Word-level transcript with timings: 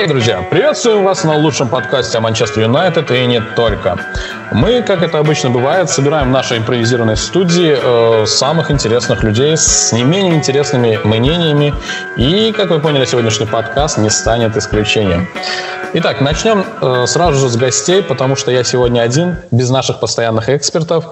Эй, 0.00 0.06
друзья, 0.06 0.42
приветствуем 0.50 1.04
вас 1.04 1.24
на 1.24 1.36
лучшем 1.36 1.68
подкасте 1.68 2.16
о 2.16 2.22
Манчестер 2.22 2.62
Юнайтед 2.62 3.10
и 3.10 3.26
не 3.26 3.38
только. 3.38 3.98
Мы, 4.50 4.80
как 4.80 5.02
это 5.02 5.18
обычно 5.18 5.50
бывает, 5.50 5.90
собираем 5.90 6.28
в 6.28 6.30
нашей 6.30 6.56
импровизированной 6.56 7.18
студии 7.18 7.76
э, 7.78 8.24
самых 8.24 8.70
интересных 8.70 9.22
людей 9.22 9.58
с 9.58 9.92
не 9.92 10.02
менее 10.02 10.36
интересными 10.36 10.98
мнениями. 11.04 11.74
И, 12.16 12.50
как 12.52 12.70
вы 12.70 12.80
поняли, 12.80 13.04
сегодняшний 13.04 13.44
подкаст 13.44 13.98
не 13.98 14.08
станет 14.08 14.56
исключением. 14.56 15.28
Итак, 15.92 16.22
начнем 16.22 16.64
э, 16.80 17.04
сразу 17.06 17.38
же 17.38 17.50
с 17.50 17.56
гостей, 17.58 18.02
потому 18.02 18.36
что 18.36 18.50
я 18.50 18.64
сегодня 18.64 19.02
один, 19.02 19.36
без 19.50 19.68
наших 19.68 20.00
постоянных 20.00 20.48
экспертов. 20.48 21.04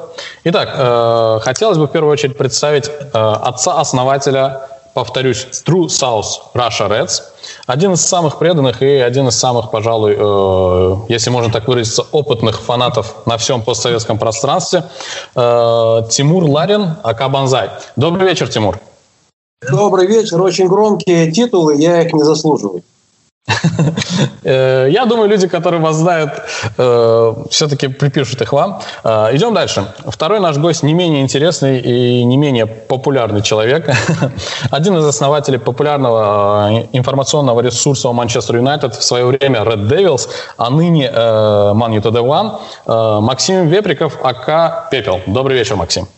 Итак, 0.45 0.71
э, 0.75 1.41
хотелось 1.43 1.77
бы 1.77 1.89
в 1.89 1.91
первую 1.91 2.11
очередь 2.11 2.39
представить 2.39 2.89
э, 2.89 2.93
отца-основателя 3.13 4.63
повторюсь, 4.99 5.47
True 5.65 5.87
South 5.87 6.55
Russia 6.55 6.89
Reds. 6.89 7.23
Один 7.69 7.93
из 7.93 8.01
самых 8.01 8.39
преданных 8.39 8.81
и 8.81 8.87
один 8.87 9.29
из 9.29 9.37
самых, 9.37 9.71
пожалуй, 9.71 10.17
э, 10.19 10.97
если 11.11 11.29
можно 11.29 11.53
так 11.53 11.69
выразиться, 11.69 12.03
опытных 12.13 12.63
фанатов 12.63 13.27
на 13.27 13.37
всем 13.37 13.61
постсоветском 13.61 14.19
пространстве. 14.19 14.85
Э, 15.37 16.01
Тимур 16.11 16.45
Ларин, 16.45 16.95
Ака 17.03 17.29
Банзай. 17.29 17.69
Добрый 17.95 18.27
вечер, 18.27 18.49
Тимур. 18.49 18.81
Добрый 19.71 20.07
вечер. 20.07 20.41
Очень 20.41 20.67
громкие 20.67 21.31
титулы, 21.31 21.77
я 21.77 22.01
их 22.01 22.15
не 22.15 22.25
заслуживаю. 22.25 22.83
Э, 24.45 24.89
я 24.91 25.05
думаю, 25.05 25.29
люди, 25.29 25.49
которые 25.49 25.81
вас 25.81 25.97
знают, 25.97 26.31
э, 26.79 27.35
все-таки 27.51 27.89
припишут 27.89 28.41
их 28.41 28.53
вам. 28.53 28.81
Э, 29.05 29.29
идем 29.33 29.55
дальше. 29.55 29.85
Второй 30.07 30.41
наш 30.41 30.57
гость 30.57 30.83
не 30.83 30.95
менее 30.95 31.23
интересный 31.23 31.79
и 31.81 32.25
не 32.25 32.37
менее 32.37 32.67
популярный 32.67 33.43
человек. 33.43 33.91
Один 34.71 34.97
из 34.97 35.05
основателей 35.05 35.59
популярного 35.59 36.85
информационного 36.93 37.61
ресурса 37.61 38.13
Манчестер 38.13 38.57
Юнайтед 38.57 38.95
в 38.95 39.03
свое 39.03 39.27
время 39.27 39.61
Red 39.61 39.89
Devils, 39.89 40.29
а 40.57 40.71
ныне 40.71 41.11
Man 41.11 42.01
United 42.01 42.59
One, 42.87 43.21
Максим 43.21 43.69
Веприков, 43.69 44.19
АК 44.23 44.91
«Пепел». 44.91 45.21
Добрый 45.27 45.57
вечер, 45.57 45.77
Максим. 45.77 46.09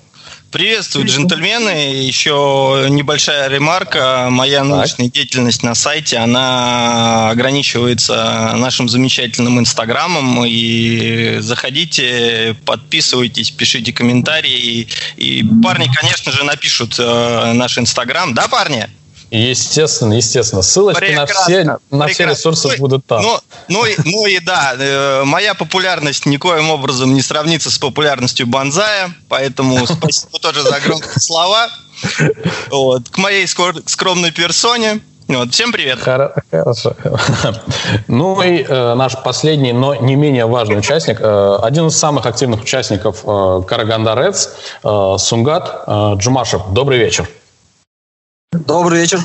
Приветствую, 0.51 1.07
джентльмены. 1.07 2.03
Еще 2.03 2.87
небольшая 2.91 3.49
ремарка. 3.49 4.29
Моя 4.31 4.65
научная 4.65 5.09
деятельность 5.09 5.63
на 5.63 5.77
сайте, 5.77 6.17
она 6.17 7.31
ограничивается 7.31 8.55
нашим 8.57 8.89
замечательным 8.89 9.61
инстаграмом. 9.61 10.45
И 10.45 11.37
заходите, 11.39 12.57
подписывайтесь, 12.65 13.53
пишите 13.53 13.93
комментарии. 13.93 14.89
И 15.17 15.45
парни, 15.63 15.89
конечно 15.95 16.33
же, 16.33 16.43
напишут 16.43 16.97
э, 16.99 17.53
наш 17.53 17.79
инстаграм. 17.79 18.35
Да, 18.35 18.49
парни? 18.49 18.89
Естественно, 19.31 20.15
естественно. 20.15 20.63
Ссылочки 20.63 21.01
прекрасно, 21.01 21.35
на 21.35 21.43
все, 21.43 21.79
на 21.91 22.07
все 22.09 22.27
ресурсы 22.27 22.69
ну, 22.69 22.77
будут 22.79 23.07
там. 23.07 23.23
Ну, 23.23 23.39
ну, 23.69 23.85
ну 24.05 24.27
и 24.27 24.41
да, 24.41 24.75
э, 24.77 25.23
моя 25.25 25.55
популярность 25.55 26.27
никоим 26.27 26.71
образом 26.71 27.15
не 27.15 27.23
сравнится 27.23 27.71
с 27.71 27.79
популярностью 27.79 28.47
Банзая, 28.47 29.15
поэтому 29.29 29.87
спасибо 29.87 30.39
тоже 30.41 30.63
за 30.63 30.81
громкие 30.81 31.21
слова. 31.21 31.69
Вот. 32.71 33.09
К 33.09 33.19
моей 33.19 33.47
скромной 33.47 34.33
персоне. 34.33 35.01
Вот. 35.29 35.53
Всем 35.53 35.71
привет. 35.71 36.01
Хорошо. 36.01 36.97
Ну 38.09 38.43
и 38.43 38.65
э, 38.67 38.95
наш 38.95 39.17
последний, 39.23 39.73
но 39.73 39.95
не 39.95 40.17
менее 40.17 40.47
важный 40.47 40.79
участник, 40.79 41.21
э, 41.21 41.59
один 41.63 41.87
из 41.87 41.97
самых 41.97 42.27
активных 42.27 42.63
участников 42.63 43.23
э, 43.25 43.63
Караганда 43.69 44.15
э, 44.17 45.17
Сунгат 45.19 45.85
э, 45.87 46.15
Джумашев. 46.17 46.63
Добрый 46.73 46.99
вечер. 46.99 47.29
Добрый 48.53 48.99
вечер. 49.03 49.21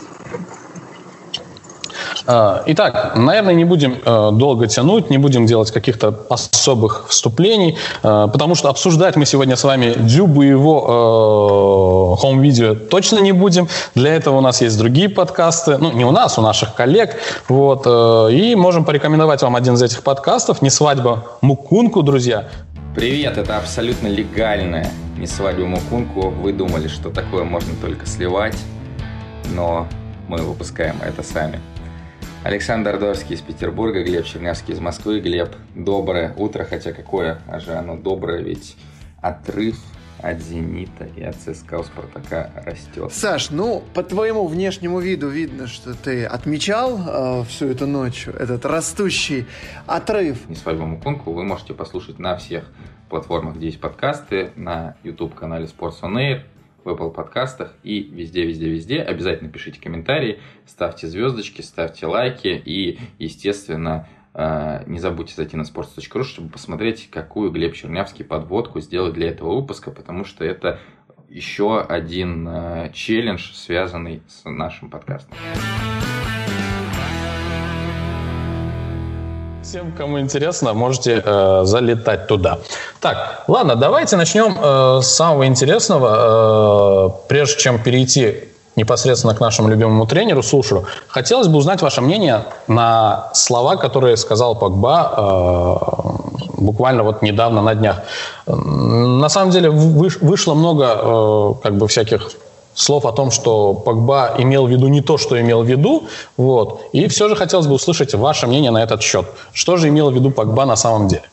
А, 2.27 2.61
итак, 2.67 3.13
наверное, 3.15 3.55
не 3.55 3.65
будем 3.65 3.97
э, 4.05 4.29
долго 4.31 4.67
тянуть, 4.67 5.09
не 5.09 5.17
будем 5.17 5.47
делать 5.47 5.71
каких-то 5.71 6.27
особых 6.29 7.07
вступлений, 7.09 7.75
э, 8.03 8.27
потому 8.31 8.53
что 8.53 8.69
обсуждать 8.69 9.15
мы 9.15 9.25
сегодня 9.25 9.55
с 9.55 9.63
вами 9.63 9.95
Дюбу 9.97 10.43
и 10.43 10.49
его 10.49 12.15
хоум-видео 12.21 12.73
э, 12.73 12.75
точно 12.75 13.17
не 13.17 13.31
будем. 13.31 13.67
Для 13.95 14.13
этого 14.13 14.37
у 14.37 14.41
нас 14.41 14.61
есть 14.61 14.77
другие 14.77 15.09
подкасты, 15.09 15.79
ну, 15.79 15.91
не 15.91 16.05
у 16.05 16.11
нас, 16.11 16.37
у 16.37 16.43
наших 16.43 16.75
коллег. 16.75 17.15
Вот, 17.49 17.87
и 18.31 18.53
можем 18.53 18.85
порекомендовать 18.85 19.41
вам 19.41 19.55
один 19.55 19.73
из 19.73 19.81
этих 19.81 20.03
подкастов 20.03 20.61
«Не 20.61 20.69
свадьба 20.69 21.25
Мукунку», 21.41 22.03
друзья. 22.03 22.47
Привет, 22.93 23.39
это 23.39 23.57
абсолютно 23.57 24.05
легальная 24.05 24.91
«Не 25.17 25.25
свадьба 25.25 25.65
Мукунку». 25.65 26.29
Вы 26.29 26.53
думали, 26.53 26.87
что 26.87 27.09
такое 27.09 27.43
можно 27.43 27.73
только 27.81 28.05
сливать 28.05 28.55
но 29.53 29.87
мы 30.27 30.37
выпускаем 30.37 30.95
это 31.01 31.23
сами. 31.23 31.59
Александр 32.43 32.99
Дорский 32.99 33.35
из 33.35 33.41
Петербурга, 33.41 34.03
Глеб 34.03 34.25
Чернявский 34.25 34.73
из 34.73 34.79
Москвы. 34.79 35.19
Глеб, 35.19 35.55
доброе 35.73 36.33
утро, 36.37 36.63
хотя 36.63 36.93
какое 36.93 37.39
а 37.47 37.59
же 37.59 37.73
оно 37.73 37.95
доброе, 37.95 38.41
ведь 38.41 38.77
отрыв 39.21 39.77
от 40.21 40.41
«Зенита» 40.41 41.05
и 41.15 41.23
от 41.23 41.35
ЦСКА 41.35 41.79
у 41.79 41.83
«Спартака» 41.83 42.51
растет. 42.65 43.11
Саш, 43.11 43.49
ну, 43.49 43.83
по 43.93 44.03
твоему 44.03 44.47
внешнему 44.47 44.99
виду 44.99 45.27
видно, 45.27 45.67
что 45.67 45.93
ты 45.93 46.25
отмечал 46.25 46.99
э, 47.41 47.43
всю 47.45 47.67
эту 47.67 47.87
ночь 47.87 48.27
этот 48.27 48.65
растущий 48.65 49.45
отрыв. 49.85 50.47
Не 50.49 50.55
свадьбу 50.55 50.85
Мукунку 50.85 51.33
вы 51.33 51.43
можете 51.43 51.73
послушать 51.73 52.19
на 52.19 52.37
всех 52.37 52.71
платформах, 53.09 53.55
где 53.55 53.67
есть 53.67 53.79
подкасты, 53.79 54.51
на 54.55 54.95
YouTube-канале 55.03 55.65
Sports 55.65 56.01
On 56.01 56.13
Air, 56.13 56.41
в 56.85 56.89
Apple 56.89 57.11
подкастах 57.11 57.73
и 57.83 58.03
везде-везде-везде. 58.03 59.01
Обязательно 59.01 59.49
пишите 59.49 59.81
комментарии, 59.81 60.39
ставьте 60.65 61.07
звездочки, 61.07 61.61
ставьте 61.61 62.05
лайки 62.05 62.47
и, 62.47 62.99
естественно, 63.17 64.07
э, 64.33 64.83
не 64.85 64.99
забудьте 64.99 65.33
зайти 65.35 65.57
на 65.57 65.63
sports.ru, 65.63 66.23
чтобы 66.23 66.49
посмотреть, 66.49 67.09
какую 67.11 67.51
Глеб 67.51 67.73
Чернявский 67.73 68.23
подводку 68.23 68.79
сделал 68.79 69.11
для 69.11 69.29
этого 69.29 69.59
выпуска, 69.59 69.91
потому 69.91 70.23
что 70.23 70.45
это 70.45 70.79
еще 71.27 71.81
один 71.81 72.47
э, 72.47 72.91
челлендж, 72.93 73.51
связанный 73.53 74.21
с 74.27 74.45
нашим 74.45 74.89
подкастом. 74.89 75.35
Всем, 79.65 79.91
кому 79.97 80.19
интересно, 80.19 80.73
можете 80.73 81.23
э, 81.25 81.61
залетать 81.63 82.27
туда. 82.27 82.59
Так, 83.01 83.43
ладно, 83.47 83.75
давайте 83.75 84.15
начнем 84.15 84.55
э, 84.61 85.01
с 85.01 85.07
самого 85.07 85.47
интересного. 85.47 87.07
Э, 87.07 87.27
прежде 87.27 87.57
чем 87.59 87.81
перейти 87.81 88.43
непосредственно 88.75 89.33
к 89.33 89.39
нашему 89.39 89.67
любимому 89.69 90.05
тренеру, 90.05 90.43
Сушеру, 90.43 90.85
хотелось 91.07 91.47
бы 91.47 91.57
узнать 91.57 91.81
ваше 91.81 92.01
мнение 92.01 92.45
на 92.67 93.31
слова, 93.33 93.75
которые 93.75 94.17
сказал 94.17 94.55
Погба 94.55 95.13
э, 95.17 96.61
буквально 96.61 97.01
вот 97.01 97.23
недавно 97.23 97.63
на 97.63 97.73
днях. 97.73 98.03
На 98.45 99.29
самом 99.29 99.49
деле 99.49 99.71
вышло 99.71 100.53
много 100.53 100.85
э, 100.85 101.53
как 101.63 101.75
бы 101.75 101.87
всяких 101.87 102.29
слов 102.75 103.05
о 103.05 103.11
том, 103.11 103.31
что 103.31 103.73
Погба 103.73 104.35
имел 104.37 104.67
в 104.67 104.69
виду 104.69 104.87
не 104.87 105.01
то, 105.01 105.17
что 105.17 105.39
имел 105.41 105.63
в 105.63 105.67
виду. 105.67 106.07
Вот. 106.37 106.81
И 106.93 107.07
все 107.07 107.27
же 107.29 107.35
хотелось 107.35 107.67
бы 107.67 107.73
услышать 107.73 108.13
ваше 108.13 108.45
мнение 108.47 108.71
на 108.71 108.83
этот 108.83 109.01
счет. 109.01 109.25
Что 109.53 109.77
же 109.77 109.87
имел 109.87 110.11
в 110.11 110.13
виду 110.13 110.29
Погба 110.29 110.65
на 110.65 110.75
самом 110.75 111.07
деле? 111.07 111.23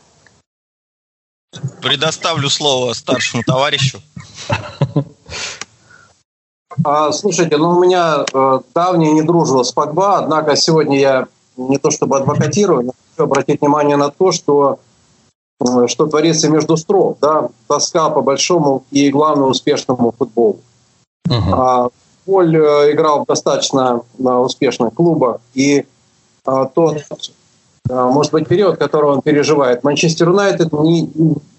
Предоставлю 1.82 2.48
слово 2.48 2.94
старшему 2.94 3.42
товарищу. 3.42 4.00
А, 6.84 7.12
слушайте, 7.12 7.58
ну 7.58 7.76
у 7.76 7.84
меня 7.84 8.24
э, 8.32 8.60
давняя 8.74 9.12
недружба 9.12 9.62
с 9.62 9.72
Погба, 9.72 10.16
однако 10.16 10.56
сегодня 10.56 10.98
я 10.98 11.26
не 11.58 11.76
то 11.76 11.90
чтобы 11.90 12.16
адвокатирую, 12.16 12.82
но 12.82 12.92
хочу 13.10 13.24
обратить 13.24 13.60
внимание 13.60 13.96
на 13.96 14.10
то, 14.10 14.32
что 14.32 14.78
э, 15.60 15.86
что 15.88 16.06
творится 16.06 16.48
между 16.48 16.78
строк, 16.78 17.18
да, 17.20 17.50
тоска 17.68 18.08
по 18.08 18.22
большому 18.22 18.84
и 18.90 19.10
главному 19.10 19.50
успешному 19.50 20.14
футболу. 20.16 20.60
Uh-huh. 21.28 21.52
А, 21.52 21.88
Поль 22.24 22.56
э, 22.56 22.92
играл 22.92 23.24
в 23.24 23.26
достаточно 23.26 24.02
успешных 24.18 24.94
клубах, 24.94 25.40
и 25.54 25.84
а, 26.44 26.66
тот, 26.66 26.98
а, 27.90 28.10
может 28.10 28.32
быть, 28.32 28.46
период, 28.46 28.78
который 28.78 29.10
он 29.10 29.22
переживает, 29.22 29.82
Манчестер 29.82 30.28
Юнайтед, 30.28 30.72
не, 30.72 31.10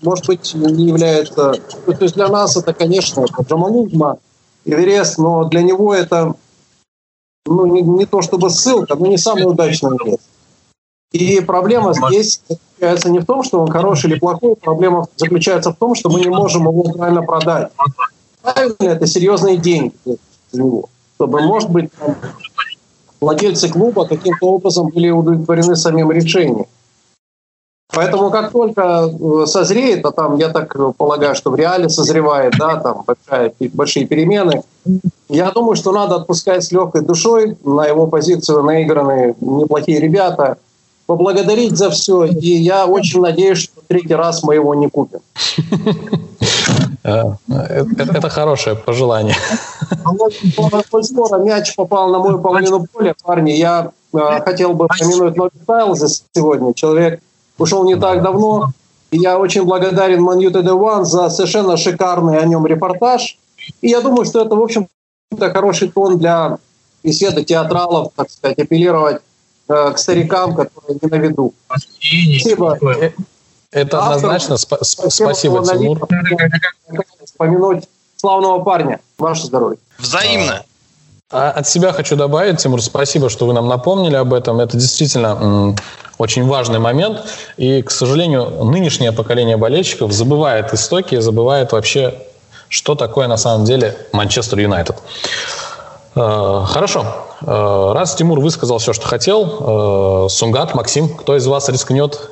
может 0.01 0.25
быть, 0.27 0.53
не 0.53 0.85
является... 0.85 1.53
То 1.85 1.97
есть 1.99 2.15
для 2.15 2.29
нас 2.29 2.55
это, 2.55 2.73
конечно, 2.73 3.21
это 3.21 3.43
Джамалузма, 3.43 4.19
Эверест, 4.65 5.17
но 5.17 5.43
для 5.45 5.61
него 5.61 5.93
это 5.93 6.33
ну, 7.45 7.65
не, 7.65 7.81
не 7.81 8.05
то 8.05 8.21
чтобы 8.21 8.49
ссылка, 8.49 8.95
но 8.95 9.07
не 9.07 9.17
самый 9.17 9.43
удачный 9.43 9.97
место. 10.05 10.23
И 11.11 11.41
проблема 11.41 11.93
здесь 11.93 12.41
заключается 12.47 13.09
не 13.09 13.19
в 13.19 13.25
том, 13.25 13.43
что 13.43 13.59
он 13.61 13.69
хороший 13.69 14.11
или 14.11 14.19
плохой, 14.19 14.55
проблема 14.55 15.07
заключается 15.17 15.71
в 15.71 15.75
том, 15.75 15.93
что 15.93 16.09
мы 16.09 16.21
не 16.21 16.29
можем 16.29 16.63
его 16.63 16.83
правильно 16.83 17.21
продать 17.21 17.69
правильно, 18.43 18.75
это 18.79 19.07
серьезные 19.07 19.57
деньги 19.57 19.93
для 20.51 20.63
него. 20.63 20.89
Чтобы, 21.15 21.41
может 21.41 21.69
быть, 21.69 21.89
там, 21.93 22.15
владельцы 23.21 23.69
клуба 23.69 24.05
каким-то 24.05 24.47
образом 24.47 24.89
были 24.89 25.09
удовлетворены 25.09 25.75
самим 25.75 26.11
решением. 26.11 26.65
Поэтому 27.93 28.31
как 28.31 28.51
только 28.51 29.07
э, 29.07 29.45
созреет, 29.45 30.03
а 30.05 30.11
там, 30.11 30.37
я 30.37 30.49
так 30.49 30.75
полагаю, 30.97 31.35
что 31.35 31.51
в 31.51 31.55
реале 31.55 31.89
созревает, 31.89 32.55
да, 32.57 32.77
там 32.77 33.03
большая, 33.05 33.53
большие 33.73 34.07
перемены, 34.07 34.63
Я 35.29 35.51
думаю, 35.51 35.75
что 35.75 35.91
надо 35.91 36.15
отпускать 36.15 36.63
с 36.63 36.71
легкой 36.71 37.01
душой. 37.01 37.55
На 37.63 37.85
его 37.85 38.07
позицию 38.07 38.63
наиграны 38.63 39.35
неплохие 39.39 39.99
ребята. 39.99 40.57
Поблагодарить 41.05 41.77
за 41.77 41.91
все. 41.91 42.25
И 42.25 42.55
я 42.55 42.87
очень 42.87 43.21
надеюсь, 43.21 43.59
что 43.59 43.81
третий 43.87 44.15
раз 44.15 44.41
мы 44.41 44.55
его 44.55 44.73
не 44.73 44.89
купим. 44.89 45.19
Э, 47.03 47.35
это 47.49 48.29
хорошее 48.29 48.75
пожелание. 48.75 49.35
Скоро 51.03 51.37
мяч 51.39 51.75
попал 51.75 52.09
на 52.09 52.19
мою 52.19 52.39
половину 52.39 52.85
поля, 52.91 53.13
парни, 53.23 53.51
я 53.51 53.91
э, 54.13 54.17
хотел 54.43 54.73
бы 54.73 54.87
помянуть 54.87 55.35
Ноби 55.35 55.57
Тайлза 55.65 56.07
сегодня. 56.33 56.73
Человек 56.73 57.21
ушел 57.57 57.83
не 57.83 57.95
так 57.95 58.21
давно. 58.21 58.71
И 59.11 59.17
я 59.17 59.37
очень 59.37 59.63
благодарен 59.63 60.21
Манью 60.21 60.49
ТД 60.51 61.07
за 61.07 61.29
совершенно 61.29 61.77
шикарный 61.77 62.39
о 62.39 62.45
нем 62.45 62.65
репортаж. 62.65 63.37
И 63.81 63.89
я 63.89 64.01
думаю, 64.01 64.25
что 64.25 64.41
это, 64.41 64.55
в 64.55 64.61
общем 64.61 64.87
это 65.31 65.51
хороший 65.51 65.89
тон 65.89 66.17
для 66.17 66.57
беседы 67.03 67.43
театралов, 67.43 68.11
так 68.15 68.29
сказать, 68.29 68.57
апеллировать 68.59 69.21
э, 69.67 69.91
к 69.91 69.97
старикам, 69.97 70.55
которые 70.55 70.99
не 71.01 71.09
на 71.09 71.15
виду. 71.15 71.53
Спасибо. 71.67 72.79
Это 73.73 73.99
однозначно. 73.99 74.53
Спа- 74.53 74.83
спасибо, 74.83 75.65
Тимур. 75.65 75.99
Вспомянуть 77.25 77.85
славного 78.17 78.63
парня. 78.63 78.99
Ваше 79.17 79.45
здоровье. 79.45 79.77
Взаимно. 79.99 80.63
А 81.31 81.49
от 81.49 81.67
себя 81.67 81.91
хочу 81.93 82.15
добавить, 82.15 82.59
Тимур, 82.61 82.81
спасибо, 82.81 83.29
что 83.29 83.47
вы 83.47 83.53
нам 83.53 83.67
напомнили 83.67 84.15
об 84.15 84.33
этом. 84.33 84.59
Это 84.59 84.77
действительно 84.77 85.37
м, 85.41 85.75
очень 86.19 86.47
важный 86.47 86.77
момент. 86.77 87.23
И, 87.57 87.81
к 87.81 87.89
сожалению, 87.89 88.63
нынешнее 88.65 89.11
поколение 89.11 89.57
болельщиков 89.57 90.11
забывает 90.11 90.71
истоки, 90.73 91.19
забывает 91.19 91.71
вообще, 91.71 92.13
что 92.69 92.93
такое 92.93 93.27
на 93.27 93.37
самом 93.37 93.65
деле 93.65 93.97
Манчестер 94.11 94.59
Юнайтед. 94.59 94.97
Э, 96.15 96.61
хорошо. 96.67 97.05
Э, 97.41 97.91
раз 97.95 98.13
Тимур 98.13 98.39
высказал 98.39 98.77
все, 98.77 98.93
что 98.93 99.07
хотел, 99.07 100.25
э, 100.25 100.29
Сунгат, 100.29 100.75
Максим, 100.75 101.09
кто 101.15 101.35
из 101.35 101.47
вас 101.47 101.67
рискнет 101.69 102.29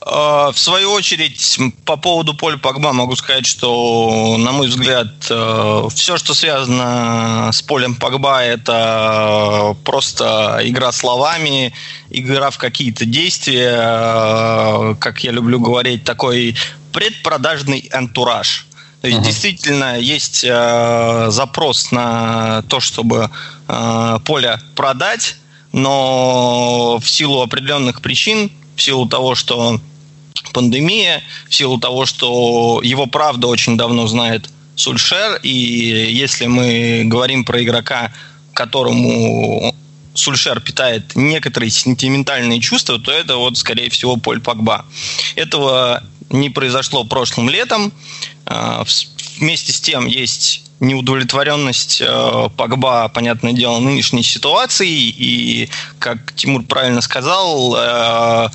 в 0.00 0.54
свою 0.54 0.92
очередь, 0.92 1.58
по 1.84 1.96
поводу 1.96 2.32
Поля 2.32 2.56
Погба 2.56 2.92
могу 2.92 3.16
сказать, 3.16 3.46
что, 3.46 4.36
на 4.38 4.52
мой 4.52 4.68
взгляд, 4.68 5.08
все, 5.24 6.16
что 6.16 6.34
связано 6.34 7.50
с 7.52 7.62
Полем 7.62 7.96
Погба, 7.96 8.42
это 8.42 9.76
просто 9.84 10.60
игра 10.62 10.92
словами, 10.92 11.74
игра 12.10 12.50
в 12.50 12.58
какие-то 12.58 13.04
действия, 13.04 14.94
как 15.00 15.24
я 15.24 15.32
люблю 15.32 15.58
говорить, 15.58 16.04
такой 16.04 16.54
предпродажный 16.92 17.90
антураж. 17.92 18.66
То 19.00 19.06
есть 19.06 19.20
uh-huh. 19.20 19.24
действительно 19.24 19.98
есть 19.98 20.44
э, 20.44 21.26
запрос 21.30 21.92
на 21.92 22.62
то, 22.62 22.80
чтобы 22.80 23.30
э, 23.68 24.18
поле 24.24 24.58
продать, 24.74 25.36
но 25.72 26.98
в 27.00 27.08
силу 27.08 27.42
определенных 27.42 28.00
причин, 28.00 28.50
в 28.78 28.82
силу 28.82 29.06
того, 29.06 29.34
что 29.34 29.80
пандемия, 30.52 31.22
в 31.48 31.54
силу 31.54 31.78
того, 31.78 32.06
что 32.06 32.80
его 32.82 33.06
правда 33.06 33.48
очень 33.48 33.76
давно 33.76 34.06
знает 34.06 34.48
Сульшер, 34.76 35.40
и 35.42 35.50
если 35.50 36.46
мы 36.46 37.02
говорим 37.04 37.44
про 37.44 37.62
игрока, 37.62 38.12
которому 38.54 39.74
Сульшер 40.14 40.60
питает 40.60 41.16
некоторые 41.16 41.70
сентиментальные 41.70 42.60
чувства, 42.60 42.98
то 43.00 43.10
это 43.10 43.36
вот, 43.36 43.58
скорее 43.58 43.90
всего, 43.90 44.16
Поль 44.16 44.40
Погба. 44.40 44.84
Этого 45.34 46.02
не 46.30 46.50
произошло 46.50 47.04
прошлым 47.04 47.50
летом. 47.50 47.92
Вместе 49.38 49.72
с 49.72 49.80
тем 49.80 50.06
есть 50.06 50.64
неудовлетворенность 50.80 52.00
э, 52.00 52.48
Погба, 52.56 53.08
понятное 53.08 53.52
дело, 53.52 53.78
нынешней 53.78 54.22
ситуацией. 54.22 55.14
И, 55.16 55.70
как 55.98 56.32
Тимур 56.34 56.62
правильно 56.64 57.00
сказал, 57.00 57.76
э, 57.76 58.48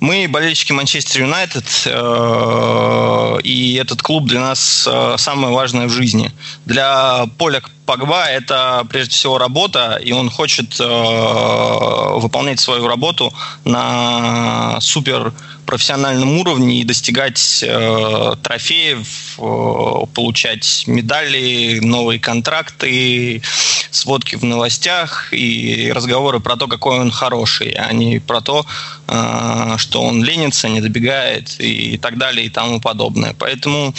мы 0.00 0.28
болельщики 0.28 0.72
Манчестер 0.72 1.22
Юнайтед, 1.22 1.64
э, 1.86 3.38
и 3.42 3.74
этот 3.74 4.02
клуб 4.02 4.26
для 4.26 4.40
нас 4.40 4.86
э, 4.86 5.14
самое 5.16 5.54
важное 5.54 5.86
в 5.86 5.90
жизни. 5.90 6.30
Для 6.66 7.26
Поля 7.38 7.62
Погба 7.86 8.26
это 8.26 8.86
прежде 8.90 9.14
всего 9.14 9.38
работа, 9.38 9.98
и 10.02 10.12
он 10.12 10.30
хочет 10.30 10.78
э, 10.78 12.18
выполнять 12.18 12.60
свою 12.60 12.86
работу 12.86 13.32
на 13.64 14.78
супер 14.80 15.32
профессиональном 15.64 16.38
уровне 16.38 16.80
и 16.80 16.84
достигать 16.84 17.62
э, 17.62 18.34
трофеев, 18.42 19.38
э, 19.38 20.06
получать 20.14 20.84
медали, 20.86 21.80
новые 21.80 22.20
контракты, 22.20 23.42
сводки 23.90 24.36
в 24.36 24.44
новостях 24.44 25.32
и 25.32 25.92
разговоры 25.94 26.40
про 26.40 26.56
то, 26.56 26.66
какой 26.66 26.98
он 26.98 27.10
хороший, 27.10 27.70
а 27.70 27.92
не 27.92 28.18
про 28.18 28.40
то, 28.40 28.66
э, 29.08 29.74
что 29.78 30.02
он 30.02 30.22
ленится, 30.22 30.68
не 30.68 30.80
добегает 30.80 31.56
и 31.58 31.98
так 31.98 32.18
далее 32.18 32.46
и 32.46 32.50
тому 32.50 32.80
подобное. 32.80 33.34
Поэтому 33.38 33.94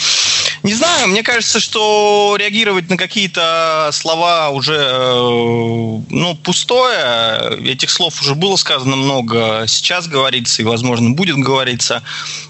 не 0.66 0.74
знаю, 0.74 1.06
мне 1.06 1.22
кажется, 1.22 1.60
что 1.60 2.34
реагировать 2.36 2.90
на 2.90 2.96
какие-то 2.96 3.90
слова 3.92 4.50
уже 4.50 4.74
э, 4.74 6.00
ну, 6.10 6.34
пустое. 6.42 7.56
Этих 7.64 7.88
слов 7.88 8.20
уже 8.20 8.34
было 8.34 8.56
сказано 8.56 8.96
много. 8.96 9.66
Сейчас 9.68 10.08
говорится 10.08 10.62
и, 10.62 10.64
возможно, 10.64 11.10
будет 11.10 11.36
говориться. 11.36 12.02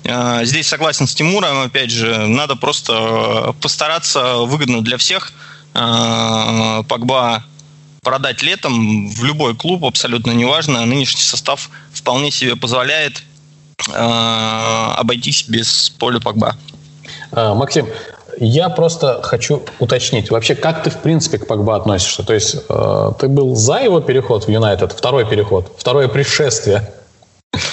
Э, 0.04 0.40
здесь 0.44 0.66
согласен 0.66 1.06
с 1.06 1.14
Тимуром, 1.14 1.60
опять 1.60 1.90
же, 1.90 2.26
надо 2.26 2.56
просто 2.56 3.54
постараться 3.60 4.36
выгодно 4.36 4.80
для 4.80 4.96
всех 4.96 5.34
э, 5.74 6.82
Погба 6.88 7.44
продать 8.02 8.40
летом 8.40 9.10
в 9.10 9.24
любой 9.24 9.54
клуб, 9.54 9.84
абсолютно 9.84 10.30
неважно. 10.30 10.86
Нынешний 10.86 11.20
состав 11.20 11.68
вполне 11.92 12.30
себе 12.30 12.56
позволяет 12.56 13.22
обойтись 13.92 15.44
без 15.48 15.90
поля 15.90 16.18
Погба. 16.18 16.56
А, 17.32 17.54
Максим, 17.54 17.88
я 18.38 18.68
просто 18.68 19.20
хочу 19.22 19.62
уточнить, 19.78 20.30
вообще, 20.30 20.54
как 20.54 20.82
ты, 20.82 20.90
в 20.90 20.98
принципе, 20.98 21.38
к 21.38 21.46
Погба 21.46 21.76
относишься? 21.76 22.22
То 22.22 22.34
есть, 22.34 22.56
э, 22.68 23.12
ты 23.18 23.28
был 23.28 23.56
за 23.56 23.78
его 23.78 24.00
переход 24.00 24.44
в 24.44 24.50
Юнайтед, 24.50 24.92
второй 24.92 25.26
переход, 25.26 25.72
второе 25.78 26.08
пришествие? 26.08 26.92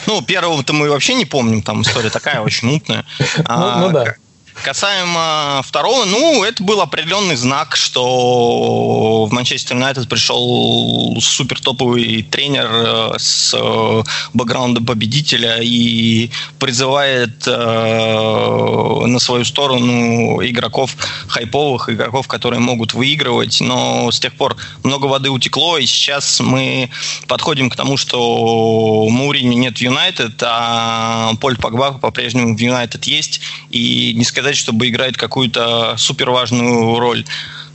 Ну, 0.08 0.22
первого-то 0.22 0.74
мы 0.74 0.90
вообще 0.90 1.16
не 1.16 1.26
помним, 1.26 1.62
там 1.62 1.82
история 1.82 2.10
такая 2.10 2.42
очень 2.42 2.68
мутная. 2.70 3.06
Ну, 3.50 3.80
ну 3.80 3.90
да. 3.92 4.16
Касаемо 4.62 5.62
второго, 5.66 6.06
ну, 6.06 6.44
это 6.44 6.64
был 6.64 6.80
определенный 6.80 7.36
знак, 7.36 7.76
что 7.76 9.26
в 9.26 9.34
Манчестер 9.34 9.76
Юнайтед 9.76 10.08
пришел 10.08 11.18
супер 11.20 11.60
топовый 11.60 12.24
тренер 12.24 12.70
э, 12.72 13.14
с 13.18 13.54
э, 13.54 14.04
бэкграундом 14.34 14.86
победителя 14.86 15.58
и 15.62 16.30
призывает 16.60 17.48
э, 17.48 19.06
на 19.06 19.20
свою 19.20 19.44
сторону 19.44 20.42
игроков 20.46 20.96
хайповых, 21.28 21.90
игроков, 21.90 22.28
которые 22.28 22.60
могут 22.60 22.94
выигрывать. 22.94 23.60
Но 23.60 24.12
с 24.12 24.20
тех 24.20 24.34
пор 24.34 24.56
много 24.84 25.08
воды 25.08 25.30
утекло, 25.30 25.78
и 25.78 25.86
сейчас 25.86 26.40
мы 26.40 26.90
подходим 27.28 27.70
к 27.70 27.76
тому, 27.76 27.98
что 27.98 29.08
Маурини 29.10 29.56
нет 29.56 29.78
в 29.78 29.82
Юнайтед, 29.82 30.42
а 30.44 31.34
Поль 31.42 31.58
Погба 31.58 31.92
по-прежнему 31.94 32.56
в 32.56 32.60
Юнайтед 32.60 33.06
есть. 33.06 33.42
И 33.72 34.14
не 34.16 34.24
сказать 34.24 34.43
сказать, 34.44 34.58
чтобы 34.58 34.90
играет 34.90 35.16
какую-то 35.16 35.96
супер 35.98 36.30
важную 36.30 37.00
роль. 37.00 37.24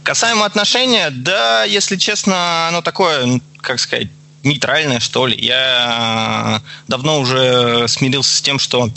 Касаемо 0.03 0.45
отношения, 0.45 1.09
да, 1.11 1.65
если 1.65 1.97
честно, 1.97 2.69
оно 2.69 2.83
такое, 2.83 3.25
ну, 3.25 3.41
как 3.63 3.81
сказать, 3.81 4.09
нейтральное, 4.45 5.01
что 5.01 5.27
ли. 5.27 5.35
Я 5.39 6.61
давно 6.87 7.21
уже 7.21 7.89
смирился 7.89 8.37
с 8.37 8.43
тем, 8.43 8.59
что 8.59 8.91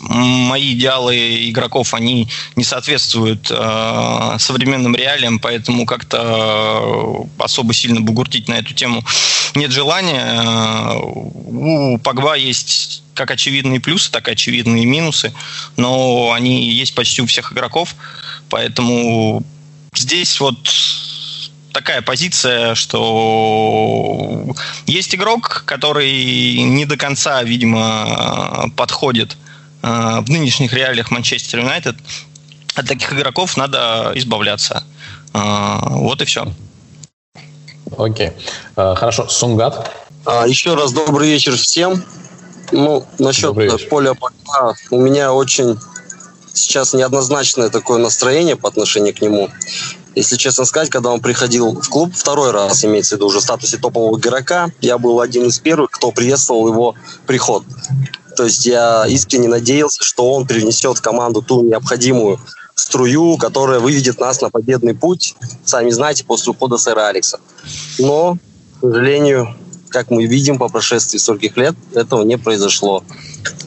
мои 0.00 0.72
идеалы 0.72 1.48
игроков, 1.50 1.94
они 1.94 2.28
не 2.54 2.64
соответствуют 2.64 3.50
э, 3.50 4.36
современным 4.38 4.94
реалиям, 4.94 5.38
поэтому 5.38 5.86
как-то 5.86 7.26
особо 7.38 7.74
сильно 7.74 8.00
бугуртить 8.00 8.48
на 8.48 8.54
эту 8.54 8.74
тему 8.74 9.04
нет 9.54 9.70
желания. 9.70 10.94
У 10.98 11.98
Погба 11.98 12.36
есть 12.36 13.02
как 13.14 13.30
очевидные 13.30 13.80
плюсы, 13.80 14.10
так 14.10 14.28
и 14.28 14.32
очевидные 14.32 14.84
минусы, 14.84 15.32
но 15.76 16.32
они 16.32 16.70
есть 16.70 16.94
почти 16.94 17.22
у 17.22 17.26
всех 17.26 17.52
игроков, 17.52 17.94
поэтому 18.50 19.42
здесь 19.94 20.38
вот 20.40 20.58
такая 21.72 22.02
позиция, 22.02 22.74
что 22.74 24.54
есть 24.86 25.14
игрок, 25.14 25.64
который 25.66 26.62
не 26.62 26.84
до 26.84 26.96
конца, 26.96 27.42
видимо, 27.42 28.70
подходит 28.76 29.32
э, 29.32 29.45
в 29.86 30.28
нынешних 30.28 30.72
реалиях 30.72 31.10
Манчестер 31.10 31.60
Юнайтед. 31.60 31.96
От 32.74 32.86
таких 32.86 33.12
игроков 33.12 33.56
надо 33.56 34.12
избавляться. 34.14 34.84
Э, 35.32 35.78
вот 35.82 36.20
и 36.22 36.24
все. 36.24 36.46
Окей. 37.96 38.32
Э, 38.76 38.94
хорошо. 38.96 39.28
Сунгат. 39.28 39.90
А, 40.24 40.46
еще 40.46 40.74
раз 40.74 40.92
добрый 40.92 41.28
вечер 41.28 41.56
всем. 41.56 42.02
Ну, 42.72 43.06
насчет 43.18 43.54
поля 43.88 44.14
Погба, 44.14 44.74
у 44.90 45.00
меня 45.00 45.32
очень 45.32 45.78
сейчас 46.52 46.94
неоднозначное 46.94 47.68
такое 47.68 47.98
настроение 47.98 48.56
по 48.56 48.68
отношению 48.68 49.14
к 49.14 49.20
нему. 49.20 49.50
если 50.16 50.36
честно 50.36 50.64
сказать, 50.64 50.90
когда 50.90 51.10
он 51.10 51.20
приходил 51.20 51.80
в 51.80 51.88
клуб 51.88 52.12
второй 52.14 52.50
раз, 52.50 52.84
имеется 52.84 53.14
в 53.14 53.18
виду 53.18 53.26
уже 53.26 53.38
в 53.38 53.42
статусе 53.42 53.76
топового 53.76 54.18
игрока, 54.18 54.70
я 54.80 54.98
был 54.98 55.20
один 55.20 55.46
из 55.46 55.58
первых, 55.58 55.90
кто 55.90 56.10
приветствовал 56.10 56.66
его 56.66 56.94
приход. 57.26 57.64
То 58.36 58.44
есть 58.44 58.66
я 58.66 59.06
искренне 59.06 59.48
надеялся, 59.48 60.02
что 60.04 60.32
он 60.32 60.46
привнесет 60.46 61.00
команду 61.00 61.42
ту 61.42 61.62
необходимую 61.62 62.38
струю, 62.74 63.38
которая 63.38 63.80
выведет 63.80 64.20
нас 64.20 64.40
на 64.42 64.50
победный 64.50 64.94
путь, 64.94 65.34
сами 65.64 65.90
знаете, 65.90 66.24
после 66.24 66.52
ухода 66.52 66.76
сэра 66.76 67.08
Алекса. 67.08 67.40
Но, 67.98 68.36
к 68.76 68.80
сожалению, 68.82 69.56
как 69.88 70.10
мы 70.10 70.26
видим 70.26 70.58
по 70.58 70.68
прошествии 70.68 71.18
стольких 71.18 71.56
лет, 71.56 71.74
этого 71.94 72.22
не 72.22 72.36
произошло. 72.36 73.02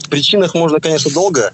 В 0.05 0.09
причинах 0.09 0.53
можно, 0.53 0.79
конечно, 0.79 1.11
долго 1.11 1.51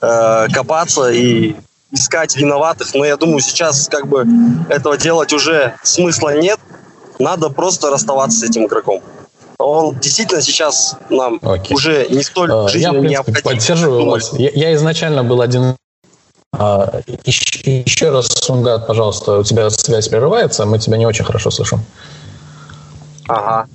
э, 0.00 0.46
копаться 0.52 1.10
и 1.10 1.56
искать 1.90 2.36
виноватых, 2.36 2.94
но 2.94 3.04
я 3.04 3.16
думаю, 3.16 3.40
сейчас 3.40 3.88
как 3.88 4.06
бы 4.06 4.24
этого 4.68 4.96
делать 4.96 5.32
уже 5.32 5.74
смысла 5.82 6.38
нет. 6.38 6.60
Надо 7.18 7.50
просто 7.50 7.90
расставаться 7.90 8.38
с 8.38 8.42
этим 8.44 8.66
игроком. 8.66 9.02
Он 9.58 9.98
действительно 9.98 10.42
сейчас 10.42 10.96
нам 11.10 11.38
Окей. 11.42 11.74
уже 11.74 12.06
не 12.10 12.22
столь 12.22 12.50
uh, 12.50 12.68
жизненно 12.68 13.02
я, 13.02 13.08
необходим. 13.10 13.42
Поддерживаю 13.42 14.06
вас. 14.06 14.32
Я, 14.34 14.50
я 14.54 14.74
изначально 14.74 15.24
был 15.24 15.40
один 15.40 15.76
а, 16.54 17.00
еще, 17.24 17.82
еще 17.82 18.10
раз, 18.10 18.26
Сунгат, 18.26 18.86
пожалуйста, 18.86 19.38
у 19.38 19.42
тебя 19.42 19.70
связь 19.70 20.08
прерывается, 20.08 20.66
мы 20.66 20.78
тебя 20.78 20.98
не 20.98 21.06
очень 21.06 21.24
хорошо 21.24 21.50
слышим. 21.50 21.82
Ага. 23.26 23.66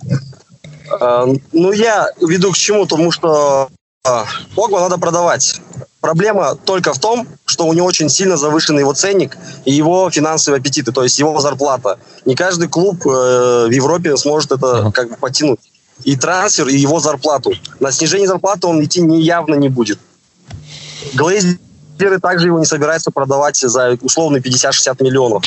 А, 1.02 1.26
ну, 1.52 1.72
я 1.72 2.10
веду 2.22 2.52
к 2.52 2.58
чему, 2.58 2.84
потому 2.84 3.12
что 3.12 3.70
а, 4.06 4.26
Погба 4.56 4.80
надо 4.80 4.98
продавать. 4.98 5.60
Проблема 6.02 6.56
только 6.56 6.94
в 6.94 7.00
том, 7.00 7.28
что 7.46 7.66
у 7.66 7.74
него 7.74 7.88
очень 7.88 8.10
сильно 8.10 8.38
завышенный 8.38 8.82
его 8.82 8.94
ценник 8.94 9.36
и 9.66 9.74
его 9.74 10.10
финансовые 10.12 10.60
аппетиты, 10.60 10.92
то 10.92 11.04
есть 11.04 11.18
его 11.18 11.40
зарплата. 11.40 11.98
Не 12.24 12.36
каждый 12.36 12.70
клуб 12.70 13.06
э, 13.06 13.66
в 13.68 13.72
Европе 13.72 14.16
сможет 14.16 14.52
это 14.52 14.92
как 14.92 15.10
бы 15.10 15.16
потянуть. 15.18 15.60
И 16.04 16.16
трансфер, 16.16 16.68
и 16.68 16.78
его 16.78 17.00
зарплату. 17.00 17.54
На 17.80 17.92
снижение 17.92 18.28
зарплаты 18.28 18.68
он 18.68 18.84
идти 18.84 19.02
не, 19.02 19.22
явно 19.22 19.56
не 19.56 19.70
будет. 19.70 20.00
Глейзер 21.14 21.58
Сберы 21.98 22.20
также 22.20 22.46
его 22.46 22.60
не 22.60 22.66
собираются 22.66 23.10
продавать 23.10 23.58
за 23.58 23.98
условные 24.02 24.40
50-60 24.40 25.04
миллионов. 25.04 25.44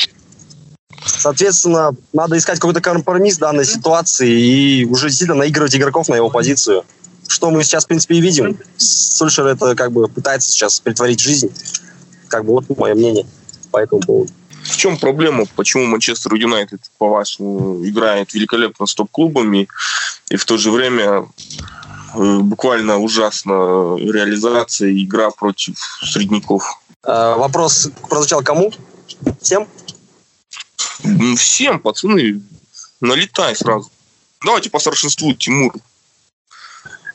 Соответственно, 1.05 1.95
надо 2.11 2.37
искать 2.37 2.59
какой-то 2.59 2.81
компромисс 2.81 3.37
данной 3.37 3.63
ситуации 3.63 4.29
и 4.29 4.85
уже 4.85 5.07
действительно 5.07 5.39
наигрывать 5.39 5.73
игроков 5.73 6.09
на 6.09 6.15
его 6.15 6.29
позицию. 6.29 6.83
Что 7.25 7.51
мы 7.51 7.63
сейчас, 7.63 7.85
в 7.85 7.87
принципе, 7.87 8.15
и 8.15 8.21
видим. 8.21 8.59
Сульшер 8.75 9.47
это 9.47 9.75
как 9.75 9.93
бы 9.93 10.09
пытается 10.09 10.51
сейчас 10.51 10.81
притворить 10.81 11.21
жизнь. 11.21 11.49
Как 12.27 12.43
бы 12.43 12.51
вот 12.51 12.77
мое 12.77 12.95
мнение 12.95 13.25
по 13.71 13.77
этому 13.77 14.01
поводу. 14.01 14.33
В 14.63 14.77
чем 14.77 14.97
проблема? 14.97 15.45
Почему 15.55 15.85
Манчестер 15.85 16.33
Юнайтед, 16.35 16.79
по-вашему, 16.97 17.85
играет 17.85 18.33
великолепно 18.33 18.85
с 18.85 18.93
топ-клубами 18.93 19.67
и 20.29 20.35
в 20.35 20.45
то 20.45 20.57
же 20.57 20.71
время 20.71 21.27
Э, 22.13 22.39
буквально 22.39 22.97
ужасно 22.97 23.95
реализация 23.97 24.91
игра 24.91 25.31
против 25.31 25.77
средняков. 26.03 26.79
А, 27.03 27.35
вопрос 27.35 27.89
прозвучал 28.09 28.43
кому? 28.43 28.71
Всем? 29.41 29.67
Всем, 31.37 31.79
пацаны. 31.79 32.41
Налетай 32.99 33.55
сразу. 33.55 33.89
Давайте 34.43 34.69
по 34.69 34.79
старшинству, 34.79 35.33
Тимур. 35.33 35.73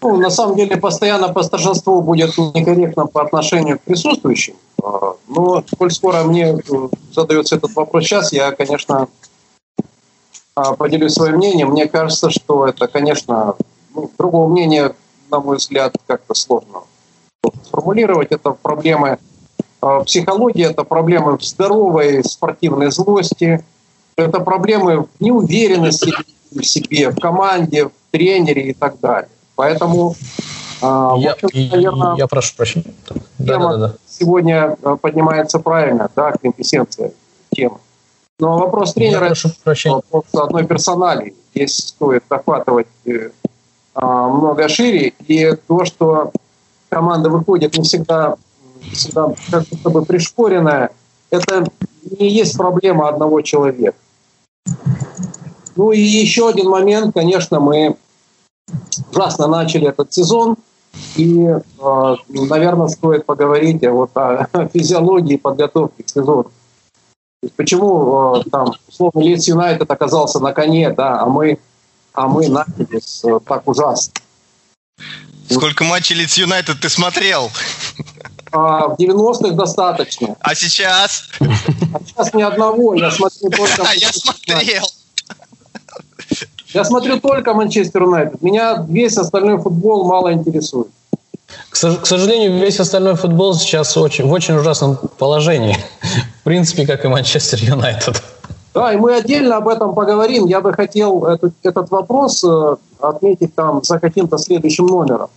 Ну, 0.03 0.17
на 0.17 0.31
самом 0.31 0.57
деле, 0.57 0.76
постоянно 0.76 1.33
по 1.33 1.43
старшинству 1.43 2.00
будет 2.03 2.37
некорректно 2.37 3.07
по 3.07 3.23
отношению 3.23 3.79
к 3.79 3.83
присутствующим. 3.83 4.55
А, 4.83 5.15
но, 5.29 5.65
коль 5.79 5.91
скоро 5.91 6.23
мне 6.25 6.59
э, 6.59 6.88
задается 7.12 7.57
этот 7.57 7.75
вопрос 7.75 8.05
сейчас, 8.05 8.33
я, 8.33 8.53
конечно, 8.53 9.09
а, 10.55 10.75
поделюсь 10.75 11.15
своим 11.15 11.37
мнением. 11.37 11.71
Мне 11.71 11.87
кажется, 11.87 12.31
что 12.31 12.67
это, 12.67 12.87
конечно, 12.87 13.57
ну, 13.95 14.11
другого 14.19 14.49
мнения, 14.49 14.95
на 15.31 15.41
мой 15.41 15.57
взгляд, 15.57 15.95
как-то 16.07 16.35
сложно 16.35 16.83
сформулировать. 17.65 18.33
Это 18.33 18.50
проблемы 18.50 19.19
э, 19.83 20.00
психологии, 20.05 20.65
это 20.65 20.85
проблемы 20.85 21.38
здоровой 21.41 22.23
спортивной 22.25 22.91
злости, 22.91 23.65
это 24.17 24.41
проблемы 24.41 25.07
неуверенности 25.21 26.12
в 26.50 26.62
себе, 26.62 27.11
в 27.11 27.21
команде, 27.21 27.87
в 27.87 27.93
тренере 28.11 28.71
и 28.71 28.73
так 28.73 28.99
далее. 29.00 29.31
Поэтому, 29.57 30.15
э, 30.83 30.85
я, 31.19 31.35
наверное, 31.53 32.17
я 32.17 32.27
прошу 32.27 32.55
прощения. 32.57 32.95
Да, 33.39 33.59
да, 33.59 33.77
да, 33.77 33.95
сегодня 34.07 34.77
э, 34.83 34.97
поднимается 35.01 35.59
правильно, 35.59 36.09
да, 36.15 36.33
квинтэссенция 36.33 37.13
темы. 37.51 37.79
Но 38.39 38.59
вопрос 38.59 38.93
тренера– 38.93 39.35
вопрос 40.13 40.25
одной 40.35 40.67
персонали. 40.67 41.35
Здесь 41.55 41.77
стоит 41.79 42.23
охватывать 42.29 42.87
а, 43.95 44.29
много 44.29 44.69
шире, 44.69 45.15
и 45.27 45.57
то, 45.67 45.87
что 45.87 46.33
команда 46.91 47.31
выходит 47.31 47.79
не 47.79 47.83
всегда, 47.83 48.37
всегда 48.93 49.33
как 49.51 49.65
будто 49.71 49.89
бы 49.89 50.05
пришпоренная, 50.05 50.91
это 51.31 51.67
не 52.19 52.29
есть 52.29 52.59
проблема 52.59 53.09
одного 53.09 53.41
человека. 53.41 53.97
Ну 55.77 55.93
и 55.93 56.01
еще 56.01 56.51
один 56.51 56.69
момент, 56.69 57.15
конечно, 57.15 57.59
мы 57.59 57.97
ужасно 59.13 59.47
начали 59.47 59.89
этот 59.89 60.13
сезон, 60.13 60.57
и, 61.17 61.47
а, 61.81 62.17
наверное, 62.29 62.89
стоит 62.89 63.27
поговорить 63.27 63.87
вот 63.87 64.11
о 64.17 64.49
физиологии 64.73 65.37
подготовки 65.37 66.03
к 66.03 66.09
сезону. 66.09 66.51
Почему 67.57 68.35
а, 68.35 68.43
там, 68.51 68.73
условно, 68.89 69.21
Лидс 69.21 69.47
Юнайтед 69.49 69.91
оказался 69.91 70.41
на 70.41 70.53
коне, 70.53 70.91
да, 70.91 71.21
а 71.21 71.27
мы 71.27 71.59
а 72.17 72.29
мы 72.29 72.49
начались 72.49 73.23
э, 73.25 73.39
так 73.47 73.69
ужасно. 73.69 74.15
Сколько 75.51 75.85
матчей 75.85 76.17
Лидс 76.17 76.39
Юнайтед 76.39 76.81
ты 76.81 76.89
смотрел? 76.89 77.51
А, 78.53 78.89
в 78.89 78.99
90-х 78.99 79.55
достаточно. 79.55 80.35
А 80.41 80.55
сейчас? 80.55 81.29
А 81.41 82.01
сейчас 82.05 82.33
ни 82.33 82.43
одного. 82.43 82.95
Я 82.95 83.11
смотрю 83.11 83.51
только... 83.51 83.83
А 83.83 83.95
я 83.95 84.11
смотрел. 84.13 84.83
Я 86.76 86.85
смотрю 86.85 87.18
только 87.21 87.54
Манчестер 87.54 88.02
Юнайтед. 88.02 88.42
Меня 88.42 88.85
весь 88.87 89.16
остальной 89.16 89.59
футбол 89.59 90.04
мало 90.04 90.33
интересует. 90.35 90.88
К, 91.71 91.76
сожалению, 92.06 92.59
весь 92.59 92.78
остальной 92.80 93.14
футбол 93.14 93.54
сейчас 93.54 93.97
очень, 93.97 94.26
в 94.26 94.33
очень 94.33 94.56
ужасном 94.56 94.99
положении. 95.18 95.76
В 96.40 96.45
принципе, 96.45 96.87
как 96.87 97.04
и 97.04 97.09
Манчестер 97.09 97.59
Юнайтед. 97.62 98.23
Да, 98.75 98.92
и 98.92 98.97
мы 98.97 99.14
отдельно 99.14 99.56
об 99.56 99.68
этом 99.68 99.95
поговорим. 99.95 100.45
Я 100.45 100.61
бы 100.61 100.75
хотел 100.75 101.25
этот, 101.25 101.54
этот 101.62 101.90
вопрос 101.90 102.45
э, 102.45 102.76
отметить 103.00 103.54
там 103.54 103.83
за 103.83 103.99
каким-то 103.99 104.37
следующим 104.37 104.87
номером. 104.87 105.30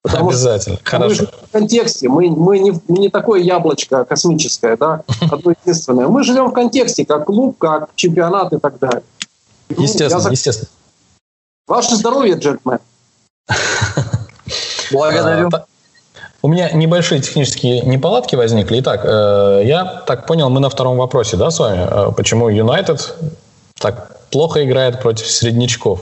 Потому 0.00 0.30
Обязательно, 0.30 0.76
что 0.76 0.90
хорошо. 0.90 1.24
Мы 1.24 1.48
в 1.48 1.52
контексте, 1.52 2.08
мы, 2.08 2.30
мы 2.30 2.58
не, 2.58 2.72
не 2.88 3.10
такое 3.10 3.40
яблочко 3.40 4.06
космическое, 4.06 4.78
да, 4.78 5.02
одно 5.30 5.52
единственное. 5.62 6.08
Мы 6.08 6.24
живем 6.24 6.46
в 6.46 6.52
контексте, 6.54 7.04
как 7.04 7.26
клуб, 7.26 7.58
как 7.58 7.90
чемпионат 7.96 8.54
и 8.54 8.58
так 8.58 8.78
далее. 8.78 9.02
Естественно, 9.68 10.24
ну, 10.24 10.30
естественно. 10.30 10.70
Ваше 11.66 11.96
здоровье, 11.96 12.36
джентльмен. 12.36 12.78
Благодарю. 14.92 15.48
А, 15.52 15.66
у 16.42 16.48
меня 16.48 16.70
небольшие 16.70 17.20
технические 17.20 17.80
неполадки 17.80 18.36
возникли. 18.36 18.78
Итак, 18.80 19.00
э, 19.04 19.62
я 19.64 19.84
так 20.06 20.26
понял, 20.26 20.48
мы 20.48 20.60
на 20.60 20.70
втором 20.70 20.96
вопросе, 20.96 21.36
да, 21.36 21.50
с 21.50 21.58
вами? 21.58 21.86
Э, 21.90 22.12
почему 22.12 22.48
Юнайтед 22.48 23.16
так 23.80 24.20
плохо 24.30 24.64
играет 24.64 25.02
против 25.02 25.26
среднячков? 25.28 26.00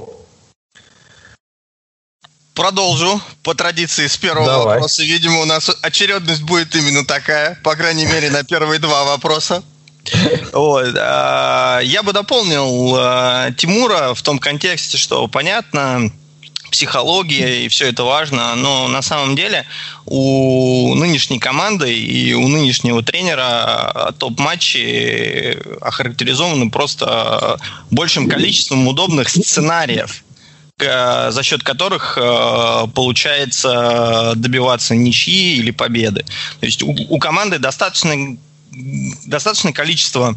Продолжу 2.55 3.21
по 3.43 3.55
традиции 3.55 4.07
с 4.07 4.19
первого 4.19 4.47
Давай. 4.47 4.75
вопроса. 4.75 5.03
Видимо, 5.03 5.41
у 5.41 5.45
нас 5.47 5.71
очередность 5.81 6.43
будет 6.43 6.77
именно 6.77 7.07
такая, 7.07 7.59
по 7.65 7.75
крайней 7.75 8.05
мере, 8.05 8.31
на 8.31 8.45
первые 8.45 8.79
два 8.79 9.05
вопроса. 9.05 9.63
Вот. 10.53 10.95
А, 10.99 11.81
я 11.81 12.03
бы 12.03 12.13
дополнил 12.13 12.95
а, 12.97 13.51
Тимура 13.53 14.15
в 14.15 14.23
том 14.23 14.39
контексте, 14.39 14.99
что 14.99 15.27
понятно, 15.29 16.11
психология 16.71 17.65
и 17.65 17.69
все 17.69 17.89
это 17.89 18.03
важно, 18.03 18.55
но 18.57 18.89
на 18.89 19.01
самом 19.01 19.37
деле 19.37 19.65
у 20.07 20.95
нынешней 20.97 21.39
команды 21.39 21.97
и 21.97 22.35
у 22.35 22.49
нынешнего 22.49 23.03
тренера 23.03 24.13
топ-матчи 24.19 25.57
охарактеризованы 25.81 26.71
просто 26.71 27.61
большим 27.93 28.29
количеством 28.29 28.89
удобных 28.89 29.29
сценариев 29.29 30.25
за 30.77 31.41
счет 31.45 31.63
которых 31.63 32.19
э, 32.21 32.87
получается 32.95 34.33
добиваться 34.35 34.97
ничьи 34.97 35.57
или 35.57 35.71
победы. 35.71 36.25
То 36.59 36.67
есть 36.67 36.83
у, 36.83 36.91
у 37.09 37.19
команды 37.21 37.61
достаточно, 37.61 38.37
достаточное 39.27 39.73
количество 39.73 40.37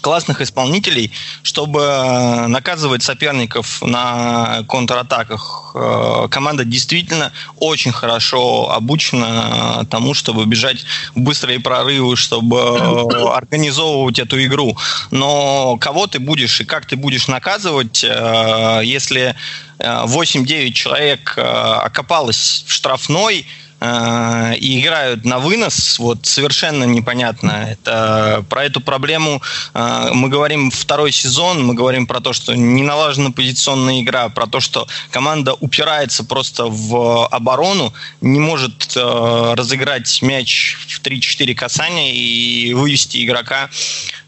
классных 0.00 0.40
исполнителей, 0.40 1.12
чтобы 1.42 1.80
э, 1.80 2.46
наказывать 2.46 3.02
соперников 3.02 3.82
на 3.82 4.64
контратаках. 4.68 5.72
Э, 5.74 6.28
команда 6.30 6.64
действительно 6.64 7.32
очень 7.58 7.92
хорошо 7.92 8.70
обучена 8.70 9.86
тому, 9.90 10.14
чтобы 10.14 10.46
бежать 10.46 10.84
в 11.14 11.20
быстрые 11.20 11.60
прорывы, 11.60 12.16
чтобы 12.16 12.56
э, 12.56 13.28
организовывать 13.34 14.18
эту 14.18 14.42
игру. 14.44 14.76
Но 15.10 15.76
кого 15.78 16.06
ты 16.06 16.18
будешь 16.18 16.60
и 16.60 16.64
как 16.64 16.86
ты 16.86 16.96
будешь 16.96 17.28
наказывать, 17.28 18.02
если 18.02 19.34
8-9 19.78 20.72
человек 20.72 21.36
окопалось 21.36 22.64
в 22.66 22.72
штрафной, 22.72 23.46
Э, 23.46 23.69
и 23.80 24.80
играют 24.80 25.24
на 25.24 25.38
вынос, 25.38 25.98
вот 25.98 26.26
совершенно 26.26 26.84
непонятно. 26.84 27.66
Это 27.70 28.44
про 28.48 28.64
эту 28.64 28.80
проблему 28.80 29.40
э, 29.74 30.10
мы 30.12 30.28
говорим 30.28 30.70
второй 30.70 31.12
сезон, 31.12 31.64
мы 31.64 31.74
говорим 31.74 32.06
про 32.06 32.20
то, 32.20 32.32
что 32.32 32.54
не 32.54 32.82
налажена 32.82 33.30
позиционная 33.30 34.00
игра, 34.00 34.28
про 34.28 34.46
то, 34.46 34.60
что 34.60 34.86
команда 35.10 35.54
упирается 35.54 36.24
просто 36.24 36.66
в 36.66 37.26
оборону, 37.28 37.92
не 38.20 38.38
может 38.38 38.92
э, 38.96 39.54
разыграть 39.56 40.20
мяч 40.22 40.76
в 40.88 41.00
3-4 41.00 41.54
касания 41.54 42.12
и 42.12 42.74
вывести 42.74 43.24
игрока 43.24 43.70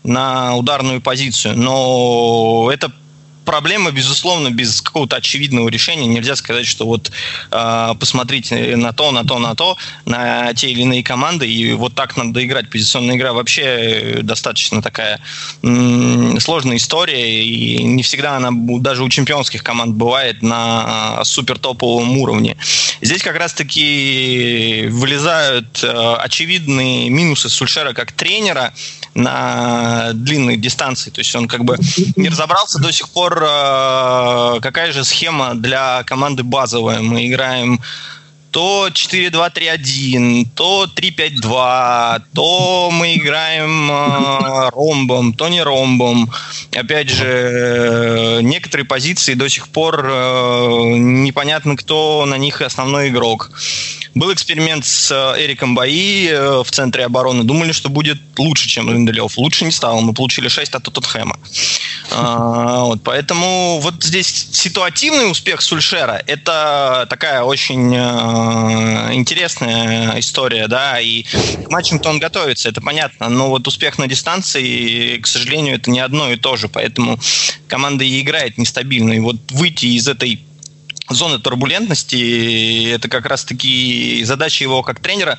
на 0.02 0.56
ударную 0.56 1.00
позицию. 1.00 1.58
Но 1.58 2.70
это 2.72 2.92
проблема, 3.44 3.90
безусловно, 3.90 4.50
без 4.50 4.80
какого-то 4.80 5.16
очевидного 5.16 5.68
решения. 5.68 6.06
Нельзя 6.06 6.36
сказать, 6.36 6.66
что 6.66 6.86
вот 6.86 7.10
э, 7.50 7.94
посмотрите 7.98 8.76
на 8.76 8.92
то, 8.92 9.10
на 9.10 9.24
то, 9.24 9.38
на 9.38 9.54
то, 9.54 9.76
на 10.04 10.52
те 10.54 10.70
или 10.70 10.82
иные 10.82 11.02
команды, 11.02 11.50
и 11.50 11.72
вот 11.72 11.94
так 11.94 12.16
надо 12.16 12.44
играть. 12.44 12.70
Позиционная 12.70 13.16
игра 13.16 13.32
вообще 13.32 14.20
достаточно 14.22 14.82
такая 14.82 15.20
м- 15.62 16.38
сложная 16.40 16.76
история, 16.76 17.44
и 17.44 17.82
не 17.82 18.02
всегда 18.02 18.36
она 18.36 18.50
даже 18.52 19.02
у 19.04 19.08
чемпионских 19.08 19.62
команд 19.62 19.94
бывает 19.94 20.42
на 20.42 21.18
э, 21.20 21.24
супер 21.24 21.58
топовом 21.58 22.16
уровне. 22.18 22.56
Здесь 23.00 23.22
как 23.22 23.36
раз-таки 23.36 24.88
вылезают 24.90 25.82
э, 25.82 26.14
очевидные 26.18 27.10
минусы 27.10 27.48
Сульшера 27.48 27.92
как 27.92 28.12
тренера 28.12 28.72
на 29.14 30.12
длинной 30.14 30.56
дистанции. 30.56 31.10
То 31.10 31.20
есть 31.20 31.34
он 31.34 31.48
как 31.48 31.64
бы 31.64 31.76
не 32.16 32.28
разобрался 32.28 32.78
до 32.78 32.92
сих 32.92 33.08
пор 33.10 33.31
э, 33.38 34.60
какая 34.60 34.92
же 34.92 35.04
схема 35.04 35.54
для 35.54 36.02
команды 36.04 36.42
базовая? 36.42 37.00
Мы 37.00 37.26
играем 37.26 37.80
то 38.52 38.88
4-2-3-1, 38.88 40.46
то 40.54 40.86
3-5-2, 40.94 42.22
то 42.34 42.90
мы 42.92 43.16
играем 43.16 43.90
э, 43.90 44.70
ромбом, 44.70 45.32
то 45.32 45.48
не 45.48 45.62
ромбом. 45.62 46.30
Опять 46.76 47.08
же, 47.08 48.40
некоторые 48.42 48.84
позиции 48.84 49.34
до 49.34 49.48
сих 49.48 49.68
пор 49.68 50.04
э, 50.04 50.94
непонятно, 50.98 51.76
кто 51.76 52.26
на 52.26 52.36
них 52.36 52.60
основной 52.60 53.08
игрок. 53.08 53.50
Был 54.14 54.32
эксперимент 54.32 54.84
с 54.84 55.10
э, 55.10 55.42
Эриком 55.42 55.74
Баи 55.74 56.28
э, 56.28 56.62
в 56.62 56.70
центре 56.70 57.06
обороны. 57.06 57.44
Думали, 57.44 57.72
что 57.72 57.88
будет 57.88 58.18
лучше, 58.36 58.68
чем 58.68 58.90
Линделев. 58.90 59.38
Лучше 59.38 59.64
не 59.64 59.72
стало. 59.72 60.00
Мы 60.02 60.12
получили 60.12 60.48
6 60.48 60.74
от 60.74 60.82
Тоттенхэма. 60.82 61.38
Вот, 62.10 63.02
поэтому 63.04 63.78
вот 63.80 64.02
здесь 64.02 64.48
ситуативный 64.52 65.30
успех 65.30 65.62
Сульшера– 65.62 66.22
это 66.26 67.06
такая 67.08 67.42
очень 67.42 67.94
э, 67.94 68.41
интересная 69.12 70.18
история, 70.18 70.68
да, 70.68 71.00
и 71.00 71.22
к 71.22 71.70
матчам-то 71.70 72.10
он 72.10 72.18
готовится, 72.18 72.68
это 72.68 72.80
понятно, 72.80 73.28
но 73.28 73.48
вот 73.48 73.66
успех 73.66 73.98
на 73.98 74.06
дистанции, 74.06 75.18
к 75.18 75.26
сожалению, 75.26 75.76
это 75.76 75.90
не 75.90 76.00
одно 76.00 76.30
и 76.30 76.36
то 76.36 76.56
же, 76.56 76.68
поэтому 76.68 77.18
команда 77.68 78.04
и 78.04 78.20
играет 78.20 78.58
нестабильно, 78.58 79.12
и 79.12 79.20
вот 79.20 79.36
выйти 79.50 79.86
из 79.86 80.08
этой 80.08 80.40
зоны 81.08 81.38
турбулентности. 81.38 82.92
Это 82.92 83.08
как 83.08 83.26
раз-таки 83.26 84.22
задача 84.24 84.64
его 84.64 84.82
как 84.82 85.00
тренера. 85.00 85.38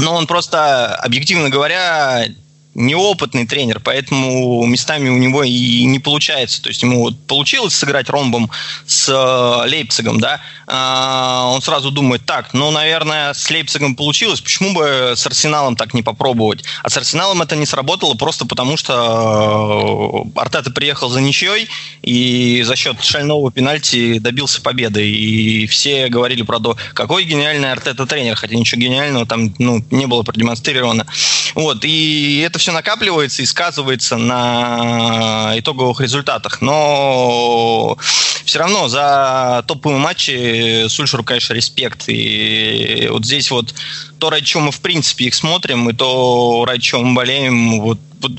Но 0.00 0.14
он 0.14 0.26
просто, 0.26 0.96
объективно 0.96 1.50
говоря, 1.50 2.26
неопытный 2.74 3.46
тренер, 3.46 3.80
поэтому 3.80 4.64
местами 4.66 5.08
у 5.08 5.16
него 5.16 5.42
и 5.44 5.84
не 5.84 5.98
получается. 5.98 6.62
То 6.62 6.68
есть 6.68 6.82
ему 6.82 7.00
вот 7.00 7.18
получилось 7.26 7.74
сыграть 7.74 8.08
ромбом 8.08 8.50
с 8.86 9.08
э, 9.08 9.68
Лейпцигом, 9.68 10.20
да, 10.20 10.40
а, 10.66 11.50
он 11.52 11.62
сразу 11.62 11.90
думает, 11.90 12.24
так, 12.24 12.54
ну, 12.54 12.70
наверное, 12.70 13.32
с 13.34 13.50
Лейпцигом 13.50 13.94
получилось, 13.94 14.40
почему 14.40 14.72
бы 14.74 15.12
с 15.14 15.26
Арсеналом 15.26 15.76
так 15.76 15.94
не 15.94 16.02
попробовать? 16.02 16.64
А 16.82 16.90
с 16.90 16.96
Арсеналом 16.96 17.42
это 17.42 17.56
не 17.56 17.66
сработало 17.66 18.14
просто 18.14 18.46
потому, 18.46 18.76
что 18.76 20.24
э, 20.34 20.40
Артета 20.40 20.70
приехал 20.70 21.08
за 21.08 21.20
ничьей 21.20 21.68
и 22.02 22.62
за 22.64 22.76
счет 22.76 23.02
шального 23.02 23.50
пенальти 23.50 24.18
добился 24.18 24.60
победы. 24.60 25.08
И 25.08 25.66
все 25.66 26.08
говорили 26.08 26.42
про 26.42 26.58
то, 26.58 26.76
какой 26.94 27.24
гениальный 27.24 27.72
Артета 27.72 28.06
тренер, 28.06 28.36
хотя 28.36 28.54
ничего 28.54 28.80
гениального 28.80 29.26
там 29.26 29.54
ну, 29.58 29.84
не 29.90 30.06
было 30.06 30.22
продемонстрировано. 30.22 31.06
Вот, 31.54 31.84
и 31.84 32.42
это 32.44 32.58
все 32.64 32.72
накапливается 32.72 33.42
и 33.42 33.46
сказывается 33.46 34.16
на 34.16 35.52
итоговых 35.54 36.00
результатах. 36.00 36.62
Но 36.62 37.98
все 38.46 38.58
равно 38.58 38.88
за 38.88 39.62
топовые 39.68 39.98
матчи 39.98 40.88
Сульшеру, 40.88 41.24
конечно, 41.24 41.52
респект. 41.52 42.04
И 42.06 43.06
вот 43.10 43.26
здесь 43.26 43.50
вот 43.50 43.74
то, 44.18 44.30
ради 44.30 44.46
чего 44.46 44.62
мы 44.62 44.72
в 44.72 44.80
принципе 44.80 45.26
их 45.26 45.34
смотрим, 45.34 45.90
и 45.90 45.92
то, 45.92 46.64
ради 46.66 46.80
чего 46.80 47.02
мы 47.02 47.14
болеем, 47.14 47.82
вот, 47.82 47.98
вот 48.20 48.32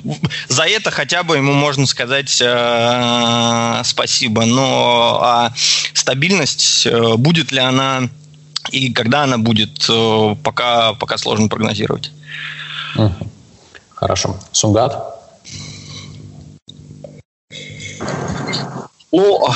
за 0.48 0.64
это 0.64 0.90
хотя 0.90 1.22
бы 1.22 1.38
ему 1.38 1.54
можно 1.54 1.86
сказать 1.86 2.42
э, 2.44 3.82
спасибо. 3.84 4.46
Но 4.46 5.20
а 5.22 5.54
стабильность, 5.94 6.88
э, 6.88 7.16
будет 7.16 7.52
ли 7.52 7.60
она 7.60 8.10
и 8.72 8.92
когда 8.92 9.26
она 9.26 9.38
будет, 9.38 9.86
э, 9.88 10.36
пока, 10.44 10.94
пока 10.96 11.20
сложно 11.20 11.48
прогнозировать. 11.48 12.12
Хорошо. 13.96 14.36
Сунгат? 14.52 15.16
Ну, 19.12 19.48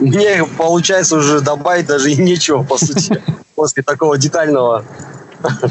мне 0.00 0.44
получается 0.44 1.16
уже 1.16 1.40
добавить 1.40 1.86
даже 1.86 2.12
и 2.12 2.16
нечего, 2.16 2.62
по 2.62 2.76
сути, 2.76 3.22
после 3.54 3.82
такого 3.82 4.18
детального, 4.18 4.84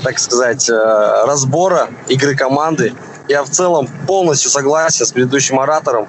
так 0.03 0.17
сказать, 0.17 0.69
э, 0.69 1.23
разбора 1.25 1.89
игры 2.07 2.35
команды. 2.35 2.93
Я 3.27 3.43
в 3.43 3.49
целом 3.49 3.87
полностью 4.07 4.49
согласен 4.49 5.05
с 5.05 5.11
предыдущим 5.11 5.59
оратором. 5.59 6.07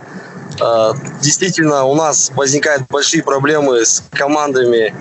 Э, 0.61 0.93
действительно, 1.21 1.85
у 1.85 1.95
нас 1.95 2.31
возникают 2.35 2.85
большие 2.89 3.23
проблемы 3.23 3.85
с 3.85 4.03
командами 4.11 4.95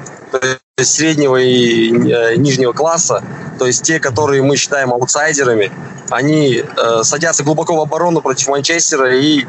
среднего 0.89 1.38
и 1.38 1.91
э, 1.91 2.36
нижнего 2.36 2.74
класса, 2.74 3.24
то 3.60 3.65
есть 3.65 3.84
те, 3.84 4.00
которые 4.00 4.41
мы 4.41 4.58
считаем 4.58 4.91
аутсайдерами, 4.94 5.72
они 6.10 6.63
э, 6.63 7.04
садятся 7.04 7.44
глубоко 7.44 7.76
в 7.76 7.82
оборону 7.82 8.22
против 8.22 8.48
Манчестера, 8.48 9.15
и 9.15 9.46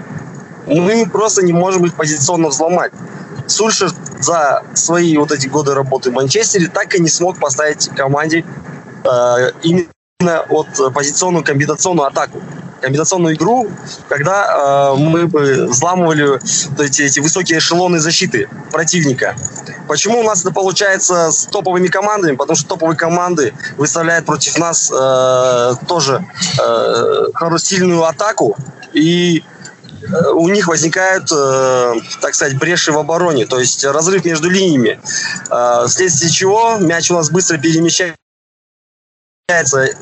мы 0.66 1.08
просто 1.10 1.44
не 1.44 1.52
можем 1.52 1.86
их 1.86 1.94
позиционно 1.94 2.48
взломать. 2.48 2.92
Сульшер 3.46 3.90
за 4.20 4.62
свои 4.74 5.16
вот 5.16 5.32
эти 5.32 5.48
годы 5.48 5.74
работы 5.74 6.10
в 6.10 6.14
Манчестере 6.14 6.68
так 6.68 6.94
и 6.94 7.00
не 7.00 7.08
смог 7.08 7.38
поставить 7.38 7.88
команде 7.88 8.44
э, 9.04 9.50
именно 9.62 10.46
вот 10.48 10.68
позиционную 10.94 11.44
комбинационную 11.44 12.06
атаку 12.06 12.40
комбинационную 12.82 13.34
игру, 13.36 13.70
когда 14.08 14.92
э, 14.94 14.98
мы 14.98 15.26
бы 15.26 15.66
взламывали 15.68 16.38
эти, 16.82 17.02
эти 17.02 17.20
высокие 17.20 17.58
эшелоны 17.58 17.98
защиты 17.98 18.48
противника. 18.70 19.34
Почему 19.88 20.20
у 20.20 20.22
нас 20.22 20.42
это 20.42 20.52
получается 20.52 21.30
с 21.30 21.46
топовыми 21.46 21.88
командами? 21.88 22.36
Потому 22.36 22.56
что 22.56 22.68
топовые 22.68 22.96
команды 22.96 23.54
выставляют 23.78 24.26
против 24.26 24.58
нас 24.58 24.92
э, 24.92 25.72
тоже 25.86 26.24
э, 26.60 27.26
сильную 27.58 28.04
атаку, 28.04 28.56
и 28.92 29.42
э, 30.02 30.30
у 30.32 30.48
них 30.48 30.68
возникают, 30.68 31.30
э, 31.32 31.94
так 32.20 32.34
сказать, 32.34 32.58
бреши 32.58 32.92
в 32.92 32.98
обороне, 32.98 33.46
то 33.46 33.58
есть 33.58 33.84
разрыв 33.84 34.24
между 34.24 34.50
линиями, 34.50 35.00
э, 35.50 35.84
вследствие 35.86 36.30
чего 36.30 36.76
мяч 36.78 37.10
у 37.10 37.14
нас 37.14 37.30
быстро 37.30 37.58
перемещается 37.58 38.21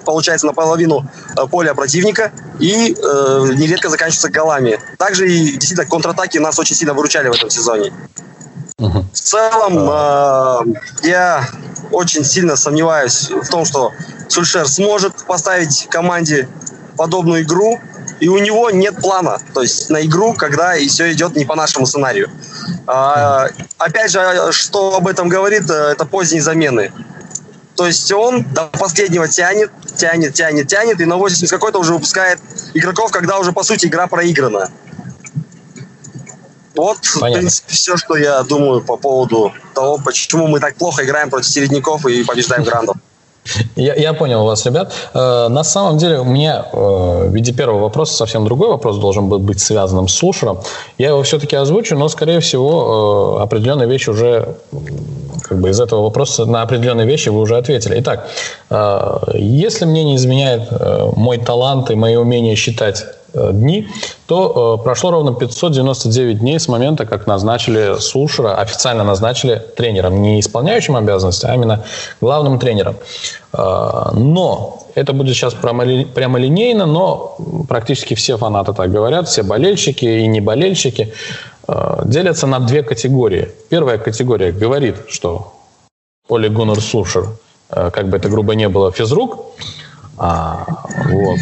получается 0.05 0.47
наполовину 0.47 1.07
э, 1.37 1.47
поля 1.47 1.75
противника 1.75 2.33
и 2.59 2.93
э, 2.93 3.53
нередко 3.55 3.89
заканчивается 3.89 4.31
голами. 4.31 4.79
Также 4.99 5.31
и 5.31 5.53
действительно 5.53 5.87
контратаки 5.87 6.39
нас 6.39 6.59
очень 6.59 6.77
сильно 6.77 6.95
выручали 6.95 7.29
в 7.29 7.33
этом 7.33 7.51
сезоне. 7.51 7.93
В 8.79 9.21
целом 9.21 9.89
э, 9.91 11.09
я 11.09 11.47
очень 11.91 12.25
сильно 12.25 12.57
сомневаюсь 12.57 13.31
в 13.31 13.49
том, 13.49 13.65
что 13.65 13.93
Сульшер 14.29 14.67
сможет 14.69 15.15
поставить 15.27 15.89
команде 15.91 16.49
подобную 16.97 17.43
игру, 17.43 17.79
и 18.21 18.29
у 18.29 18.39
него 18.39 18.71
нет 18.71 19.01
плана, 19.01 19.39
то 19.55 19.63
есть 19.63 19.91
на 19.91 20.05
игру, 20.05 20.35
когда 20.35 20.77
и 20.77 20.89
все 20.89 21.13
идет 21.13 21.37
не 21.37 21.45
по 21.45 21.57
нашему 21.57 21.87
сценарию. 21.87 22.31
А, 22.87 23.49
опять 23.79 24.11
же, 24.11 24.53
что 24.53 24.97
об 24.97 25.09
этом 25.09 25.29
говорит, 25.29 25.69
э, 25.71 25.75
это 25.93 26.05
поздние 26.05 26.43
замены. 26.43 26.93
То 27.81 27.87
есть 27.87 28.13
он 28.13 28.45
до 28.53 28.67
последнего 28.67 29.27
тянет, 29.27 29.71
тянет, 29.97 30.35
тянет, 30.35 30.69
тянет, 30.69 31.01
и 31.01 31.07
на 31.07 31.17
80 31.17 31.49
какой-то 31.49 31.79
уже 31.79 31.95
выпускает 31.95 32.39
игроков, 32.75 33.11
когда 33.11 33.39
уже, 33.39 33.53
по 33.53 33.63
сути, 33.63 33.87
игра 33.87 34.07
проиграна. 34.07 34.69
Вот, 36.77 36.99
Понятно. 37.19 37.29
в 37.31 37.41
принципе, 37.41 37.73
все, 37.73 37.97
что 37.97 38.17
я 38.17 38.43
думаю 38.43 38.83
по 38.83 38.99
поводу 38.99 39.55
того, 39.75 39.99
почему 40.05 40.47
мы 40.47 40.61
так 40.61 40.75
плохо 40.75 41.07
играем 41.07 41.31
против 41.31 41.49
середняков 41.49 42.05
и 42.05 42.23
побеждаем 42.23 42.65
грандов. 42.65 42.97
Я, 43.77 43.95
я 43.95 44.13
понял 44.13 44.45
вас, 44.45 44.67
ребят. 44.67 44.93
Э, 45.15 45.49
на 45.49 45.65
самом 45.65 45.97
деле 45.97 46.19
у 46.19 46.25
меня 46.25 46.67
э, 46.71 47.29
в 47.29 47.35
виде 47.35 47.53
первого 47.55 47.81
вопроса 47.81 48.15
совсем 48.15 48.45
другой 48.45 48.69
вопрос 48.69 48.99
должен 48.99 49.31
был 49.31 49.39
быть 49.39 49.61
связанным 49.61 50.07
с 50.07 50.15
слушером. 50.15 50.61
Я 50.99 51.09
его 51.09 51.23
все-таки 51.23 51.57
озвучу, 51.57 51.97
но, 51.97 52.11
скорее 52.11 52.41
всего, 52.41 53.39
э, 53.39 53.43
определенные 53.43 53.89
вещи 53.89 54.11
уже 54.11 54.57
как 55.51 55.59
бы 55.59 55.69
из 55.69 55.81
этого 55.81 56.03
вопроса 56.03 56.47
на 56.47 56.63
определенные 56.63 57.07
вещи 57.07 57.29
вы 57.29 57.41
уже 57.41 57.59
ответили. 57.59 57.97
Итак, 57.99 58.29
э, 58.71 59.17
если 59.35 59.85
мне 59.85 60.05
не 60.05 60.17
изменяет 60.17 60.69
э, 60.71 61.11
мой 61.17 61.37
талант 61.37 61.91
и 61.91 61.95
мои 61.95 62.17
умения 62.17 62.55
считать 62.55 63.05
Э, 63.33 63.51
дни, 63.53 63.87
то 64.27 64.79
э, 64.81 64.83
прошло 64.83 65.13
ровно 65.13 65.35
599 65.35 66.41
дней 66.41 66.59
с 66.59 66.67
момента, 66.69 67.07
как 67.07 67.27
назначили 67.27 67.99
Сулшера, 68.01 68.57
официально 68.57 69.05
назначили 69.05 69.63
тренером, 69.77 70.21
не 70.21 70.41
исполняющим 70.41 70.97
обязанности, 70.97 71.47
а 71.47 71.55
именно 71.55 71.85
главным 72.21 72.59
тренером. 72.59 72.97
Э, 73.53 74.11
но 74.15 74.83
это 74.97 75.13
будет 75.13 75.37
сейчас 75.37 75.55
прямолинейно, 75.55 76.87
но 76.87 77.37
практически 77.69 78.15
все 78.15 78.37
фанаты 78.37 78.73
так 78.73 78.91
говорят, 78.91 79.29
все 79.29 79.45
болельщики 79.45 80.05
и 80.05 80.27
не 80.27 80.41
болельщики 80.41 81.13
делятся 82.05 82.47
на 82.47 82.61
две 82.61 82.83
категории. 82.83 83.49
Первая 83.69 83.99
категория 83.99 84.53
говорит, 84.53 84.97
что 85.09 85.53
Оли 86.29 86.49
Гуннер 86.49 86.81
Сулшер, 86.81 87.27
э, 87.71 87.91
как 87.93 88.09
бы 88.09 88.17
это 88.17 88.29
грубо 88.29 88.55
не 88.55 88.69
было, 88.69 88.93
физрук, 88.93 89.45
а, 90.17 90.67
вот. 91.09 91.39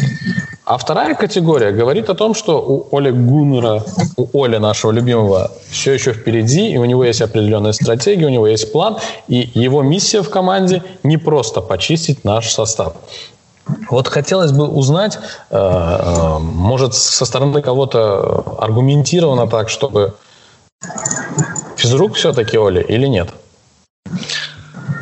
А 0.65 0.77
вторая 0.77 1.15
категория 1.15 1.71
говорит 1.71 2.09
о 2.09 2.15
том, 2.15 2.33
что 2.33 2.61
у 2.61 2.95
Оли 2.95 3.11
Гуннера, 3.11 3.83
у 4.17 4.43
Оли 4.43 4.57
нашего 4.57 4.91
любимого, 4.91 5.51
все 5.69 5.93
еще 5.93 6.13
впереди, 6.13 6.71
и 6.71 6.77
у 6.77 6.85
него 6.85 7.03
есть 7.03 7.21
определенная 7.21 7.73
стратегия, 7.73 8.27
у 8.27 8.29
него 8.29 8.47
есть 8.47 8.71
план, 8.71 8.97
и 9.27 9.49
его 9.53 9.81
миссия 9.81 10.21
в 10.21 10.29
команде 10.29 10.83
не 11.03 11.17
просто 11.17 11.61
почистить 11.61 12.23
наш 12.23 12.51
состав. 12.51 12.93
Вот 13.89 14.07
хотелось 14.07 14.51
бы 14.51 14.67
узнать, 14.67 15.19
э, 15.49 15.57
э, 15.57 16.37
может, 16.39 16.93
со 16.95 17.25
стороны 17.25 17.61
кого-то 17.61 18.57
аргументировано 18.59 19.47
так, 19.47 19.69
чтобы 19.69 20.15
физрук 21.75 22.15
все-таки 22.15 22.57
Оли 22.57 22.81
или 22.81 23.07
нет? 23.07 23.29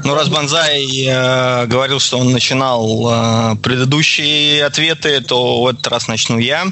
Ну, 0.03 0.15
раз 0.15 0.29
Банзай 0.29 0.85
э, 1.05 1.65
говорил, 1.65 1.99
что 1.99 2.17
он 2.17 2.31
начинал 2.31 3.09
э, 3.11 3.55
предыдущие 3.57 4.63
ответы, 4.63 5.19
то 5.19 5.63
в 5.63 5.67
этот 5.67 5.85
раз 5.87 6.07
начну 6.07 6.37
я. 6.37 6.65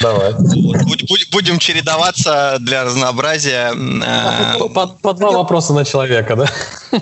Давай. 0.00 0.32
Вот, 0.32 1.00
будем 1.32 1.58
чередоваться 1.58 2.56
для 2.60 2.84
разнообразия. 2.84 3.74
Э, 3.74 4.68
по, 4.68 4.86
по 4.86 5.12
два 5.12 5.32
вопроса 5.32 5.74
на 5.74 5.84
человека, 5.84 6.34
да? 6.34 6.98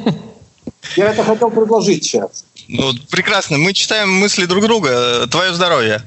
Я 0.97 1.11
это 1.11 1.25
хотел 1.25 1.51
предложить 1.51 2.05
сейчас. 2.05 2.45
Ну, 2.69 2.93
прекрасно. 3.11 3.59
Мы 3.59 3.73
читаем 3.73 4.11
мысли 4.13 4.47
друг 4.47 4.65
друга. 4.65 5.27
Твое 5.29 5.55
здоровье. 5.55 6.03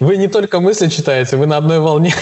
Вы 0.00 0.16
не 0.16 0.28
только 0.28 0.60
мысли 0.60 0.88
читаете, 0.88 1.36
вы 1.36 1.46
на 1.46 1.56
одной 1.56 1.80
волне. 1.80 2.14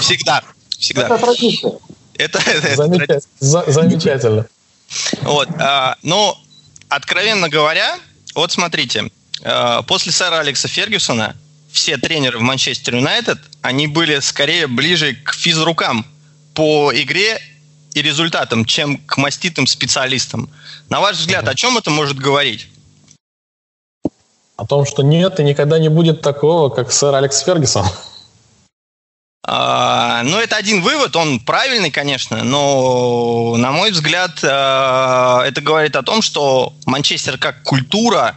Всегда. 0.00 0.42
Всегда. 0.78 1.06
Это 1.06 1.18
традиция. 1.18 1.72
Это, 2.18 2.40
замечательно. 2.74 3.20
замечательно. 3.40 4.46
Вот, 5.22 5.48
а, 5.58 5.96
ну, 6.02 6.34
откровенно 6.88 7.48
говоря, 7.48 7.98
вот 8.34 8.52
смотрите, 8.52 9.10
а, 9.42 9.82
после 9.82 10.12
сэра 10.12 10.38
Алекса 10.38 10.68
Фергюсона 10.68 11.36
все 11.70 11.98
тренеры 11.98 12.38
в 12.38 12.42
Манчестер 12.42 12.96
Юнайтед, 12.96 13.38
они 13.60 13.86
были 13.86 14.20
скорее 14.20 14.66
ближе 14.66 15.14
к 15.14 15.34
физрукам 15.34 16.06
по 16.54 16.90
игре 16.94 17.38
и 17.96 18.02
результатам, 18.02 18.66
чем 18.66 18.98
к 18.98 19.16
маститым 19.16 19.66
специалистам. 19.66 20.50
На 20.90 21.00
ваш 21.00 21.16
взгляд, 21.16 21.48
о 21.48 21.54
чем 21.54 21.78
это 21.78 21.90
может 21.90 22.18
говорить? 22.18 22.68
О 24.56 24.66
том, 24.66 24.84
что 24.84 25.02
нет 25.02 25.40
и 25.40 25.42
никогда 25.42 25.78
не 25.78 25.88
будет 25.88 26.20
такого, 26.20 26.68
как 26.68 26.92
сэр 26.92 27.14
Алекс 27.14 27.40
Фергюсон. 27.40 27.86
А, 29.48 30.22
ну, 30.24 30.38
это 30.38 30.56
один 30.56 30.82
вывод, 30.82 31.16
он 31.16 31.40
правильный, 31.40 31.90
конечно, 31.90 32.44
но, 32.44 33.54
на 33.56 33.70
мой 33.70 33.92
взгляд, 33.92 34.40
а, 34.42 35.42
это 35.46 35.62
говорит 35.62 35.96
о 35.96 36.02
том, 36.02 36.20
что 36.20 36.74
Манчестер 36.84 37.38
как 37.38 37.62
культура, 37.62 38.34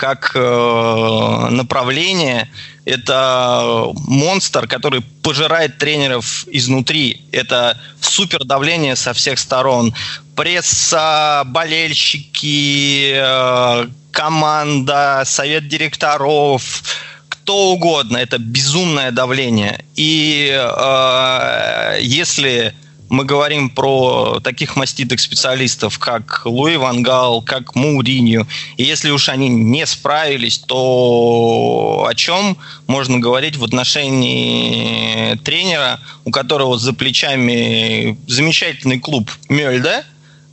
как 0.00 0.32
э, 0.34 1.48
направление, 1.50 2.48
это 2.86 3.92
монстр, 4.08 4.66
который 4.66 5.02
пожирает 5.22 5.76
тренеров 5.76 6.46
изнутри. 6.50 7.20
Это 7.32 7.76
супер 8.00 8.44
давление 8.44 8.96
со 8.96 9.12
всех 9.12 9.38
сторон. 9.38 9.92
Пресса, 10.36 11.42
болельщики, 11.44 13.12
э, 13.14 13.88
команда, 14.10 15.22
совет 15.26 15.68
директоров– 15.68 16.82
кто 17.28 17.72
угодно, 17.72 18.18
это 18.18 18.38
безумное 18.38 19.10
давление. 19.10 19.84
И 19.96 20.50
э, 20.52 21.98
если 22.00 22.74
мы 23.10 23.24
говорим 23.24 23.68
про 23.68 24.40
таких 24.40 24.76
маститых 24.76 25.20
специалистов, 25.20 25.98
как 25.98 26.42
Луи 26.44 26.76
Вангал, 26.76 27.42
как 27.42 27.74
Муринью, 27.74 28.46
и 28.76 28.84
если 28.84 29.10
уж 29.10 29.28
они 29.28 29.48
не 29.48 29.84
справились, 29.84 30.58
то 30.58 32.06
о 32.08 32.14
чем 32.14 32.56
можно 32.86 33.18
говорить 33.18 33.56
в 33.56 33.64
отношении 33.64 35.34
тренера, 35.38 35.98
у 36.24 36.30
которого 36.30 36.78
за 36.78 36.92
плечами 36.92 38.16
замечательный 38.28 39.00
клуб 39.00 39.30
Мельда, 39.48 40.04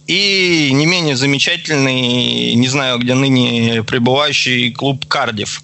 и 0.08 0.72
не 0.74 0.86
менее 0.86 1.16
замечательный, 1.16 2.54
не 2.56 2.68
знаю, 2.68 2.98
где 2.98 3.14
ныне 3.14 3.84
пребывающий 3.84 4.72
клуб 4.72 5.06
Кардив. 5.06 5.62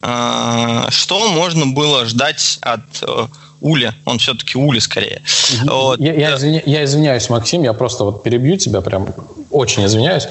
А, 0.00 0.90
что 0.90 1.28
можно 1.28 1.66
было 1.66 2.06
ждать 2.06 2.58
от 2.60 3.02
э, 3.02 3.26
Ули? 3.60 3.92
Он 4.04 4.18
все-таки 4.18 4.56
Ули 4.56 4.78
скорее. 4.78 5.22
Вот. 5.64 6.00
Я, 6.00 6.14
я, 6.14 6.36
извиня, 6.36 6.62
я 6.66 6.84
извиняюсь, 6.84 7.28
Максим, 7.30 7.62
я 7.62 7.72
просто 7.72 8.04
вот 8.04 8.22
перебью 8.22 8.56
тебя, 8.56 8.80
прям 8.80 9.08
очень 9.50 9.84
извиняюсь. 9.84 10.28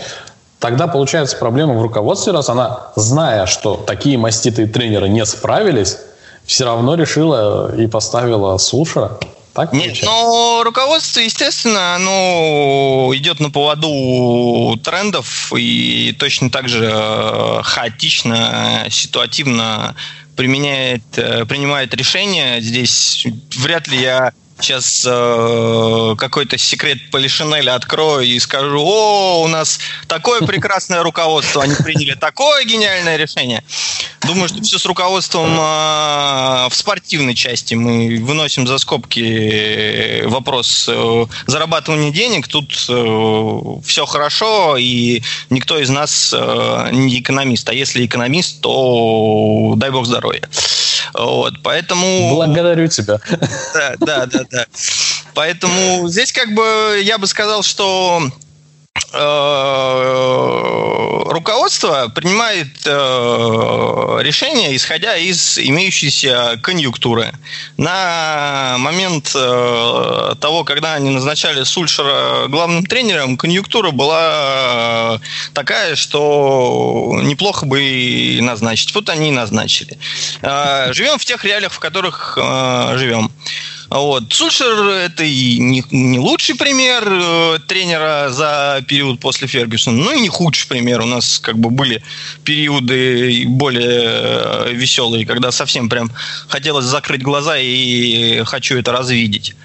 Тогда 0.59 0.87
получается 0.87 1.37
проблема 1.37 1.75
в 1.75 1.81
руководстве, 1.81 2.33
раз 2.33 2.49
она, 2.49 2.91
зная, 2.95 3.45
что 3.45 3.75
такие 3.75 4.17
маститые 4.17 4.67
тренеры 4.67 5.07
не 5.07 5.25
справились, 5.25 5.97
все 6.45 6.65
равно 6.65 6.95
решила 6.95 7.75
и 7.75 7.87
поставила 7.87 8.57
Сушера. 8.57 9.19
Так 9.53 9.73
Нет, 9.73 9.97
но 10.03 10.61
руководство, 10.63 11.19
естественно, 11.19 11.95
оно 11.95 13.11
идет 13.15 13.39
на 13.39 13.49
поводу 13.49 14.79
трендов 14.83 15.51
и 15.55 16.15
точно 16.19 16.51
так 16.51 16.69
же 16.69 16.87
э, 16.93 17.61
хаотично, 17.63 18.85
ситуативно 18.91 19.95
применяет, 20.37 21.01
э, 21.17 21.45
принимает 21.45 21.93
решения. 21.93 22.61
Здесь 22.61 23.27
вряд 23.57 23.87
ли 23.89 23.99
я 23.99 24.31
сейчас 24.59 25.05
э, 25.07 26.15
какой-то 26.17 26.57
секрет 26.57 27.09
Полишинеля 27.11 27.75
открою 27.75 28.25
и 28.25 28.39
скажу, 28.39 28.79
о, 28.83 29.43
у 29.43 29.47
нас 29.47 29.79
такое 30.07 30.41
прекрасное 30.41 31.03
руководство, 31.03 31.63
они 31.63 31.75
приняли 31.75 32.13
такое 32.13 32.63
гениальное 32.65 33.17
решение. 33.17 33.63
Думаю, 34.25 34.49
что 34.49 34.61
все 34.61 34.77
с 34.77 34.85
руководством 34.85 35.51
э, 35.53 36.69
в 36.69 36.71
спортивной 36.73 37.35
части. 37.35 37.75
Мы 37.75 38.19
выносим 38.21 38.67
за 38.67 38.77
скобки 38.77 40.23
вопрос 40.25 40.85
э, 40.89 41.25
зарабатывания 41.45 42.11
денег. 42.11 42.47
Тут 42.47 42.73
э, 42.89 43.81
все 43.85 44.05
хорошо, 44.05 44.77
и 44.77 45.21
никто 45.49 45.79
из 45.79 45.89
нас 45.89 46.33
э, 46.37 46.89
не 46.91 47.19
экономист. 47.19 47.69
А 47.69 47.73
если 47.73 48.05
экономист, 48.05 48.61
то 48.61 49.73
дай 49.77 49.91
бог 49.91 50.05
здоровья. 50.05 50.47
Вот, 51.13 51.61
поэтому... 51.63 52.35
Благодарю 52.35 52.87
тебя. 52.87 53.19
Да, 53.73 53.95
да, 53.99 54.25
да, 54.25 54.39
да. 54.49 54.65
Поэтому 55.33 56.07
здесь 56.07 56.31
как 56.31 56.53
бы 56.53 56.99
я 57.03 57.17
бы 57.17 57.27
сказал, 57.27 57.63
что 57.63 58.21
руководство 61.37 62.09
принимает 62.13 62.67
э, 62.85 64.17
решения, 64.21 64.75
исходя 64.75 65.15
из 65.15 65.57
имеющейся 65.57 66.59
конъюнктуры. 66.61 67.31
На 67.77 68.75
момент 68.79 69.31
э, 69.33 70.35
того, 70.41 70.63
когда 70.63 70.95
они 70.95 71.09
назначали 71.11 71.63
Сульшера 71.63 72.47
главным 72.47 72.85
тренером, 72.85 73.37
конъюнктура 73.37 73.91
была 73.91 75.21
такая, 75.53 75.95
что 75.95 77.17
неплохо 77.23 77.65
бы 77.65 77.81
и 77.81 78.41
назначить. 78.41 78.93
Вот 78.93 79.09
они 79.09 79.29
и 79.29 79.31
назначили. 79.31 79.97
Живем 80.41 81.17
в 81.17 81.25
тех 81.25 81.43
реалиях, 81.45 81.71
в 81.71 81.79
которых 81.79 82.37
живем. 82.37 83.31
Вот. 83.89 84.33
Сульшер 84.33 84.87
это 84.89 85.23
и 85.23 85.59
не, 85.59 85.83
не 85.91 86.19
лучший 86.19 86.55
пример 86.55 87.03
э, 87.07 87.59
тренера 87.67 88.29
за 88.29 88.83
период 88.87 89.19
после 89.19 89.47
Фергюсона, 89.47 90.03
но 90.03 90.13
и 90.13 90.19
не 90.19 90.29
худший 90.29 90.67
пример. 90.67 91.01
У 91.01 91.05
нас 91.05 91.39
как 91.39 91.57
бы 91.57 91.69
были 91.69 92.03
периоды 92.43 93.45
более 93.47 94.01
э, 94.03 94.71
веселые, 94.73 95.25
когда 95.25 95.51
совсем 95.51 95.89
прям 95.89 96.11
хотелось 96.49 96.85
закрыть 96.85 97.21
глаза 97.21 97.57
и 97.57 98.43
хочу 98.45 98.77
это 98.77 98.91
развидеть. 98.91 99.55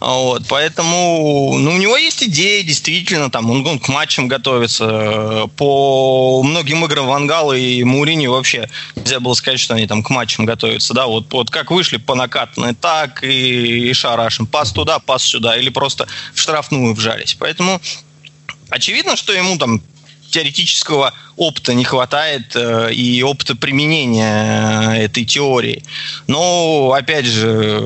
Вот. 0.00 0.42
Поэтому 0.48 1.56
ну, 1.58 1.74
у 1.74 1.78
него 1.78 1.96
есть 1.96 2.22
идеи, 2.22 2.62
действительно, 2.62 3.30
там 3.30 3.50
он, 3.50 3.66
он 3.66 3.78
к 3.78 3.88
матчам 3.88 4.28
готовится. 4.28 5.48
По 5.56 6.42
многим 6.42 6.84
играм 6.84 7.06
Вангала 7.06 7.52
и 7.52 7.82
Маурини 7.84 8.26
вообще 8.26 8.68
нельзя 8.96 9.20
было 9.20 9.34
сказать, 9.34 9.60
что 9.60 9.74
они 9.74 9.86
там 9.86 10.02
к 10.02 10.10
матчам 10.10 10.44
готовятся. 10.44 10.92
Да? 10.92 11.06
Вот, 11.06 11.32
вот 11.32 11.50
как 11.50 11.70
вышли 11.70 11.96
по 11.96 12.14
накатанной, 12.14 12.74
так 12.74 13.22
и, 13.22 13.61
и 13.62 13.92
шарашим. 13.92 14.46
Пас 14.46 14.72
туда, 14.72 14.98
пас 14.98 15.22
сюда. 15.24 15.56
Или 15.56 15.70
просто 15.70 16.06
в 16.34 16.40
штрафную 16.40 16.94
вжались. 16.94 17.34
Поэтому 17.38 17.80
очевидно, 18.70 19.16
что 19.16 19.32
ему 19.32 19.58
там 19.58 19.82
теоретического 20.32 21.12
опыта 21.36 21.74
не 21.74 21.84
хватает 21.84 22.56
э, 22.56 22.92
и 22.92 23.22
опыта 23.22 23.54
применения 23.54 24.96
э, 24.96 25.04
этой 25.04 25.24
теории. 25.24 25.84
Но, 26.26 26.92
опять 26.96 27.26
же, 27.26 27.80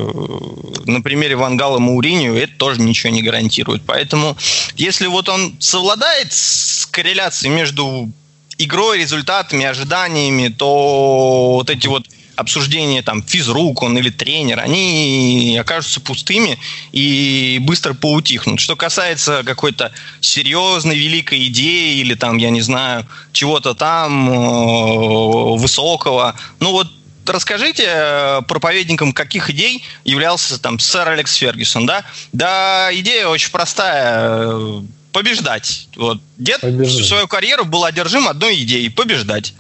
на 0.86 1.02
примере 1.02 1.36
Вангала 1.36 1.78
Мауринию 1.78 2.36
это 2.36 2.54
тоже 2.56 2.80
ничего 2.80 3.12
не 3.12 3.22
гарантирует. 3.22 3.82
Поэтому, 3.84 4.36
если 4.76 5.06
вот 5.06 5.28
он 5.28 5.56
совладает 5.58 6.32
с 6.32 6.86
корреляцией 6.86 7.52
между 7.52 8.10
игрой, 8.58 8.98
результатами, 8.98 9.64
ожиданиями, 9.64 10.48
то 10.48 11.54
вот 11.56 11.68
эти 11.68 11.88
вот 11.88 12.06
обсуждения 12.36 13.02
там 13.02 13.22
физрук 13.22 13.82
он 13.82 13.98
или 13.98 14.10
тренер, 14.10 14.60
они 14.60 15.56
окажутся 15.60 16.00
пустыми 16.00 16.58
и 16.92 17.58
быстро 17.62 17.94
поутихнут. 17.94 18.60
Что 18.60 18.76
касается 18.76 19.42
какой-то 19.44 19.92
серьезной 20.20 20.96
великой 20.96 21.46
идеи 21.46 21.98
или 21.98 22.14
там, 22.14 22.36
я 22.36 22.50
не 22.50 22.60
знаю, 22.60 23.06
чего-то 23.32 23.74
там 23.74 24.30
э, 24.30 25.58
высокого, 25.58 26.36
ну 26.60 26.72
вот 26.72 26.88
расскажите 27.28 27.84
э, 27.86 28.42
проповедникам, 28.46 29.12
каких 29.12 29.50
идей 29.50 29.82
являлся 30.04 30.60
там 30.60 30.78
сэр 30.78 31.08
Алекс 31.08 31.34
Фергюсон, 31.34 31.86
да? 31.86 32.04
Да, 32.32 32.88
идея 32.92 33.28
очень 33.28 33.50
простая 33.50 34.50
э, 34.52 34.82
побеждать. 35.12 35.88
Вот. 35.96 36.20
Дед 36.36 36.60
побеждать. 36.60 37.06
свою 37.06 37.26
карьеру 37.26 37.64
был 37.64 37.84
одержим 37.84 38.28
одной 38.28 38.62
идеей– 38.62 38.88
побеждать. 38.90 39.54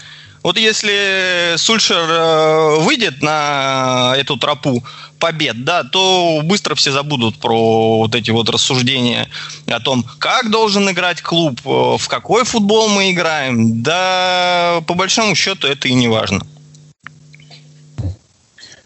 Вот 0.46 0.56
если 0.58 1.56
Сульшер 1.56 2.08
э, 2.08 2.76
выйдет 2.78 3.20
на 3.20 4.14
эту 4.16 4.36
тропу 4.36 4.84
побед, 5.18 5.64
да, 5.64 5.82
то 5.82 6.40
быстро 6.44 6.76
все 6.76 6.92
забудут 6.92 7.40
про 7.40 7.98
вот 7.98 8.14
эти 8.14 8.30
вот 8.30 8.48
рассуждения 8.48 9.28
о 9.66 9.80
том, 9.80 10.04
как 10.20 10.52
должен 10.52 10.88
играть 10.88 11.20
клуб, 11.20 11.58
э, 11.64 11.96
в 11.98 12.06
какой 12.06 12.44
футбол 12.44 12.86
мы 12.86 13.10
играем. 13.10 13.82
Да, 13.82 14.84
по 14.86 14.94
большому 14.94 15.34
счету 15.34 15.66
это 15.66 15.88
и 15.88 15.94
не 15.94 16.06
важно. 16.06 16.46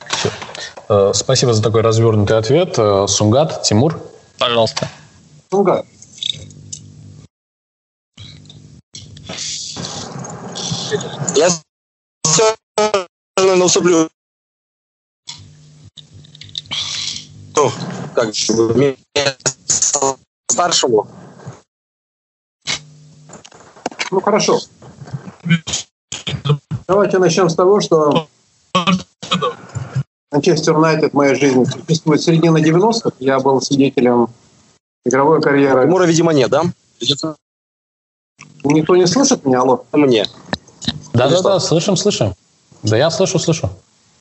Все. 0.08 0.30
Э, 0.88 1.12
спасибо 1.14 1.52
за 1.52 1.62
такой 1.62 1.82
развернутый 1.82 2.38
ответ. 2.38 2.76
Сунгат, 3.06 3.64
Тимур. 3.64 4.02
Пожалуйста. 4.38 4.88
Сунгат. 5.50 5.84
Я 11.34 11.48
все 12.24 12.56
равно 13.36 13.64
уступлю. 13.64 14.08
Ну, 17.56 17.70
как 18.14 18.34
старшему. 20.46 21.06
Ну, 24.10 24.20
хорошо. 24.20 24.60
Давайте 26.86 27.18
начнем 27.18 27.48
с 27.48 27.54
того, 27.54 27.80
что 27.80 28.28
Манчестер 30.32 30.74
Юнайтед 30.74 31.12
в 31.12 31.16
моей 31.16 31.34
жизни 31.34 31.64
существует 31.64 32.20
с 32.20 32.24
середины 32.24 32.58
90-х. 32.58 33.12
Я 33.20 33.40
был 33.40 33.60
свидетелем 33.60 34.28
игровой 35.04 35.40
карьеры. 35.40 35.86
Тимура, 35.86 36.04
видимо, 36.04 36.32
нет, 36.32 36.50
да? 36.50 36.62
Никто 38.64 38.96
не 38.96 39.06
слышит 39.06 39.44
меня, 39.44 39.60
алло? 39.60 39.84
Мне. 39.92 40.26
Да-да-да, 41.12 41.60
слышим, 41.60 41.96
слышим. 41.96 42.34
Да 42.82 42.96
я 42.96 43.10
слышу, 43.10 43.38
слышу. 43.38 43.70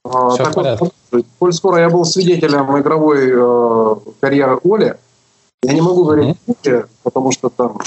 А, 0.04 0.30
Все 0.30 0.44
так 0.44 0.54
в 0.54 0.56
порядке. 0.56 0.92
Вот, 1.12 1.26
коль 1.40 1.54
скоро 1.54 1.80
я 1.80 1.90
был 1.90 2.06
свидетелем 2.06 2.78
игровой 2.80 3.32
э, 3.32 3.96
карьеры 4.20 4.60
Оли, 4.64 4.98
я 5.64 5.74
не 5.74 5.82
могу 5.82 6.06
говорить 6.06 6.38
mm-hmm. 6.48 6.88
потому 7.04 7.32
что 7.32 7.50
там 7.50 7.80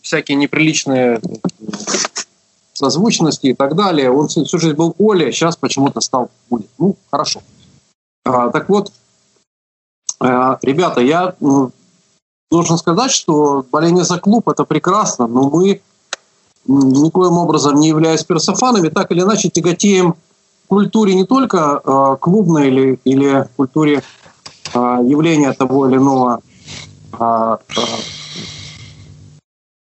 всякие 0.00 0.36
неприличные 0.36 1.20
созвучности 2.72 3.48
и 3.48 3.54
так 3.54 3.76
далее. 3.76 4.10
Он 4.10 4.28
всю 4.28 4.58
жизнь 4.58 4.74
был 4.74 4.94
Оля, 4.98 5.30
сейчас 5.30 5.56
почему-то 5.56 6.00
стал 6.00 6.30
Оли. 6.50 6.66
Ну, 6.78 6.96
хорошо. 7.10 7.42
А, 8.24 8.50
так 8.50 8.68
вот, 8.68 8.92
э, 10.20 10.56
ребята, 10.62 11.00
я 11.00 11.34
ну, 11.40 11.70
должен 12.50 12.78
сказать, 12.78 13.10
что 13.10 13.64
боление 13.70 14.04
за 14.04 14.18
клуб– 14.18 14.48
это 14.48 14.64
прекрасно, 14.64 15.26
но 15.26 15.50
мы 15.50 15.82
никоим 16.66 17.38
образом 17.38 17.80
не 17.80 17.88
являясь 17.88 18.24
персофанами, 18.24 18.88
так 18.88 19.10
или 19.10 19.22
иначе 19.22 19.48
тяготеем 19.48 20.14
культуре 20.68 21.14
не 21.14 21.24
только 21.24 21.82
э, 21.84 22.16
клубной 22.20 22.68
или, 22.68 23.00
или 23.04 23.48
культуре 23.56 24.02
э, 24.72 24.78
явления 24.78 25.52
того 25.52 25.88
или 25.88 25.96
иного 25.96 26.40
э, 27.18 27.56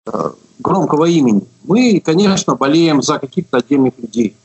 э, 0.06 0.30
громкого 0.60 1.06
имени. 1.06 1.42
Мы, 1.64 2.00
конечно, 2.00 2.54
болеем 2.54 3.02
за 3.02 3.18
каких-то 3.18 3.58
отдельных 3.58 3.94
людей. 3.98 4.36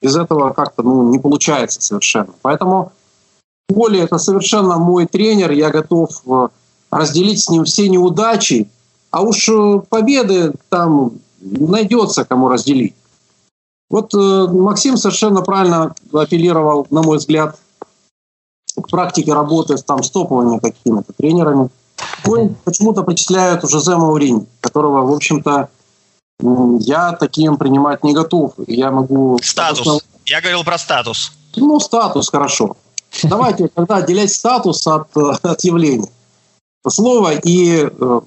Без 0.00 0.16
этого 0.16 0.54
как-то 0.54 0.82
ну, 0.82 1.10
не 1.10 1.18
получается 1.18 1.82
совершенно. 1.82 2.32
Поэтому 2.40 2.92
Оля– 3.68 4.02
это 4.04 4.16
совершенно 4.16 4.78
мой 4.78 5.06
тренер. 5.06 5.50
Я 5.50 5.70
готов 5.70 6.10
разделить 6.90 7.42
с 7.42 7.50
ним 7.50 7.64
все 7.64 7.88
неудачи. 7.88 8.68
А 9.10 9.22
уж 9.22 9.48
победы 9.90 10.54
там 10.70 11.12
найдется, 11.40 12.24
кому 12.24 12.48
разделить. 12.48 12.94
Вот 13.88 14.14
э, 14.14 14.46
Максим 14.48 14.96
совершенно 14.96 15.42
правильно 15.42 15.94
апеллировал, 16.12 16.86
на 16.90 17.02
мой 17.02 17.18
взгляд, 17.18 17.58
к 18.80 18.88
практике 18.88 19.32
работы 19.32 19.76
там, 19.78 20.02
с 20.02 20.10
топовыми 20.10 20.58
какими-то 20.58 21.12
тренерами. 21.12 21.68
Почему-то 22.64 23.02
причисляют 23.02 23.68
Жозе 23.68 23.96
Маурини, 23.96 24.46
которого, 24.60 25.04
в 25.04 25.12
общем-то, 25.12 25.68
я 26.80 27.12
таким 27.12 27.56
принимать 27.56 28.04
не 28.04 28.14
готов. 28.14 28.52
Я 28.66 28.90
могу... 28.90 29.38
Статус. 29.42 29.80
Просто... 29.80 30.04
Я 30.26 30.40
говорил 30.40 30.64
про 30.64 30.78
статус. 30.78 31.32
Ну, 31.56 31.80
статус, 31.80 32.30
хорошо. 32.30 32.76
Давайте 33.24 33.68
тогда 33.68 33.96
отделять 33.96 34.32
статус 34.32 34.86
от, 34.86 35.14
от 35.16 35.64
явления. 35.64 36.08
Слово 36.88 37.34
и 37.34 37.90
э, 37.90 38.20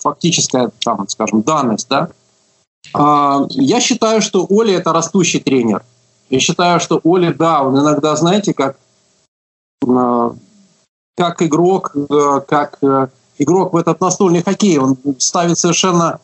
фактическая, 0.00 0.70
там, 0.84 1.08
скажем, 1.08 1.42
данность, 1.42 1.88
да? 1.88 2.10
А, 2.92 3.46
я 3.50 3.80
считаю, 3.80 4.22
что 4.22 4.46
Оля 4.48 4.76
это 4.78 4.92
растущий 4.92 5.40
тренер. 5.40 5.82
Я 6.28 6.40
считаю, 6.40 6.80
что 6.80 7.00
Оля, 7.04 7.34
да, 7.34 7.62
он 7.62 7.78
иногда, 7.78 8.14
знаете, 8.16 8.54
как, 8.54 8.76
а, 9.86 10.34
как 11.16 11.42
игрок, 11.42 11.92
э, 11.94 12.40
как 12.48 12.78
э, 12.82 13.08
игрок 13.38 13.72
в 13.72 13.76
этот 13.76 14.00
настольный 14.00 14.42
хоккей, 14.42 14.78
он 14.78 14.96
ставит 15.18 15.58
совершенно 15.58 16.20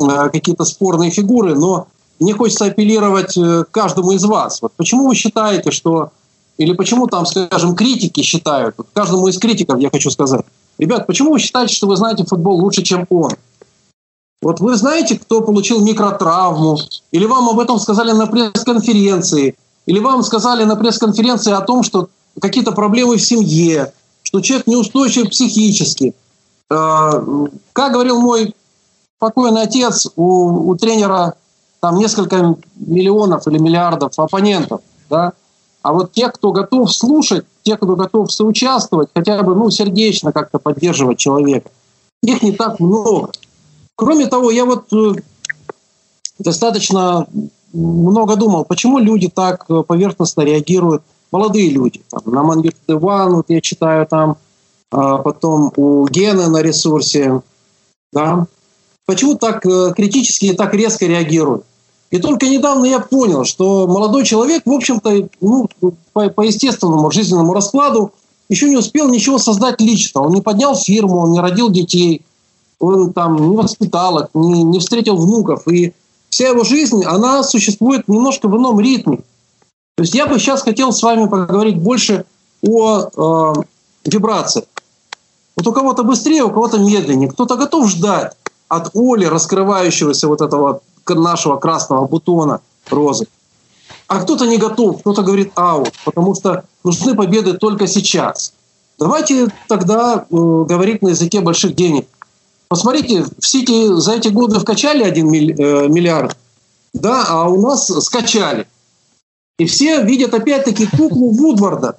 э, 0.00 0.30
какие-то 0.30 0.64
спорные 0.64 1.10
фигуры, 1.10 1.54
но 1.54 1.88
мне 2.18 2.34
хочется 2.34 2.64
апеллировать 2.64 3.38
каждому 3.70 4.12
из 4.12 4.24
вас. 4.24 4.62
Вот 4.62 4.72
почему 4.76 5.06
вы 5.06 5.14
считаете, 5.14 5.70
что... 5.70 6.10
Или 6.56 6.72
почему 6.72 7.06
там, 7.06 7.24
скажем, 7.24 7.76
критики 7.76 8.22
считают, 8.22 8.74
вот 8.78 8.88
каждому 8.92 9.28
из 9.28 9.38
критиков 9.38 9.78
я 9.78 9.90
хочу 9.90 10.10
сказать, 10.10 10.44
ребят, 10.78 11.06
почему 11.06 11.30
вы 11.30 11.38
считаете, 11.38 11.72
что 11.72 11.86
вы 11.86 11.96
знаете 11.96 12.24
футбол 12.24 12.58
лучше, 12.58 12.82
чем 12.82 13.06
он? 13.10 13.30
Вот 14.40 14.60
вы 14.60 14.76
знаете, 14.76 15.18
кто 15.18 15.40
получил 15.40 15.84
микротравму, 15.84 16.78
или 17.10 17.24
вам 17.24 17.48
об 17.48 17.58
этом 17.58 17.78
сказали 17.80 18.12
на 18.12 18.26
пресс-конференции, 18.26 19.56
или 19.86 19.98
вам 19.98 20.22
сказали 20.22 20.64
на 20.64 20.76
пресс-конференции 20.76 21.52
о 21.52 21.60
том, 21.60 21.82
что 21.82 22.08
какие-то 22.40 22.72
проблемы 22.72 23.16
в 23.16 23.22
семье, 23.22 23.92
что 24.22 24.40
человек 24.40 24.66
неустойчив 24.66 25.30
психически. 25.30 26.14
Э, 26.70 27.10
как 27.72 27.92
говорил 27.92 28.20
мой 28.20 28.54
покойный 29.18 29.62
отец, 29.62 30.06
у, 30.14 30.70
у 30.70 30.76
тренера 30.76 31.34
там 31.80 31.96
несколько 31.96 32.56
миллионов 32.76 33.46
или 33.48 33.58
миллиардов 33.58 34.12
оппонентов, 34.18 34.82
да, 35.10 35.32
а 35.82 35.92
вот 35.92 36.12
те, 36.12 36.28
кто 36.28 36.52
готов 36.52 36.92
слушать, 36.92 37.44
те, 37.62 37.76
кто 37.76 37.96
готов 37.96 38.30
соучаствовать, 38.30 39.08
хотя 39.14 39.42
бы 39.42 39.54
ну, 39.54 39.70
сердечно 39.70 40.32
как-то 40.32 40.58
поддерживать 40.58 41.18
человека, 41.18 41.70
их 42.22 42.42
не 42.42 42.52
так 42.52 42.78
много. 42.78 43.30
Кроме 43.98 44.28
того, 44.28 44.52
я 44.52 44.64
вот 44.64 44.92
э, 44.92 45.14
достаточно 46.38 47.26
много 47.72 48.36
думал, 48.36 48.64
почему 48.64 48.98
люди 48.98 49.28
так 49.28 49.64
э, 49.68 49.82
поверхностно 49.82 50.42
реагируют 50.42 51.02
молодые 51.32 51.68
люди. 51.70 52.00
Там, 52.08 52.22
на 52.26 52.44
Мангирт 52.44 52.76
Иван, 52.86 53.34
вот 53.34 53.46
я 53.48 53.60
читаю 53.60 54.06
там, 54.06 54.36
а 54.92 55.18
потом 55.18 55.72
у 55.74 56.06
Гены 56.06 56.46
на 56.46 56.62
ресурсе. 56.62 57.42
Да? 58.12 58.46
Почему 59.04 59.34
так 59.34 59.66
э, 59.66 59.92
критически 59.96 60.46
и 60.46 60.52
так 60.52 60.74
резко 60.74 61.04
реагируют? 61.06 61.64
И 62.12 62.20
только 62.20 62.46
недавно 62.46 62.84
я 62.84 63.00
понял, 63.00 63.44
что 63.44 63.88
молодой 63.88 64.24
человек, 64.24 64.62
в 64.64 64.72
общем-то, 64.72 65.28
ну, 65.40 65.68
по, 66.12 66.30
по 66.30 66.42
естественному 66.42 67.10
жизненному 67.10 67.52
раскладу, 67.52 68.12
еще 68.48 68.70
не 68.70 68.76
успел 68.76 69.08
ничего 69.08 69.38
создать 69.38 69.80
лично. 69.80 70.20
Он 70.20 70.34
не 70.34 70.40
поднял 70.40 70.76
фирму, 70.76 71.16
он 71.16 71.32
не 71.32 71.40
родил 71.40 71.68
детей, 71.68 72.22
он 72.78 73.12
там 73.12 73.50
не 73.50 73.56
воспитал 73.56 74.20
их, 74.20 74.26
не, 74.34 74.62
не 74.62 74.78
встретил 74.78 75.16
внуков. 75.16 75.66
И 75.68 75.94
вся 76.30 76.48
его 76.48 76.64
жизнь, 76.64 77.04
она 77.04 77.42
существует 77.42 78.08
немножко 78.08 78.48
в 78.48 78.56
ином 78.56 78.80
ритме. 78.80 79.18
То 79.96 80.02
есть 80.02 80.14
я 80.14 80.26
бы 80.26 80.38
сейчас 80.38 80.62
хотел 80.62 80.92
с 80.92 81.02
вами 81.02 81.26
поговорить 81.28 81.78
больше 81.78 82.24
о 82.62 83.00
э, 83.00 83.62
вибрациях. 84.04 84.66
Вот 85.56 85.66
у 85.66 85.72
кого-то 85.72 86.04
быстрее, 86.04 86.44
у 86.44 86.50
кого-то 86.50 86.78
медленнее. 86.78 87.28
Кто-то 87.30 87.56
готов 87.56 87.88
ждать 87.88 88.36
от 88.68 88.94
Оли, 88.94 89.24
раскрывающегося 89.24 90.28
вот 90.28 90.40
этого 90.40 90.80
нашего 91.08 91.56
красного 91.56 92.06
бутона 92.06 92.60
розы. 92.90 93.26
А 94.06 94.20
кто-то 94.20 94.46
не 94.46 94.58
готов, 94.58 95.00
кто-то 95.00 95.22
говорит 95.22 95.52
аут, 95.54 95.92
потому 96.04 96.34
что 96.34 96.64
нужны 96.84 97.14
победы 97.14 97.54
только 97.54 97.86
сейчас. 97.86 98.52
Давайте 98.98 99.48
тогда 99.68 100.24
э, 100.30 100.34
говорить 100.34 101.02
на 101.02 101.08
языке 101.08 101.40
больших 101.40 101.74
денег. 101.74 102.06
Посмотрите, 102.68 103.24
в 103.38 103.46
Сити 103.46 103.98
за 103.98 104.14
эти 104.14 104.28
годы 104.28 104.60
вкачали 104.60 105.02
1 105.02 105.26
э, 105.26 105.88
миллиард, 105.88 106.36
да, 106.92 107.24
а 107.28 107.48
у 107.48 107.60
нас 107.60 107.86
скачали. 108.04 108.66
И 109.58 109.66
все 109.66 110.02
видят 110.02 110.34
опять-таки 110.34 110.86
куклу 110.86 111.30
Вудварда, 111.30 111.98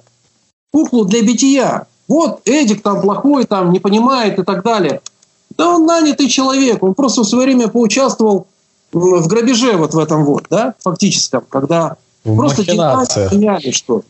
куклу 0.72 1.04
для 1.04 1.22
бития. 1.22 1.86
Вот 2.08 2.40
Эдик 2.44 2.82
там 2.82 3.02
плохой, 3.02 3.44
там 3.44 3.72
не 3.72 3.80
понимает 3.80 4.38
и 4.38 4.42
так 4.42 4.64
далее. 4.64 5.00
Да 5.56 5.76
он 5.76 5.86
нанятый 5.86 6.28
человек, 6.28 6.82
он 6.82 6.94
просто 6.94 7.22
в 7.22 7.28
свое 7.28 7.46
время 7.46 7.68
поучаствовал 7.68 8.46
в 8.92 9.26
грабеже 9.26 9.76
вот 9.76 9.94
в 9.94 9.98
этом 9.98 10.24
вот, 10.24 10.46
да, 10.48 10.74
фактическом, 10.80 11.44
когда 11.48 11.96
в 12.24 12.36
просто 12.36 12.62
меняли 12.62 13.70
что 13.70 14.02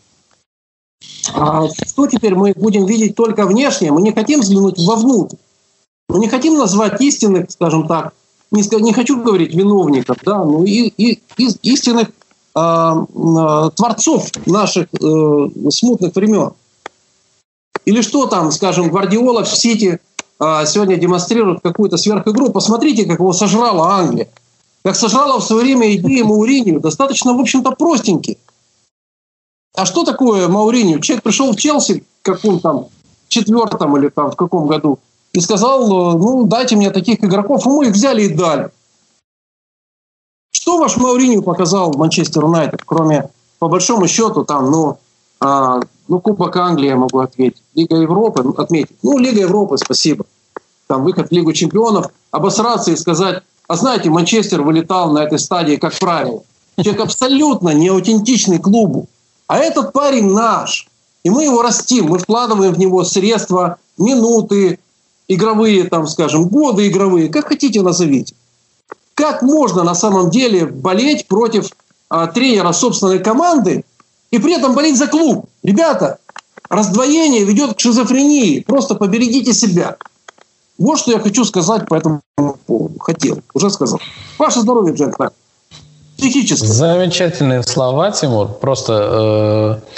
а 1.33 1.67
что 1.87 2.07
теперь 2.07 2.35
мы 2.35 2.53
будем 2.55 2.85
видеть 2.85 3.15
только 3.15 3.45
внешне? 3.45 3.91
Мы 3.91 4.01
не 4.01 4.11
хотим 4.11 4.41
взглянуть 4.41 4.79
вовнутрь. 4.79 5.35
Мы 6.11 6.19
не 6.19 6.27
хотим 6.27 6.57
назвать 6.57 6.99
истинных, 7.01 7.51
скажем 7.51 7.87
так, 7.87 8.13
не, 8.51 8.63
не 8.81 8.93
хочу 8.93 9.21
говорить 9.21 9.55
виновников, 9.55 10.17
да, 10.25 10.43
но 10.43 10.65
и, 10.65 10.87
и, 10.97 11.21
и 11.37 11.47
истинных 11.63 12.09
э, 12.09 12.59
э, 12.59 13.69
творцов 13.75 14.29
наших 14.45 14.87
э, 14.93 15.49
смутных 15.69 16.13
времен. 16.15 16.51
Или 17.85 18.01
что 18.01 18.27
там, 18.27 18.51
скажем, 18.51 18.89
Гвардиола 18.89 19.45
в 19.45 19.55
Сити 19.55 19.99
э, 20.39 20.65
сегодня 20.65 20.97
демонстрирует 20.97 21.61
какую-то 21.61 21.95
сверхигру. 21.97 22.51
Посмотрите, 22.51 23.05
как 23.05 23.19
его 23.19 23.31
сожрала 23.31 23.95
Англия 23.95 24.27
как 24.83 24.95
сожрала 24.95 25.39
в 25.39 25.43
свое 25.43 25.63
время 25.63 25.95
идеи 25.95 26.21
Мауринию, 26.21 26.79
достаточно, 26.79 27.33
в 27.33 27.39
общем-то, 27.39 27.71
простенькие. 27.71 28.37
А 29.75 29.85
что 29.85 30.03
такое 30.03 30.47
Мауринию? 30.47 30.99
Человек 30.99 31.23
пришел 31.23 31.51
в 31.51 31.55
Челси 31.55 32.03
в 32.21 32.23
каком 32.23 32.59
там 32.59 32.87
четвертом 33.27 33.95
или 33.97 34.09
там 34.09 34.31
в 34.31 34.35
каком 34.35 34.67
году 34.67 34.99
и 35.33 35.39
сказал, 35.39 35.87
ну, 36.17 36.43
дайте 36.43 36.75
мне 36.75 36.91
таких 36.91 37.23
игроков, 37.23 37.65
и 37.65 37.69
мы 37.69 37.87
их 37.87 37.93
взяли 37.93 38.23
и 38.23 38.33
дали. 38.33 38.69
Что 40.51 40.77
ваш 40.77 40.97
Мауринию 40.97 41.41
показал 41.41 41.93
Манчестер 41.93 42.43
Юнайтед, 42.43 42.81
кроме, 42.85 43.29
по 43.59 43.67
большому 43.67 44.07
счету, 44.07 44.43
там, 44.43 44.69
ну, 44.69 44.97
а, 45.39 45.79
ну, 46.07 46.19
Кубок 46.19 46.55
Англии 46.57 46.89
я 46.89 46.95
могу 46.95 47.19
ответить, 47.19 47.63
Лига 47.73 47.95
Европы 47.95 48.43
отметить. 48.57 48.95
Ну, 49.01 49.17
Лига 49.17 49.41
Европы, 49.41 49.77
спасибо. 49.77 50.25
Там 50.87 51.03
выход 51.03 51.29
в 51.29 51.31
Лигу 51.31 51.53
чемпионов, 51.53 52.07
обосраться 52.31 52.91
и 52.91 52.97
сказать, 52.97 53.43
а 53.67 53.77
знаете, 53.77 54.09
Манчестер 54.09 54.61
вылетал 54.61 55.13
на 55.13 55.19
этой 55.19 55.39
стадии, 55.39 55.77
как 55.77 55.97
правило. 55.97 56.43
Человек 56.77 57.01
абсолютно 57.01 57.69
не 57.69 57.87
аутентичный 57.87 58.59
клубу. 58.59 59.07
А 59.47 59.57
этот 59.57 59.93
парень 59.93 60.31
наш. 60.31 60.89
И 61.23 61.29
мы 61.29 61.45
его 61.45 61.61
растим, 61.61 62.07
мы 62.07 62.19
вкладываем 62.19 62.73
в 62.73 62.79
него 62.79 63.03
средства, 63.03 63.77
минуты, 63.97 64.79
игровые, 65.33 65.85
там, 65.85 66.07
скажем, 66.07 66.47
годы 66.47 66.87
игровые, 66.87 67.29
как 67.29 67.47
хотите 67.47 67.81
назовите. 67.81 68.35
Как 69.13 69.41
можно 69.41 69.83
на 69.83 69.95
самом 69.95 70.29
деле 70.29 70.65
болеть 70.65 71.27
против 71.27 71.69
а, 72.09 72.27
тренера 72.27 72.71
собственной 72.71 73.19
команды 73.19 73.83
и 74.31 74.39
при 74.39 74.53
этом 74.53 74.73
болеть 74.73 74.97
за 74.97 75.07
клуб? 75.07 75.47
Ребята, 75.63 76.17
раздвоение 76.69 77.43
ведет 77.43 77.75
к 77.75 77.79
шизофрении. 77.79 78.61
Просто 78.61 78.95
поберегите 78.95 79.53
себя. 79.53 79.97
Вот 80.77 80.97
что 80.97 81.11
я 81.11 81.19
хочу 81.19 81.45
сказать 81.45 81.87
по 81.87 81.95
этому 81.95 82.21
поводу. 82.65 82.97
Хотел, 82.99 83.41
уже 83.53 83.69
сказал. 83.69 83.99
Ваше 84.39 84.61
здоровье, 84.61 84.95
джентльмен. 84.95 85.29
Психически. 86.17 86.65
Замечательные 86.65 87.63
слова, 87.63 88.11
Тимур. 88.11 88.47
Просто 88.47 89.79
э, 89.83 89.91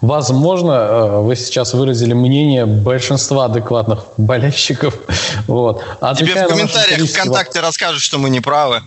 Возможно, 0.00 0.72
э, 0.72 1.20
вы 1.22 1.34
сейчас 1.34 1.74
выразили 1.74 2.12
мнение 2.12 2.66
большинства 2.66 3.46
адекватных 3.46 4.04
болельщиков. 4.16 4.94
Вот. 5.46 5.82
Тебе 6.16 6.34
в 6.34 6.48
комментариях 6.48 7.08
ВКонтакте 7.08 7.60
расскажут, 7.60 8.02
что 8.02 8.18
мы 8.18 8.28
не 8.28 8.40
правы. 8.40 8.82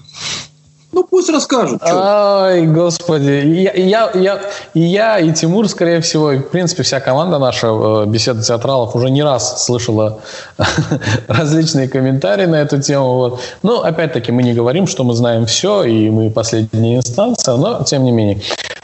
Ну 0.92 1.06
пусть 1.10 1.30
расскажут. 1.30 1.82
Ай, 1.84 2.68
господи. 2.68 3.30
Я, 3.46 3.72
я, 3.74 4.12
я, 4.14 4.42
и 4.74 4.82
я, 4.82 5.20
и 5.20 5.32
Тимур, 5.34 5.70
скорее 5.70 6.02
всего, 6.02 6.34
и, 6.34 6.40
в 6.40 6.50
принципе, 6.50 6.84
вся 6.84 7.00
команда 7.00 7.40
наша 7.40 7.68
э, 7.68 8.06
беседа 8.08 8.44
театралов 8.44 8.94
уже 8.96 9.10
не 9.10 9.24
раз 9.24 9.66
слышала 9.66 10.20
различные 11.28 11.88
комментарии 11.88 12.46
на 12.46 12.58
эту 12.62 12.82
тему. 12.82 13.14
Вот. 13.14 13.42
Но, 13.64 13.84
опять-таки, 13.84 14.32
мы 14.34 14.44
не 14.44 14.54
говорим, 14.54 14.86
что 14.86 15.04
мы 15.04 15.14
знаем 15.14 15.46
все, 15.46 15.84
и 15.84 16.10
мы 16.10 16.30
последняя 16.30 16.98
инстанция, 16.98 17.56
но, 17.56 17.84
тем 17.84 18.04
не 18.04 18.12
менее. 18.12 18.42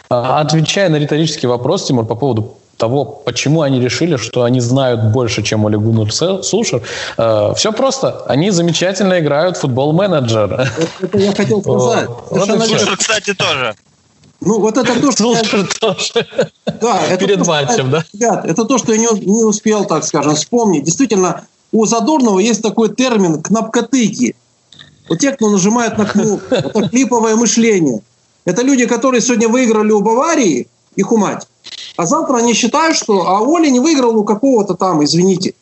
А, 0.10 0.42
отвечая 0.42 0.90
на 0.90 0.98
риторический 0.98 1.48
вопрос, 1.48 1.86
Тимур, 1.86 2.06
по 2.06 2.16
поводу 2.16 2.58
того, 2.78 3.06
почему 3.06 3.62
они 3.62 3.82
решили, 3.82 4.18
что 4.18 4.44
они 4.44 4.60
знают 4.60 5.12
больше, 5.12 5.44
чем 5.44 5.66
Олег 5.66 5.82
Гуннер 5.82 6.14
Сушер. 6.14 6.82
Э, 7.18 7.54
все 7.56 7.72
просто. 7.72 8.24
Они 8.28 8.52
замечательно 8.52 9.20
играют 9.20 9.58
в 9.58 9.62
футбол-менеджер. 9.62 10.72
Это 11.02 11.18
я 11.18 11.34
хотел 11.34 11.62
сказать. 11.62 12.10
Сушер, 12.30 12.98
кстати, 12.98 13.34
тоже. 13.34 13.76
Ну, 14.40 14.60
вот 14.60 14.78
это 14.78 15.02
то, 15.02 15.12
что... 15.12 15.36
Сушер 15.36 15.68
тоже. 15.80 16.28
Да, 16.80 17.02
это 17.10 17.26
Перед 17.26 17.40
то, 17.40 17.46
матчем, 17.46 17.90
да? 17.90 18.06
Ребят, 18.14 18.46
это 18.46 18.64
то, 18.66 18.78
что 18.78 18.94
я 18.94 19.00
не, 19.00 19.08
не 19.26 19.44
успел, 19.44 19.86
так 19.86 20.04
скажем, 20.04 20.36
вспомнить. 20.36 20.84
Действительно, 20.84 21.42
у 21.72 21.86
Задорнова 21.88 22.38
есть 22.38 22.62
такой 22.62 22.94
термин 22.94 23.42
«кнопкотыки». 23.42 24.36
Вот 25.10 25.20
те, 25.20 25.32
кто 25.32 25.50
нажимает 25.50 25.98
на 25.98 26.06
кнопку, 26.06 26.54
это 26.54 26.88
клиповое 26.90 27.36
мышление. 27.36 28.02
Это 28.48 28.62
люди, 28.62 28.86
которые 28.86 29.20
сегодня 29.20 29.50
выиграли 29.50 29.92
у 29.92 30.00
Баварии, 30.00 30.70
их 30.96 31.12
умать. 31.12 31.46
А 31.98 32.06
завтра 32.06 32.38
они 32.38 32.54
считают, 32.54 32.96
что 32.96 33.28
а 33.28 33.42
Оля 33.42 33.70
не 33.70 33.82
выиграл 33.82 34.16
у 34.18 34.24
какого-то 34.24 34.76
там, 34.76 35.04
извините, 35.04 35.54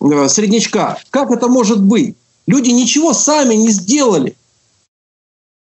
э, 0.00 0.28
среднячка. 0.28 0.98
Как 1.10 1.32
это 1.32 1.48
может 1.48 1.82
быть? 1.82 2.14
Люди 2.46 2.70
ничего 2.70 3.12
сами 3.12 3.54
не 3.54 3.70
сделали. 3.70 4.36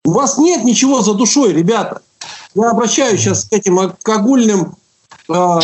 У 0.05 0.11
вас 0.11 0.37
нет 0.37 0.65
ничего 0.65 1.01
за 1.01 1.15
душой, 1.15 1.51
ребята. 1.51 2.03
Я 2.53 2.69
обращаюсь 2.69 3.21
сейчас 3.21 3.45
к 3.45 3.53
этим 3.53 3.93
к 3.99 4.07
огульным 4.07 4.75
э, 5.29 5.59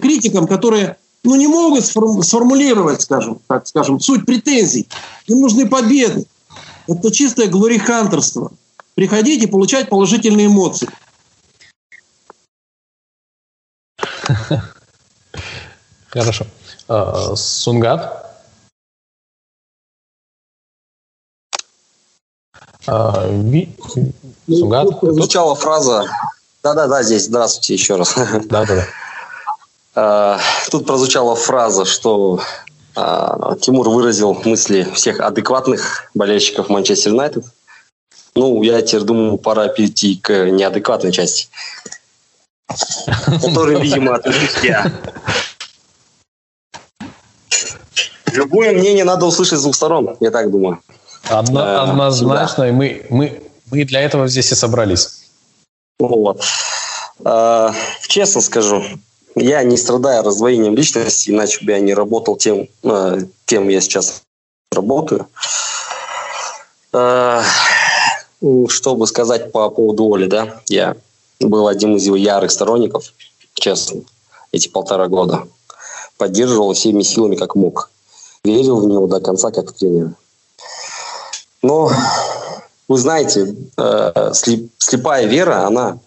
критикам, 0.00 0.46
которые 0.46 0.96
ну, 1.24 1.36
не 1.36 1.46
могут 1.46 1.84
сформулировать, 1.84 3.02
скажем, 3.02 3.38
так 3.48 3.68
скажем, 3.68 4.00
суть 4.00 4.24
претензий. 4.24 4.88
Им 5.26 5.42
нужны 5.42 5.68
победы. 5.68 6.24
Это 6.86 7.12
чистое 7.12 7.48
глорихантерство. 7.48 8.50
Приходите 8.98 9.46
получать 9.46 9.88
положительные 9.88 10.48
эмоции. 10.48 10.88
Хорошо. 16.08 16.46
А, 16.88 17.36
Сунгат? 17.36 18.26
А, 22.88 23.24
Сунгат? 24.48 24.88
Звучала 25.00 25.54
фраза. 25.54 26.08
Да-да-да, 26.64 27.04
здесь. 27.04 27.26
Здравствуйте 27.26 27.74
еще 27.74 27.94
раз. 27.94 28.16
Да-да-да. 28.46 28.84
А, 29.94 30.40
тут 30.72 30.86
прозвучала 30.88 31.36
фраза, 31.36 31.84
что 31.84 32.40
Тимур 32.96 33.90
выразил 33.90 34.34
мысли 34.44 34.82
всех 34.92 35.20
адекватных 35.20 36.10
болельщиков 36.14 36.68
Манчестер 36.68 37.12
Юнайтед. 37.12 37.44
Ну, 38.38 38.62
я 38.62 38.80
теперь 38.82 39.02
думаю, 39.02 39.36
пора 39.36 39.68
перейти 39.68 40.16
к 40.16 40.50
неадекватной 40.50 41.12
части 41.12 41.48
который, 43.40 43.80
видимо, 43.82 44.16
отношусь 44.16 44.62
я. 44.62 44.92
Любое 48.32 48.72
мнение 48.72 49.04
надо 49.04 49.26
услышать 49.26 49.58
с 49.58 49.62
двух 49.62 49.74
сторон, 49.74 50.16
я 50.20 50.30
так 50.30 50.50
думаю. 50.50 50.80
Одно, 51.28 51.82
однозначно, 51.82 52.64
да. 52.64 52.68
и 52.68 52.72
мы, 52.72 53.06
мы, 53.10 53.42
мы 53.70 53.84
для 53.84 54.00
этого 54.00 54.28
здесь 54.28 54.52
и 54.52 54.54
собрались. 54.54 55.30
Вот. 55.98 56.42
Э, 57.24 57.70
честно 58.06 58.40
скажу, 58.40 58.84
я 59.34 59.62
не 59.62 59.76
страдаю 59.76 60.22
раздвоением 60.22 60.76
личности, 60.76 61.30
иначе 61.30 61.64
бы 61.64 61.72
я 61.72 61.80
не 61.80 61.94
работал 61.94 62.36
тем, 62.36 62.68
э, 62.84 63.18
кем 63.46 63.68
я 63.68 63.80
сейчас 63.80 64.22
работаю. 64.70 65.26
Э, 66.92 67.42
чтобы 68.68 69.06
сказать 69.06 69.52
по 69.52 69.68
поводу 69.70 70.12
Оли, 70.14 70.26
да, 70.26 70.60
я 70.68 70.96
был 71.40 71.66
одним 71.68 71.96
из 71.96 72.06
его 72.06 72.16
ярых 72.16 72.50
сторонников, 72.50 73.12
честно, 73.54 74.02
эти 74.52 74.68
полтора 74.68 75.08
года. 75.08 75.46
Поддерживал 76.16 76.72
всеми 76.72 77.02
силами, 77.02 77.36
как 77.36 77.54
мог. 77.54 77.90
Верил 78.44 78.80
в 78.80 78.86
него 78.86 79.06
до 79.06 79.20
конца, 79.20 79.50
как 79.50 79.70
в 79.70 79.72
тренера. 79.72 80.14
Но, 81.62 81.90
вы 82.86 82.98
знаете, 82.98 83.54
э, 83.76 84.32
слепая 84.78 85.26
вера, 85.26 85.66
она 85.66 85.98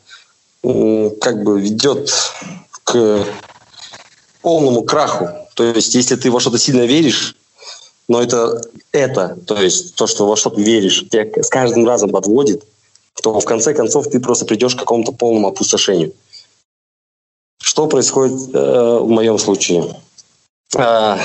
как 0.63 1.43
бы 1.43 1.59
ведет 1.59 2.11
к 2.83 3.25
полному 4.41 4.83
краху. 4.83 5.29
То 5.55 5.63
есть, 5.63 5.95
если 5.95 6.15
ты 6.15 6.31
во 6.31 6.39
что-то 6.39 6.57
сильно 6.57 6.85
веришь, 6.85 7.35
но 8.11 8.21
это, 8.21 8.61
это, 8.91 9.37
то 9.47 9.55
есть 9.55 9.95
то, 9.95 10.05
что 10.05 10.27
во 10.27 10.35
что 10.35 10.49
ты 10.49 10.61
веришь, 10.61 11.05
тебя 11.09 11.41
с 11.41 11.47
каждым 11.47 11.87
разом 11.87 12.09
подводит, 12.09 12.65
то 13.23 13.39
в 13.39 13.45
конце 13.45 13.73
концов 13.73 14.09
ты 14.09 14.19
просто 14.19 14.45
придешь 14.45 14.75
к 14.75 14.79
какому-то 14.79 15.13
полному 15.13 15.47
опустошению. 15.47 16.11
Что 17.63 17.87
происходит 17.87 18.53
э, 18.53 18.99
в 18.99 19.07
моем 19.07 19.39
случае? 19.39 19.95
Э, 20.75 21.15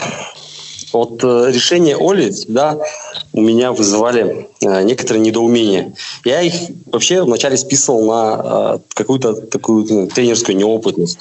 вот 0.92 1.24
э, 1.24 1.50
решения 1.50 1.96
Оли 1.96 2.30
всегда 2.30 2.78
у 3.32 3.40
меня 3.40 3.72
вызывали 3.72 4.48
э, 4.60 4.82
некоторые 4.84 5.22
недоумения. 5.22 5.92
Я 6.24 6.40
их 6.40 6.54
вообще 6.86 7.24
вначале 7.24 7.56
списывал 7.56 8.06
на 8.06 8.76
э, 8.76 8.78
какую-то 8.94 9.34
такую 9.34 9.86
ну, 9.92 10.06
тренерскую 10.06 10.56
неопытность. 10.56 11.18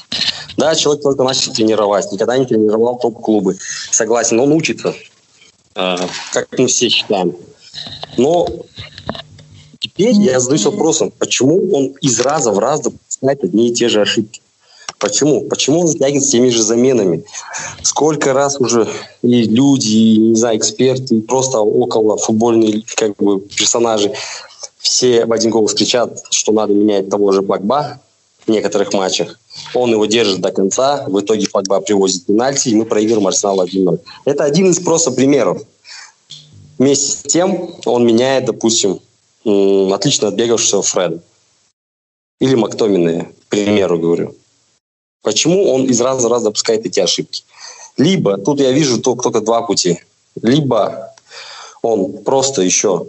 Да, 0.57 0.76
человек 0.76 1.01
только 1.01 1.24
начал 1.24 1.53
тренировать, 1.53 2.11
никогда 2.11 2.38
не 2.38 2.45
тренировал 2.45 2.99
топ-клубы. 2.99 3.57
Согласен, 3.89 4.39
он 4.39 4.51
учится, 4.51 4.93
как 5.76 6.47
мы 6.57 6.67
все 6.67 6.89
считаем. 6.89 7.36
Но 8.17 8.47
теперь 9.80 10.15
я 10.15 10.39
задаюсь 10.39 10.65
вопросом, 10.65 11.11
почему 11.11 11.69
он 11.73 11.88
из 12.01 12.19
раза 12.21 12.51
в 12.51 12.59
раз 12.59 12.82
допускает 12.82 13.43
одни 13.43 13.67
и 13.67 13.73
те 13.73 13.89
же 13.89 14.01
ошибки? 14.01 14.41
Почему? 14.97 15.41
Почему 15.41 15.82
он 15.82 15.88
затягивает 15.88 16.23
с 16.23 16.30
теми 16.30 16.49
же 16.49 16.63
заменами? 16.63 17.26
Сколько 17.84 18.34
раз 18.34 18.59
уже 18.59 18.88
и 19.21 19.43
люди, 19.43 19.89
и, 19.89 20.17
не 20.17 20.36
знаю, 20.36 20.57
эксперты, 20.57 21.15
и 21.15 21.21
просто 21.21 21.59
около 21.59 22.17
футбольные 22.17 22.82
как 22.95 23.17
бы, 23.17 23.41
персонажи 23.41 24.13
все 24.80 25.26
в 25.26 25.34
один 25.34 25.51
голос 25.51 25.73
кричат, 25.73 26.23
что 26.30 26.53
надо 26.53 26.73
менять 26.73 27.09
того 27.09 27.34
же 27.34 27.41
Погба 27.41 27.99
в 28.46 28.50
некоторых 28.50 28.93
матчах. 28.93 29.39
Он 29.74 29.91
его 29.91 30.06
держит 30.06 30.41
до 30.41 30.52
конца, 30.52 31.06
в 31.08 31.20
итоге 31.20 31.48
Погба 31.48 31.82
привозит 31.82 32.26
пенальти, 32.26 32.70
и 32.70 32.76
мы 32.76 32.86
проигрываем 32.86 33.28
Арсенал 33.28 33.64
1-0. 33.66 34.00
Это 34.26 34.43
один 34.43 34.70
из 34.70 34.80
просто 34.80 35.12
примеров. 35.12 35.62
Вместе 36.78 37.12
с 37.12 37.22
тем 37.24 37.76
он 37.86 38.06
меняет, 38.06 38.46
допустим, 38.46 39.00
отлично 39.43 40.28
отбегавшего 40.28 40.82
Фреда. 40.82 41.22
Или 42.39 42.56
Мактомина, 42.56 43.26
к 43.26 43.50
примеру, 43.50 44.00
говорю. 44.00 44.36
Почему 45.24 45.72
он 45.72 45.86
из 45.86 46.02
раза 46.02 46.28
в 46.28 46.32
раз 46.32 46.43
допускает 46.43 46.86
эти 46.86 47.00
ошибки? 47.00 47.43
Либо, 47.98 48.38
тут 48.38 48.60
я 48.60 48.72
вижу 48.72 49.02
только, 49.02 49.24
только 49.24 49.41
два 49.41 49.62
пути. 49.62 50.00
Либо 50.41 51.14
он 51.82 52.24
просто 52.24 52.62
еще, 52.62 53.08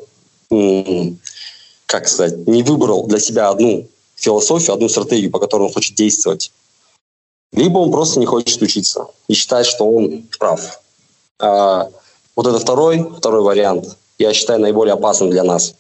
как 1.87 2.09
сказать, 2.09 2.47
не 2.47 2.62
выбрал 2.62 3.07
для 3.07 3.18
себя 3.18 3.49
одну 3.49 3.89
философию, 4.16 4.74
одну 4.74 4.88
стратегию, 4.88 5.30
по 5.30 5.38
которой 5.38 5.64
он 5.64 5.72
хочет 5.72 5.94
действовать. 5.94 6.52
Либо 7.52 7.78
он 7.78 7.92
просто 7.92 8.18
не 8.18 8.26
хочет 8.26 8.60
учиться 8.60 9.06
и 9.28 9.34
считает, 9.34 9.66
что 9.66 9.88
он 9.88 10.28
прав. 10.38 10.80
А 11.38 11.88
вот 12.34 12.46
это 12.46 12.58
второй, 12.58 13.08
второй 13.16 13.42
вариант, 13.42 13.96
я 14.18 14.32
считаю, 14.32 14.60
наиболее 14.60 14.94
опасным 14.94 15.30
для 15.30 15.44
нас. 15.44 15.74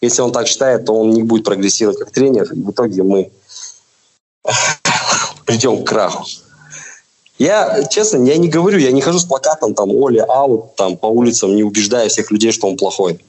Если 0.00 0.22
он 0.22 0.32
так 0.32 0.46
считает, 0.46 0.84
то 0.84 0.94
он 0.94 1.10
не 1.10 1.22
будет 1.22 1.44
прогрессировать 1.44 1.98
как 1.98 2.10
тренер, 2.10 2.52
и 2.52 2.60
в 2.60 2.70
итоге 2.70 3.02
мы 3.02 3.30
придем 5.46 5.84
к 5.84 5.88
краху. 5.88 6.24
Я, 7.38 7.84
честно, 7.88 8.24
я 8.24 8.36
не 8.36 8.48
говорю, 8.48 8.78
я 8.78 8.90
не 8.90 9.00
хожу 9.00 9.20
с 9.20 9.24
плакатом 9.24 9.74
там 9.74 9.90
Оля 9.90 10.24
аут 10.24 10.74
там 10.74 10.96
по 10.96 11.06
улицам, 11.06 11.54
не 11.54 11.62
убеждая 11.62 12.08
всех 12.08 12.30
людей, 12.32 12.50
что 12.50 12.66
он 12.66 12.76
плохой. 12.76 13.20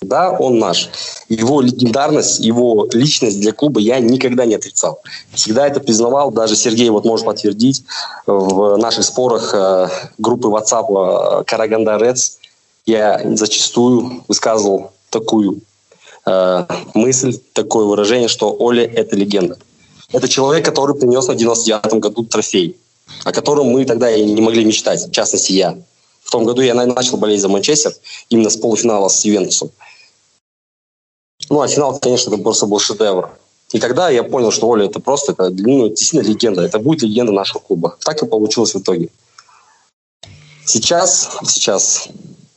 Да, 0.00 0.30
он 0.30 0.58
наш. 0.58 0.90
Его 1.28 1.60
легендарность, 1.60 2.38
его 2.38 2.88
личность 2.92 3.40
для 3.40 3.52
клуба 3.52 3.80
я 3.80 3.98
никогда 3.98 4.44
не 4.44 4.54
отрицал. 4.54 5.02
Всегда 5.32 5.66
это 5.66 5.80
признавал, 5.80 6.30
даже 6.30 6.54
Сергей 6.54 6.88
вот 6.90 7.04
может 7.04 7.26
подтвердить 7.26 7.82
в 8.26 8.76
наших 8.76 9.04
спорах 9.04 9.52
э, 9.54 9.88
группы 10.18 10.48
WhatsApp 10.48 11.40
э, 11.40 11.44
Караганда 11.44 11.96
Рeds 11.96 12.38
я 12.86 13.20
зачастую 13.34 14.24
высказывал 14.28 14.92
такую 15.10 15.60
э, 16.24 16.66
мысль, 16.94 17.38
такое 17.52 17.84
выражение, 17.84 18.28
что 18.28 18.56
Оля– 18.58 18.84
это 18.94 19.16
легенда. 19.16 19.58
Это 20.12 20.28
человек, 20.28 20.64
который 20.64 20.94
принес 20.94 21.26
на 21.26 21.32
99-м 21.32 22.00
году 22.00 22.24
трофей, 22.24 22.76
о 23.24 23.32
котором 23.32 23.66
мы 23.66 23.84
тогда 23.84 24.10
и 24.10 24.24
не 24.24 24.40
могли 24.40 24.64
мечтать, 24.64 25.06
в 25.06 25.10
частности 25.10 25.52
я. 25.52 25.76
В 26.22 26.30
том 26.30 26.44
году 26.44 26.62
я 26.62 26.74
начал 26.74 27.18
болеть 27.18 27.42
за 27.42 27.48
Манчестер 27.48 27.92
именно 28.30 28.48
с 28.48 28.56
полуфинала 28.56 29.08
с 29.08 29.24
Ювентусом. 29.24 29.70
Ну, 31.50 31.60
а 31.60 31.68
финал, 31.68 31.98
конечно, 31.98 32.34
это 32.34 32.42
просто 32.42 32.66
был 32.66 32.78
шедевр. 32.78 33.30
И 33.72 33.78
тогда 33.78 34.08
я 34.08 34.22
понял, 34.22 34.50
что 34.50 34.68
Оля 34.68 34.86
это 34.86 35.00
просто, 35.00 35.32
это 35.32 35.50
ну, 35.50 35.88
действительно 35.88 36.22
легенда. 36.22 36.62
Это 36.62 36.78
будет 36.78 37.02
легенда 37.02 37.32
нашего 37.32 37.60
клуба. 37.60 37.96
Так 38.00 38.22
и 38.22 38.26
получилось 38.26 38.74
в 38.74 38.80
итоге. 38.80 39.10
Сейчас, 40.64 41.30
сейчас 41.46 42.08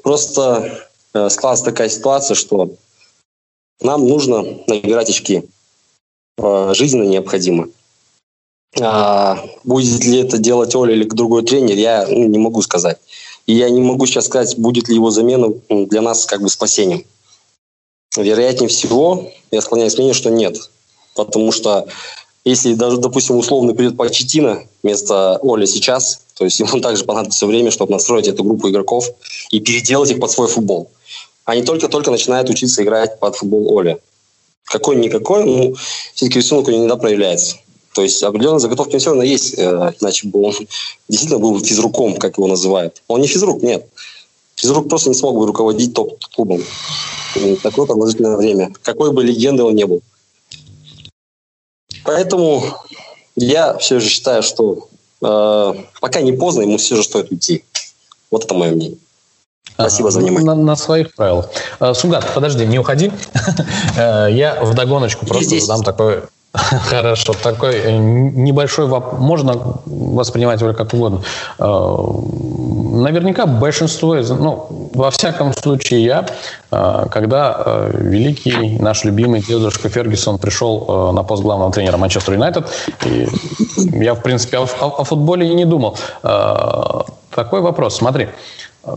просто 0.04 0.88
э, 1.14 1.30
складывается 1.30 1.66
такая 1.66 1.90
ситуация, 1.90 2.36
что 2.36 2.72
нам 3.82 4.08
нужно 4.08 4.44
набирать 4.68 5.10
очки. 5.10 5.44
Э, 6.38 6.74
жизненно 6.74 7.04
необходимо. 7.04 7.68
А 8.80 9.44
будет 9.66 10.06
ли 10.06 10.20
это 10.20 10.38
делать 10.38 10.76
Оля 10.76 10.94
или 10.94 11.04
другой 11.04 11.44
тренер, 11.44 11.76
я 11.76 12.08
ну, 12.08 12.28
не 12.28 12.38
могу 12.38 12.62
сказать. 12.62 13.00
И 13.48 13.54
я 13.54 13.70
не 13.70 13.82
могу 13.82 14.06
сейчас 14.06 14.26
сказать, 14.28 14.58
будет 14.58 14.88
ли 14.88 14.96
его 14.96 15.12
замена 15.12 15.50
для 15.70 16.02
нас 16.02 16.26
как 16.26 16.42
бы 16.42 16.50
спасением. 16.50 17.04
Вероятнее 18.18 18.68
всего, 18.68 19.32
я 19.52 19.62
склоняюсь 19.62 19.94
к 19.94 19.98
мнению, 19.98 20.16
что 20.16 20.30
нет. 20.30 20.58
Потому 21.16 21.52
что 21.52 21.88
если 22.44 22.74
даже, 22.74 22.98
допустим, 22.98 23.38
условно 23.38 23.74
придет 23.74 23.98
Почетина 23.98 24.64
вместо 24.84 25.38
Оли 25.44 25.66
сейчас, 25.66 26.22
то 26.36 26.46
есть 26.46 26.60
ему 26.62 26.80
также 26.82 27.06
понадобится 27.06 27.46
время, 27.46 27.72
чтобы 27.72 27.92
настроить 27.92 28.28
эту 28.28 28.44
группу 28.44 28.70
игроков 28.70 29.10
и 29.52 29.60
переделать 29.60 30.12
их 30.12 30.20
под 30.20 30.32
свой 30.32 30.48
футбол. 30.48 30.90
Они 31.46 31.64
только-только 31.64 32.12
начинают 32.12 32.50
учиться 32.50 32.84
играть 32.84 33.20
под 33.20 33.36
футбол 33.36 33.78
Оли 33.78 34.00
какой-никакой, 34.66 35.44
ну, 35.44 35.76
все-таки 36.14 36.40
рисунок 36.40 36.68
у 36.68 36.72
него 36.72 36.82
иногда 36.82 36.96
проявляется. 36.96 37.58
То 37.94 38.04
есть 38.04 38.24
определенная 38.24 38.60
заготовка 38.60 38.98
все 38.98 39.10
равно 39.10 39.24
есть, 39.24 39.56
э, 39.58 39.94
иначе 40.00 40.28
бы 40.28 40.42
он 40.42 40.54
действительно 41.10 41.40
был 41.40 41.60
физруком, 41.60 42.16
как 42.16 42.38
его 42.38 42.48
называют. 42.48 43.02
Он 43.08 43.20
не 43.22 43.28
физрук, 43.28 43.62
нет. 43.64 43.86
Физрук 44.62 44.90
просто 44.90 45.10
не 45.10 45.16
смог 45.16 45.36
бы 45.36 45.48
руководить 45.48 45.96
топ-клубом 45.96 46.62
такое 47.64 47.88
продолжительное 47.88 48.38
время, 48.38 48.72
какой 48.84 49.12
бы 49.12 49.24
легендой 49.24 49.66
он 49.66 49.74
не 49.74 49.86
был. 49.86 50.02
Поэтому 52.04 52.64
я 53.36 53.76
все 53.80 54.00
же 54.00 54.08
считаю, 54.08 54.44
что 54.44 54.88
э, 55.22 55.74
пока 56.00 56.22
не 56.22 56.34
поздно, 56.34 56.62
ему 56.62 56.78
все 56.78 56.96
же 56.96 57.04
стоит 57.04 57.32
уйти. 57.32 57.64
Вот 58.30 58.46
это 58.46 58.54
мое 58.54 58.72
мнение. 58.72 59.00
Спасибо 59.74 60.12
за 60.12 60.20
внимание. 60.20 60.46
На, 60.46 60.56
на 60.56 60.76
своих 60.76 61.16
правилах. 61.16 61.50
Э, 61.80 61.96
Сугат, 61.96 62.32
подожди, 62.36 62.66
не 62.68 62.78
уходи. 62.78 63.12
Э, 63.98 64.28
я 64.32 64.64
в 64.64 64.74
догоночку 64.76 65.26
просто 65.26 65.60
задам 65.60 65.84
такой 65.84 66.24
Хорошо, 66.90 67.34
такой 67.34 67.76
э, 67.76 67.98
небольшой 67.98 68.86
вопрос. 68.88 69.20
Можно 69.20 69.54
воспринимать 69.86 70.60
его 70.60 70.74
как 70.74 70.94
угодно. 70.94 71.22
Наверняка 71.58 73.46
большинство 73.46 74.18
из... 74.18 74.30
Ну, 74.30 74.68
во 74.94 75.12
всяком 75.12 75.54
случае, 75.54 76.04
я, 76.04 76.26
когда 77.10 77.88
великий 77.94 78.78
наш 78.80 79.06
любимый 79.06 79.42
дедушка 79.42 79.88
Фергюсон 79.88 80.38
пришел 80.40 81.14
на 81.14 81.24
пост 81.24 81.42
главного 81.42 81.72
тренера 81.72 81.96
Манчестер 81.96 82.34
Юнайтед, 82.34 82.68
я, 83.78 84.14
в 84.14 84.22
принципе, 84.22 84.58
о, 84.58 84.64
о 84.64 85.04
футболе 85.06 85.48
и 85.48 85.54
не 85.54 85.64
думал. 85.64 85.98
Такой 86.22 87.62
вопрос. 87.62 87.96
Смотри, 87.96 88.28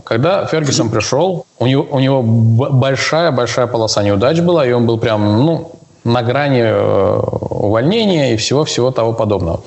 когда 0.03 0.45
Фергюсон 0.45 0.89
пришел, 0.89 1.45
у 1.59 1.67
него, 1.67 1.85
у 1.89 1.99
него 1.99 2.21
большая-большая 2.21 3.67
полоса 3.67 4.03
неудач 4.03 4.39
была, 4.41 4.65
и 4.65 4.71
он 4.71 4.85
был 4.85 4.97
прям, 4.97 5.45
ну, 5.45 5.71
на 6.05 6.21
грани 6.21 6.61
э, 6.61 7.19
увольнения 7.49 8.33
и 8.33 8.37
всего-всего 8.37 8.91
того 8.91 9.11
подобного. 9.11 9.61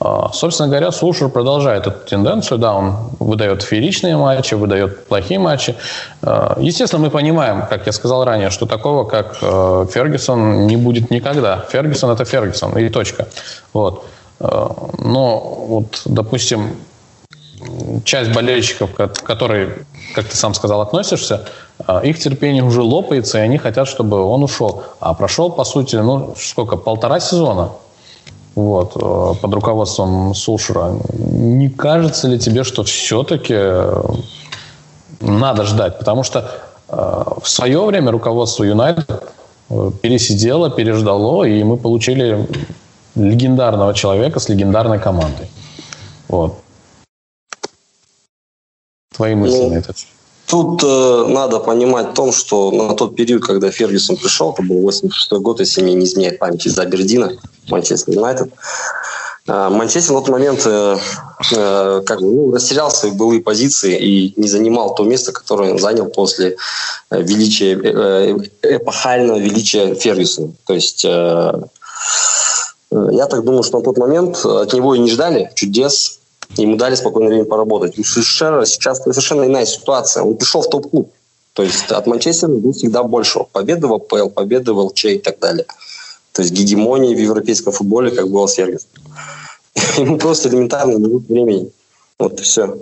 А, 0.00 0.30
собственно 0.32 0.68
говоря, 0.68 0.90
Сушер 0.90 1.28
продолжает 1.28 1.86
эту 1.86 1.98
тенденцию. 2.10 2.58
Да, 2.58 2.74
он 2.74 2.96
выдает 3.20 3.62
фееричные 3.62 4.16
матчи, 4.16 4.54
выдает 4.54 5.06
плохие 5.06 5.38
матчи. 5.38 5.76
А, 6.22 6.56
естественно, 6.60 7.04
мы 7.04 7.10
понимаем, 7.10 7.66
как 7.70 7.86
я 7.86 7.92
сказал 7.92 8.24
ранее, 8.24 8.50
что 8.50 8.66
такого, 8.66 9.04
как 9.04 9.38
э, 9.40 9.86
Фергюсон, 9.92 10.66
не 10.66 10.76
будет 10.76 11.10
никогда. 11.10 11.64
Фергюсон– 11.70 12.10
это 12.12 12.24
Фергюсон, 12.24 12.76
и 12.76 12.88
точка. 12.88 13.28
Вот. 13.72 14.04
А, 14.40 14.74
но 14.98 15.38
вот, 15.68 16.02
допустим, 16.04 16.76
часть 18.04 18.32
болельщиков, 18.32 18.90
которые, 18.94 19.86
как 20.14 20.26
ты 20.26 20.36
сам 20.36 20.54
сказал, 20.54 20.80
относишься, 20.80 21.46
а, 21.86 22.00
их 22.00 22.18
терпение 22.18 22.62
уже 22.62 22.82
лопается, 22.82 23.38
и 23.38 23.40
они 23.40 23.58
хотят, 23.58 23.88
чтобы 23.88 24.22
он 24.22 24.42
ушел. 24.42 24.82
А 25.00 25.14
прошел, 25.14 25.50
по 25.50 25.64
сути, 25.64 25.96
ну, 25.96 26.34
сколько, 26.36 26.76
полтора 26.76 27.20
сезона 27.20 27.70
вот, 28.54 28.96
э, 28.96 29.34
под 29.40 29.54
руководством 29.54 30.34
Сушера. 30.34 30.96
Не 31.12 31.68
кажется 31.68 32.26
ли 32.28 32.38
тебе, 32.38 32.64
что 32.64 32.82
все-таки 32.84 33.54
э, 33.54 34.02
надо 35.20 35.64
ждать? 35.64 35.98
Потому 35.98 36.24
что 36.24 36.50
э, 36.88 37.24
в 37.42 37.48
свое 37.48 37.84
время 37.84 38.10
руководство 38.10 38.64
Юнайтед 38.64 39.22
пересидело, 40.00 40.70
переждало, 40.70 41.44
и 41.44 41.62
мы 41.64 41.76
получили 41.76 42.46
легендарного 43.16 43.94
человека 43.94 44.38
с 44.38 44.48
легендарной 44.48 45.00
командой. 45.00 45.50
Вот. 46.28 46.60
Твои 49.16 49.34
мысли 49.34 49.56
ну, 49.56 49.70
на 49.70 49.74
этот 49.76 49.98
счет. 49.98 50.08
Тут 50.46 50.82
э, 50.84 51.24
надо 51.28 51.58
понимать 51.58 52.10
в 52.10 52.14
том, 52.14 52.32
что 52.32 52.70
на 52.70 52.94
тот 52.94 53.16
период, 53.16 53.44
когда 53.44 53.70
Фергюсон 53.70 54.16
пришел, 54.16 54.52
это 54.52 54.62
был 54.62 54.82
86 54.82 55.32
год, 55.32 55.60
если 55.60 55.82
мне 55.82 55.94
не 55.94 56.04
изменяет 56.04 56.38
память, 56.38 56.66
из 56.66 56.78
Абердина, 56.78 57.32
Манчестер 57.68 58.14
Юнайтед. 58.14 58.52
Э, 59.48 59.68
Манчестер 59.70 60.14
на 60.14 60.20
тот 60.20 60.28
момент 60.28 60.62
э, 60.66 60.98
э, 61.52 62.02
как 62.06 62.20
бы, 62.20 62.26
ну, 62.26 62.52
растерял 62.52 62.90
свои 62.90 63.10
былые 63.10 63.40
позиции 63.40 63.98
и 63.98 64.40
не 64.40 64.48
занимал 64.48 64.94
то 64.94 65.02
место, 65.02 65.32
которое 65.32 65.72
он 65.72 65.78
занял 65.78 66.06
после 66.06 66.56
э, 67.10 67.22
величия, 67.22 67.74
э, 67.74 68.38
эпохального 68.62 69.38
величия 69.38 69.94
Фергюсона. 69.94 70.52
То 70.66 70.74
есть 70.74 71.04
э, 71.04 71.52
я 72.90 73.26
так 73.26 73.42
думаю, 73.44 73.64
что 73.64 73.78
на 73.78 73.84
тот 73.84 73.98
момент 73.98 74.44
от 74.44 74.72
него 74.72 74.94
и 74.94 75.00
не 75.00 75.10
ждали 75.10 75.50
чудес, 75.54 76.20
Ему 76.56 76.76
дали 76.76 76.94
спокойное 76.94 77.30
время 77.30 77.44
поработать. 77.44 77.98
У 77.98 78.04
Сульшера 78.04 78.64
сейчас 78.64 79.02
совершенно 79.02 79.44
иная 79.44 79.66
ситуация. 79.66 80.22
Он 80.22 80.36
пришел 80.36 80.62
в 80.62 80.70
топ-клуб. 80.70 81.10
То 81.52 81.62
есть 81.62 81.90
от 81.90 82.06
Манчестера 82.06 82.50
был 82.50 82.72
всегда 82.72 83.02
больше. 83.02 83.40
Победы 83.52 83.86
в 83.86 83.94
АПЛ, 83.94 84.28
победы 84.28 84.72
в 84.72 84.78
ЛЧ 84.78 85.04
и 85.06 85.18
так 85.18 85.38
далее. 85.38 85.66
То 86.32 86.42
есть 86.42 86.52
гегемонии 86.52 87.14
в 87.14 87.18
европейском 87.18 87.72
футболе, 87.72 88.10
как 88.10 88.28
был 88.28 88.46
Сергис. 88.46 88.86
Ему 89.96 90.18
просто 90.18 90.48
элементарно 90.48 90.98
дадут 90.98 91.28
времени. 91.28 91.70
Вот 92.18 92.40
и 92.40 92.42
все. 92.42 92.76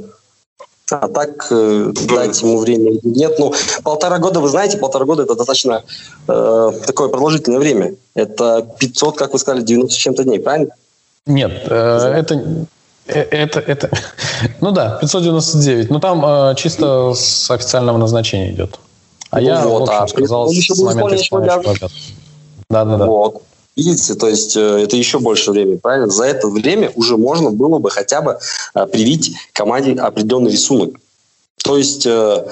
А 0.90 1.08
так 1.08 1.46
э, 1.50 1.92
дать 2.08 2.42
ему 2.42 2.58
время 2.58 2.98
нет. 3.02 3.38
Ну, 3.38 3.54
полтора 3.82 4.18
года, 4.18 4.40
вы 4.40 4.48
знаете, 4.48 4.76
полтора 4.76 5.06
года 5.06 5.22
это 5.22 5.34
достаточно 5.34 5.82
э, 6.28 6.72
такое 6.86 7.08
продолжительное 7.08 7.58
время. 7.58 7.94
Это 8.14 8.68
500, 8.78 9.16
как 9.16 9.32
вы 9.32 9.38
сказали, 9.38 9.62
90 9.62 9.96
чем-то 9.96 10.24
дней, 10.24 10.40
правильно? 10.40 10.74
Нет, 11.26 11.52
э, 11.70 12.12
это 12.18 12.66
это, 13.06 13.60
это, 13.60 13.90
ну 14.60 14.70
да, 14.72 14.98
599. 15.00 15.90
Но 15.90 16.00
там 16.00 16.24
э, 16.24 16.54
чисто 16.56 17.14
с 17.14 17.50
официального 17.50 17.98
назначения 17.98 18.50
идет. 18.50 18.78
А 19.30 19.40
ну 19.40 19.46
я, 19.46 19.66
вот, 19.66 19.88
в 19.88 19.90
общем, 19.90 20.04
а 20.04 20.08
сказал 20.08 20.48
с 20.48 20.78
момента 20.78 21.16
исполняющего 21.16 21.90
Да, 22.70 22.84
да, 22.84 22.96
да. 22.96 23.06
Вот. 23.06 23.42
Видите, 23.76 24.14
то 24.14 24.28
есть 24.28 24.56
э, 24.56 24.60
это 24.60 24.96
еще 24.96 25.18
больше 25.18 25.50
времени, 25.50 25.76
правильно? 25.76 26.08
За 26.08 26.24
это 26.24 26.48
время 26.48 26.92
уже 26.94 27.16
можно 27.16 27.50
было 27.50 27.78
бы 27.78 27.90
хотя 27.90 28.22
бы 28.22 28.38
э, 28.74 28.86
привить 28.86 29.34
команде 29.52 29.94
определенный 29.94 30.52
рисунок. 30.52 30.94
То 31.64 31.76
есть 31.76 32.06
э, 32.06 32.46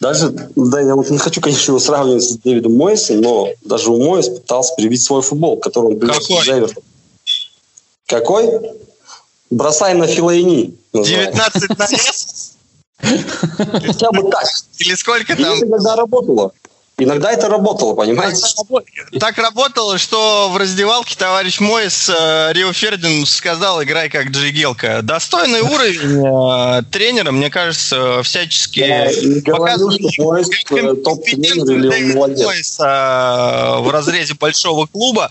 даже, 0.00 0.30
да, 0.56 0.80
я 0.80 0.94
вот 0.94 1.10
не 1.10 1.18
хочу, 1.18 1.42
конечно, 1.42 1.72
его 1.72 1.78
сравнивать 1.78 2.22
с 2.22 2.36
Дэвидом 2.38 2.74
Мойсом, 2.76 3.20
но 3.20 3.48
даже 3.62 3.90
у 3.90 4.02
Мойс 4.02 4.28
пытался 4.28 4.74
привить 4.74 5.02
свой 5.02 5.20
футбол, 5.20 5.58
который 5.58 5.92
он 5.92 5.98
привез 5.98 6.26
Какой? 6.26 6.68
Какой? 8.06 8.60
Бросай 9.50 9.94
на 9.94 10.06
филайни. 10.06 10.74
19 10.92 11.78
на 11.78 11.86
вес? 11.86 12.52
Хотя 12.98 14.10
бы 14.12 14.30
так. 14.30 14.44
Или 14.78 14.94
сколько 14.94 15.36
там? 15.36 15.56
Это 15.56 15.66
когда 15.66 15.96
работало. 15.96 16.52
Иногда 16.96 17.32
это 17.32 17.48
работало, 17.48 17.94
понимаете? 17.94 18.46
Так 19.18 19.36
работало, 19.38 19.98
что 19.98 20.48
в 20.52 20.56
раздевалке 20.56 21.16
товарищ 21.16 21.58
мой 21.58 21.90
с 21.90 22.08
э, 22.08 22.52
Рио 22.52 22.72
Фердин 22.72 23.26
сказал, 23.26 23.82
играй 23.82 24.08
как 24.08 24.28
Джигелка. 24.28 25.00
Достойный 25.02 25.60
уровень 25.62 26.24
э, 26.24 26.82
тренера, 26.92 27.32
мне 27.32 27.50
кажется, 27.50 28.22
всячески 28.22 28.80
показывает 29.44 30.02
э, 32.80 33.80
в 33.80 33.90
разрезе 33.90 34.34
большого 34.34 34.86
клуба. 34.86 35.28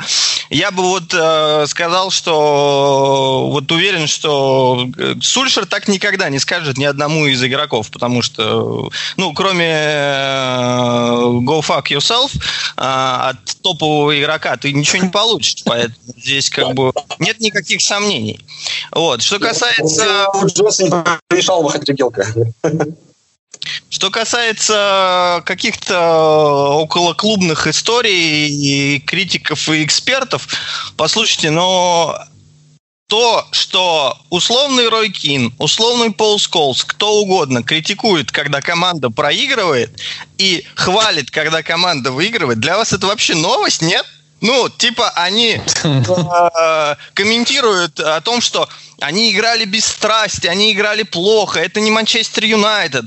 Я 0.50 0.72
бы 0.72 0.84
вот 0.84 1.14
э, 1.14 1.66
сказал, 1.68 2.12
что 2.12 3.50
вот 3.52 3.72
уверен, 3.72 4.08
что 4.08 4.86
Сульшер 5.22 5.66
так 5.66 5.88
никогда 5.88 6.30
не 6.30 6.40
скажет 6.40 6.78
ни 6.78 6.84
одному 6.84 7.26
из 7.26 7.42
игроков, 7.42 7.90
потому 7.90 8.22
что, 8.22 8.90
ну, 9.16 9.34
кроме 9.34 9.72
э, 9.72 11.40
go 11.54 11.62
fuck 11.62 11.86
yourself 11.90 12.32
а, 12.78 13.30
от 13.30 13.62
топового 13.62 14.20
игрока 14.20 14.58
ты 14.58 14.74
ничего 14.74 15.04
не 15.04 15.10
получишь. 15.10 15.64
Поэтому 15.66 15.96
здесь 16.18 16.50
как 16.50 16.74
бы 16.74 16.92
нет 17.20 17.40
никаких 17.40 17.82
сомнений. 17.82 18.40
Вот. 18.92 19.22
Что 19.22 19.40
касается... 19.40 20.28
Решал 21.30 21.64
Что 23.90 24.10
касается 24.10 25.42
каких-то 25.46 26.72
околоклубных 26.82 27.68
историй 27.68 28.50
и 28.50 29.00
критиков 29.00 29.70
и 29.70 29.84
экспертов, 29.86 30.48
послушайте, 30.98 31.50
но 31.50 32.20
то, 33.14 33.48
что 33.52 34.18
условный 34.32 34.90
Рой 34.90 35.12
Кин, 35.12 35.54
условный 35.60 36.12
Пол 36.12 36.40
Сколс, 36.40 36.84
кто 36.84 37.14
угодно 37.20 37.62
критикует, 37.62 38.32
когда 38.32 38.60
команда 38.60 39.12
проигрывает, 39.12 39.92
и 40.40 40.66
хвалит, 40.74 41.30
когда 41.30 41.62
команда 41.62 42.12
выигрывает, 42.12 42.60
для 42.60 42.76
вас 42.76 42.92
это 42.92 43.06
вообще 43.06 43.36
новость, 43.36 43.84
нет? 43.84 44.04
Ну, 44.42 44.68
типа, 44.68 45.12
они 45.12 45.62
э, 45.84 46.96
комментируют 47.14 48.00
о 48.00 48.20
том, 48.22 48.42
что 48.42 48.68
они 49.00 49.32
играли 49.32 49.66
без 49.66 49.86
страсти, 49.86 50.48
они 50.48 50.72
играли 50.74 51.04
плохо, 51.04 51.60
это 51.60 51.82
не 51.82 51.92
Манчестер 51.92 52.46
Юнайтед. 52.46 53.06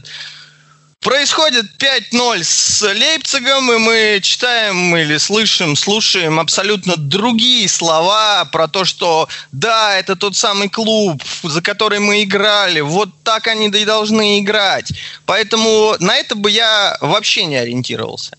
Происходит 1.00 1.66
5-0 1.78 2.42
с 2.42 2.82
Лейпцигом, 2.82 3.72
и 3.72 3.78
мы 3.78 4.20
читаем 4.22 4.96
или 4.96 5.18
слышим, 5.18 5.76
слушаем 5.76 6.40
абсолютно 6.40 6.96
другие 6.96 7.68
слова 7.68 8.44
про 8.46 8.66
то, 8.66 8.84
что 8.84 9.28
да, 9.52 9.96
это 9.96 10.16
тот 10.16 10.34
самый 10.34 10.68
клуб, 10.68 11.22
за 11.44 11.62
который 11.62 12.00
мы 12.00 12.24
играли, 12.24 12.80
вот 12.80 13.10
так 13.22 13.46
они 13.46 13.68
и 13.68 13.84
должны 13.84 14.40
играть. 14.40 14.90
Поэтому 15.26 15.94
на 16.00 16.16
это 16.16 16.34
бы 16.34 16.50
я 16.50 16.96
вообще 17.00 17.44
не 17.44 17.56
ориентировался. 17.56 18.36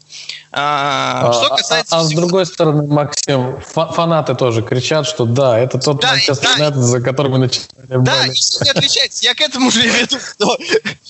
А, 0.60 1.30
а, 1.30 1.34
что 1.34 1.56
касается... 1.56 1.96
А, 1.96 2.00
а, 2.00 2.02
а 2.02 2.06
с 2.06 2.10
другой 2.10 2.46
стороны, 2.48 2.88
Максим, 2.88 3.62
фанаты 3.62 4.34
тоже 4.34 4.64
кричат, 4.64 5.08
что 5.08 5.26
да, 5.26 5.60
это 5.60 5.78
тот 5.78 6.02
да, 6.02 6.14
Манчестер 6.14 6.50
да, 6.58 6.72
за 6.72 7.00
который 7.00 7.32
мы 7.32 7.38
начинали. 7.38 7.70
Да, 7.90 8.28
ничего 8.28 8.66
не 8.66 8.72
отличается. 8.72 9.24
Я 9.24 9.36
к 9.36 9.42
этому 9.42 9.70
же 9.70 9.88
веду. 9.88 10.18
Что 10.20 10.58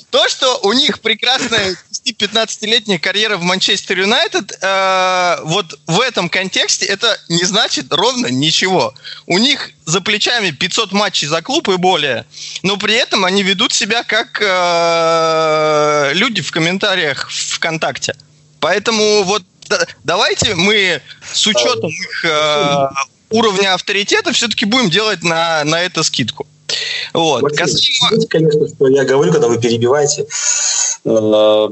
то, 0.09 0.27
что 0.27 0.59
у 0.63 0.73
них 0.73 0.99
прекрасная 0.99 1.77
15-летняя 2.05 2.99
карьера 2.99 3.37
в 3.37 3.43
Манчестер 3.43 3.99
Юнайтед, 3.99 4.57
э, 4.61 5.37
вот 5.43 5.79
в 5.87 6.01
этом 6.01 6.29
контексте 6.29 6.85
это 6.85 7.17
не 7.29 7.43
значит 7.45 7.93
ровно 7.93 8.27
ничего. 8.27 8.93
У 9.27 9.37
них 9.37 9.71
за 9.85 10.01
плечами 10.01 10.51
500 10.51 10.91
матчей 10.91 11.27
за 11.27 11.41
клуб 11.41 11.69
и 11.69 11.77
более, 11.77 12.25
но 12.63 12.77
при 12.77 12.95
этом 12.95 13.23
они 13.23 13.43
ведут 13.43 13.71
себя 13.71 14.03
как 14.03 14.41
э, 14.41 16.11
люди 16.13 16.41
в 16.41 16.51
комментариях 16.51 17.29
ВКонтакте. 17.29 18.15
Поэтому 18.59 19.23
вот 19.23 19.43
давайте 20.03 20.55
мы 20.55 21.01
с 21.33 21.45
учетом 21.47 21.89
их 21.89 22.25
э, 22.25 22.87
уровня 23.29 23.73
авторитета 23.73 24.31
все-таки 24.31 24.65
будем 24.65 24.89
делать 24.89 25.23
на, 25.23 25.63
на 25.63 25.81
это 25.81 26.03
скидку. 26.03 26.47
Вот. 27.13 27.43
Максим, 27.43 27.65
Касаемо... 27.65 28.27
конечно, 28.27 28.67
что 28.67 28.87
я 28.89 29.03
говорю, 29.05 29.31
когда 29.31 29.47
вы 29.47 29.59
перебиваете. 29.59 30.25
Э, 31.05 31.69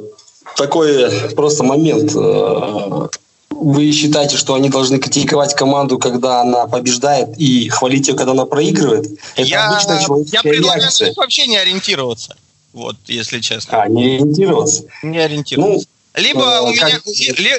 такой 0.55 1.11
просто 1.35 1.63
момент. 1.63 2.11
Э, 2.15 3.07
вы 3.49 3.91
считаете, 3.91 4.35
что 4.37 4.55
они 4.55 4.69
должны 4.69 4.99
критиковать 4.99 5.55
команду, 5.55 5.97
когда 5.97 6.41
она 6.41 6.67
побеждает, 6.67 7.37
и 7.37 7.69
хвалить 7.69 8.07
ее, 8.07 8.15
когда 8.15 8.33
она 8.33 8.45
проигрывает? 8.45 9.07
Это 9.35 9.47
я, 9.47 9.69
обычная 9.69 10.01
человеческая 10.03 10.37
я 10.37 10.41
предлагаю 10.41 10.81
реакция. 10.81 11.13
вообще 11.15 11.47
не 11.47 11.57
ориентироваться. 11.57 12.35
Вот, 12.73 12.97
если 13.07 13.39
честно. 13.39 13.83
А, 13.83 13.87
не 13.87 14.15
ориентироваться? 14.15 14.83
Не 15.03 15.19
ориентироваться. 15.19 15.87
Ну, 15.87 15.94
Либо 16.15 16.61
у, 16.61 16.71
меня, 16.71 17.01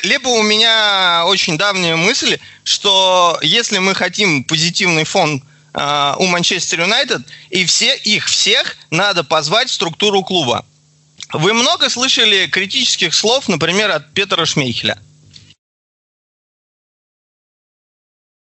либо 0.02 0.28
у 0.28 0.42
меня 0.42 1.24
очень 1.26 1.58
давняя 1.58 1.96
мысль, 1.96 2.38
что 2.64 3.38
если 3.42 3.78
мы 3.78 3.94
хотим 3.94 4.44
позитивный 4.44 5.04
фон 5.04 5.44
э, 5.74 6.14
у 6.18 6.26
Манчестер 6.26 6.80
Юнайтед, 6.80 7.22
и 7.50 7.66
все 7.66 7.94
их 7.96 8.26
всех 8.26 8.76
надо 8.90 9.24
позвать 9.24 9.68
в 9.68 9.74
структуру 9.74 10.22
клуба. 10.22 10.64
Вы 11.32 11.52
много 11.52 11.90
слышали 11.90 12.46
критических 12.46 13.14
слов, 13.14 13.48
например, 13.48 13.90
от 13.90 14.12
Петра 14.14 14.46
Шмейхеля? 14.46 14.98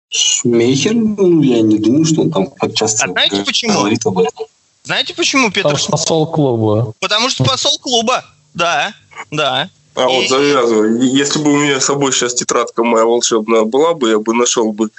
Шмейхель, 0.10 0.98
ну, 0.98 1.42
я 1.42 1.62
не 1.62 1.78
думаю, 1.78 2.04
что 2.04 2.22
он 2.22 2.32
там 2.32 2.48
как 2.48 2.74
часто 2.74 3.06
а 3.06 3.08
знаете 3.08 3.46
почему? 3.46 3.74
говорит 3.74 4.06
об 4.06 4.20
этом. 4.20 4.46
Знаете 4.84 5.14
почему 5.14 5.52
Петр 5.52 5.70
Потому 5.70 5.78
что 5.78 5.92
посол 5.92 6.28
клуба. 6.28 6.94
Потому 7.00 7.30
что 7.30 7.46
посол 7.46 7.80
клуба, 7.80 8.26
да, 8.54 8.94
да. 9.30 9.70
А 9.96 10.04
и... 10.04 10.06
вот 10.06 10.30
завязывай. 10.30 11.08
Если 11.08 11.40
бы 11.40 11.52
у 11.52 11.58
меня 11.58 11.80
с 11.80 11.86
собой 11.86 12.12
сейчас 12.12 12.34
тетрадка 12.34 12.84
моя 12.84 13.06
волшебная 13.06 13.64
была 13.64 13.94
бы, 13.94 14.10
я 14.10 14.20
бы 14.20 14.34
нашел 14.34 14.72
бы 14.72 14.90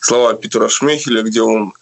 слова 0.00 0.34
Питера 0.34 0.68
Шмехеля, 0.68 1.22
где 1.22 1.42
он 1.42 1.72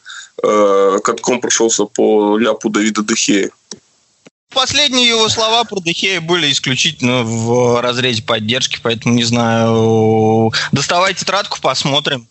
э, 0.42 0.98
катком 1.02 1.40
прошелся 1.40 1.84
по 1.84 2.36
ляпу 2.36 2.68
Давида 2.68 3.02
Дехея. 3.02 3.50
Последние 4.52 5.08
его 5.08 5.28
слова 5.28 5.64
про 5.64 5.80
Дехея 5.80 6.20
были 6.20 6.50
исключительно 6.50 7.22
в 7.22 7.80
разрезе 7.82 8.22
поддержки, 8.22 8.78
поэтому 8.82 9.14
не 9.14 9.24
знаю. 9.24 10.52
Доставай 10.72 11.14
тетрадку, 11.14 11.60
посмотрим. 11.60 12.26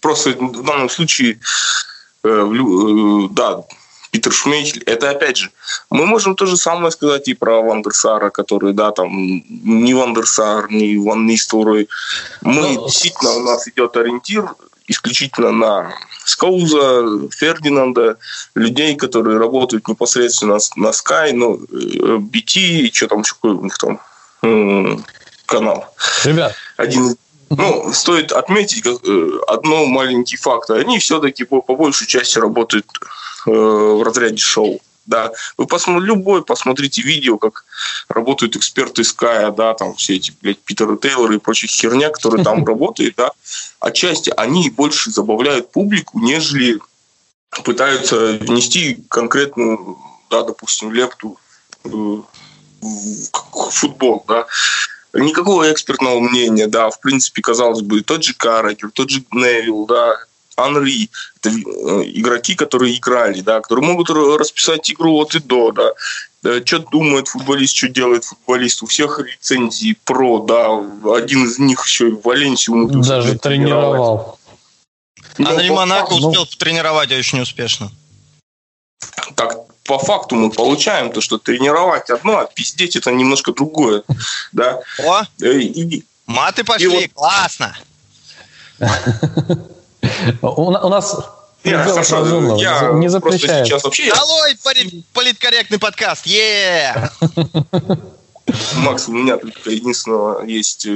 Просто 0.00 0.30
в 0.30 0.64
данном 0.64 0.88
случае, 0.88 1.40
э, 2.22 2.28
э, 2.28 3.28
да, 3.30 3.64
Питер 4.12 4.30
Шмейхель, 4.30 4.82
это 4.82 5.08
опять 5.08 5.38
же, 5.38 5.50
мы 5.88 6.04
можем 6.04 6.36
то 6.36 6.44
же 6.44 6.58
самое 6.58 6.90
сказать 6.90 7.28
и 7.28 7.34
про 7.34 7.62
Вандерсара, 7.62 8.28
который, 8.28 8.74
да, 8.74 8.92
там, 8.92 9.10
не 9.10 9.94
Вандерсар, 9.94 10.70
не 10.70 10.98
Ван 10.98 11.24
Нистелрой. 11.24 11.88
Мы, 12.42 12.54
Но... 12.54 12.68
Ну, 12.68 12.84
действительно, 12.84 13.30
у 13.32 13.40
нас 13.40 13.66
идет 13.68 13.96
ориентир 13.96 14.54
исключительно 14.86 15.50
на 15.50 15.94
Скауза, 16.26 17.30
Фердинанда, 17.30 18.18
людей, 18.54 18.96
которые 18.96 19.38
работают 19.38 19.88
непосредственно 19.88 20.58
на 20.76 20.88
Sky, 20.88 21.32
ну, 21.32 21.56
BT, 21.56 22.60
и 22.60 22.92
что 22.92 23.08
там 23.08 23.22
еще 23.22 23.34
у 23.40 23.64
них 23.64 23.78
там 23.78 23.98
канал. 25.46 25.86
Ребят, 26.24 26.54
один 26.76 27.16
ну, 27.48 27.92
стоит 27.92 28.32
отметить 28.32 28.84
э, 28.86 29.30
одно 29.46 29.84
маленький 29.86 30.36
факт. 30.36 30.70
Они 30.70 30.98
все-таки 30.98 31.44
по, 31.44 31.60
по 31.60 31.76
большей 31.76 32.06
части 32.06 32.38
работают 32.38 32.86
э, 33.46 33.50
в 33.50 34.02
разряде 34.02 34.38
шоу. 34.38 34.80
Да, 35.04 35.32
вы 35.56 35.66
посмотрите, 35.66 36.06
любой 36.06 36.44
посмотрите 36.44 37.02
видео, 37.02 37.36
как 37.36 37.64
работают 38.08 38.54
эксперты 38.54 39.02
Sky, 39.02 39.52
да, 39.54 39.74
там 39.74 39.96
все 39.96 40.14
эти, 40.14 40.32
блядь, 40.40 40.60
Питеры 40.60 40.96
Тейлоры 40.96 41.36
и 41.36 41.38
прочая 41.38 41.68
херня, 41.68 42.10
которые 42.10 42.44
там 42.44 42.64
работают, 42.64 43.16
да, 43.16 43.32
отчасти 43.80 44.32
они 44.36 44.70
больше 44.70 45.10
забавляют 45.10 45.72
публику, 45.72 46.20
нежели 46.20 46.78
пытаются 47.64 48.38
внести 48.40 49.04
конкретную, 49.08 49.98
да, 50.30 50.42
допустим, 50.42 50.92
лепту 50.92 51.36
э, 51.84 51.88
в 52.80 53.70
футбол, 53.70 54.24
да. 54.28 54.46
Никакого 55.14 55.70
экспертного 55.70 56.20
мнения, 56.20 56.68
да, 56.68 56.90
в 56.90 57.00
принципе, 57.00 57.42
казалось 57.42 57.82
бы, 57.82 58.00
тот 58.00 58.24
же 58.24 58.34
Каррагер, 58.34 58.90
тот 58.92 59.10
же 59.10 59.22
Невилл, 59.32 59.86
да, 59.86 60.16
Анри, 60.56 61.10
это 61.40 61.50
э, 61.50 61.52
игроки, 62.14 62.54
которые 62.54 62.96
играли, 62.96 63.40
да, 63.40 63.60
которые 63.60 63.86
могут 63.86 64.10
расписать 64.10 64.90
игру 64.90 65.18
от 65.20 65.34
и 65.34 65.40
до, 65.40 65.72
да, 65.72 65.92
что 66.64 66.80
думает 66.80 67.28
футболист, 67.28 67.76
что 67.76 67.88
делает 67.88 68.24
футболист. 68.24 68.82
У 68.82 68.86
всех 68.86 69.20
лицензии 69.20 69.96
про, 70.04 70.40
да. 70.40 70.68
Один 71.14 71.44
из 71.44 71.58
них 71.58 71.84
еще 71.84 72.08
и 72.08 72.12
в 72.12 72.22
Валенсию 72.22 72.88
Даже 72.88 73.38
тренировал. 73.38 74.38
Ну, 75.38 75.48
Анри 75.48 75.70
Монако 75.70 76.14
ну... 76.14 76.28
успел 76.28 76.46
потренировать 76.46 77.12
очень 77.12 77.40
успешно. 77.40 77.90
Так, 79.34 79.56
по 79.84 79.98
факту 79.98 80.34
мы 80.34 80.50
получаем 80.50 81.12
то, 81.12 81.20
что 81.20 81.38
тренировать 81.38 82.10
одно, 82.10 82.38
а 82.38 82.46
пиздеть 82.46 82.96
это 82.96 83.10
немножко 83.10 83.52
другое. 83.52 84.02
Да? 84.52 84.80
О, 84.98 85.22
э, 85.40 85.58
и, 85.58 86.04
маты 86.26 86.64
пошли, 86.64 86.86
и 86.86 86.88
вот... 86.88 87.12
классно. 87.14 87.76
У, 90.42 90.70
нас 90.88 91.16
я, 91.64 91.84
хорошо, 91.84 92.56
я 92.56 92.92
не 92.92 93.08
запрещает. 93.08 93.66
сейчас 93.66 93.84
вообще... 93.84 94.12
Долой 94.12 94.56
политкорректный 95.12 95.78
подкаст, 95.78 96.26
е 96.26 97.10
Макс, 98.76 99.08
у 99.08 99.12
меня 99.12 99.36
только 99.36 99.70
единственного 99.70 100.44
есть 100.44 100.86
э, 100.86 100.90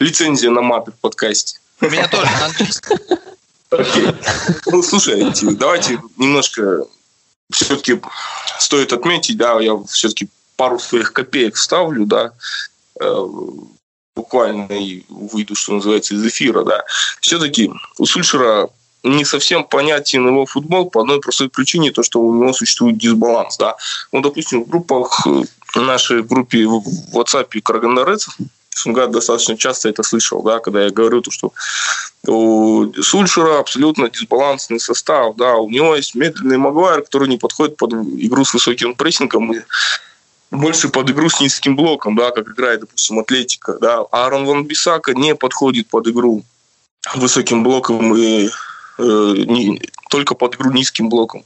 лицензия 0.00 0.50
на 0.50 0.60
маты 0.60 0.90
в 0.90 0.96
подкасте. 0.96 1.60
У 1.80 1.86
меня 1.86 2.08
тоже 2.08 2.24
на 2.24 2.46
английском. 2.46 2.98
Окей. 3.70 4.08
Ну, 4.66 4.82
слушайте, 4.82 5.46
давайте 5.52 6.00
немножко 6.16 6.84
все-таки 7.50 8.00
стоит 8.58 8.92
отметить, 8.92 9.36
да, 9.36 9.60
я 9.60 9.76
все-таки 9.88 10.28
пару 10.56 10.78
своих 10.78 11.12
копеек 11.12 11.54
вставлю, 11.54 12.06
да, 12.06 12.32
э, 13.00 13.26
буквально 14.16 14.72
и 14.72 15.04
выйду, 15.08 15.54
что 15.54 15.74
называется, 15.74 16.14
из 16.14 16.26
эфира, 16.26 16.64
да, 16.64 16.82
все-таки 17.20 17.70
у 17.98 18.06
Сульшера 18.06 18.68
не 19.02 19.24
совсем 19.24 19.62
понятен 19.62 20.26
его 20.26 20.46
футбол 20.46 20.90
по 20.90 21.02
одной 21.02 21.20
простой 21.20 21.48
причине, 21.48 21.92
то, 21.92 22.02
что 22.02 22.20
у 22.20 22.34
него 22.34 22.52
существует 22.52 22.98
дисбаланс. 22.98 23.56
Да. 23.56 23.76
Ну, 24.10 24.20
допустим, 24.20 24.64
в 24.64 24.68
группах 24.68 25.24
в 25.24 25.80
нашей 25.80 26.24
группе 26.24 26.66
в 26.66 26.82
WhatsApp 27.12 27.60
Карагандарец 27.60 28.28
Сунгат 28.76 29.10
достаточно 29.10 29.56
часто 29.56 29.88
это 29.88 30.02
слышал, 30.02 30.42
да, 30.42 30.58
когда 30.58 30.84
я 30.84 30.90
говорю, 30.90 31.22
то, 31.22 31.30
что 31.30 31.52
у 32.26 32.92
Сульшера 33.00 33.58
абсолютно 33.58 34.10
дисбалансный 34.10 34.80
состав, 34.80 35.36
да, 35.36 35.56
у 35.56 35.70
него 35.70 35.96
есть 35.96 36.14
медленный 36.14 36.58
Магуайр, 36.58 37.02
который 37.02 37.28
не 37.28 37.38
подходит 37.38 37.76
под 37.76 37.92
игру 37.92 38.44
с 38.44 38.52
высоким 38.52 38.94
прессингом, 38.94 39.52
и 39.54 39.60
больше 40.50 40.88
под 40.88 41.10
игру 41.10 41.28
с 41.28 41.40
низким 41.40 41.76
блоком, 41.76 42.16
да, 42.16 42.30
как 42.30 42.48
играет, 42.48 42.80
допустим, 42.80 43.18
Атлетика, 43.18 43.78
да. 43.80 44.00
Аарон 44.12 44.46
Ван 44.46 44.64
Бисака 44.64 45.14
не 45.14 45.34
подходит 45.34 45.88
под 45.88 46.08
игру 46.08 46.44
высоким 47.14 47.62
блоком 47.62 48.16
и 48.16 48.48
э, 48.98 49.02
не, 49.02 49.80
только 50.10 50.34
под 50.34 50.56
игру 50.56 50.70
низким 50.72 51.08
блоком. 51.08 51.44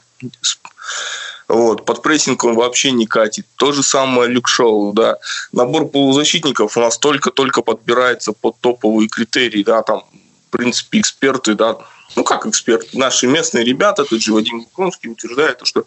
Вот, 1.48 1.84
под 1.84 2.02
прессинг 2.02 2.44
он 2.44 2.54
вообще 2.54 2.92
не 2.92 3.06
катит. 3.06 3.44
То 3.56 3.72
же 3.72 3.82
самое 3.82 4.30
Люк 4.30 4.46
Шоу, 4.46 4.92
да. 4.92 5.16
Набор 5.50 5.88
полузащитников 5.88 6.76
у 6.76 6.80
нас 6.80 6.96
только-только 6.96 7.62
подбирается 7.62 8.32
под 8.32 8.56
топовые 8.60 9.08
критерии, 9.08 9.64
да, 9.64 9.82
там, 9.82 10.04
в 10.48 10.50
принципе, 10.56 11.00
эксперты, 11.00 11.54
да, 11.54 11.78
ну 12.16 12.24
как 12.24 12.46
эксперты, 12.46 12.96
наши 12.98 13.26
местные 13.26 13.64
ребята, 13.64 14.04
тот 14.04 14.20
же 14.20 14.32
Вадим 14.32 14.60
Гуконский 14.60 15.10
утверждает, 15.10 15.60
что 15.64 15.84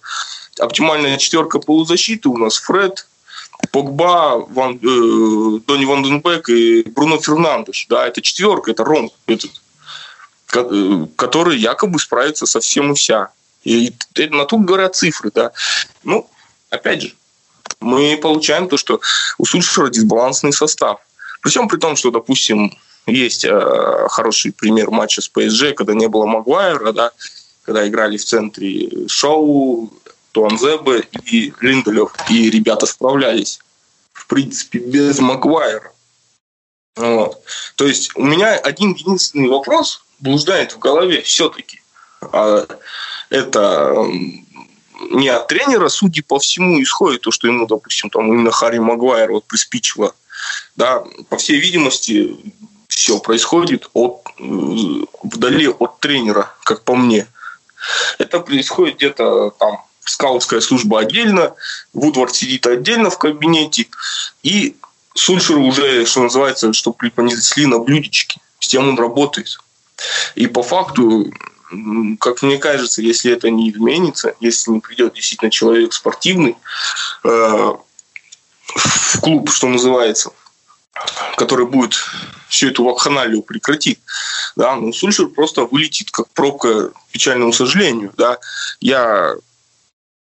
оптимальная 0.60 1.18
четверка 1.18 1.60
полузащиты 1.60 2.30
у 2.30 2.38
нас 2.38 2.58
Фред, 2.58 3.08
Погба, 3.72 4.45
Ван, 4.49 4.76
э, 4.76 5.60
Донни 5.66 5.86
Ванденбек 5.86 6.49
и 6.49 6.84
Бруно 6.84 7.20
Фернандеш. 7.20 7.86
Да, 7.89 8.08
это 8.08 8.22
четверка, 8.22 8.72
это 8.72 8.84
Ром, 8.84 9.12
этот, 9.28 9.51
э, 10.54 11.08
который 11.16 11.58
якобы 11.58 11.99
справится 11.99 12.45
со 12.45 12.60
всем 12.60 12.91
и 12.91 12.95
вся. 12.95 13.30
И 13.64 13.93
на 14.32 14.45
то 14.45 14.58
говорят 14.58 14.95
цифры, 14.95 15.32
да. 15.34 15.51
Ну, 16.04 16.30
опять 16.70 17.01
же, 17.01 17.14
мы 17.80 18.18
получаем 18.22 18.68
то, 18.68 18.78
что 18.78 18.99
у 19.38 19.45
Сульшера 19.45 19.89
дисбалансный 19.89 20.54
состав. 20.54 20.99
При 21.41 21.49
всем 21.49 21.68
при 21.68 21.78
том, 21.78 21.95
что, 21.95 22.12
допустим, 22.12 22.78
есть 23.06 23.45
э, 23.45 24.08
хороший 24.10 24.51
пример 24.51 24.91
матча 24.91 25.22
с 25.22 25.28
ПСЖ, 25.28 25.74
когда 25.76 25.93
не 25.93 26.08
было 26.08 26.26
Магуайра, 26.26 26.91
да, 26.91 27.12
когда 27.64 27.88
играли 27.88 28.18
в 28.18 28.26
центре 28.26 29.08
Шоу, 29.08 29.91
Туанзебе 30.34 31.07
и 31.25 31.53
Линделев. 31.61 32.13
И 32.29 32.49
ребята 32.49 32.86
справлялись, 32.86 33.59
в 34.11 34.27
принципе, 34.27 34.79
без 34.79 35.19
Магуайра. 35.19 35.91
Вот. 36.95 37.41
То 37.75 37.86
есть 37.86 38.11
у 38.15 38.23
меня 38.23 38.55
один 38.57 38.93
единственный 38.93 39.47
вопрос 39.47 40.03
блуждает 40.19 40.73
в 40.73 40.79
голове 40.79 41.21
все-таки. 41.21 41.81
А 42.21 42.65
это 43.29 44.05
не 45.11 45.29
от 45.29 45.47
тренера, 45.47 45.89
судя 45.89 46.23
по 46.23 46.39
всему, 46.39 46.81
исходит 46.81 47.21
то, 47.21 47.31
что 47.31 47.47
ему, 47.47 47.67
допустим, 47.67 48.09
там 48.09 48.27
именно 48.27 48.51
Харри 48.51 48.79
Магуайр 48.79 49.31
вот 49.31 49.45
приспичило. 49.45 50.13
Да, 50.75 51.03
по 51.29 51.38
всей 51.38 51.59
видимости, 51.59 52.36
все 52.88 53.19
происходит 53.19 53.89
от, 53.93 54.21
вдали 54.38 55.67
от 55.67 55.99
тренера, 55.99 56.53
как 56.63 56.84
по 56.84 56.95
мне. 56.95 57.27
Это 58.17 58.39
происходит 58.39 58.97
где-то 58.97 59.51
там 59.51 59.84
скаутская 60.06 60.62
служба 60.62 61.01
отдельно, 61.01 61.54
Вудвард 61.93 62.36
сидит 62.36 62.68
отдельно 62.68 63.10
в 63.10 63.18
кабинете, 63.18 63.88
и 64.41 64.76
Сульшер 65.16 65.58
уже, 65.58 66.06
что 66.06 66.24
называется, 66.24 66.74
чтобы 66.74 66.97
преподнесли 66.97 67.66
на 67.66 67.80
блюдечке. 67.80 68.39
С 68.60 68.68
тем 68.68 68.89
он 68.89 68.97
работает. 68.97 69.60
И 70.36 70.47
по 70.47 70.64
факту, 70.64 71.32
как 72.20 72.41
мне 72.41 72.58
кажется, 72.58 73.01
если 73.01 73.32
это 73.32 73.49
не 73.49 73.70
изменится, 73.70 74.36
если 74.39 74.72
не 74.72 74.80
придет 74.80 75.14
действительно 75.14 75.51
человек 75.51 75.93
спортивный, 75.93 76.56
э, 77.24 77.74
в 78.76 79.20
клуб, 79.22 79.51
что 79.51 79.68
называется, 79.68 80.32
который 81.38 81.66
будет 81.66 81.95
всю 82.47 82.70
эту 82.70 82.84
вакханалию 82.84 83.41
прекратит. 83.41 83.99
Да, 84.56 84.76
ну, 84.76 84.93
Сульшер 84.93 85.28
просто 85.28 85.66
вылетит, 85.66 86.12
как 86.12 86.30
пробка, 86.30 86.89
к 86.89 86.93
печальному 87.12 87.54
сожалению. 87.54 88.14
Да. 88.18 88.38
Я 88.80 89.36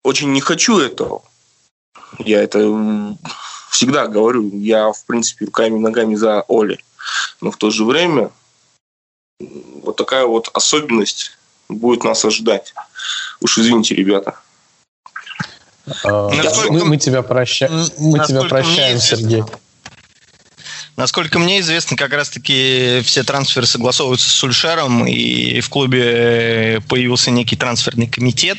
очень 0.04 0.32
не 0.32 0.40
хочу 0.40 0.78
этого. 0.78 1.22
Я 2.18 2.42
это 2.42 2.58
всегда 3.70 4.06
говорю. 4.06 4.50
Я, 4.52 4.92
в 4.92 5.04
принципе, 5.06 5.46
руками 5.46 5.76
и 5.76 5.80
ногами 5.80 6.14
за 6.14 6.44
Оли. 6.48 6.78
Но 7.40 7.50
в 7.50 7.56
то 7.56 7.70
же 7.70 7.84
время 7.84 8.30
вот 9.82 9.96
такая 9.96 10.26
вот 10.26 10.50
особенность 10.52 11.38
будет 11.68 12.04
нас 12.04 12.24
ожидать. 12.24 12.74
Уж 13.40 13.58
извините, 13.58 13.94
ребята. 13.94 14.38
А, 16.04 16.28
насколько, 16.28 16.72
мы, 16.72 16.84
мы 16.84 16.96
тебя, 16.98 17.22
проща... 17.22 17.68
мы 17.98 18.24
тебя 18.24 18.42
прощаем, 18.42 18.98
Сергей. 18.98 19.44
Насколько 21.00 21.38
мне 21.38 21.60
известно, 21.60 21.96
как 21.96 22.12
раз-таки 22.12 23.00
все 23.06 23.22
трансферы 23.22 23.64
согласовываются 23.64 24.28
с 24.28 24.34
Сульшером, 24.34 25.06
и 25.06 25.60
в 25.60 25.70
клубе 25.70 26.82
появился 26.88 27.30
некий 27.30 27.56
трансферный 27.56 28.06
комитет, 28.06 28.58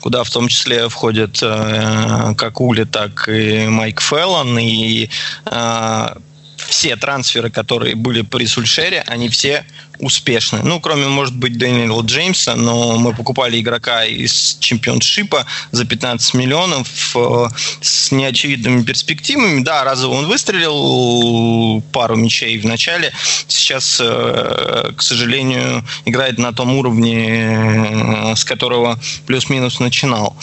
куда 0.00 0.24
в 0.24 0.30
том 0.30 0.48
числе 0.48 0.88
входят 0.88 1.38
э, 1.40 2.34
как 2.36 2.60
Ули, 2.60 2.82
так 2.82 3.28
и 3.28 3.68
Майк 3.68 4.00
Феллон, 4.00 4.58
и 4.58 5.08
э, 5.44 6.08
все 6.56 6.96
трансферы, 6.96 7.50
которые 7.50 7.94
были 7.94 8.22
при 8.22 8.46
Сульшере, 8.46 9.04
они 9.06 9.28
все 9.28 9.64
успешны. 9.98 10.60
Ну, 10.62 10.80
кроме, 10.80 11.06
может 11.08 11.36
быть, 11.36 11.58
Дэниела 11.58 12.02
Джеймса, 12.02 12.56
но 12.56 12.98
мы 12.98 13.14
покупали 13.14 13.60
игрока 13.60 14.04
из 14.04 14.56
чемпионшипа 14.60 15.46
за 15.72 15.84
15 15.84 16.34
миллионов 16.34 16.88
э, 17.14 17.48
с 17.80 18.12
неочевидными 18.12 18.82
перспективами. 18.82 19.62
Да, 19.62 19.84
разово 19.84 20.14
он 20.14 20.26
выстрелил 20.26 21.82
пару 21.92 22.16
мячей 22.16 22.58
в 22.58 22.64
начале. 22.64 23.12
Сейчас, 23.48 23.98
э, 24.00 24.92
к 24.96 25.02
сожалению, 25.02 25.84
играет 26.04 26.38
на 26.38 26.52
том 26.52 26.76
уровне, 26.76 28.32
э, 28.32 28.36
с 28.36 28.44
которого 28.44 28.98
плюс-минус 29.26 29.80
начинал. 29.80 30.36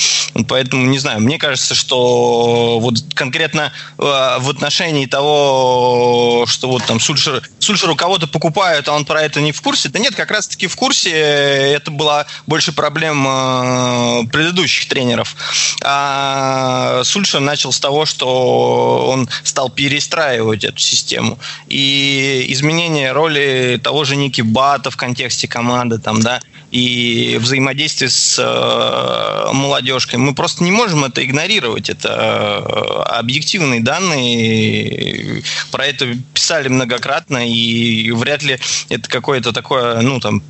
Поэтому, 0.47 0.85
не 0.87 0.99
знаю, 0.99 1.21
мне 1.21 1.37
кажется, 1.37 1.75
что 1.75 2.79
вот 2.79 2.95
конкретно 3.13 3.71
в 3.97 4.49
отношении 4.49 5.05
того, 5.05 6.45
что 6.47 6.67
вот 6.67 6.83
там 6.85 6.99
Сульшер, 6.99 7.41
Сульшер 7.59 7.89
у 7.89 7.95
кого-то 7.95 8.27
покупают, 8.27 8.87
а 8.87 8.93
он 8.93 9.05
про 9.05 9.21
это 9.21 9.41
не 9.43 9.51
в 9.51 9.61
курсе? 9.61 9.89
Да 9.89 9.99
нет, 9.99 10.15
как 10.15 10.31
раз-таки 10.31 10.67
в 10.67 10.75
курсе. 10.75 11.11
Это 11.11 11.91
была 11.91 12.25
больше 12.47 12.71
проблем 12.71 13.25
э, 13.27 14.23
предыдущих 14.31 14.87
тренеров. 14.87 15.35
А 15.83 17.01
Сульшер 17.03 17.41
начал 17.41 17.71
с 17.71 17.79
того, 17.79 18.05
что 18.05 19.07
он 19.09 19.29
стал 19.43 19.69
перестраивать 19.69 20.63
эту 20.63 20.79
систему. 20.79 21.37
И 21.67 22.45
изменение 22.49 23.11
роли 23.11 23.79
того 23.83 24.03
же 24.03 24.15
Ники 24.15 24.41
Бата 24.41 24.89
в 24.91 24.97
контексте 24.97 25.47
команды, 25.47 25.97
там, 25.99 26.21
да, 26.21 26.39
и 26.73 27.37
взаимодействие 27.39 28.09
с 28.09 28.39
э, 28.39 29.53
молодежкой. 29.53 30.17
Мы 30.17 30.33
просто 30.33 30.63
не 30.63 30.71
можем 30.71 31.05
это 31.05 31.23
игнорировать. 31.23 31.87
Это 31.87 32.09
э, 32.09 33.17
объективные 33.19 33.79
данные. 33.79 35.43
Про 35.71 35.85
это 35.85 36.15
писали 36.33 36.69
многократно, 36.69 37.47
и 37.47 38.09
вряд 38.09 38.41
ли 38.41 38.57
это 38.89 39.07
какое-то 39.33 39.51
такое, 39.51 40.01
ну, 40.01 40.19
там, 40.19 40.43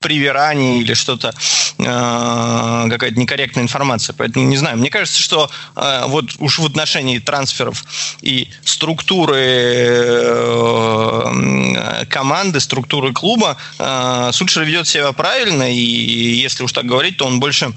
привирание 0.00 0.80
или 0.80 0.94
что-то, 0.94 1.34
э, 1.78 2.88
какая-то 2.90 3.18
некорректная 3.18 3.64
информация. 3.64 4.14
Поэтому 4.16 4.46
не 4.46 4.56
знаю. 4.56 4.78
Мне 4.78 4.90
кажется, 4.90 5.20
что 5.20 5.50
э, 5.74 6.04
вот 6.06 6.36
уж 6.38 6.60
в 6.60 6.66
отношении 6.66 7.18
трансферов 7.18 7.84
и 8.22 8.48
структуры 8.62 9.42
э, 9.88 11.24
команды, 12.08 12.60
структуры 12.60 13.12
клуба 13.12 13.56
э, 13.78 14.30
Сульшер 14.32 14.62
ведет 14.62 14.86
себя 14.86 15.10
правильно, 15.12 15.68
и 15.68 15.80
если 16.44 16.62
уж 16.62 16.72
так 16.72 16.84
говорить, 16.84 17.16
то 17.16 17.26
он 17.26 17.40
больше 17.40 17.72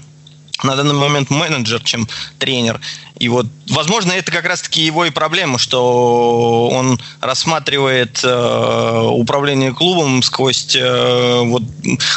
на 0.64 0.76
данный 0.76 0.94
момент 0.94 1.30
менеджер, 1.30 1.82
чем 1.84 2.08
тренер. 2.38 2.80
И 3.20 3.28
вот, 3.28 3.48
возможно, 3.70 4.14
это 4.14 4.32
как 4.32 4.46
раз-таки 4.46 4.82
его 4.82 5.06
и 5.06 5.10
проблема, 5.10 5.58
что 5.60 6.70
он 6.72 7.00
рассматривает 7.20 8.22
э, 8.24 9.08
управление 9.12 9.74
клубом 9.74 10.24
сквозь 10.24 10.76
э, 10.76 11.42
вот, 11.44 11.64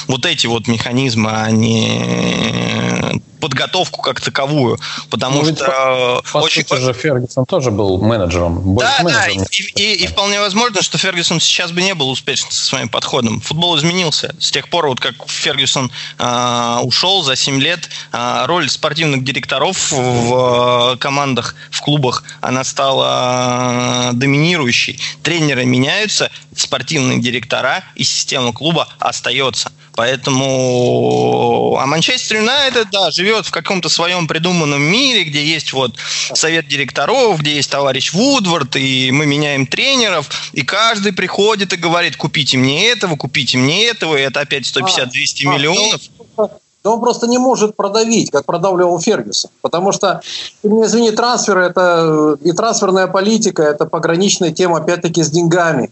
вот 0.07 0.27
эти 0.27 0.47
вот 0.47 0.69
механизмы, 0.69 1.31
а 1.33 1.51
не 1.51 3.21
подготовку 3.43 4.03
как 4.03 4.21
таковую, 4.21 4.79
потому 5.11 5.43
ну, 5.43 5.53
что 5.53 6.23
по, 6.33 6.39
очень... 6.39 6.63
По 6.65 6.77
же 6.77 6.93
Фергюсон 6.93 7.45
тоже 7.45 7.73
был 7.73 8.01
менеджером. 8.01 8.77
Да, 8.77 9.01
менеджером. 9.01 9.39
да, 9.39 9.45
и, 9.51 9.63
и, 9.83 10.05
и 10.05 10.07
вполне 10.07 10.39
возможно, 10.39 10.81
что 10.81 10.97
Фергюсон 10.97 11.41
сейчас 11.41 11.73
бы 11.73 11.83
не 11.83 11.95
был 11.95 12.09
успешен 12.09 12.49
со 12.51 12.65
своим 12.65 12.89
подходом. 12.89 13.41
Футбол 13.41 13.77
изменился. 13.77 14.33
С 14.39 14.53
тех 14.53 14.69
пор, 14.69 14.87
вот 14.87 15.01
как 15.01 15.15
Фергюсон 15.27 15.91
э, 16.19 16.79
ушел 16.83 17.25
за 17.25 17.35
7 17.35 17.61
лет, 17.61 17.91
э, 18.13 18.45
роль 18.47 18.71
спортивных 18.71 19.25
директоров 19.25 19.91
в 19.91 20.93
э, 20.93 20.97
командах, 20.99 21.57
в 21.73 21.81
клубах, 21.81 22.23
она 22.41 22.63
стала 22.63 24.11
э, 24.11 24.13
доминирующей. 24.13 25.01
Тренеры 25.25 25.65
меняются, 25.65 26.31
спортивные 26.55 27.19
директора 27.19 27.83
и 27.97 28.05
система 28.05 28.53
клуба 28.53 28.87
остается. 29.01 29.73
Поэтому... 29.95 31.77
А 31.79 31.87
Манчестер 31.87 32.39
Юнайтед, 32.39 32.89
да, 32.91 33.11
живет 33.11 33.47
в 33.47 33.51
каком-то 33.51 33.89
своем 33.89 34.27
придуманном 34.27 34.83
мире, 34.83 35.25
где 35.25 35.45
есть 35.45 35.73
вот 35.73 35.93
совет 36.33 36.67
директоров, 36.67 37.41
где 37.41 37.55
есть 37.55 37.71
товарищ 37.71 38.13
Вудвард, 38.13 38.77
и 38.77 39.11
мы 39.13 39.27
меняем 39.27 39.67
тренеров, 39.67 40.29
и 40.53 40.63
каждый 40.63 41.13
приходит 41.13 41.73
и 41.73 41.77
говорит, 41.77 42.17
купите 42.17 42.57
мне 42.57 42.89
этого, 42.89 43.17
купите 43.17 43.59
мне 43.59 43.87
этого, 43.87 44.17
и 44.17 44.23
это 44.23 44.41
опять 44.41 44.65
150-200 44.65 45.47
а, 45.47 45.55
миллионов. 45.55 46.01
А, 46.37 46.49
да 46.85 46.91
он 46.91 47.01
просто 47.01 47.27
не 47.27 47.39
может 47.39 47.77
продавить, 47.77 48.31
как 48.31 48.45
продавливал 48.45 48.99
Фергюсон. 48.99 49.51
Потому 49.61 49.93
что, 49.93 50.21
ты 50.63 50.69
извини, 50.69 51.13
трансферы 51.13 51.65
это 51.65 52.37
и 52.43 52.53
трансферная 52.53 53.07
политика, 53.07 53.63
это 53.63 53.87
пограничная 53.87 54.53
тема, 54.53 54.79
опять-таки, 54.79 55.23
с 55.23 55.31
деньгами. 55.31 55.91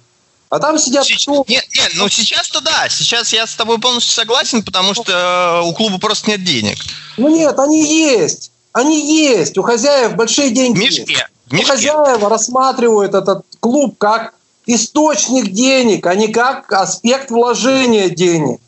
А 0.50 0.58
там 0.58 0.78
сидят 0.78 1.06
кто? 1.06 1.44
Нет, 1.46 1.64
нет, 1.76 1.92
ну 1.94 2.08
сейчас-то 2.08 2.60
да. 2.60 2.88
Сейчас 2.88 3.32
я 3.32 3.46
с 3.46 3.54
тобой 3.54 3.78
полностью 3.78 4.12
согласен, 4.12 4.64
потому 4.64 4.94
что 4.94 5.62
э, 5.62 5.68
у 5.68 5.72
клуба 5.72 5.98
просто 5.98 6.30
нет 6.30 6.44
денег. 6.44 6.76
Ну 7.16 7.28
нет, 7.28 7.56
они 7.58 7.82
есть. 7.84 8.50
Они 8.72 9.28
есть. 9.28 9.56
У 9.58 9.62
хозяев 9.62 10.16
большие 10.16 10.50
деньги. 10.50 10.80
Мишки. 10.80 11.16
У 11.52 11.62
хозяева 11.62 12.28
рассматривают 12.28 13.14
этот 13.14 13.44
клуб 13.60 13.96
как 13.96 14.34
источник 14.66 15.52
денег, 15.52 16.06
а 16.06 16.16
не 16.16 16.28
как 16.28 16.72
аспект 16.72 17.30
вложения 17.30 18.08
денег. 18.08 18.60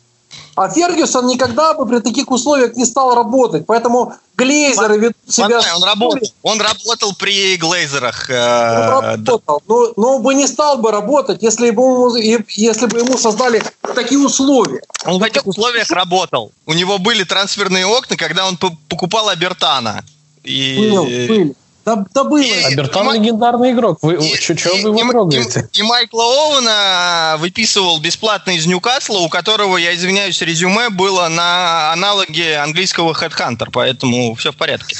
А 0.55 0.69
Фергюсон 0.69 1.27
никогда 1.27 1.73
бы 1.73 1.85
при 1.87 1.99
таких 1.99 2.29
условиях 2.29 2.75
не 2.75 2.85
стал 2.85 3.15
работать. 3.15 3.65
Поэтому 3.65 4.13
Глейзеры 4.35 4.97
ведут 4.97 5.17
себя... 5.27 5.59
Он 5.75 5.83
работал, 5.83 6.27
он 6.41 6.61
работал 6.61 7.15
при 7.15 7.55
Глейзерах. 7.57 8.29
Э, 8.29 8.83
он 8.83 8.89
работал, 8.89 9.41
да. 9.47 9.53
но, 9.67 9.93
но 9.95 10.19
бы 10.19 10.33
не 10.33 10.47
стал 10.47 10.77
бы 10.77 10.91
работать, 10.91 11.41
если 11.41 11.71
бы, 11.71 11.83
ему, 11.83 12.15
если 12.49 12.85
бы 12.87 12.99
ему 12.99 13.17
создали 13.17 13.63
такие 13.95 14.19
условия. 14.19 14.81
Он 15.05 15.19
в 15.19 15.23
этих 15.23 15.45
условиях 15.45 15.89
работал. 15.91 16.51
У 16.65 16.73
него 16.73 16.97
были 16.97 17.23
трансферные 17.23 17.85
окна, 17.85 18.15
когда 18.15 18.47
он 18.47 18.57
покупал 18.57 19.29
Абертана. 19.29 20.03
И... 20.43 20.89
Был, 20.91 21.03
были. 21.05 21.55
Да, 21.85 22.05
да 22.13 22.23
было. 22.23 22.39
И, 22.39 22.63
Абертон 22.63 23.13
и, 23.13 23.19
легендарный 23.19 23.71
игрок. 23.71 23.99
Вы, 24.01 24.15
и, 24.15 24.35
что 24.37 24.73
вы 24.73 24.79
его 24.79 25.01
и, 25.01 25.09
трогаете? 25.09 25.69
И, 25.73 25.79
и 25.79 25.83
Майкла 25.83 26.23
Оуэна 26.23 27.35
выписывал 27.39 27.99
бесплатно 27.99 28.51
из 28.51 28.65
Ньюкасла, 28.65 29.17
у 29.19 29.29
которого, 29.29 29.77
я 29.77 29.93
извиняюсь, 29.93 30.41
резюме 30.41 30.89
было 30.89 31.27
на 31.27 31.91
аналоге 31.91 32.57
английского 32.57 33.11
Headhunter, 33.13 33.67
поэтому 33.71 34.33
все 34.35 34.51
в 34.51 34.57
порядке. 34.57 34.95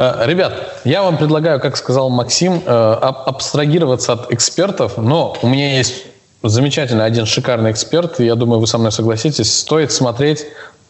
Э, 0.00 0.24
ребят, 0.26 0.80
я 0.84 1.02
вам 1.02 1.18
предлагаю, 1.18 1.58
как 1.58 1.76
сказал 1.76 2.08
Максим, 2.08 2.62
э, 2.64 2.70
абстрагироваться 2.70 4.12
от 4.12 4.32
экспертов, 4.32 4.96
но 4.96 5.36
у 5.42 5.48
меня 5.48 5.76
есть 5.76 6.04
замечательный 6.44 7.04
один 7.04 7.26
шикарный 7.26 7.72
эксперт, 7.72 8.20
и 8.20 8.24
я 8.24 8.36
думаю, 8.36 8.60
вы 8.60 8.68
со 8.68 8.78
мной 8.78 8.92
согласитесь, 8.92 9.52
стоит 9.58 9.90
смотреть 9.90 10.46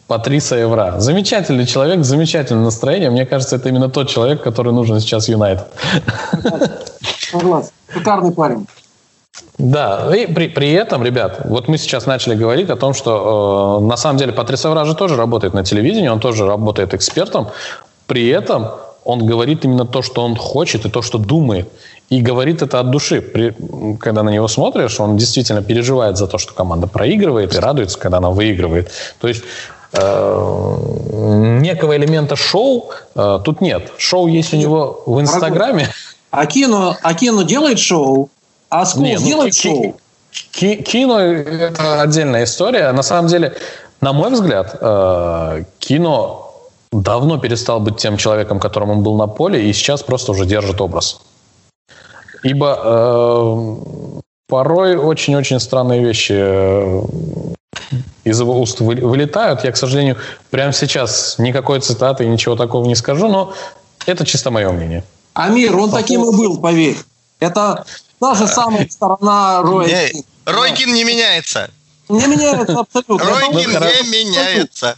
Патриса 0.09 0.55
Евра. 0.55 0.95
Замечательный 0.97 1.67
человек, 1.67 2.03
замечательное 2.03 2.63
настроение. 2.63 3.11
Мне 3.11 3.27
кажется, 3.27 3.57
это 3.57 3.69
именно 3.69 3.89
тот 3.89 4.09
человек, 4.09 4.41
который 4.41 4.73
нужен 4.73 4.99
сейчас 4.99 5.29
Юнайтед. 5.29 5.67
Согласен. 7.31 7.69
Шикарный 7.93 8.31
парень. 8.31 8.65
Да, 9.59 10.09
и 10.15 10.25
при, 10.25 10.47
при 10.47 10.71
этом, 10.71 11.03
ребят, 11.05 11.41
вот 11.45 11.67
мы 11.67 11.77
сейчас 11.77 12.07
начали 12.07 12.33
говорить 12.33 12.71
о 12.71 12.75
том, 12.75 12.95
что 12.95 13.79
э, 13.81 13.85
на 13.85 13.97
самом 13.97 14.17
деле 14.17 14.31
Патрис 14.31 14.65
Евра 14.65 14.83
же 14.85 14.95
тоже 14.95 15.15
работает 15.15 15.53
на 15.53 15.63
телевидении, 15.63 16.07
он 16.07 16.19
тоже 16.19 16.47
работает 16.47 16.95
экспертом. 16.95 17.49
При 18.07 18.29
этом 18.29 18.65
он 19.03 19.27
говорит 19.27 19.63
именно 19.63 19.85
то, 19.85 20.01
что 20.01 20.23
он 20.23 20.35
хочет 20.35 20.85
и 20.85 20.89
то, 20.89 21.03
что 21.03 21.19
думает. 21.19 21.69
И 22.09 22.21
говорит 22.21 22.63
это 22.63 22.79
от 22.79 22.89
души. 22.89 23.21
При, 23.21 23.55
когда 23.99 24.23
на 24.23 24.31
него 24.31 24.47
смотришь, 24.47 24.99
он 24.99 25.17
действительно 25.17 25.61
переживает 25.61 26.17
за 26.17 26.25
то, 26.25 26.39
что 26.39 26.55
команда 26.55 26.87
проигрывает 26.87 27.53
и 27.53 27.59
радуется, 27.59 27.99
когда 27.99 28.17
она 28.17 28.31
выигрывает. 28.31 28.89
То 29.21 29.27
есть 29.27 29.43
некого 29.93 31.97
элемента 31.97 32.35
шоу 32.35 32.91
э, 33.15 33.39
тут 33.43 33.61
нет. 33.61 33.91
Шоу 33.97 34.27
есть 34.27 34.53
у 34.53 34.57
него 34.57 35.03
в 35.05 35.19
Инстаграме. 35.19 35.89
Акино, 36.31 36.97
Акино 37.01 37.43
делает 37.43 37.79
шоу, 37.79 38.29
а 38.69 38.85
Скул 38.85 39.03
ну, 39.03 39.17
делает 39.17 39.53
ки- 39.53 39.67
шоу. 39.67 39.95
Ки- 40.51 40.75
Кино– 40.75 41.19
это 41.19 42.01
отдельная 42.01 42.43
история. 42.43 42.91
На 42.91 43.03
самом 43.03 43.27
деле, 43.27 43.55
на 44.01 44.13
мой 44.13 44.31
взгляд, 44.31 44.77
э, 44.79 45.63
Кино 45.79 46.53
давно 46.91 47.37
перестал 47.37 47.79
быть 47.79 47.97
тем 47.97 48.17
человеком, 48.17 48.59
которым 48.59 48.91
он 48.91 49.03
был 49.03 49.17
на 49.17 49.27
поле, 49.27 49.69
и 49.69 49.73
сейчас 49.73 50.03
просто 50.03 50.31
уже 50.31 50.45
держит 50.45 50.81
образ. 50.81 51.21
Ибо 52.43 52.79
э, 52.83 53.75
порой 54.47 54.95
очень-очень 54.95 55.59
странные 55.59 56.01
вещи 56.01 56.33
э, 56.35 57.01
из 58.23 58.39
его 58.39 58.59
уст 58.59 58.79
вы- 58.79 58.95
вылетают. 58.95 59.63
Я, 59.63 59.71
к 59.71 59.77
сожалению, 59.77 60.17
прямо 60.49 60.73
сейчас 60.73 61.35
никакой 61.37 61.79
цитаты 61.79 62.25
и 62.25 62.27
ничего 62.27 62.55
такого 62.55 62.85
не 62.85 62.95
скажу, 62.95 63.27
но 63.27 63.53
это 64.05 64.25
чисто 64.25 64.51
мое 64.51 64.71
мнение. 64.71 65.03
Амир, 65.33 65.75
он 65.77 65.91
таким 65.91 66.23
и 66.23 66.35
был, 66.35 66.59
поверь. 66.59 66.97
Это 67.39 67.85
та 68.19 68.35
же 68.35 68.47
самая 68.47 68.87
сторона 68.89 69.61
Роя. 69.61 69.87
Не, 69.87 70.09
Кин. 70.09 70.23
Ройкин 70.45 70.93
не 70.93 71.03
меняется. 71.03 71.69
Не 72.09 72.25
меняется 72.27 72.79
абсолютно. 72.79 73.29
Ройкин 73.29 73.71
не 73.71 74.09
меняется. 74.09 74.97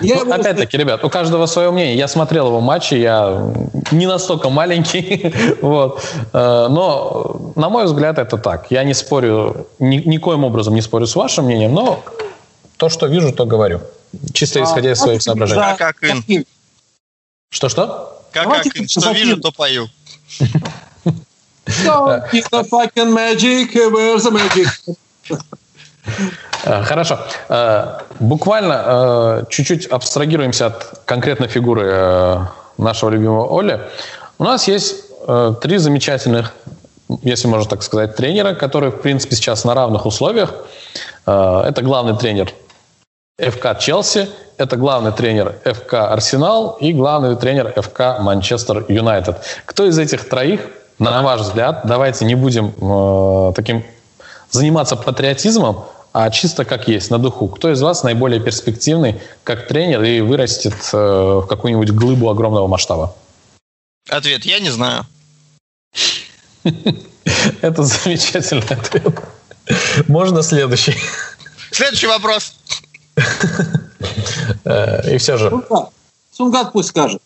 Я 0.00 0.24
Ну, 0.24 0.32
Опять-таки, 0.32 0.76
ребят, 0.76 1.04
у 1.04 1.10
каждого 1.10 1.46
свое 1.46 1.70
мнение. 1.70 1.96
Я 1.96 2.08
смотрел 2.08 2.46
его 2.46 2.60
матчи, 2.60 2.94
я 2.94 3.52
не 3.90 4.06
настолько 4.06 4.50
маленький, 4.50 5.34
вот. 5.62 6.04
Э, 6.32 6.66
но, 6.68 7.52
на 7.56 7.68
мой 7.68 7.84
взгляд, 7.84 8.18
это 8.18 8.38
так. 8.38 8.70
Я 8.70 8.84
не 8.84 8.94
спорю, 8.94 9.66
ни, 9.78 9.96
никоим 9.96 10.44
образом 10.44 10.74
не 10.74 10.82
спорю 10.82 11.06
с 11.06 11.16
вашим 11.16 11.46
мнением, 11.46 11.74
но 11.74 12.02
то, 12.76 12.88
что 12.88 13.06
вижу, 13.06 13.32
то 13.32 13.44
говорю. 13.44 13.80
Чисто 14.32 14.62
исходя 14.62 14.92
из 14.92 14.98
своих 14.98 15.22
соображений. 15.22 15.60
Как 15.60 15.80
Акын. 15.80 16.18
Акин. 16.18 16.44
Что-что? 17.50 18.22
Как 18.32 18.46
Акын, 18.46 18.88
что 18.88 19.12
вижу, 19.12 19.40
то 19.40 19.52
пою. 19.52 19.88
Don't 21.84 22.30
keep 22.30 22.44
the 22.50 22.64
fucking 22.64 23.12
magic, 23.12 23.72
where's 23.74 24.24
the 24.24 24.32
magic? 24.32 24.68
Э, 26.64 26.82
Хорошо. 26.82 27.18
Э, 27.48 27.98
Буквально 28.20 28.82
э, 28.84 29.44
чуть-чуть 29.48 29.86
абстрагируемся 29.86 30.66
от 30.66 31.00
конкретной 31.04 31.48
фигуры 31.48 32.46
нашего 32.78 33.10
любимого 33.10 33.58
Оли. 33.58 33.80
У 34.38 34.44
нас 34.44 34.68
есть 34.68 35.04
три 35.60 35.78
замечательных, 35.78 36.52
если 37.22 37.48
можно 37.48 37.68
так 37.68 37.82
сказать, 37.82 38.16
тренера, 38.16 38.54
которые, 38.54 38.90
в 38.90 39.00
принципе, 39.00 39.36
сейчас 39.36 39.64
на 39.64 39.74
равных 39.74 40.06
условиях. 40.06 40.52
Это 41.26 41.80
главный 41.82 42.16
тренер 42.16 42.52
ФК 43.40 43.78
Челси, 43.78 44.28
это 44.56 44.76
главный 44.76 45.12
тренер 45.12 45.54
ФК 45.64 45.94
Арсенал 45.94 46.76
и 46.80 46.92
главный 46.92 47.36
тренер 47.36 47.72
ФК 47.76 48.20
Манчестер 48.20 48.84
Юнайтед. 48.88 49.36
Кто 49.64 49.84
из 49.86 49.98
этих 49.98 50.28
троих, 50.28 50.60
на 50.98 51.22
ваш 51.22 51.40
взгляд, 51.40 51.82
давайте 51.84 52.24
не 52.24 52.34
будем 52.34 52.72
э, 52.80 53.52
таким 53.54 53.84
заниматься 54.50 54.96
патриотизмом, 54.96 55.84
а 56.12 56.30
чисто 56.30 56.64
как 56.64 56.88
есть, 56.88 57.10
на 57.10 57.18
духу. 57.18 57.48
Кто 57.48 57.72
из 57.72 57.80
вас 57.80 58.02
наиболее 58.02 58.40
перспективный 58.40 59.20
как 59.44 59.66
тренер 59.66 60.02
и 60.02 60.20
вырастет 60.20 60.74
э, 60.92 60.96
в 60.96 61.46
какую-нибудь 61.46 61.90
глыбу 61.90 62.28
огромного 62.28 62.66
масштаба? 62.66 63.16
Ответ, 64.08 64.44
я 64.44 64.60
не 64.60 64.70
знаю. 64.70 65.06
Это 67.62 67.82
замечательный 67.82 68.66
ответ. 68.68 69.20
Можно 70.08 70.42
следующий? 70.42 70.94
Следующий 71.70 72.06
вопрос. 72.06 72.54
Э, 74.64 75.14
И 75.14 75.18
все 75.18 75.36
же, 75.36 75.48
Сунгат. 75.50 75.90
Сунгат 76.32 76.72
пусть 76.72 76.88
скажет. 76.90 77.22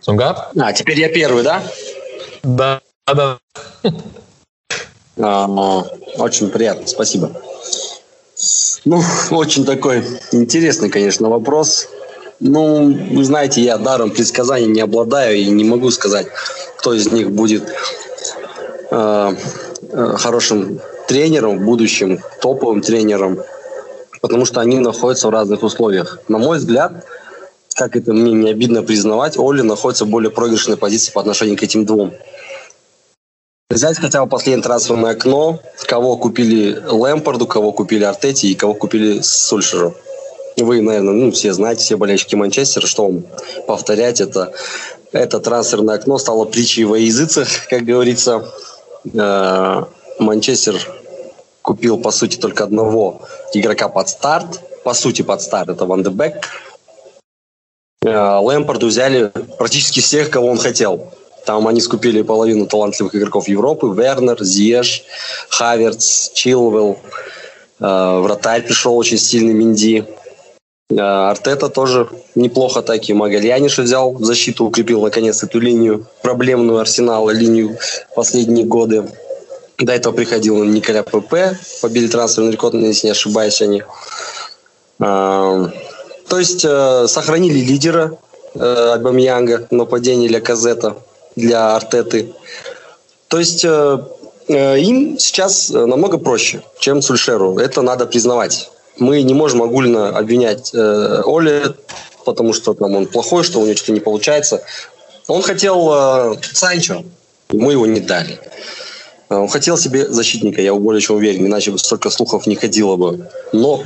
Сунгат? 0.00 0.50
А, 0.58 0.72
теперь 0.72 0.98
я 1.00 1.08
первый, 1.08 1.42
да? 1.42 1.62
Да, 2.42 2.80
да. 3.06 3.38
А, 5.20 5.48
ну, 5.48 5.84
очень 6.18 6.48
приятно, 6.48 6.86
спасибо. 6.86 7.32
Ну, 8.84 9.02
очень 9.32 9.64
такой 9.64 10.04
интересный, 10.30 10.90
конечно, 10.90 11.28
вопрос. 11.28 11.88
Ну, 12.38 12.92
вы 13.10 13.24
знаете, 13.24 13.60
я 13.60 13.78
даром 13.78 14.10
предсказаний 14.12 14.68
не 14.68 14.80
обладаю 14.80 15.36
и 15.36 15.46
не 15.46 15.64
могу 15.64 15.90
сказать, 15.90 16.28
кто 16.76 16.94
из 16.94 17.10
них 17.10 17.32
будет 17.32 17.64
э, 18.90 19.32
э, 19.90 20.14
хорошим 20.16 20.80
тренером 21.08 21.58
в 21.58 21.64
будущем, 21.64 22.20
топовым 22.40 22.80
тренером, 22.80 23.40
потому 24.20 24.44
что 24.44 24.60
они 24.60 24.78
находятся 24.78 25.26
в 25.26 25.30
разных 25.30 25.64
условиях. 25.64 26.20
На 26.28 26.38
мой 26.38 26.58
взгляд, 26.58 27.04
как 27.74 27.96
это 27.96 28.12
мне 28.12 28.32
не 28.32 28.50
обидно 28.50 28.82
признавать, 28.82 29.36
Оли 29.36 29.62
находится 29.62 30.04
в 30.04 30.08
более 30.08 30.30
проигрышной 30.30 30.76
позиции 30.76 31.10
по 31.10 31.20
отношению 31.20 31.56
к 31.56 31.62
этим 31.62 31.84
двум. 31.84 32.12
Взять 33.70 33.98
хотя 33.98 34.24
бы 34.24 34.30
последнее 34.30 34.62
трансферное 34.62 35.12
окно, 35.12 35.60
кого 35.86 36.16
купили 36.16 36.74
Лэмпорду, 36.86 37.46
кого 37.46 37.72
купили 37.72 38.02
Артети 38.02 38.50
и 38.50 38.54
кого 38.54 38.72
купили 38.72 39.20
Сульшеру. 39.20 39.94
Вы, 40.56 40.80
наверное, 40.80 41.12
ну, 41.12 41.30
все 41.30 41.52
знаете, 41.52 41.82
все 41.82 41.98
болельщики 41.98 42.34
Манчестера, 42.34 42.86
что 42.86 43.04
вам 43.04 43.24
повторять, 43.66 44.22
это, 44.22 44.52
это 45.12 45.38
трансферное 45.38 45.96
окно 45.96 46.16
стало 46.16 46.46
притчей 46.46 46.84
во 46.84 46.96
языцах, 46.96 47.46
как 47.68 47.82
говорится. 47.82 48.50
Э, 49.12 49.84
Манчестер 50.18 50.80
купил, 51.60 51.98
по 51.98 52.10
сути, 52.10 52.38
только 52.38 52.64
одного 52.64 53.20
игрока 53.52 53.90
под 53.90 54.08
старт. 54.08 54.62
По 54.82 54.94
сути, 54.94 55.20
под 55.20 55.42
старт 55.42 55.68
это 55.68 55.84
Ван 55.84 56.02
де 56.02 56.08
Бек. 56.08 56.48
Э, 58.02 58.38
Лэмпорду 58.38 58.86
взяли 58.86 59.30
практически 59.58 60.00
всех, 60.00 60.30
кого 60.30 60.48
он 60.48 60.56
хотел. 60.56 61.12
Там 61.48 61.66
они 61.66 61.80
скупили 61.80 62.20
половину 62.20 62.66
талантливых 62.66 63.14
игроков 63.14 63.48
Европы. 63.48 63.86
Вернер, 63.86 64.36
Зiyech, 64.42 65.00
Хаверц, 65.48 66.30
Чилвелл. 66.34 66.98
Э, 67.80 68.18
Вратарь 68.20 68.66
пришел 68.66 68.94
очень 68.98 69.16
сильный 69.16 69.54
Минди. 69.54 70.04
Э, 70.90 71.00
Артета 71.30 71.70
тоже 71.70 72.06
неплохо 72.34 72.82
так 72.82 73.08
и 73.08 73.14
Магальяниш 73.14 73.78
взял 73.78 74.12
в 74.12 74.22
защиту, 74.22 74.66
укрепил 74.66 75.00
наконец 75.00 75.42
эту 75.42 75.58
линию, 75.58 76.06
проблемную 76.20 76.80
Арсенала, 76.80 77.30
линию 77.30 77.78
последние 78.14 78.66
годы. 78.66 79.08
До 79.78 79.94
этого 79.94 80.12
приходил 80.12 80.62
Николя 80.64 81.02
ПП, 81.02 81.56
побили 81.80 82.08
трансферный 82.08 82.52
рекорд, 82.52 82.74
если 82.74 83.06
не 83.06 83.12
ошибаюсь 83.12 83.62
они. 83.62 83.84
Э, 85.00 85.66
То 86.28 86.38
есть 86.38 86.60
сохранили 86.60 87.60
лидера 87.60 88.18
э, 88.54 88.92
Абамьянга, 88.96 89.66
нападение 89.70 90.28
для 90.28 90.42
Казета, 90.42 90.96
для 91.38 91.76
Артеты. 91.76 92.32
То 93.28 93.38
есть 93.38 93.64
э, 93.64 93.98
э, 94.48 94.80
им 94.80 95.18
сейчас 95.18 95.70
э, 95.70 95.86
намного 95.86 96.18
проще, 96.18 96.62
чем 96.78 97.02
Сульшеру. 97.02 97.58
Это 97.58 97.82
надо 97.82 98.06
признавать. 98.06 98.70
Мы 98.98 99.22
не 99.22 99.34
можем 99.34 99.62
огульно 99.62 100.08
обвинять 100.08 100.70
э, 100.74 101.22
Оли, 101.24 101.74
потому 102.24 102.52
что 102.52 102.74
там 102.74 102.94
он 102.96 103.06
плохой, 103.06 103.44
что 103.44 103.60
у 103.60 103.64
него 103.64 103.76
что-то 103.76 103.92
не 103.92 104.00
получается. 104.00 104.62
Он 105.28 105.42
хотел 105.42 105.90
э, 105.92 106.36
Санчо, 106.52 107.04
ему 107.50 107.70
его 107.70 107.86
не 107.86 108.00
дали. 108.00 108.38
Он 109.28 109.48
хотел 109.48 109.76
себе 109.76 110.06
защитника, 110.08 110.62
я 110.62 110.74
более 110.74 111.02
чем 111.02 111.16
уверен, 111.16 111.46
иначе 111.46 111.70
бы 111.70 111.78
столько 111.78 112.08
слухов 112.10 112.46
не 112.46 112.56
ходило 112.56 112.96
бы. 112.96 113.28
Но 113.52 113.82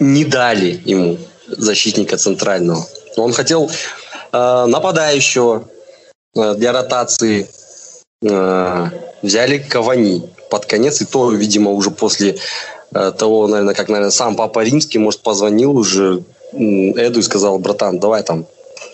не 0.00 0.24
дали 0.24 0.80
ему 0.86 1.18
защитника 1.46 2.16
центрального. 2.16 2.86
Он 3.16 3.32
хотел 3.32 3.70
э, 4.32 4.64
нападающего 4.66 5.68
для 6.34 6.72
ротации. 6.72 7.48
Э, 8.22 8.88
взяли 9.22 9.58
Кавани 9.58 10.22
под 10.50 10.66
конец, 10.66 11.00
и 11.00 11.04
то, 11.04 11.30
видимо, 11.30 11.72
уже 11.72 11.90
после 11.90 12.36
э, 12.94 13.12
того, 13.18 13.46
наверное, 13.48 13.74
как, 13.74 13.88
наверное, 13.88 14.10
сам 14.10 14.36
Папа 14.36 14.62
Римский, 14.64 14.98
может, 14.98 15.20
позвонил 15.22 15.76
уже 15.76 16.22
Эду 16.52 17.20
и 17.20 17.22
сказал, 17.22 17.58
братан, 17.58 17.98
давай 17.98 18.22
там, 18.22 18.46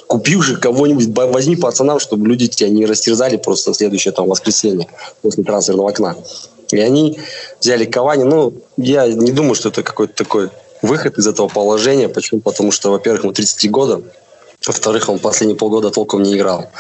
купи 0.07 0.37
уже 0.37 0.57
кого-нибудь, 0.57 1.09
возьми 1.33 1.57
пацанам, 1.57 2.01
чтобы 2.01 2.27
люди 2.27 2.49
тебя 2.49 2.71
не 2.71 2.87
растерзали 2.87 3.37
просто 3.37 3.73
в 3.73 3.77
следующее 3.77 4.13
там 4.13 4.29
воскресенье 4.29 4.89
после 5.23 5.45
трансферного 5.45 5.91
окна. 5.91 6.17
И 6.73 6.81
они 6.81 7.19
взяли 7.61 7.85
Кавани. 7.85 8.25
Ну, 8.25 8.55
я 8.77 9.07
не 9.07 9.33
думаю, 9.33 9.55
что 9.55 9.69
это 9.69 9.83
какой-то 9.83 10.15
такой 10.15 10.51
выход 10.83 11.19
из 11.19 11.27
этого 11.27 11.49
положения. 11.49 12.09
Почему? 12.09 12.41
Потому 12.41 12.73
что, 12.73 12.91
во-первых, 12.91 13.25
ему 13.25 13.33
33 13.33 13.69
года, 13.71 14.03
во-вторых, 14.67 15.09
он 15.09 15.19
последние 15.19 15.59
полгода 15.59 15.91
толком 15.91 16.23
не 16.23 16.37
играл. 16.37 16.71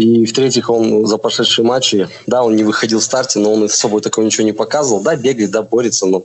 И 0.00 0.24
в-третьих, 0.24 0.70
он 0.70 1.06
за 1.06 1.18
прошедшие 1.18 1.64
матчи, 1.64 2.08
да, 2.26 2.42
он 2.42 2.56
не 2.56 2.64
выходил 2.64 3.00
в 3.00 3.04
старте, 3.04 3.38
но 3.38 3.52
он 3.52 3.68
с 3.68 3.74
собой 3.74 4.00
такого 4.00 4.24
ничего 4.24 4.44
не 4.44 4.52
показывал. 4.52 5.02
Да, 5.02 5.14
бегает, 5.14 5.50
да, 5.50 5.62
борется, 5.62 6.06
но 6.06 6.24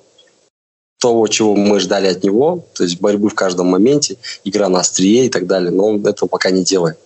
того, 0.97 1.27
чего 1.27 1.55
мы 1.55 1.79
ждали 1.79 2.07
от 2.07 2.23
него, 2.23 2.63
то 2.73 2.83
есть 2.83 3.01
борьбы 3.01 3.29
в 3.29 3.35
каждом 3.35 3.67
моменте, 3.67 4.15
игра 4.43 4.69
на 4.69 4.79
острие 4.79 5.25
и 5.25 5.29
так 5.29 5.45
далее, 5.45 5.71
но 5.71 5.89
он 5.89 6.07
этого 6.07 6.29
пока 6.29 6.51
не 6.51 6.63
делает. 6.63 6.97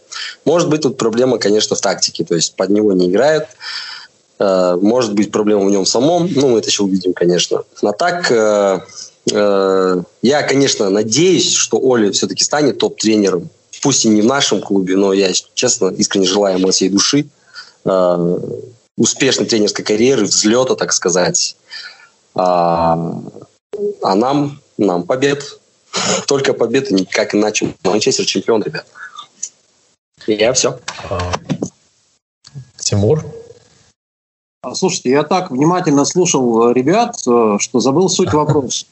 Может 0.46 0.70
быть, 0.70 0.82
тут 0.82 0.98
проблема, 0.98 1.40
конечно, 1.40 1.76
в 1.76 1.82
тактике, 1.82 2.24
то 2.24 2.36
есть 2.36 2.56
под 2.56 2.70
него 2.70 2.94
не 2.94 3.10
играют, 3.10 3.48
Э, 4.40 4.78
может 4.82 5.14
быть, 5.14 5.32
проблема 5.32 5.66
в 5.66 5.70
нем 5.70 5.86
самом. 5.86 6.30
Ну, 6.34 6.50
мы 6.50 6.60
это 6.60 6.70
еще 6.70 6.84
увидим, 6.84 7.14
конечно. 7.14 7.64
А 7.82 7.92
так, 7.92 8.32
э, 8.32 8.80
э, 9.32 10.04
я, 10.22 10.44
конечно, 10.44 10.90
надеюсь, 10.90 11.54
что 11.54 11.78
Оля 11.78 12.12
все-таки 12.12 12.44
станет 12.44 12.78
топ-тренером. 12.78 13.50
Пусть 13.82 14.06
и 14.06 14.10
не 14.10 14.22
в 14.22 14.26
нашем 14.26 14.62
клубе, 14.62 14.96
но 14.96 15.14
я, 15.14 15.32
честно, 15.54 15.90
искренне 15.90 16.28
желаю 16.28 16.60
ему 16.60 16.72
всей 16.72 16.90
души 16.90 17.30
успешной 19.00 19.48
тренерской 19.48 19.86
карьеры, 19.86 20.26
взлета, 20.26 20.76
так 20.76 20.92
сказать. 20.92 21.56
А, 22.36 23.00
а 24.02 24.16
нам, 24.16 24.62
нам 24.78 25.04
побед. 25.04 25.60
Только 26.28 26.54
победы, 26.54 26.94
никак 26.94 27.34
иначе. 27.34 27.74
Манчестер 27.84 28.26
чемпион, 28.26 28.62
ребят. 28.62 28.86
И 30.28 30.34
я 30.34 30.54
все. 30.54 30.80
Тимур? 32.78 33.26
А, 34.62 34.76
слушайте, 34.76 35.12
я 35.12 35.24
так 35.24 35.52
внимательно 35.52 36.04
слушал 36.04 36.70
э, 36.70 36.74
ребят, 36.74 37.16
э, 37.26 37.58
что 37.60 37.80
забыл 37.80 38.10
суть 38.10 38.34
вопроса. 38.34 38.86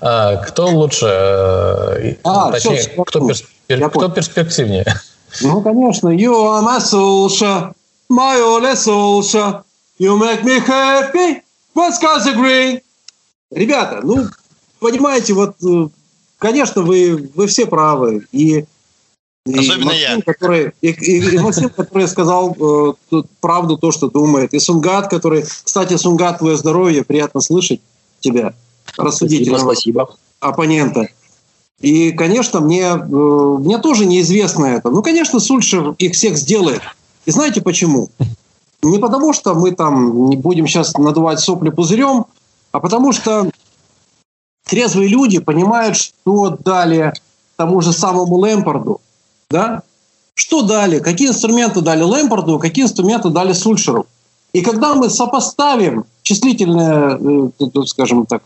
А, 0.00 0.36
кто 0.36 0.66
лучше? 0.68 1.06
Э, 1.06 2.14
а, 2.24 2.50
точнее, 2.52 2.78
все, 2.78 3.04
кто, 3.04 3.26
перспер... 3.26 3.90
кто 3.90 4.08
перспективнее? 4.08 4.84
Ну, 5.40 5.62
конечно, 5.62 6.08
you 6.08 6.30
are 6.30 6.62
my 6.62 6.78
social, 6.78 7.72
my 8.10 8.38
only 8.38 8.74
social, 8.74 9.62
you 9.98 10.14
make 10.18 10.44
me 10.44 10.60
happy, 10.60 11.40
what's 11.74 11.98
agree. 12.26 12.82
Ребята, 13.50 14.00
ну, 14.02 14.26
понимаете, 14.78 15.32
вот, 15.32 15.56
конечно, 16.38 16.82
вы, 16.82 17.30
вы 17.34 17.46
все 17.46 17.64
правы. 17.64 18.26
И 18.30 18.66
Особенно 19.46 19.86
Максим, 19.86 20.16
я. 20.16 20.22
Который, 20.22 20.72
и, 20.82 20.90
и, 20.90 21.34
и 21.34 21.38
Максим, 21.38 21.68
который 21.70 22.06
сказал 22.06 22.56
э, 23.10 23.22
правду, 23.40 23.76
то, 23.76 23.90
что 23.90 24.08
думает. 24.08 24.54
И 24.54 24.60
Сунгат, 24.60 25.08
который... 25.08 25.42
Кстати, 25.42 25.96
Сунгат, 25.96 26.38
твое 26.38 26.56
здоровье, 26.56 27.02
приятно 27.02 27.40
слышать 27.40 27.80
тебя, 28.20 28.54
рассудительного 28.96 29.60
спасибо, 29.60 30.04
спасибо. 30.04 30.18
оппонента. 30.40 31.08
И, 31.80 32.12
конечно, 32.12 32.60
мне, 32.60 32.84
э, 32.84 33.56
мне 33.60 33.78
тоже 33.78 34.06
неизвестно 34.06 34.66
это. 34.66 34.90
Ну, 34.90 35.02
конечно, 35.02 35.40
Сульшер 35.40 35.94
их 35.98 36.14
всех 36.14 36.36
сделает. 36.36 36.82
И 37.26 37.30
знаете 37.30 37.60
почему? 37.60 38.08
Не 38.82 38.98
потому, 38.98 39.32
что 39.32 39.54
мы 39.54 39.72
там 39.72 40.28
не 40.28 40.36
будем 40.36 40.66
сейчас 40.66 40.96
надувать 40.96 41.40
сопли 41.40 41.70
пузырем, 41.70 42.26
а 42.72 42.80
потому 42.80 43.12
что 43.12 43.50
трезвые 44.64 45.08
люди 45.08 45.38
понимают, 45.38 45.96
что 45.96 46.50
дали 46.50 47.12
тому 47.56 47.80
же 47.80 47.92
самому 47.92 48.36
Лэмпорду– 48.36 49.00
да? 49.52 49.82
Что 50.34 50.62
дали? 50.62 50.98
Какие 50.98 51.28
инструменты 51.28 51.82
дали 51.82 52.02
Лэмпорду, 52.02 52.58
какие 52.58 52.86
инструменты 52.86 53.28
дали 53.28 53.52
Сульшеру? 53.52 54.06
И 54.52 54.62
когда 54.62 54.94
мы 54.94 55.10
сопоставим 55.10 56.04
числительное, 56.22 57.18
э, 57.20 57.84
скажем 57.86 58.26
так, 58.26 58.42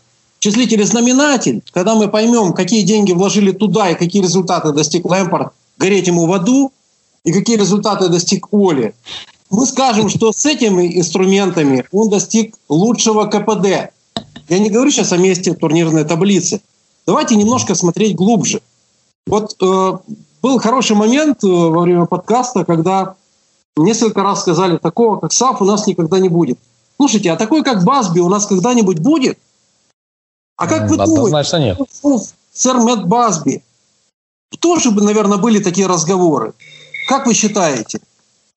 числитель 0.46 0.80
и 0.80 0.84
знаменатель, 0.84 1.60
когда 1.72 1.96
мы 1.96 2.06
поймем, 2.06 2.52
какие 2.52 2.82
деньги 2.82 3.12
вложили 3.12 3.50
туда 3.50 3.90
и 3.90 3.94
какие 3.96 4.22
результаты 4.22 4.72
достиг 4.72 5.04
Лэмпорд, 5.04 5.52
гореть 5.76 6.06
ему 6.06 6.26
в 6.26 6.32
аду, 6.32 6.72
и 7.24 7.32
какие 7.32 7.56
результаты 7.56 8.08
достиг 8.08 8.46
Оли, 8.52 8.94
мы 9.50 9.66
скажем, 9.66 10.08
что 10.08 10.30
с 10.30 10.46
этими 10.46 11.00
инструментами 11.00 11.84
он 11.90 12.10
достиг 12.10 12.54
лучшего 12.68 13.24
КПД. 13.24 13.90
Я 14.48 14.58
не 14.60 14.70
говорю 14.70 14.92
сейчас 14.92 15.12
о 15.12 15.16
месте 15.16 15.52
турнирной 15.52 16.04
таблицы. 16.04 16.60
Давайте 17.06 17.34
немножко 17.34 17.74
смотреть 17.74 18.14
глубже. 18.14 18.60
Вот 19.26 19.56
э, 19.60 19.92
был 20.42 20.58
хороший 20.60 20.94
момент 20.94 21.42
э, 21.42 21.48
во 21.48 21.80
время 21.80 22.06
подкаста, 22.06 22.64
когда 22.64 23.16
несколько 23.76 24.22
раз 24.22 24.42
сказали, 24.42 24.78
такого 24.78 25.18
как 25.18 25.32
САФ 25.32 25.60
у 25.60 25.64
нас 25.64 25.88
никогда 25.88 26.20
не 26.20 26.28
будет. 26.28 26.58
Слушайте, 26.96 27.32
а 27.32 27.36
такой 27.36 27.64
как 27.64 27.82
Басби 27.82 28.20
у 28.20 28.28
нас 28.28 28.46
когда-нибудь 28.46 29.00
будет? 29.00 29.38
А 30.56 30.66
как 30.66 30.88
вы 30.88 30.96
Однозначно 30.96 31.58
думаете, 31.58 31.78
нет. 31.80 32.28
сэр 32.52 32.76
Мэтт 32.78 33.04
Басби, 33.04 33.62
тоже, 34.58 34.90
наверное, 34.90 35.38
были 35.38 35.58
такие 35.62 35.86
разговоры. 35.86 36.54
Как 37.08 37.26
вы 37.26 37.34
считаете? 37.34 38.00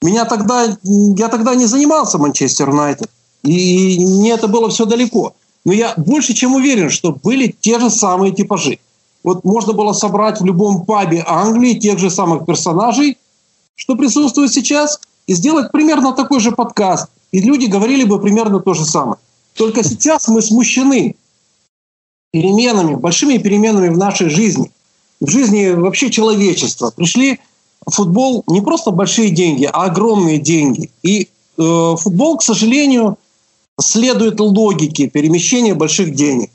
Меня 0.01 0.25
тогда, 0.25 0.77
я 0.83 1.27
тогда 1.27 1.55
не 1.55 1.65
занимался 1.65 2.17
Манчестер 2.17 2.69
Юнайтед, 2.69 3.09
и 3.43 3.99
мне 3.99 4.31
это 4.31 4.47
было 4.47 4.69
все 4.69 4.85
далеко. 4.85 5.33
Но 5.65 5.73
я 5.73 5.93
больше 5.97 6.33
чем 6.33 6.55
уверен, 6.55 6.89
что 6.89 7.11
были 7.11 7.53
те 7.59 7.79
же 7.79 7.89
самые 7.89 8.31
типажи 8.31 8.79
вот 9.23 9.43
можно 9.43 9.73
было 9.73 9.93
собрать 9.93 10.39
в 10.39 10.45
любом 10.45 10.85
пабе 10.85 11.23
Англии 11.27 11.73
тех 11.73 11.99
же 11.99 12.09
самых 12.09 12.45
персонажей, 12.45 13.17
что 13.75 13.95
присутствует 13.95 14.51
сейчас, 14.51 14.99
и 15.27 15.33
сделать 15.33 15.71
примерно 15.71 16.13
такой 16.13 16.39
же 16.39 16.51
подкаст. 16.51 17.09
И 17.31 17.39
люди 17.41 17.65
говорили 17.65 18.03
бы 18.03 18.19
примерно 18.19 18.59
то 18.59 18.73
же 18.73 18.85
самое. 18.85 19.17
Только 19.53 19.83
сейчас 19.83 20.27
мы 20.27 20.41
смущены 20.41 21.15
переменами, 22.32 22.95
большими 22.95 23.38
переменами 23.38 23.89
в 23.89 23.97
нашей 23.97 24.30
жизни, 24.30 24.71
в 25.19 25.30
жизни 25.30 25.71
вообще 25.71 26.09
человечества. 26.09 26.91
Пришли 26.95 27.39
в 27.86 27.91
футбол 27.91 28.43
не 28.47 28.61
просто 28.61 28.91
большие 28.91 29.30
деньги, 29.30 29.65
а 29.71 29.86
огромные 29.86 30.38
деньги. 30.38 30.91
И 31.03 31.30
э, 31.57 31.95
футбол, 31.97 32.38
к 32.38 32.43
сожалению, 32.43 33.17
следует 33.80 34.39
логике 34.39 35.07
перемещения 35.07 35.73
больших 35.73 36.13
денег. 36.13 36.51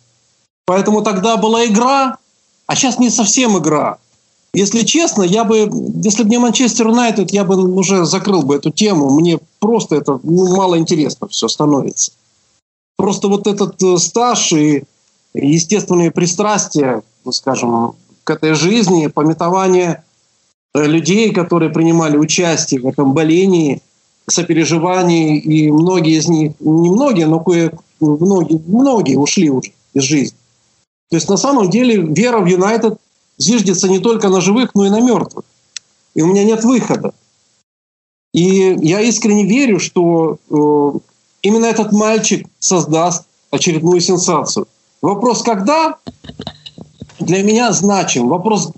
Поэтому 0.66 1.03
тогда 1.03 1.37
была 1.37 1.66
игра, 1.66 2.18
а 2.66 2.77
сейчас 2.77 2.99
не 2.99 3.11
совсем 3.11 3.59
игра. 3.59 3.99
Если 4.55 4.83
честно, 4.83 5.25
я 5.25 5.43
бы, 5.43 5.68
если 6.03 6.22
бы 6.22 6.31
не 6.31 6.39
Манчестер 6.39 6.87
Юнайтед, 6.87 7.33
я 7.33 7.45
бы 7.45 7.57
уже 7.75 8.05
закрыл 8.05 8.43
бы 8.43 8.55
эту 8.55 8.70
тему. 8.70 9.11
Мне 9.11 9.41
просто 9.59 9.97
это 9.97 10.20
ну, 10.22 10.57
мало 10.57 10.79
интересно 10.79 11.27
все 11.29 11.49
становится. 11.49 12.12
Просто 12.97 13.27
вот 13.27 13.49
этот 13.49 13.83
э, 13.83 13.99
стаж 13.99 14.53
и 14.53 14.85
естественные 15.35 16.11
пристрастия, 16.11 17.03
ну, 17.24 17.32
скажем, 17.32 17.95
к 18.22 18.30
этой 18.30 18.55
жизни, 18.55 19.09
пометование 19.09 20.05
э, 20.74 20.85
людей, 20.87 21.32
которые 21.32 21.70
принимали 21.70 22.16
участие 22.16 22.80
в 22.80 22.87
этом 22.87 23.12
болении, 23.12 23.82
сопереживании, 24.26 25.39
и 25.39 25.70
многие 25.70 26.16
из 26.16 26.28
них, 26.28 26.53
не 26.61 26.91
многие, 26.91 27.26
но 27.26 27.41
кое 27.41 27.72
многие, 28.01 28.61
многие 28.66 29.16
ушли 29.16 29.51
уже 29.51 29.72
из 29.93 30.03
жизни. 30.03 30.39
То 31.11 31.16
есть 31.16 31.28
на 31.28 31.37
самом 31.37 31.70
деле 31.70 31.97
вера 31.97 32.41
в 32.41 32.47
Юнайтед 32.47 32.99
зиждется 33.39 33.89
не 33.89 33.99
только 33.99 34.28
на 34.28 34.41
живых, 34.41 34.74
но 34.74 34.87
и 34.87 34.91
на 34.91 35.01
мертвых. 35.01 35.45
И 36.14 36.22
у 36.22 36.26
меня 36.26 36.45
нет 36.45 36.64
выхода. 36.64 37.12
И 38.32 38.76
я 38.82 39.01
искренне 39.01 39.47
верю, 39.47 39.78
что 39.78 40.39
э, 40.51 40.99
именно 41.43 41.66
этот 41.66 41.93
мальчик 41.93 42.49
создаст 42.59 43.26
очередную 43.51 44.01
сенсацию. 44.01 44.66
Вопрос 45.05 45.43
«когда?» 45.43 45.97
для 47.19 47.43
меня 47.43 47.71
значим. 47.73 48.29
Вопрос, 48.29 48.71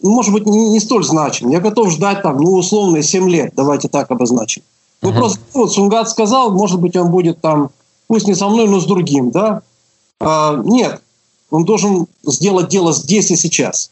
может 0.00 0.32
быть, 0.32 0.46
не, 0.46 0.70
не 0.70 0.78
столь 0.78 1.02
значим. 1.02 1.50
Я 1.50 1.58
готов 1.58 1.90
ждать 1.90 2.22
там, 2.22 2.38
ну, 2.38 2.52
условно, 2.52 3.02
7 3.02 3.28
лет. 3.28 3.52
Давайте 3.56 3.88
так 3.88 4.08
обозначим. 4.12 4.62
Вопрос, 5.02 5.34
uh-huh. 5.34 5.40
вот 5.54 5.72
Сунгат 5.72 6.08
сказал, 6.08 6.52
может 6.52 6.80
быть, 6.80 6.94
он 6.94 7.10
будет 7.10 7.40
там, 7.40 7.70
пусть 8.06 8.28
не 8.28 8.36
со 8.36 8.48
мной, 8.48 8.68
но 8.68 8.78
с 8.78 8.86
другим, 8.86 9.32
да? 9.32 9.62
А, 10.20 10.54
нет, 10.64 11.02
он 11.50 11.64
должен 11.64 12.06
сделать 12.24 12.68
дело 12.68 12.92
здесь 12.92 13.32
и 13.32 13.36
сейчас. 13.36 13.90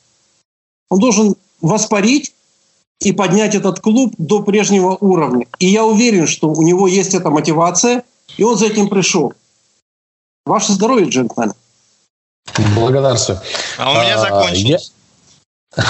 Он 0.90 1.00
должен 1.00 1.34
воспарить 1.60 2.32
и 3.00 3.10
поднять 3.10 3.56
этот 3.56 3.80
клуб 3.80 4.14
до 4.16 4.44
прежнего 4.44 4.96
уровня. 5.00 5.48
И 5.58 5.66
я 5.66 5.84
уверен, 5.84 6.28
что 6.28 6.50
у 6.50 6.62
него 6.62 6.86
есть 6.86 7.14
эта 7.14 7.30
мотивация, 7.30 8.04
и 8.36 8.44
он 8.44 8.56
за 8.56 8.66
этим 8.66 8.88
пришел. 8.88 9.32
Ваше 10.46 10.72
здоровье, 10.72 11.08
джентльмены. 11.08 11.54
Благодарствую. 12.74 13.40
А 13.78 13.90
у 13.90 13.94
меня 13.94 14.16
а, 14.16 14.18
закончилось. 14.18 14.92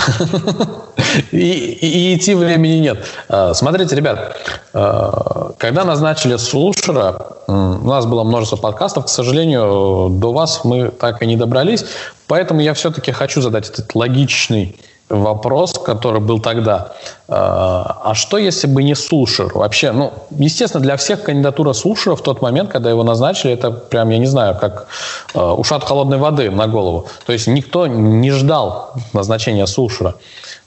И, 1.33 1.37
и 1.39 2.17
идти 2.17 2.35
времени 2.35 2.79
нет. 2.81 3.07
А, 3.29 3.55
смотрите, 3.55 3.97
ребят, 3.97 4.37
а, 4.73 5.53
когда 5.59 5.85
назначили 5.85 6.37
слушера, 6.37 7.39
у 7.47 7.53
нас 7.89 8.07
было 8.07 8.23
множество 8.23 8.57
подкастов, 8.57 9.07
к 9.07 9.09
сожалению, 9.09 10.09
до 10.11 10.33
вас 10.33 10.65
мы 10.65 10.91
так 10.91 11.23
и 11.23 11.27
не 11.27 11.37
добрались, 11.37 11.85
поэтому 12.27 12.61
я 12.61 12.75
все-таки 12.75 13.11
хочу 13.11 13.41
задать 13.41 13.71
этот 13.71 13.95
логичный 13.95 14.79
вопрос, 15.11 15.73
который 15.73 16.21
был 16.21 16.41
тогда. 16.41 16.93
А, 17.29 18.01
а 18.05 18.15
что, 18.15 18.39
если 18.39 18.67
бы 18.69 18.83
не 18.83 18.95
Сулшер? 18.95 19.53
Вообще, 19.55 19.93
ну, 19.93 20.13
естественно, 20.31 20.83
для 20.83 20.97
всех 20.97 21.25
кандидатура 21.25 21.73
Сулшера 21.73 22.15
в 22.15 22.23
тот 22.23 22.41
момент, 22.41 22.71
когда 22.71 22.91
его 22.91 23.03
назначили, 23.03 23.53
это 23.53 23.71
прям, 23.71 24.09
я 24.11 24.19
не 24.19 24.27
знаю, 24.27 24.57
как 24.59 24.87
а, 25.35 25.55
ушат 25.55 25.85
холодной 25.85 26.19
воды 26.19 26.51
на 26.51 26.69
голову. 26.69 27.09
То 27.27 27.33
есть 27.33 27.49
никто 27.49 27.87
не 27.87 28.31
ждал 28.31 28.95
назначения 29.13 29.67
Сулшера. 29.67 30.15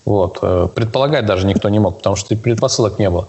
Вот. 0.06 0.40
Э, 0.42 0.68
предполагать 0.74 1.26
даже 1.26 1.48
никто 1.48 1.70
не 1.70 1.80
мог, 1.80 1.98
потому 1.98 2.18
что 2.18 2.36
предпосылок 2.36 3.00
не 3.00 3.10
было. 3.10 3.28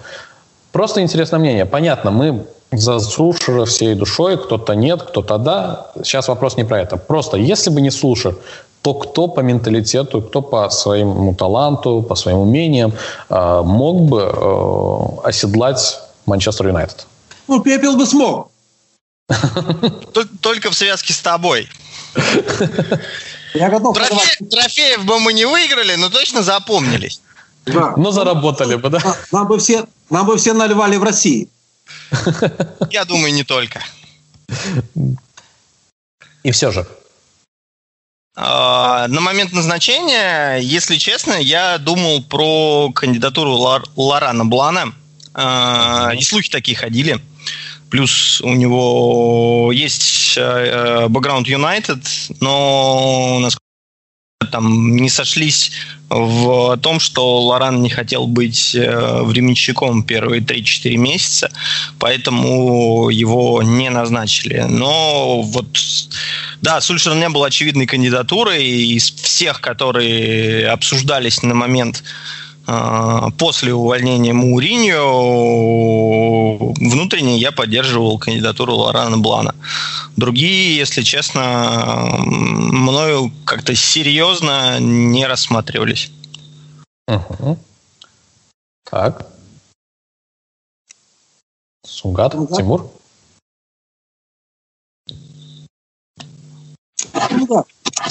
Просто 0.73 1.01
интересное 1.01 1.39
мнение. 1.39 1.67
Понятно, 1.67 2.11
мы 2.11 2.47
за 2.73 2.99
Сулшера 2.99 3.65
всей 3.65 3.95
душой, 3.95 4.37
кто-то 4.37 4.75
нет, 4.75 5.03
кто-то 5.03 5.39
да. 5.39 5.87
Сейчас 6.03 6.29
вопрос 6.29 6.57
не 6.57 6.65
про 6.65 6.81
это. 6.81 6.97
Просто, 6.97 7.37
если 7.37 7.71
бы 7.71 7.81
не 7.81 7.91
Сулшер, 7.91 8.37
то 8.85 8.93
кто 8.93 9.29
по 9.29 9.41
менталитету, 9.41 10.21
кто 10.21 10.43
по 10.43 10.69
своему 10.69 11.35
таланту, 11.35 12.03
по 12.03 12.15
своим 12.15 12.39
умениям 12.41 12.93
э, 13.31 13.63
мог 13.65 14.03
бы 14.03 14.21
э, 14.21 15.29
оседлать 15.29 16.01
Манчестер 16.27 16.67
Юнайтед? 16.67 17.07
Ну, 17.49 17.61
Пепел 17.61 17.97
бы 17.97 18.05
смог. 18.05 18.51
Только 20.43 20.71
в 20.71 20.75
связке 20.75 21.15
с 21.15 21.21
тобой. 21.21 21.67
Я 23.55 23.71
готов. 23.71 23.97
Трофе, 23.97 24.45
трофеев 24.51 25.07
бы 25.07 25.19
мы 25.19 25.33
не 25.33 25.47
выиграли, 25.47 25.95
но 25.95 26.11
точно 26.11 26.43
запомнились. 26.43 27.23
Да. 27.65 27.95
Но 27.97 28.11
заработали 28.11 28.75
бы, 28.75 28.91
да? 28.91 28.99
Нам 29.33 29.49
бы 29.49 29.59
все, 29.59 29.87
нам 30.11 30.27
бы 30.27 30.37
все 30.37 30.53
наливали 30.53 30.97
в 30.97 31.03
России. 31.03 31.49
Я 32.91 33.07
думаю, 33.07 33.33
не 33.33 33.45
только. 33.45 33.81
И 36.43 36.51
все 36.51 36.71
же. 36.71 36.87
А, 38.37 39.07
на 39.09 39.21
момент 39.21 39.53
назначения, 39.53 40.57
если 40.57 40.97
честно, 40.97 41.35
я 41.35 41.79
думал 41.79 42.23
про 42.23 42.91
кандидатуру 42.93 43.53
Лорана 43.97 44.45
Блана. 44.45 44.93
А, 45.35 46.13
и 46.17 46.23
слухи 46.23 46.51
такие 46.51 46.77
ходили. 46.77 47.21
Плюс 47.91 48.41
у 48.41 48.53
него 48.55 49.71
есть 49.73 50.35
э, 50.37 51.07
бэкграунд 51.09 51.47
United, 51.47 52.05
но 52.41 53.39
насколько 53.41 53.64
там 54.45 54.97
не 54.97 55.09
сошлись 55.09 55.73
в 56.11 56.77
том, 56.79 57.01
что 57.01 57.43
Лоран 57.43 57.83
не 57.83 57.91
хотел 57.91 58.27
быть 58.27 58.75
э, 58.75 59.23
временщиком 59.23 60.03
первые 60.03 60.43
3-4 60.43 60.97
месяца, 60.97 61.51
поэтому 61.99 63.09
его 63.09 63.63
не 63.63 63.91
назначили. 63.91 64.67
Но 64.69 65.43
вот, 65.43 65.67
да, 66.63 66.81
Сульшер 66.81 67.15
не 67.15 67.29
был 67.29 67.45
очевидной 67.45 67.87
кандидатурой. 67.87 68.65
Из 68.65 69.11
всех, 69.11 69.61
которые 69.61 70.69
обсуждались 70.69 71.43
на 71.43 71.55
момент 71.55 72.05
после 72.67 73.75
увольнения 73.75 74.33
Мауриньо 74.33 75.03
внутренне 76.75 77.39
я 77.39 77.53
поддерживал 77.53 78.19
кандидатуру 78.19 78.75
Лорана 78.75 79.19
Блана. 79.19 79.55
Другие, 80.17 80.77
если 80.77 81.03
честно, 81.03 82.25
мною 82.25 83.33
как-то 83.45 83.75
серьезно 83.75 84.81
не 84.81 85.27
рассматривались. 85.27 86.11
Угу. 87.09 87.59
Так. 88.85 89.27
Сунгат, 91.85 92.35
угу. 92.35 92.57
Тимур? 92.57 92.91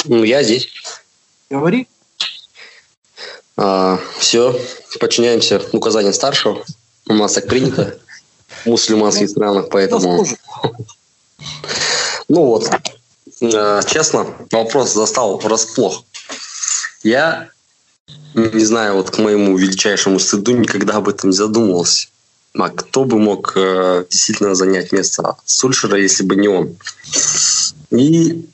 Ну, 0.06 0.24
я 0.24 0.44
здесь. 0.44 0.70
Говори. 1.50 1.88
А, 3.56 4.00
все, 4.18 4.60
подчиняемся 5.00 5.62
указаниям 5.72 6.14
старшего. 6.14 6.64
У 7.08 7.14
нас 7.14 7.34
так 7.34 7.48
принято 7.48 8.00
в 8.64 8.68
мусульманских 8.68 9.30
странах, 9.30 9.70
поэтому... 9.70 10.26
Ну 12.30 12.46
вот, 12.46 12.70
а, 13.42 13.84
честно, 13.84 14.26
вопрос 14.52 14.94
застал 14.94 15.38
врасплох. 15.38 16.04
Я 17.04 17.50
не 18.34 18.66
знаю, 18.66 18.96
вот 18.96 19.12
к 19.12 19.20
моему 19.20 19.58
величайшему 19.58 20.20
стыду 20.20 20.54
никогда 20.54 20.96
об 20.96 21.10
этом 21.10 21.30
не 21.30 21.36
задумывался. 21.36 22.08
А 22.56 22.70
кто 22.70 23.04
бы 23.04 23.18
мог 23.18 23.54
э, 23.56 24.06
действительно 24.10 24.54
занять 24.54 24.92
место 24.92 25.36
Сульшера, 25.44 25.98
если 25.98 26.24
бы 26.24 26.36
не 26.36 26.48
он? 26.48 26.78
И, 27.90 28.48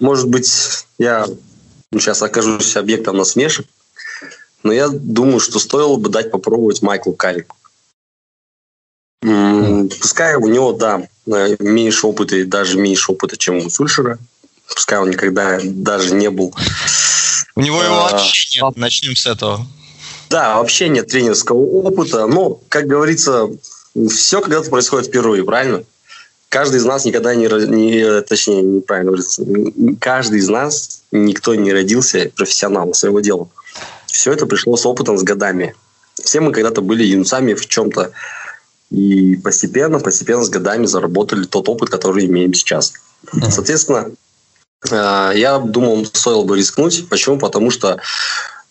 может 0.00 0.28
быть, 0.28 0.50
я 0.98 1.26
сейчас 2.00 2.22
окажусь 2.22 2.76
объектом 2.76 3.16
насмешек, 3.16 3.66
но 4.62 4.72
я 4.72 4.88
думаю, 4.88 5.40
что 5.40 5.58
стоило 5.58 5.96
бы 5.96 6.08
дать 6.08 6.30
попробовать 6.30 6.82
Майклу 6.82 7.12
Каррику. 7.12 7.56
Пускай 10.00 10.36
у 10.36 10.48
него, 10.48 10.72
да, 10.72 11.06
э, 11.26 11.56
меньше 11.60 12.06
опыта 12.06 12.36
и 12.36 12.44
даже 12.44 12.76
меньше 12.78 13.12
опыта, 13.12 13.36
чем 13.36 13.58
у 13.58 13.70
Сульшера. 13.70 14.18
Пускай 14.66 14.98
он 14.98 15.10
никогда 15.10 15.60
даже 15.62 16.14
не 16.14 16.30
был... 16.30 16.54
У 17.54 17.60
него 17.60 17.82
его 17.82 18.06
а, 18.06 18.10
вообще 18.10 18.60
нет, 18.60 18.76
начнем 18.76 19.14
с 19.14 19.26
этого. 19.26 19.66
Да, 20.30 20.56
вообще 20.56 20.88
нет 20.88 21.08
тренерского 21.08 21.58
опыта, 21.58 22.26
но, 22.26 22.60
как 22.68 22.86
говорится, 22.86 23.50
все 24.08 24.40
когда-то 24.40 24.70
происходит 24.70 25.08
впервые, 25.08 25.44
правильно? 25.44 25.84
Каждый 26.52 26.80
из 26.80 26.84
нас 26.84 27.06
никогда 27.06 27.34
не, 27.34 27.46
не 27.46 28.20
точнее, 28.20 28.60
неправильно 28.60 29.12
говорится, 29.12 29.42
каждый 29.98 30.38
из 30.38 30.50
нас, 30.50 31.00
никто 31.10 31.54
не 31.54 31.72
родился 31.72 32.30
профессионалом 32.36 32.92
своего 32.92 33.20
дела. 33.20 33.48
Все 34.04 34.34
это 34.34 34.44
пришло 34.44 34.76
с 34.76 34.84
опытом, 34.84 35.16
с 35.16 35.22
годами. 35.22 35.74
Все 36.22 36.40
мы 36.40 36.52
когда-то 36.52 36.82
были 36.82 37.04
юнцами 37.04 37.54
в 37.54 37.66
чем-то, 37.66 38.12
и 38.90 39.36
постепенно, 39.36 39.98
постепенно 39.98 40.44
с 40.44 40.50
годами 40.50 40.84
заработали 40.84 41.44
тот 41.44 41.70
опыт, 41.70 41.88
который 41.88 42.26
имеем 42.26 42.52
сейчас. 42.52 42.92
Соответственно, 43.48 44.10
э, 44.90 45.32
я 45.34 45.58
думал, 45.58 46.04
стоило 46.04 46.44
бы 46.44 46.58
рискнуть. 46.58 47.08
Почему? 47.08 47.38
Потому 47.38 47.70
что 47.70 47.98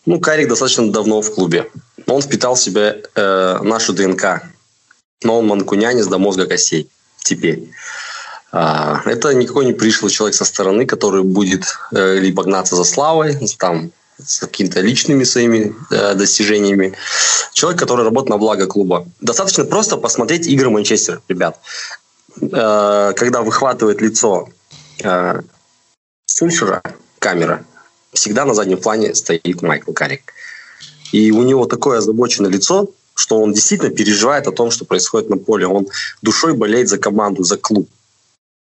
ну, 0.06 0.20
Карик 0.20 0.50
достаточно 0.50 0.92
давно 0.92 1.24
в 1.24 1.34
клубе. 1.34 1.68
Он 2.06 2.22
впитал 2.22 2.54
в 2.54 2.60
себя 2.60 2.98
э, 3.16 3.60
нашу 3.64 3.94
ДНК. 3.94 4.44
Но 5.24 5.40
он 5.40 5.48
манкунянец 5.48 6.06
до 6.06 6.20
мозга 6.20 6.46
костей 6.46 6.88
теперь. 7.24 7.70
А, 8.52 9.02
это 9.06 9.34
никакой 9.34 9.66
не 9.66 9.74
пришлый 9.74 10.12
человек 10.12 10.36
со 10.36 10.46
стороны, 10.46 10.86
который 10.86 11.24
будет 11.24 11.64
э, 11.94 12.18
либо 12.20 12.44
гнаться 12.44 12.76
за 12.76 12.84
славой, 12.84 13.38
там, 13.58 13.92
с 14.18 14.40
какими-то 14.40 14.82
личными 14.82 15.24
своими 15.24 15.74
э, 15.90 16.16
достижениями. 16.16 16.94
Человек, 17.54 17.80
который 17.80 18.04
работает 18.04 18.30
на 18.30 18.38
благо 18.38 18.68
клуба. 18.68 19.08
Достаточно 19.22 19.66
просто 19.66 19.98
посмотреть 19.98 20.48
игры 20.48 20.70
Манчестер, 20.70 21.22
ребят. 21.28 21.60
Э, 22.42 23.14
когда 23.16 23.42
выхватывает 23.42 24.02
лицо 24.02 24.50
э, 25.04 25.42
Сульшера, 26.26 26.82
камера, 27.20 27.64
всегда 28.14 28.46
на 28.46 28.54
заднем 28.54 28.78
плане 28.78 29.16
стоит 29.16 29.62
Майкл 29.62 29.94
Карик. 29.94 30.34
И 31.12 31.32
у 31.32 31.44
него 31.44 31.66
такое 31.66 32.00
озабоченное 32.00 32.50
лицо, 32.50 32.90
что 33.22 33.40
он 33.40 33.54
действительно 33.54 33.92
переживает 33.92 34.48
о 34.48 34.52
том, 34.52 34.72
что 34.72 34.84
происходит 34.84 35.30
на 35.30 35.38
поле. 35.38 35.68
Он 35.68 35.88
душой 36.24 36.54
болеет 36.54 36.90
за 36.90 36.98
команду, 36.98 37.44
за 37.44 37.58
клуб. 37.58 37.88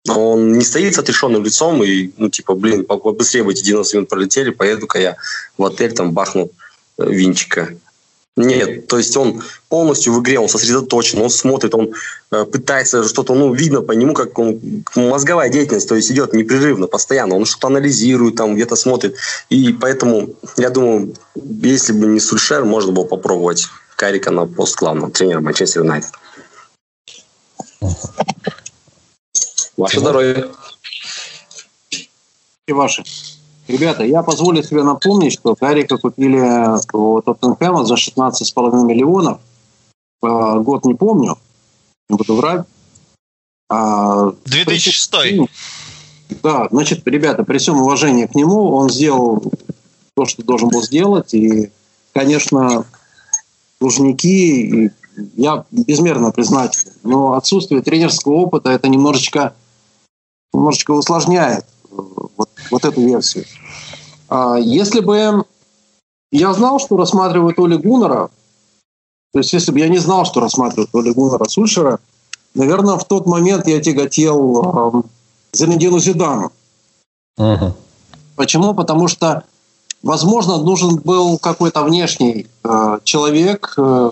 Он 0.07 0.53
не 0.53 0.65
стоит 0.65 0.95
с 0.95 0.97
отрешенным 0.97 1.43
лицом 1.43 1.83
и, 1.83 2.09
ну, 2.17 2.29
типа, 2.29 2.55
блин, 2.55 2.83
побыстрее 2.85 3.43
бы 3.43 3.51
эти 3.51 3.63
90 3.63 3.97
минут 3.97 4.09
пролетели, 4.09 4.49
поеду-ка 4.49 4.99
я 4.99 5.17
в 5.57 5.63
отель, 5.63 5.93
там, 5.93 6.13
бахну 6.13 6.49
э, 6.97 7.11
винчика. 7.11 7.69
Нет, 8.35 8.87
то 8.87 8.97
есть 8.97 9.15
он 9.17 9.43
полностью 9.67 10.13
в 10.13 10.21
игре, 10.21 10.39
он 10.39 10.47
сосредоточен, 10.47 11.21
он 11.21 11.29
смотрит, 11.29 11.75
он 11.75 11.91
э, 12.31 12.45
пытается 12.45 13.03
что-то, 13.03 13.35
ну, 13.35 13.53
видно 13.53 13.81
по 13.81 13.91
нему, 13.91 14.13
как 14.13 14.39
он, 14.39 14.59
мозговая 14.95 15.49
деятельность, 15.49 15.89
то 15.89 15.95
есть 15.95 16.09
идет 16.09 16.33
непрерывно, 16.33 16.87
постоянно, 16.87 17.35
он 17.35 17.45
что-то 17.45 17.67
анализирует, 17.67 18.35
там 18.35 18.55
где-то 18.55 18.77
смотрит, 18.77 19.15
и 19.49 19.73
поэтому, 19.73 20.29
я 20.57 20.69
думаю, 20.69 21.13
если 21.35 21.91
бы 21.91 22.07
не 22.07 22.21
Сульшер, 22.21 22.63
можно 22.63 22.93
было 22.93 23.03
попробовать 23.03 23.67
Карика 23.99 24.31
на 24.31 24.47
пост 24.47 24.77
главного 24.77 25.11
тренера 25.11 25.41
Манчестер 25.41 25.81
Юнайтед. 25.81 26.13
Ваше 29.75 29.99
здоровье. 29.99 30.47
И 32.65 32.71
ваше. 32.71 33.03
Ребята, 33.67 34.05
я 34.05 34.23
позволю 34.23 34.63
себе 34.63 34.83
напомнить, 34.83 35.33
что 35.33 35.53
Карика 35.53 35.97
купили 35.97 36.39
у 36.93 37.21
Тоттенхэма 37.21 37.85
за 37.85 37.95
16,5 37.95 38.85
миллионов. 38.85 39.41
А, 40.21 40.59
год 40.59 40.85
не 40.85 40.95
помню, 40.95 41.37
не 42.09 42.15
буду 42.15 42.35
врать. 42.35 42.65
2006. 43.69 45.13
А, 45.13 45.19
да, 46.41 46.67
значит, 46.71 47.05
ребята, 47.05 47.43
при 47.43 47.57
всем 47.57 47.81
уважении 47.81 48.27
к 48.27 48.35
нему, 48.35 48.71
он 48.71 48.89
сделал 48.89 49.43
то, 50.15 50.25
что 50.25 50.41
должен 50.41 50.69
был 50.69 50.81
сделать. 50.81 51.33
И, 51.33 51.69
конечно, 52.13 52.85
должники, 53.79 54.91
я 55.35 55.65
безмерно 55.71 56.31
признателен. 56.31 56.93
Но 57.03 57.33
отсутствие 57.33 57.81
тренерского 57.81 58.33
опыта 58.33 58.69
это 58.69 58.87
немножечко 58.87 59.53
немножечко 60.53 60.91
усложняет 60.91 61.65
э, 61.91 61.95
вот, 62.37 62.49
вот 62.71 62.85
эту 62.85 63.01
версию. 63.01 63.45
А 64.27 64.57
если 64.57 64.99
бы 64.99 65.45
я 66.31 66.53
знал, 66.53 66.79
что 66.79 66.97
рассматривают 66.97 67.59
Оли 67.59 67.77
Гуннера, 67.77 68.29
то 69.31 69.39
есть 69.39 69.53
если 69.53 69.71
бы 69.71 69.79
я 69.79 69.87
не 69.89 69.99
знал, 69.99 70.25
что 70.25 70.39
рассматривают 70.39 70.93
Оли 70.93 71.11
Гуннера 71.11 71.45
Сульшера, 71.45 71.99
наверное, 72.55 72.97
в 72.97 73.05
тот 73.05 73.25
момент 73.25 73.67
я 73.67 73.79
тяготел 73.81 74.97
э, 74.97 75.01
Зенедину 75.53 75.99
Зидану. 75.99 76.51
Uh-huh. 77.39 77.73
Почему? 78.35 78.73
Потому 78.73 79.07
что, 79.07 79.43
возможно, 80.03 80.57
нужен 80.57 80.97
был 80.97 81.37
какой-то 81.37 81.83
внешний 81.83 82.47
э, 82.63 82.99
человек, 83.03 83.73
э, 83.77 84.11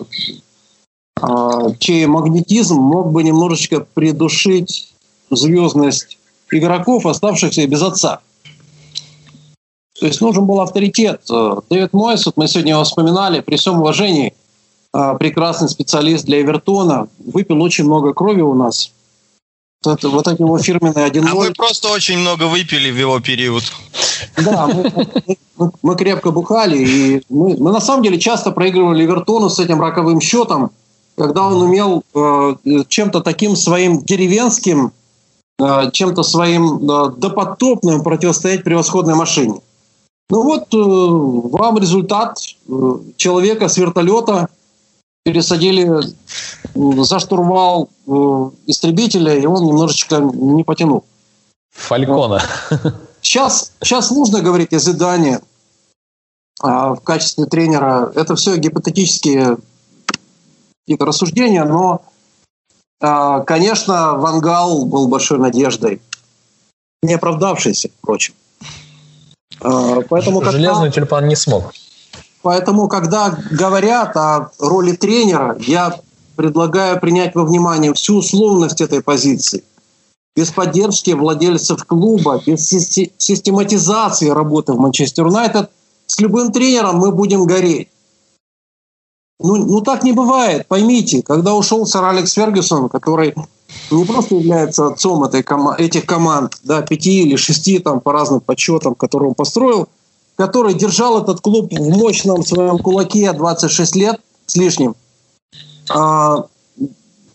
э, 1.21 1.69
чей 1.79 2.05
магнетизм 2.05 2.75
мог 2.75 3.11
бы 3.11 3.23
немножечко 3.23 3.81
придушить 3.93 4.93
звездность 5.29 6.17
игроков, 6.51 7.05
оставшихся 7.05 7.67
без 7.67 7.81
отца. 7.81 8.19
То 9.99 10.05
есть 10.05 10.21
нужен 10.21 10.45
был 10.45 10.61
авторитет. 10.61 11.21
Дэвид 11.69 11.91
Мойс, 11.91 12.25
вот 12.25 12.37
мы 12.37 12.47
сегодня 12.47 12.73
его 12.73 12.83
вспоминали, 12.83 13.41
при 13.41 13.55
всем 13.55 13.79
уважении, 13.79 14.35
а, 14.93 15.15
прекрасный 15.15 15.69
специалист 15.69 16.25
для 16.25 16.41
Эвертона, 16.41 17.07
выпил 17.17 17.61
очень 17.61 17.85
много 17.85 18.13
крови 18.13 18.41
у 18.41 18.53
нас. 18.53 18.91
Вот, 19.83 19.99
это, 19.99 20.09
вот 20.09 20.27
эти 20.27 20.41
его 20.41 20.57
фирменные 20.57 21.05
1 21.05 21.27
А 21.27 21.35
мы 21.35 21.53
просто 21.53 21.89
очень 21.89 22.17
много 22.17 22.43
выпили 22.43 22.89
в 22.91 22.97
его 22.97 23.19
период. 23.19 23.63
Да, 24.43 24.67
мы, 24.67 24.91
мы, 25.57 25.71
мы 25.83 25.95
крепко 25.95 26.31
бухали, 26.31 26.77
и 26.77 27.21
мы, 27.29 27.55
мы 27.57 27.71
на 27.71 27.79
самом 27.79 28.03
деле 28.03 28.19
часто 28.19 28.51
проигрывали 28.51 29.05
Эвертону 29.05 29.49
с 29.49 29.59
этим 29.59 29.79
роковым 29.79 30.19
счетом, 30.19 30.71
когда 31.15 31.47
он 31.47 31.61
умел 31.61 32.03
э, 32.13 32.55
чем-то 32.87 33.21
таким 33.21 33.55
своим 33.55 34.01
деревенским, 34.03 34.91
э, 35.59 35.91
чем-то 35.91 36.23
своим 36.23 36.89
э, 36.89 37.11
допотопным 37.17 38.03
противостоять 38.03 38.63
превосходной 38.63 39.15
машине. 39.15 39.61
Ну 40.29 40.43
вот 40.43 40.73
э, 40.73 40.77
вам 41.57 41.77
результат 41.77 42.37
э, 42.67 42.97
человека 43.15 43.69
с 43.69 43.77
вертолета 43.77 44.49
пересадили 45.27 45.91
за 46.73 47.19
штурвал 47.19 47.89
э, 48.07 48.11
истребителя, 48.67 49.35
и 49.35 49.45
он 49.45 49.65
немножечко 49.65 50.19
не 50.19 50.63
потянул. 50.63 51.03
Фалькона. 51.71 52.41
Сейчас, 53.21 53.73
сейчас 53.83 54.09
нужно 54.11 54.41
говорить 54.41 54.71
о 54.71 54.79
Зидане 54.79 55.41
а, 56.61 56.95
в 56.95 57.01
качестве 57.01 57.45
тренера. 57.45 58.09
Это 58.15 58.35
все 58.37 58.55
гипотетические 58.55 59.57
какие-то 60.85 61.05
рассуждения, 61.05 61.65
но, 61.65 62.03
а, 63.01 63.41
конечно, 63.41 64.13
Вангал 64.13 64.85
был 64.85 65.09
большой 65.09 65.39
надеждой, 65.39 66.01
не 67.01 67.15
оправдавшейся, 67.15 67.89
впрочем. 68.01 68.33
А, 69.59 69.99
поэтому, 70.07 70.41
Железный 70.41 70.85
когда, 70.85 70.91
тюльпан 70.91 71.27
не 71.27 71.35
смог. 71.35 71.73
Поэтому, 72.41 72.87
когда 72.87 73.37
говорят 73.51 74.15
о 74.15 74.51
роли 74.59 74.93
тренера, 74.93 75.57
я 75.59 75.99
предлагаю 76.35 76.99
принять 76.99 77.35
во 77.35 77.43
внимание 77.43 77.93
всю 77.93 78.17
условность 78.17 78.79
этой 78.79 79.01
позиции. 79.01 79.63
Без 80.35 80.51
поддержки 80.51 81.11
владельцев 81.11 81.83
клуба, 81.83 82.41
без 82.45 82.69
систематизации 82.69 84.29
работы 84.29 84.73
в 84.73 84.79
Манчестер 84.79 85.25
Юнайтед, 85.25 85.71
с 86.05 86.19
любым 86.19 86.51
тренером 86.51 86.97
мы 86.97 87.11
будем 87.11 87.45
гореть. 87.45 87.89
Ну, 89.39 89.55
ну 89.55 89.81
так 89.81 90.03
не 90.03 90.13
бывает, 90.13 90.67
поймите. 90.67 91.21
Когда 91.21 91.55
ушел 91.55 91.85
сэр 91.85 92.03
Алекс 92.05 92.33
Фергюсон, 92.33 92.87
который 92.87 93.35
не 93.91 94.05
просто 94.05 94.35
является 94.35 94.87
отцом 94.87 95.23
этой 95.23 95.43
этих 95.77 96.05
команд, 96.05 96.57
да, 96.63 96.81
пяти 96.81 97.23
или 97.23 97.35
шести 97.35 97.79
там 97.79 97.99
по 97.99 98.13
разным 98.13 98.39
подсчетам, 98.39 98.95
которые 98.95 99.29
он 99.29 99.35
построил, 99.35 99.89
который 100.37 100.75
держал 100.75 101.21
этот 101.21 101.41
клуб 101.41 101.73
в 101.73 101.89
мощном 101.97 102.45
своем 102.45 102.77
кулаке 102.77 103.33
26 103.33 103.95
лет 103.95 104.21
с 104.45 104.55
лишним, 104.55 104.95
а, 105.89 106.45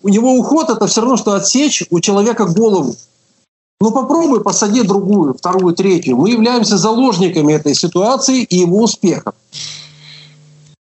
у 0.03 0.09
него 0.09 0.35
уход 0.35 0.71
это 0.71 0.87
все 0.87 1.01
равно, 1.01 1.17
что 1.17 1.35
отсечь 1.35 1.85
у 1.91 2.01
человека 2.01 2.47
голову. 2.47 2.95
Ну 3.81 3.91
попробуй 3.91 4.43
посади 4.43 4.83
другую, 4.83 5.35
вторую, 5.35 5.75
третью. 5.75 6.17
Мы 6.17 6.31
являемся 6.31 6.79
заложниками 6.79 7.53
этой 7.53 7.75
ситуации 7.75 8.45
и 8.45 8.59
его 8.59 8.83
успеха. 8.83 9.35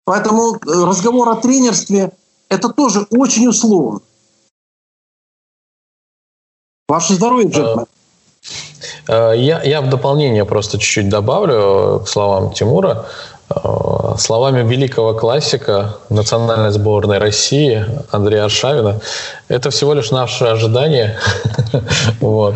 Поэтому 0.06 0.56
э, 0.56 0.58
разговор 0.66 1.30
о 1.30 1.36
тренерстве 1.36 2.12
это 2.50 2.70
тоже 2.70 3.06
очень 3.12 3.48
условно. 3.48 4.02
Ваше 6.88 7.14
здоровье, 7.14 7.50
джентльмен. 7.50 7.86
Э, 9.08 9.34
я, 9.36 9.62
я 9.64 9.82
в 9.82 9.90
дополнение 9.90 10.46
просто 10.46 10.78
чуть-чуть 10.78 11.10
добавлю 11.10 12.02
к 12.06 12.08
словам 12.08 12.52
Тимура. 12.52 13.06
Э, 13.50 14.16
словами 14.18 14.68
великого 14.68 15.14
классика 15.14 15.96
национальной 16.10 16.72
сборной 16.72 17.18
России 17.18 17.84
Андрея 18.12 18.46
Аршавина, 18.46 19.00
это 19.48 19.72
всего 19.72 19.94
лишь 19.94 20.12
наше 20.12 20.46
ожидание. 20.46 21.18
вот. 22.20 22.56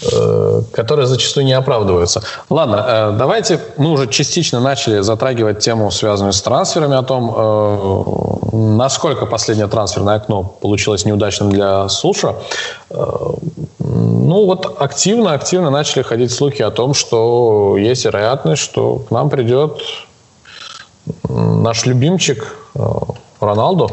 Э, 0.00 0.62
которые 0.72 1.08
зачастую 1.08 1.44
не 1.44 1.54
оправдываются. 1.54 2.22
Ладно, 2.48 2.84
э, 2.86 3.16
давайте 3.18 3.60
мы 3.78 3.90
уже 3.90 4.06
частично 4.06 4.60
начали 4.60 5.00
затрагивать 5.00 5.58
тему, 5.58 5.90
связанную 5.90 6.32
с 6.32 6.40
трансферами, 6.40 6.96
о 6.96 7.02
том, 7.02 7.34
э, 7.36 8.56
насколько 8.56 9.26
последнее 9.26 9.66
трансферное 9.66 10.14
окно 10.14 10.44
получилось 10.44 11.04
неудачным 11.04 11.50
для 11.50 11.88
Суша. 11.88 12.36
Ну 12.90 14.44
вот 14.46 14.76
активно-активно 14.80 15.70
начали 15.70 16.02
ходить 16.02 16.32
слухи 16.32 16.62
о 16.62 16.70
том, 16.70 16.94
что 16.94 17.76
есть 17.76 18.04
вероятность, 18.04 18.62
что 18.62 19.00
к 19.08 19.10
нам 19.10 19.30
придет 19.30 19.80
наш 21.28 21.86
любимчик 21.86 22.56
Роналду. 23.40 23.90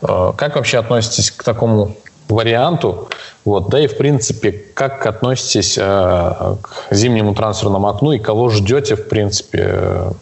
Как 0.00 0.56
вообще 0.56 0.78
относитесь 0.78 1.30
к 1.30 1.42
такому 1.42 1.96
варианту. 2.28 3.08
Вот, 3.44 3.68
да 3.68 3.78
и 3.78 3.86
в 3.86 3.96
принципе, 3.96 4.52
как 4.52 5.04
относитесь 5.04 5.76
э, 5.76 5.82
к 5.82 6.86
зимнему 6.90 7.34
трансферному 7.34 7.88
окну 7.88 8.12
и 8.12 8.18
кого 8.18 8.48
ждете, 8.48 8.96
в 8.96 9.08
принципе, 9.08 9.58
э, 9.70 10.12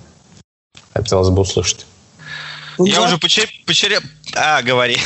хотелось 0.93 1.28
бы 1.28 1.43
услышать. 1.43 1.86
Я 2.78 2.97
да. 2.97 3.07
уже 3.07 3.19
почеря... 3.19 4.01
А, 4.35 4.62
говори. 4.62 4.99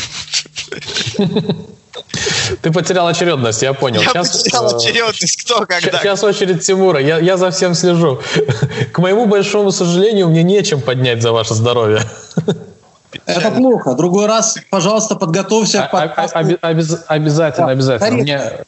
Ты 2.62 2.72
потерял 2.72 3.06
очередность, 3.06 3.62
я 3.62 3.74
понял. 3.74 4.00
Я 4.00 4.08
сейчас, 4.08 4.42
потерял 4.42 4.70
э, 4.70 4.76
очередность, 4.76 5.42
кто 5.42 5.66
когда. 5.66 5.98
Сейчас 5.98 6.24
очередь 6.24 6.64
Тимура, 6.64 7.00
я, 7.00 7.18
я 7.18 7.36
за 7.36 7.50
всем 7.50 7.74
слежу. 7.74 8.20
К 8.92 8.98
моему 8.98 9.26
большому 9.26 9.72
сожалению, 9.72 10.28
мне 10.28 10.42
нечем 10.42 10.80
поднять 10.80 11.20
за 11.20 11.32
ваше 11.32 11.52
здоровье. 11.54 12.00
Это 13.26 13.50
плохо. 13.50 13.94
Другой 13.94 14.26
раз, 14.26 14.56
пожалуйста, 14.70 15.16
подготовься 15.16 15.78
к 15.90 15.94
а, 15.94 16.04
а, 16.04 16.08
подкасту. 16.08 16.38
Обязательно, 17.08 17.70
обязательно. 17.70 18.12
Мне... 18.12 18.64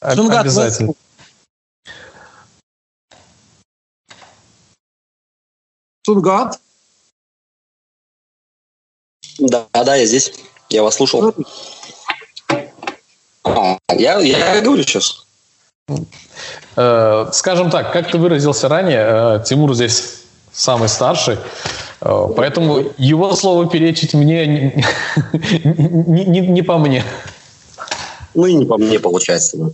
Обязательно. 0.00 0.94
Сунгат? 6.04 6.60
Да, 9.38 9.66
да, 9.72 9.96
я 9.96 10.06
здесь. 10.06 10.32
Я 10.70 10.82
вас 10.82 10.94
слушал. 10.94 11.34
А, 13.44 13.78
я, 13.92 14.18
я 14.20 14.60
говорю 14.62 14.82
сейчас. 14.84 15.26
Э, 16.76 17.28
скажем 17.32 17.70
так, 17.70 17.92
как 17.92 18.10
ты 18.10 18.18
выразился 18.18 18.68
ранее, 18.68 19.04
э, 19.06 19.44
Тимур 19.44 19.74
здесь 19.74 20.22
самый 20.52 20.88
старший. 20.88 21.38
Э, 22.00 22.28
поэтому 22.36 22.84
его 22.98 23.34
слово 23.34 23.68
перечить 23.68 24.14
мне 24.14 24.46
не, 24.46 26.24
не, 26.24 26.40
не 26.40 26.62
по 26.62 26.78
мне. 26.78 27.04
Ну 28.34 28.46
и 28.46 28.54
не 28.54 28.66
по 28.66 28.76
мне 28.78 28.98
получается. 28.98 29.56
Да. 29.56 29.70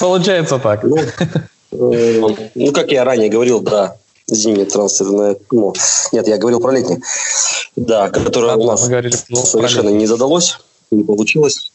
Получается 0.00 0.58
так. 0.58 0.82
Ну, 0.82 0.96
э, 0.96 2.20
ну, 2.54 2.72
как 2.72 2.90
я 2.90 3.04
ранее 3.04 3.28
говорил, 3.28 3.60
да, 3.60 3.96
зимнее 4.26 4.66
трансферное 4.66 5.36
ну, 5.50 5.74
Нет, 6.12 6.28
я 6.28 6.38
говорил 6.38 6.60
про 6.60 6.72
летнее. 6.72 7.00
Да, 7.76 8.10
которое 8.10 8.56
у 8.56 8.66
нас 8.66 8.88
говорили, 8.88 9.16
совершенно 9.16 9.90
не 9.90 10.06
задалось, 10.06 10.58
не 10.90 11.04
получилось. 11.04 11.72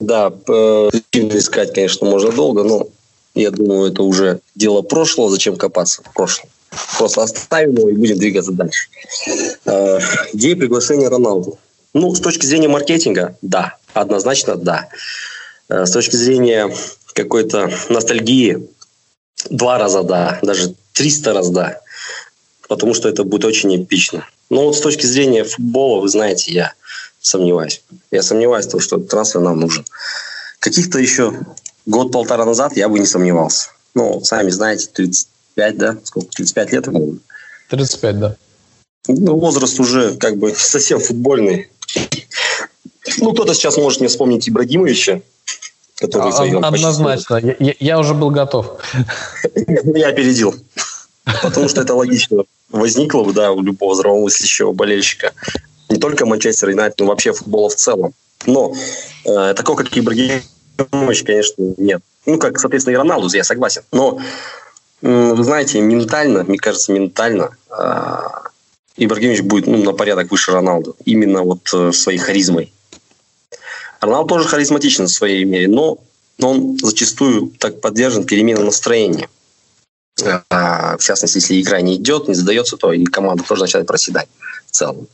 Да, 0.00 0.32
э, 0.48 0.90
искать, 1.12 1.72
конечно, 1.72 2.06
можно 2.06 2.32
долго, 2.32 2.64
но 2.64 2.86
я 3.34 3.50
думаю, 3.50 3.90
это 3.90 4.02
уже 4.02 4.40
дело 4.54 4.82
прошлого. 4.82 5.30
Зачем 5.30 5.56
копаться 5.56 6.02
в 6.02 6.12
прошлом? 6.12 6.48
Просто 6.98 7.22
оставим 7.22 7.74
его 7.74 7.88
и 7.88 7.92
будем 7.94 8.18
двигаться 8.18 8.52
дальше. 8.52 8.88
Э, 9.64 9.98
идея 10.32 10.56
приглашения 10.56 11.08
Роналду. 11.08 11.58
Ну, 11.92 12.14
с 12.14 12.20
точки 12.20 12.46
зрения 12.46 12.68
маркетинга, 12.68 13.36
да. 13.42 13.76
Однозначно, 13.92 14.56
да. 14.56 14.88
Э, 15.68 15.86
с 15.86 15.90
точки 15.92 16.16
зрения 16.16 16.74
какой-то 17.14 17.70
ностальгии, 17.88 18.68
два 19.50 19.78
раза 19.78 20.02
да. 20.02 20.38
Даже 20.42 20.74
триста 20.92 21.32
раз 21.32 21.50
да. 21.50 21.80
Потому 22.68 22.94
что 22.94 23.08
это 23.08 23.24
будет 23.24 23.44
очень 23.44 23.74
эпично. 23.82 24.26
Но 24.50 24.64
вот 24.64 24.76
с 24.76 24.80
точки 24.80 25.06
зрения 25.06 25.44
футбола, 25.44 26.00
вы 26.00 26.08
знаете, 26.08 26.52
я 26.52 26.72
сомневаюсь. 27.20 27.82
Я 28.10 28.22
сомневаюсь 28.22 28.66
в 28.66 28.70
том, 28.70 28.80
что 28.80 28.98
трансфер 28.98 29.40
нам 29.40 29.60
нужен. 29.60 29.84
Каких-то 30.58 30.98
еще 30.98 31.34
год-полтора 31.86 32.44
назад 32.44 32.76
я 32.76 32.88
бы 32.88 32.98
не 32.98 33.06
сомневался. 33.06 33.70
Ну, 33.94 34.22
сами 34.24 34.50
знаете, 34.50 34.88
30, 34.92 35.28
35, 35.54 35.76
да? 35.76 35.96
Сколько? 36.04 36.28
35 36.30 36.72
лет 36.72 36.86
ему? 36.86 37.18
35, 37.70 38.18
да. 38.18 38.36
Ну, 39.08 39.36
возраст 39.38 39.78
уже 39.80 40.14
как 40.16 40.36
бы 40.36 40.54
совсем 40.54 40.98
футбольный. 40.98 41.68
Ну, 43.18 43.32
кто-то 43.32 43.54
сейчас 43.54 43.76
может 43.76 44.00
мне 44.00 44.08
вспомнить 44.08 44.48
Ибрагимовича, 44.48 45.20
который 45.98 46.32
а, 46.32 46.68
Однозначно. 46.68 47.56
Я, 47.58 47.74
я 47.78 47.98
уже 47.98 48.14
был 48.14 48.30
готов. 48.30 48.78
Я 49.94 50.08
опередил. 50.08 50.54
Потому 51.42 51.68
что 51.68 51.82
это 51.82 51.94
логично 51.94 52.44
возникло 52.70 53.24
бы, 53.24 53.32
да, 53.32 53.52
у 53.52 53.62
любого 53.62 53.94
здравомыслящего 53.94 54.72
болельщика. 54.72 55.32
Не 55.88 55.98
только 55.98 56.26
Манчестер 56.26 56.70
Юнайтед, 56.70 56.98
но 57.00 57.06
вообще 57.06 57.32
футбола 57.32 57.68
в 57.68 57.76
целом. 57.76 58.14
Но 58.46 58.74
э, 59.24 59.54
такого, 59.54 59.76
как 59.76 59.96
Ибрагимович, 59.96 61.22
конечно, 61.24 61.74
нет. 61.76 62.02
Ну, 62.26 62.38
как, 62.38 62.58
соответственно, 62.58 62.94
и 62.94 62.96
Роналду, 62.96 63.28
я 63.34 63.44
согласен. 63.44 63.82
Но 63.92 64.18
вы 65.04 65.44
знаете, 65.44 65.80
ментально, 65.80 66.44
мне 66.44 66.58
кажется, 66.58 66.92
ментально, 66.92 67.50
а, 67.68 68.44
Ибрагимович 68.96 69.42
будет 69.42 69.66
ну, 69.66 69.82
на 69.82 69.92
порядок 69.92 70.30
выше 70.30 70.52
Роналду. 70.52 70.96
Именно 71.04 71.42
вот 71.42 71.68
э, 71.74 71.92
своей 71.92 72.18
харизмой. 72.18 72.72
Роналду 74.00 74.28
тоже 74.28 74.48
харизматичен 74.48 75.06
в 75.06 75.10
своей 75.10 75.44
мере, 75.44 75.68
но, 75.68 75.98
но 76.38 76.52
он 76.52 76.78
зачастую 76.78 77.52
так 77.58 77.80
поддержан 77.80 78.24
переменам 78.24 78.66
настроения. 78.66 79.28
А, 80.48 80.96
в 80.96 81.02
частности, 81.02 81.38
если 81.38 81.60
игра 81.60 81.80
не 81.80 81.96
идет, 81.96 82.28
не 82.28 82.34
задается, 82.34 82.76
то 82.76 82.92
и 82.92 83.04
команда 83.04 83.42
тоже 83.42 83.62
начинает 83.62 83.88
проседать 83.88 84.28
в 84.66 84.70
целом. 84.70 85.08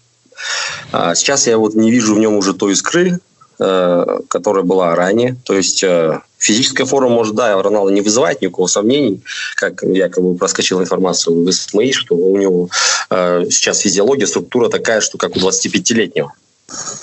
А 0.92 1.14
сейчас 1.14 1.46
я 1.46 1.56
вот 1.58 1.74
не 1.74 1.90
вижу 1.90 2.14
в 2.14 2.18
нем 2.18 2.34
уже 2.34 2.54
той 2.54 2.74
искры, 2.74 3.18
э, 3.58 4.18
которая 4.28 4.62
была 4.62 4.94
ранее. 4.94 5.36
То 5.44 5.54
есть 5.54 5.82
э, 5.82 6.20
физическая 6.40 6.86
форма, 6.86 7.10
может, 7.10 7.34
да, 7.34 7.62
Роналду 7.62 7.92
не 7.92 8.00
вызывает 8.00 8.40
никакого 8.40 8.66
сомнений, 8.66 9.22
как 9.54 9.82
якобы 9.82 10.36
проскочила 10.36 10.80
информация 10.80 11.32
в 11.32 11.52
СМИ, 11.52 11.92
что 11.92 12.16
у 12.16 12.36
него 12.36 12.68
э, 13.10 13.44
сейчас 13.50 13.78
физиология, 13.78 14.26
структура 14.26 14.68
такая, 14.68 15.00
что 15.00 15.18
как 15.18 15.36
у 15.36 15.40
25-летнего. 15.40 16.32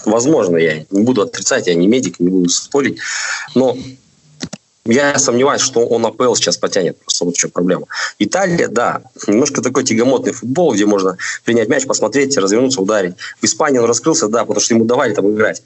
Возможно, 0.05 0.57
я 0.57 0.85
не 0.89 1.03
буду 1.03 1.21
отрицать, 1.21 1.67
я 1.67 1.75
не 1.75 1.87
медик, 1.87 2.19
не 2.19 2.29
буду 2.29 2.49
спорить, 2.49 2.99
но 3.53 3.77
я 4.85 5.19
сомневаюсь, 5.19 5.61
что 5.61 5.85
он 5.85 6.05
АПЛ 6.05 6.33
сейчас 6.35 6.57
потянет. 6.57 6.97
Просто 6.99 7.25
вот 7.25 7.35
чем 7.35 7.51
проблема. 7.51 7.87
Италия, 8.19 8.69
да, 8.69 9.01
немножко 9.27 9.61
такой 9.61 9.83
тягомотный 9.83 10.31
футбол, 10.31 10.73
где 10.73 10.85
можно 10.85 11.17
принять 11.43 11.67
мяч, 11.67 11.85
посмотреть, 11.85 12.37
развернуться, 12.37 12.81
ударить. 12.81 13.15
В 13.41 13.43
Испании 13.43 13.79
он 13.79 13.85
раскрылся, 13.85 14.29
да, 14.29 14.45
потому 14.45 14.61
что 14.61 14.73
ему 14.73 14.85
давали 14.85 15.13
там 15.13 15.29
играть. 15.29 15.61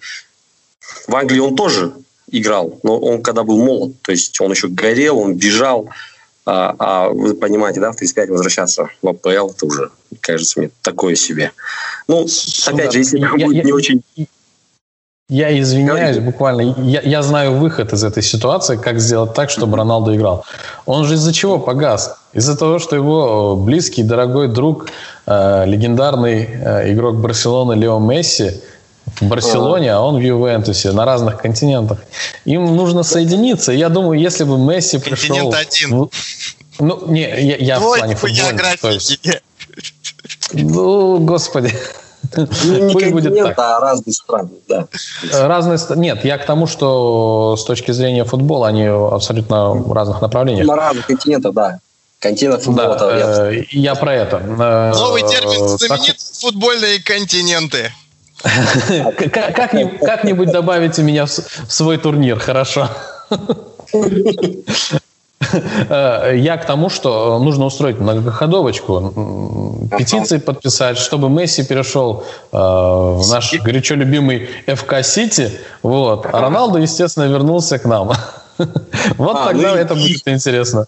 В 1.07 1.15
Англии 1.15 1.39
он 1.39 1.55
тоже 1.55 1.93
играл, 2.31 2.79
но 2.83 2.97
он 2.97 3.21
когда 3.21 3.43
был 3.43 3.63
молод, 3.63 3.93
то 4.01 4.11
есть 4.11 4.39
он 4.41 4.51
еще 4.51 4.67
горел, 4.67 5.19
он 5.19 5.35
бежал, 5.35 5.89
а, 6.45 6.75
а 6.79 7.09
вы 7.09 7.35
понимаете, 7.35 7.79
да, 7.79 7.91
в 7.91 7.95
35 7.95 8.29
возвращаться 8.29 8.89
в 9.01 9.07
АПЛ, 9.07 9.49
это 9.49 9.65
уже, 9.65 9.89
кажется 10.21 10.59
мне, 10.59 10.71
такое 10.81 11.15
себе. 11.15 11.51
Ну, 12.07 12.27
опять 12.65 12.93
же, 12.93 12.99
если 12.99 13.19
я, 13.19 13.29
будет 13.29 13.57
я, 13.57 13.63
не 13.63 13.71
очень 13.71 14.03
я 15.31 15.57
извиняюсь, 15.57 16.19
буквально. 16.19 16.75
Я, 16.81 16.99
я 17.03 17.21
знаю 17.21 17.53
выход 17.53 17.93
из 17.93 18.03
этой 18.03 18.21
ситуации, 18.21 18.75
как 18.75 18.99
сделать 18.99 19.33
так, 19.33 19.49
чтобы 19.49 19.77
Роналду 19.77 20.13
играл. 20.13 20.43
Он 20.85 21.05
же 21.05 21.13
из-за 21.13 21.31
чего 21.31 21.57
погас? 21.57 22.17
Из-за 22.33 22.57
того, 22.57 22.79
что 22.79 22.97
его 22.97 23.55
близкий, 23.55 24.03
дорогой 24.03 24.49
друг, 24.49 24.89
э, 25.25 25.65
легендарный 25.65 26.49
э, 26.51 26.91
игрок 26.91 27.21
Барселоны 27.21 27.75
Лео 27.75 27.99
Месси 27.99 28.61
в 29.19 29.27
Барселоне, 29.27 29.93
а 29.93 30.01
он 30.01 30.17
в 30.17 30.21
Ювентусе 30.21 30.91
на 30.91 31.05
разных 31.05 31.37
континентах. 31.37 31.99
Им 32.45 32.75
нужно 32.75 33.03
соединиться. 33.03 33.71
Я 33.71 33.89
думаю, 33.89 34.19
если 34.19 34.43
бы 34.43 34.57
Месси 34.57 34.97
пришел... 34.97 35.51
Континент 35.51 35.55
один. 35.55 36.09
Ну, 36.79 37.07
не, 37.07 37.21
я, 37.21 37.57
я 37.57 37.79
в 37.79 37.83
плане 37.83 38.15
футбола. 38.15 38.53
Ну, 40.53 41.19
господи. 41.19 41.73
Ну, 42.35 42.47
не 42.63 42.93
Пусть 42.93 43.11
будет 43.11 43.35
так. 43.35 43.59
а 43.59 43.79
разные 43.79 44.13
страны, 44.13 44.51
да. 44.67 44.87
Разные, 45.31 45.77
нет, 45.97 46.23
я 46.23 46.37
к 46.37 46.45
тому, 46.45 46.65
что 46.65 47.57
с 47.57 47.65
точки 47.65 47.91
зрения 47.91 48.23
футбола 48.23 48.69
они 48.69 48.85
абсолютно 48.85 49.71
в 49.71 49.91
разных 49.91 50.21
направлениях. 50.21 50.65
На 50.65 50.75
разных 50.75 51.07
континентах, 51.07 51.53
да. 51.53 51.79
Континент 52.19 52.63
футбола. 52.63 52.97
Да, 52.97 53.51
я... 53.51 53.65
я 53.71 53.95
про 53.95 54.13
это. 54.13 54.39
Новый 54.39 55.23
термин 55.23 55.67
знаменит 55.77 56.21
футбольные 56.21 57.01
континенты. 57.03 57.91
Как-нибудь 58.41 60.51
добавите 60.51 61.03
меня 61.03 61.25
в 61.25 61.71
свой 61.71 61.97
турнир, 61.97 62.39
хорошо? 62.39 62.89
Э, 65.89 66.33
я 66.35 66.57
к 66.57 66.65
тому, 66.65 66.89
что 66.89 67.39
нужно 67.39 67.65
устроить 67.65 67.99
многоходовочку, 67.99 69.89
петиции 69.97 70.37
подписать, 70.37 70.97
чтобы 70.97 71.29
Месси 71.29 71.63
перешел 71.63 72.23
э, 72.51 72.57
в 72.57 73.23
наш 73.29 73.53
горячо 73.59 73.95
любимый 73.95 74.49
ФК 74.67 75.03
Сити, 75.03 75.51
вот, 75.81 76.27
а 76.31 76.41
Роналду, 76.41 76.77
естественно, 76.77 77.25
вернулся 77.25 77.79
к 77.79 77.85
нам. 77.85 78.13
Вот 79.17 79.37
а, 79.37 79.47
тогда 79.47 79.71
ну 79.71 79.75
это 79.75 79.95
будет 79.95 80.27
интересно. 80.27 80.85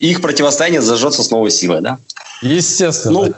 Их 0.00 0.20
противостояние 0.20 0.80
зажжется 0.80 1.22
с 1.22 1.30
новой 1.30 1.52
силой, 1.52 1.80
да? 1.80 1.98
Естественно. 2.42 3.12
Ну, 3.12 3.34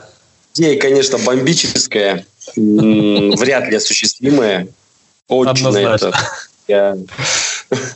идея, 0.55 0.79
конечно, 0.79 1.19
бомбическая, 1.19 2.25
вряд 2.55 3.69
ли 3.69 3.75
осуществимая. 3.75 4.67
Очень 5.27 5.69
на 5.69 5.77
это 5.77 6.13
я 6.71 6.97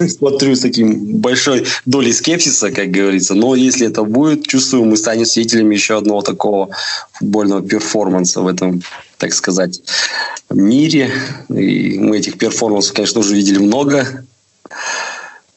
смотрю 0.07 0.55
с 0.55 0.61
таким 0.61 1.17
большой 1.17 1.65
долей 1.85 2.13
скепсиса, 2.13 2.71
как 2.71 2.91
говорится. 2.91 3.35
Но 3.35 3.55
если 3.55 3.87
это 3.87 4.03
будет, 4.03 4.47
чувствую, 4.47 4.85
мы 4.85 4.97
станем 4.97 5.25
свидетелями 5.25 5.75
еще 5.75 5.97
одного 5.97 6.21
такого 6.21 6.69
футбольного 7.13 7.61
перформанса 7.61 8.41
в 8.41 8.47
этом, 8.47 8.81
так 9.17 9.33
сказать, 9.33 9.81
мире. 10.49 11.11
И 11.49 11.97
мы 11.99 12.17
этих 12.17 12.37
перформансов, 12.37 12.93
конечно, 12.93 13.19
уже 13.19 13.35
видели 13.35 13.59
много. 13.59 14.25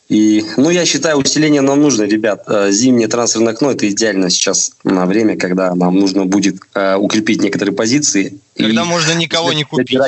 И, 0.08 0.42
ну, 0.56 0.70
я 0.70 0.86
считаю, 0.86 1.18
усиление 1.18 1.60
нам 1.60 1.82
нужно, 1.82 2.04
ребят. 2.04 2.44
Э, 2.46 2.70
зимнее 2.70 3.08
трансферное 3.08 3.52
окно– 3.52 3.70
это 3.72 3.88
идеально 3.90 4.30
сейчас 4.30 4.72
на 4.82 5.04
время, 5.04 5.36
когда 5.36 5.74
нам 5.74 5.96
нужно 5.96 6.24
будет 6.24 6.56
э, 6.74 6.96
укрепить 6.96 7.42
некоторые 7.42 7.74
позиции. 7.74 8.38
Когда 8.56 8.82
и 8.82 8.86
можно 8.86 9.12
никого 9.12 9.52
не 9.52 9.64
купить. 9.64 9.98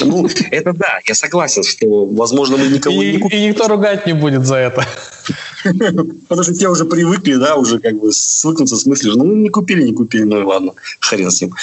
Ну, 0.00 0.26
это 0.50 0.72
да, 0.72 1.00
я 1.06 1.14
согласен, 1.14 1.62
что, 1.62 2.06
возможно, 2.06 2.56
мы 2.56 2.68
никого 2.68 3.02
и, 3.02 3.12
не 3.12 3.18
купим. 3.18 3.38
И 3.38 3.48
никто 3.48 3.68
ругать 3.68 4.06
не 4.06 4.14
будет 4.14 4.46
за 4.46 4.56
это. 4.56 4.86
Потому 5.62 6.42
что 6.42 6.54
те 6.54 6.68
уже 6.68 6.86
привыкли, 6.86 7.34
да, 7.34 7.56
уже 7.56 7.78
как 7.78 7.98
бы 7.98 8.10
свыкнуться 8.12 8.76
с 8.76 8.86
мыслью, 8.86 9.14
ну, 9.16 9.24
не 9.24 9.50
купили, 9.50 9.82
не 9.82 9.92
купили, 9.92 10.22
ну 10.22 10.40
и 10.40 10.44
ладно, 10.44 10.72
хрен 11.00 11.30
с 11.30 11.42
ним. 11.42 11.54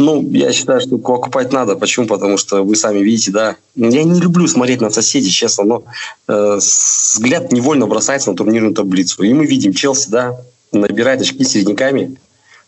Ну, 0.00 0.26
я 0.32 0.50
считаю, 0.52 0.80
что 0.80 0.96
покупать 0.96 1.52
надо. 1.52 1.76
Почему? 1.76 2.06
Потому 2.06 2.38
что 2.38 2.62
вы 2.62 2.74
сами 2.74 3.00
видите, 3.00 3.30
да. 3.32 3.56
Я 3.76 4.02
не 4.02 4.18
люблю 4.18 4.48
смотреть 4.48 4.80
на 4.80 4.88
соседей, 4.88 5.30
честно, 5.30 5.64
но 5.64 5.84
э, 6.26 6.56
взгляд 6.56 7.52
невольно 7.52 7.86
бросается 7.86 8.30
на 8.30 8.36
турнирную 8.36 8.74
таблицу. 8.74 9.22
И 9.22 9.34
мы 9.34 9.44
видим, 9.44 9.74
Челси, 9.74 10.08
да, 10.08 10.40
набирает 10.72 11.20
очки 11.20 11.44
середняками 11.44 12.16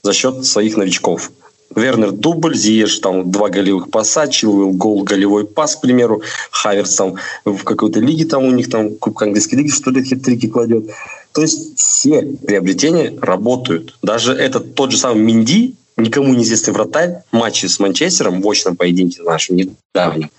за 0.03 0.13
счет 0.13 0.45
своих 0.45 0.77
новичков. 0.77 1.33
Вернер 1.75 2.13
дубль, 2.13 2.55
Зиеш 2.55 2.99
там 2.99 3.31
два 3.31 3.49
голевых 3.49 3.91
паса, 3.91 4.29
Чилвелл 4.29 4.73
гол, 4.73 5.03
голевой 5.03 5.47
пас, 5.47 5.77
к 5.77 5.81
примеру, 5.81 6.21
Хаверс 6.51 6.97
там 6.97 7.15
в 7.47 7.65
какой-то 7.65 7.99
лиге 7.99 8.27
там 8.27 8.45
у 8.45 8.51
них 8.51 8.69
там 8.69 8.95
Кубка 8.97 9.25
английской 9.25 9.55
лиги, 9.55 9.71
что 9.71 9.91
ли, 9.91 10.05
хитрики 10.05 10.49
кладет. 10.49 10.91
То 11.33 11.41
есть 11.41 11.79
все 11.79 12.37
приобретения 12.47 13.19
работают. 13.23 13.97
Даже 14.03 14.35
этот 14.35 14.75
тот 14.75 14.93
же 14.93 14.99
самый 14.99 15.23
Минди, 15.23 15.77
никому 16.03 16.35
неизвестный 16.35 16.73
вратарь, 16.73 17.23
матче 17.33 17.69
с 17.69 17.79
Манчестером 17.79 18.43
в 18.43 18.51
очном 18.51 18.77
поединке 18.77 19.23
нашем 19.23 19.57
недавнем, 19.57 20.31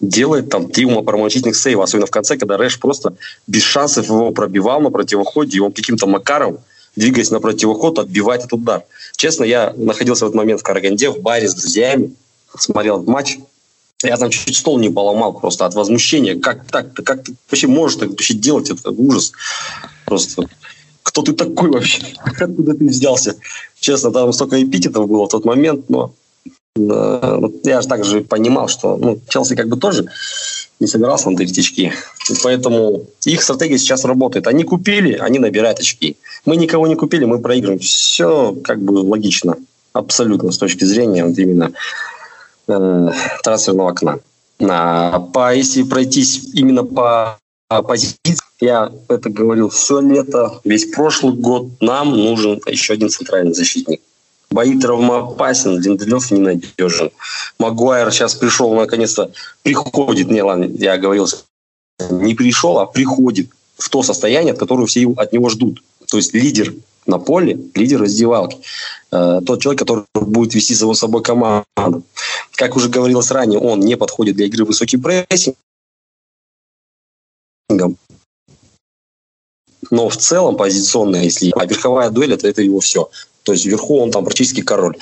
делает 0.00 0.50
там 0.50 0.70
три 0.70 0.84
умопромочительных 0.84 1.56
сейва, 1.56 1.84
особенно 1.84 2.06
в 2.06 2.10
конце, 2.10 2.36
когда 2.36 2.56
Рэш 2.56 2.78
просто 2.78 3.14
без 3.46 3.62
шансов 3.62 4.06
его 4.06 4.30
пробивал 4.30 4.80
на 4.80 4.90
противоходе, 4.90 5.56
и 5.56 5.60
он 5.60 5.72
каким-то 5.72 6.06
макаром 6.06 6.58
двигаясь 6.96 7.30
на 7.30 7.40
противоход, 7.40 7.98
отбивать 7.98 8.40
этот 8.40 8.54
удар. 8.54 8.84
Честно, 9.16 9.44
я 9.44 9.72
находился 9.76 10.24
в 10.24 10.28
этот 10.28 10.36
момент 10.36 10.60
в 10.60 10.64
Караганде, 10.64 11.10
в 11.10 11.20
баре 11.20 11.48
с 11.48 11.54
друзьями, 11.54 12.14
смотрел 12.58 12.96
этот 12.96 13.08
матч. 13.08 13.38
Я 14.02 14.16
там 14.16 14.30
чуть 14.30 14.56
стол 14.56 14.78
не 14.78 14.90
поломал 14.90 15.32
просто 15.38 15.66
от 15.66 15.74
возмущения. 15.74 16.38
Как 16.38 16.66
так? 16.66 16.92
Как 16.94 17.24
ты 17.24 17.34
вообще 17.50 17.66
можешь 17.66 17.98
так 17.98 18.10
вообще 18.10 18.34
делать? 18.34 18.70
Это 18.70 18.90
ужас. 18.90 19.32
Просто 20.04 20.48
кто 21.02 21.22
ты 21.22 21.32
такой 21.32 21.70
вообще? 21.70 22.02
Откуда 22.24 22.74
ты 22.74 22.86
взялся? 22.86 23.36
Честно, 23.86 24.10
там 24.10 24.32
столько 24.32 24.60
эпитетов 24.60 25.06
было 25.06 25.26
в 25.26 25.28
тот 25.28 25.44
момент, 25.44 25.88
но 25.88 26.12
э, 26.76 27.40
я 27.62 27.80
же 27.80 27.86
также 27.86 28.20
понимал, 28.20 28.66
что 28.66 28.96
ну, 28.96 29.20
Челси 29.28 29.54
как 29.54 29.68
бы 29.68 29.76
тоже 29.76 30.08
не 30.80 30.88
собирался 30.88 31.30
на 31.30 31.36
дарить 31.36 31.56
очки. 31.56 31.92
И 32.28 32.32
поэтому 32.42 33.04
их 33.24 33.42
стратегия 33.44 33.78
сейчас 33.78 34.04
работает. 34.04 34.48
Они 34.48 34.64
купили, 34.64 35.12
они 35.12 35.38
набирают 35.38 35.78
очки. 35.78 36.16
Мы 36.44 36.56
никого 36.56 36.88
не 36.88 36.96
купили, 36.96 37.26
мы 37.26 37.38
проигрываем. 37.38 37.78
Все 37.78 38.56
как 38.64 38.82
бы 38.82 38.90
логично. 38.90 39.56
Абсолютно 39.92 40.50
с 40.50 40.58
точки 40.58 40.82
зрения 40.82 41.24
вот 41.24 41.38
именно 41.38 41.70
э, 42.66 43.10
трансферного 43.44 43.90
окна. 43.90 44.18
А, 44.68 45.20
по, 45.20 45.54
если 45.54 45.84
пройтись 45.84 46.40
именно 46.54 46.82
по 46.82 47.38
позиции, 47.68 48.34
я 48.60 48.92
это 49.08 49.30
говорил 49.30 49.68
все 49.68 50.00
лето, 50.00 50.60
весь 50.64 50.86
прошлый 50.86 51.34
год, 51.34 51.68
нам 51.80 52.16
нужен 52.16 52.60
еще 52.66 52.94
один 52.94 53.10
центральный 53.10 53.54
защитник. 53.54 54.00
Бои 54.50 54.78
травмоопасен, 54.78 55.80
Линделев 55.80 56.30
ненадежен. 56.30 57.10
Магуайр 57.58 58.10
сейчас 58.12 58.34
пришел, 58.34 58.74
наконец-то 58.74 59.32
приходит. 59.62 60.30
Не, 60.30 60.42
ладно, 60.42 60.64
я 60.64 60.94
оговорился. 60.94 61.38
Не 62.10 62.34
пришел, 62.34 62.78
а 62.78 62.86
приходит 62.86 63.50
в 63.76 63.88
то 63.88 64.02
состояние, 64.02 64.52
от 64.52 64.58
которого 64.58 64.86
все 64.86 65.12
от 65.16 65.32
него 65.32 65.48
ждут. 65.48 65.82
То 66.08 66.16
есть 66.16 66.32
лидер 66.32 66.74
на 67.06 67.18
поле, 67.18 67.58
лидер 67.74 68.00
раздевалки. 68.00 68.58
Э, 69.10 69.40
тот 69.44 69.60
человек, 69.60 69.80
который 69.80 70.04
будет 70.14 70.54
вести 70.54 70.74
за 70.74 70.92
собой 70.94 71.22
команду. 71.22 71.64
Как 72.52 72.76
уже 72.76 72.88
говорилось 72.88 73.30
ранее, 73.30 73.58
он 73.58 73.80
не 73.80 73.96
подходит 73.96 74.36
для 74.36 74.46
игры 74.46 74.64
высокий 74.64 74.96
прессинг. 74.96 75.56
Но 79.90 80.08
в 80.08 80.16
целом 80.16 80.56
позиционно, 80.56 81.16
если 81.16 81.52
а 81.54 81.66
верховая 81.66 82.10
дуэль, 82.10 82.34
это, 82.34 82.48
это 82.48 82.62
его 82.62 82.80
все. 82.80 83.08
То 83.42 83.52
есть 83.52 83.64
вверху 83.64 84.00
он 84.00 84.10
там 84.10 84.24
практически 84.24 84.60
король. 84.60 84.96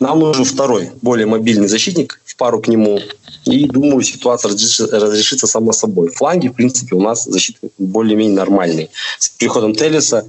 Нам 0.00 0.18
нужен 0.18 0.44
второй, 0.44 0.90
более 1.02 1.26
мобильный 1.26 1.68
защитник 1.68 2.20
в 2.24 2.36
пару 2.36 2.60
к 2.60 2.68
нему. 2.68 3.00
И 3.44 3.66
думаю, 3.66 4.02
ситуация 4.02 4.50
разрешится, 4.50 5.46
сама 5.46 5.72
собой. 5.72 6.10
Фланги, 6.10 6.48
в 6.48 6.54
принципе, 6.54 6.96
у 6.96 7.00
нас 7.00 7.24
защиты 7.24 7.70
более-менее 7.78 8.36
нормальные. 8.36 8.90
С 9.18 9.28
приходом 9.30 9.74
Телеса, 9.74 10.26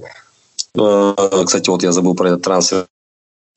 э, 0.74 1.14
кстати, 1.44 1.68
вот 1.68 1.82
я 1.82 1.92
забыл 1.92 2.14
про 2.14 2.28
этот 2.28 2.42
трансфер, 2.42 2.86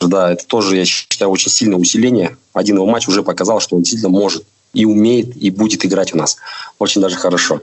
да, 0.01 0.31
это 0.31 0.45
тоже, 0.45 0.77
я 0.77 0.85
считаю, 0.85 1.31
очень 1.31 1.51
сильное 1.51 1.77
усиление. 1.77 2.37
Один 2.53 2.75
его 2.75 2.85
матч 2.85 3.07
уже 3.07 3.23
показал, 3.23 3.59
что 3.59 3.75
он 3.75 3.83
действительно 3.83 4.09
может 4.09 4.45
и 4.73 4.85
умеет, 4.85 5.35
и 5.37 5.49
будет 5.51 5.85
играть 5.85 6.13
у 6.13 6.17
нас. 6.17 6.37
Очень 6.79 7.01
даже 7.01 7.15
хорошо. 7.15 7.61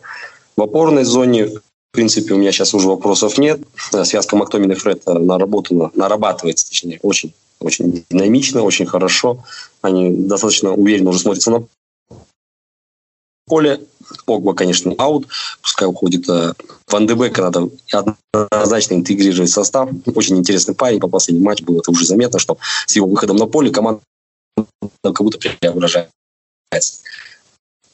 В 0.57 0.63
опорной 0.63 1.05
зоне, 1.05 1.51
в 1.93 1.95
принципе, 1.95 2.33
у 2.33 2.39
меня 2.39 2.53
сейчас 2.53 2.73
уже 2.73 2.89
вопросов 2.89 3.37
нет. 3.37 3.61
Связка 4.05 4.35
Мактомин 4.35 4.73
и 4.73 4.75
Фред 4.75 5.05
наработана, 5.05 5.91
нарабатывается, 5.95 6.67
точнее, 6.67 6.99
очень, 7.03 7.35
очень 7.61 8.03
динамично, 8.09 8.63
очень 8.63 8.87
хорошо. 8.87 9.45
Они 9.83 10.11
достаточно 10.11 10.73
уверенно 10.73 11.11
уже 11.11 11.19
смотрятся 11.19 11.51
на 11.51 11.67
поле. 13.45 13.83
Погба, 14.25 14.55
конечно, 14.55 14.95
аут. 14.97 15.29
Пускай 15.61 15.87
уходит 15.87 16.27
э, 16.31 16.55
Ван 16.89 17.07
де 17.07 17.15
Бека, 17.15 17.43
надо 17.43 17.69
однозначно 17.93 18.95
интегрировать 18.95 19.51
состав. 19.51 19.91
Очень 20.15 20.39
интересный 20.39 20.75
парень. 20.75 20.99
По 20.99 21.09
последнему 21.09 21.45
матчу 21.45 21.65
было 21.65 21.81
это 21.81 21.91
уже 21.91 22.07
заметно, 22.07 22.39
что 22.39 22.57
с 22.87 22.97
его 22.97 23.07
выходом 23.07 23.37
на 23.37 23.47
поле 23.47 23.71
команда 23.71 24.01
как 25.03 25.21
будто 25.21 25.39
преображается. 25.39 26.11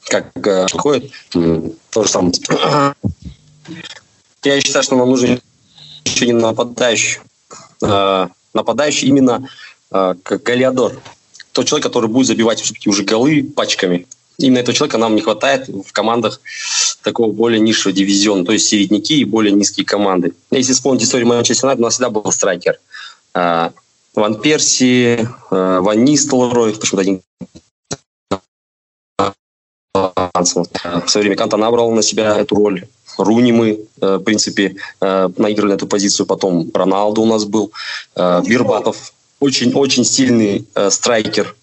Как 0.05 0.31
э, 0.47 0.67
ходит, 0.71 1.11
то 1.31 2.03
же 2.03 2.09
самое. 2.09 2.33
Я 4.43 4.61
считаю, 4.61 4.83
что 4.83 4.95
нам 4.95 5.09
нужен 5.09 5.41
еще 6.05 6.25
не 6.25 6.33
нападающий. 6.33 7.19
Э, 7.81 8.27
нападающий 8.53 9.07
именно 9.07 9.47
э, 9.91 10.15
как 10.23 10.43
Галиадор. 10.43 10.99
Тот 11.51 11.67
человек, 11.67 11.85
который 11.85 12.09
будет 12.09 12.27
забивать 12.27 12.61
все-таки 12.61 12.89
уже 12.89 13.03
голы 13.03 13.43
пачками 13.43 14.07
именно 14.39 14.59
этого 14.59 14.73
человека 14.73 14.97
нам 14.97 15.15
не 15.15 15.21
хватает 15.21 15.67
в 15.67 15.91
командах 15.91 16.41
такого 17.03 17.31
более 17.31 17.59
низшего 17.59 17.93
дивизиона, 17.93 18.45
то 18.45 18.51
есть 18.51 18.67
середняки 18.67 19.19
и 19.19 19.25
более 19.25 19.51
низкие 19.51 19.85
команды. 19.85 20.33
Если 20.51 20.73
вспомнить 20.73 21.03
историю 21.03 21.27
Манчестер 21.27 21.65
Юнайтед, 21.65 21.81
у 21.81 21.83
нас 21.83 21.93
всегда 21.93 22.09
был 22.09 22.31
страйкер. 22.31 22.79
А, 23.33 23.71
Ван 24.15 24.39
Перси, 24.41 25.27
Ван 25.49 26.03
Нистелрой, 26.03 26.73
почему-то 26.73 27.01
один 27.01 27.21
в 29.93 31.07
свое 31.07 31.23
время 31.23 31.35
Канта 31.35 31.57
набрал 31.57 31.91
на 31.91 32.01
себя 32.01 32.37
эту 32.37 32.55
роль. 32.55 32.87
Руни 33.19 33.51
мы, 33.51 33.79
э, 34.01 34.15
в 34.15 34.23
принципе, 34.23 34.75
э, 35.01 35.29
наиграли 35.37 35.73
эту 35.73 35.87
позицию. 35.87 36.25
Потом 36.25 36.71
Роналду 36.73 37.21
у 37.21 37.25
нас 37.25 37.45
был. 37.45 37.71
Э, 38.15 38.41
Бирбатов. 38.45 39.13
Очень-очень 39.39 40.03
сильный 40.03 40.65
страйкер 40.89 41.55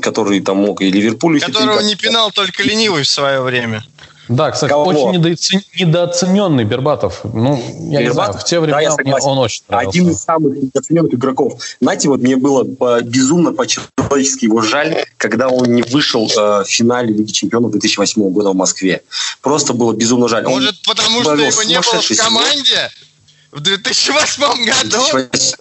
который 0.00 0.40
там 0.40 0.58
мог 0.58 0.82
и 0.82 0.90
Ливерпуль... 0.90 1.40
Которого 1.40 1.80
не 1.80 1.96
пинал 1.96 2.30
только 2.30 2.62
ленивый 2.62 3.02
в 3.02 3.08
свое 3.08 3.40
время. 3.40 3.84
Да, 4.30 4.52
кстати, 4.52 4.70
Кого? 4.70 4.84
очень 4.84 5.10
недооцен... 5.18 5.60
недооцененный 5.76 6.62
Бербатов. 6.62 7.20
Ну, 7.24 7.56
я 7.90 8.00
Бербатов? 8.00 8.04
не 8.04 8.10
знаю, 8.10 8.32
в 8.34 8.44
те 8.44 8.60
времена 8.60 8.96
да, 8.96 9.16
он 9.26 9.38
очень 9.38 9.64
нравился. 9.68 9.98
Один 9.98 10.10
из 10.10 10.22
самых 10.22 10.56
недооцененных 10.56 11.14
игроков. 11.14 11.60
Знаете, 11.80 12.08
вот 12.08 12.20
мне 12.20 12.36
было 12.36 12.62
безумно 13.02 13.52
по-человечески 13.52 14.44
его 14.44 14.62
жаль, 14.62 15.04
когда 15.16 15.48
он 15.48 15.74
не 15.74 15.82
вышел 15.82 16.30
э, 16.30 16.62
в 16.62 16.68
финале 16.68 17.12
Лиги 17.12 17.32
Чемпионов 17.32 17.72
2008 17.72 18.30
года 18.30 18.50
в 18.50 18.54
Москве. 18.54 19.02
Просто 19.42 19.72
было 19.72 19.92
безумно 19.94 20.28
жаль. 20.28 20.44
Может, 20.44 20.76
он 20.76 20.94
потому 20.94 21.22
что 21.22 21.34
его 21.34 21.62
не 21.64 21.80
было 21.80 22.00
в 22.00 22.16
команде 22.16 22.90
в 23.50 23.58
2008 23.58 24.42
году? 24.64 25.06
2008? 25.10 25.56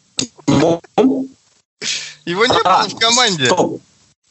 Его 2.25 2.45
не 2.45 2.55
а, 2.63 2.83
было 2.83 2.89
в 2.89 2.99
команде. 2.99 3.45
Стоп 3.47 3.81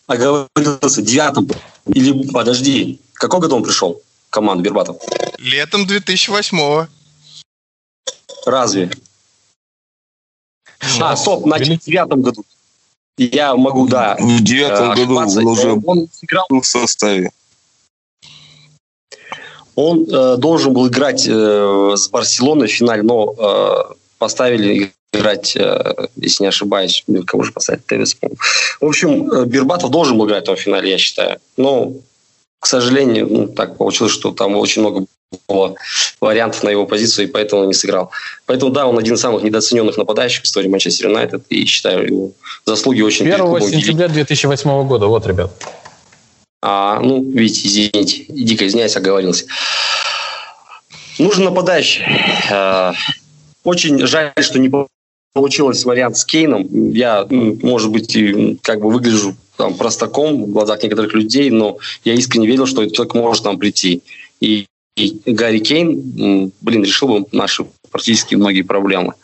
оговорился 0.07 1.03
девятом. 1.03 1.49
Или, 1.87 2.29
подожди, 2.29 3.01
в 3.15 3.19
каком 3.19 3.41
году 3.41 3.57
он 3.57 3.65
пришел 3.65 4.01
команду 4.31 4.63
Бербатов? 4.63 4.97
Летом 5.39 5.87
2008-го. 5.87 6.87
Разве? 8.47 8.91
А, 11.01 11.17
стоп, 11.17 11.43
значит, 11.45 11.83
в 11.83 11.87
девятом 11.87 12.23
году. 12.23 12.45
Я 13.19 13.57
могу, 13.57 13.89
да. 13.89 14.17
В 14.19 14.43
девятом 14.43 14.93
э, 14.93 14.97
году 14.97 15.17
он 15.17 15.47
уже 15.47 15.73
он 15.73 16.09
играл 16.23 16.47
в 16.51 16.65
составе. 16.65 17.31
Он 19.75 20.05
э, 20.05 20.37
должен 20.39 20.73
был 20.73 20.89
играть 20.89 21.27
э, 21.29 21.95
с 21.97 22.09
Барселоной 22.09 22.69
в 22.69 22.73
финале, 22.73 23.03
но 23.03 23.35
э, 23.37 23.95
поставили 24.19 24.93
играть, 25.13 25.57
э, 25.57 26.09
если 26.17 26.45
не 26.45 26.49
ошибаюсь, 26.49 27.05
кого 27.27 27.43
же 27.43 27.53
поставить, 27.53 27.87
Тевис, 27.87 28.17
В 28.81 28.87
общем, 28.87 29.31
э, 29.31 29.45
Бирбатов 29.47 29.91
должен 29.91 30.17
был 30.19 30.27
играть 30.27 30.49
в 30.49 30.57
финале, 30.57 30.91
я 30.91 30.99
считаю. 30.99 31.39
Но, 31.57 31.93
к 32.61 32.67
сожалению, 32.67 33.29
ну, 33.31 33.47
так 33.47 33.77
получилось, 33.77 34.13
что 34.13 34.33
там 34.33 34.57
очень 34.57 34.83
много 34.83 35.07
было 35.47 35.75
вариантов 36.21 36.63
на 36.63 36.71
его 36.71 36.87
позицию, 36.87 37.29
и 37.29 37.31
поэтому 37.31 37.63
он 37.63 37.69
не 37.69 37.75
сыграл. 37.75 38.11
Поэтому, 38.47 38.73
да, 38.73 38.87
он 38.87 38.99
один 38.99 39.15
из 39.15 39.21
самых 39.21 39.43
недооцененных 39.43 39.97
нападающих 39.97 40.43
в 40.43 40.47
истории 40.47 40.69
Манчестер 40.69 41.09
Юнайтед, 41.09 41.45
и 41.51 41.65
считаю 41.67 42.07
его 42.07 42.31
заслуги 42.65 43.03
очень 43.03 43.31
1 43.31 43.61
сентября 43.63 44.09
2008 44.09 44.89
года, 44.89 45.07
вот, 45.07 45.27
ребят. 45.27 45.51
А, 46.61 46.99
ну, 47.01 47.23
видите, 47.23 47.69
извините, 47.69 48.25
дико 48.29 48.67
извиняюсь, 48.67 48.97
оговорился. 48.97 49.45
Нужен 51.19 51.45
нападающий. 51.45 52.05
Э, 52.51 52.93
очень 53.65 54.05
жаль, 54.07 54.33
что 54.41 54.59
не 54.59 54.71
получилось 55.33 55.85
вариант 55.85 56.17
с 56.17 56.25
Кейном. 56.25 56.67
Я, 56.91 57.27
может 57.31 57.91
быть, 57.91 58.17
как 58.63 58.81
бы 58.81 58.91
выгляжу 58.91 59.37
там, 59.59 59.75
простаком 59.75 60.45
в 60.45 60.51
глазах 60.51 60.83
некоторых 60.83 61.13
людей, 61.15 61.51
но 61.51 61.79
я 62.05 62.15
искренне 62.15 62.47
верил, 62.47 62.67
что 62.67 62.83
этот 62.83 62.95
человек 62.95 63.15
может 63.15 63.45
нам 63.45 63.59
прийти. 63.59 64.03
И, 64.41 64.67
и 64.97 65.21
Гарри 65.27 65.59
Кейн, 65.59 66.53
блин, 66.61 66.85
решил 66.85 67.09
бы 67.09 67.27
наши 67.33 67.67
практически 67.91 68.37
многие 68.37 68.63
проблемы. 68.63 69.15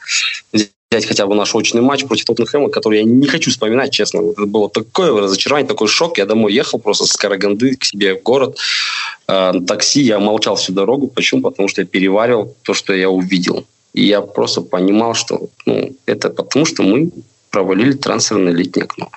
Взять 0.53 1.07
хотя 1.07 1.27
бы 1.27 1.37
наш 1.37 1.55
очный 1.55 1.83
матч 1.83 2.05
против 2.05 2.25
Тоттенхэма, 2.25 2.69
который 2.69 2.99
я 2.99 3.05
не 3.05 3.27
хочу 3.29 3.51
вспоминать, 3.51 3.93
честно. 3.93 4.23
Это 4.33 4.47
было 4.47 4.69
такое 4.69 5.13
разочарование, 5.21 5.69
такой 5.69 5.87
шок. 5.87 6.19
Я 6.19 6.27
домой 6.27 6.53
ехал 6.53 6.81
просто 6.81 7.05
с 7.05 7.17
Караганды 7.17 7.77
к 7.77 7.85
себе 7.85 8.17
в 8.17 8.23
город. 8.23 8.59
Э, 9.29 9.53
на 9.53 9.65
такси 9.65 10.03
я 10.03 10.19
молчал 10.19 10.57
всю 10.57 10.73
дорогу. 10.73 11.07
Почему? 11.07 11.43
Потому 11.43 11.69
что 11.69 11.81
я 11.81 11.87
переваривал 11.87 12.57
то, 12.63 12.75
что 12.75 12.93
я 12.93 13.09
увидел. 13.09 13.65
И 13.93 14.05
я 14.05 14.21
просто 14.21 14.63
понимал, 14.63 15.15
что 15.15 15.49
ну, 15.67 15.95
это 16.07 16.31
потому, 16.31 16.67
что 16.67 16.83
мы 16.83 17.11
провалили 17.51 17.93
трансферное 17.93 18.53
летнее 18.53 18.85
окно. 18.85 19.11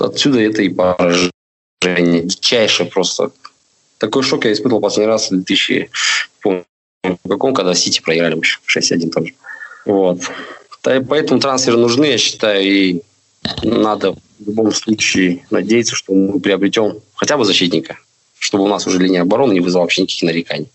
Отсюда 0.00 0.40
это 0.40 0.62
и 0.62 0.68
поражение. 0.68 2.22
Дичайшее 2.22 2.88
просто. 2.88 3.30
Такой 3.98 4.22
шок 4.22 4.44
я 4.44 4.52
испытывал 4.52 4.80
последний 4.80 5.10
раз 5.10 5.30
в 5.30 5.34
2000, 5.34 5.90
помню, 6.40 6.64
в 7.02 7.28
каком, 7.28 7.54
когда 7.54 7.74
Сити 7.74 8.00
проиграли 8.00 8.34
мы 8.34 8.42
6-1 8.42 9.10
тоже. 9.10 9.34
Вот. 9.84 10.20
Поэтому 10.82 11.40
трансферы 11.40 11.76
нужны, 11.76 12.06
я 12.06 12.18
считаю, 12.18 12.62
и 12.62 13.02
надо 13.62 14.12
в 14.12 14.18
любом 14.46 14.72
случае 14.72 15.44
надеяться, 15.50 15.94
что 15.94 16.14
мы 16.14 16.40
приобретем 16.40 17.00
хотя 17.14 17.36
бы 17.36 17.44
защитника, 17.44 17.98
чтобы 18.38 18.64
у 18.64 18.68
нас 18.68 18.86
уже 18.86 18.98
линия 18.98 19.22
обороны 19.22 19.52
не 19.52 19.60
вызвала 19.60 19.82
вообще 19.82 20.02
никаких 20.02 20.22
нареканий. 20.22 20.70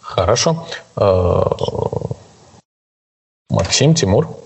Хорошо. 0.00 0.68
Э, 0.96 1.42
Максим, 3.50 3.94
Тимур. 3.94 4.45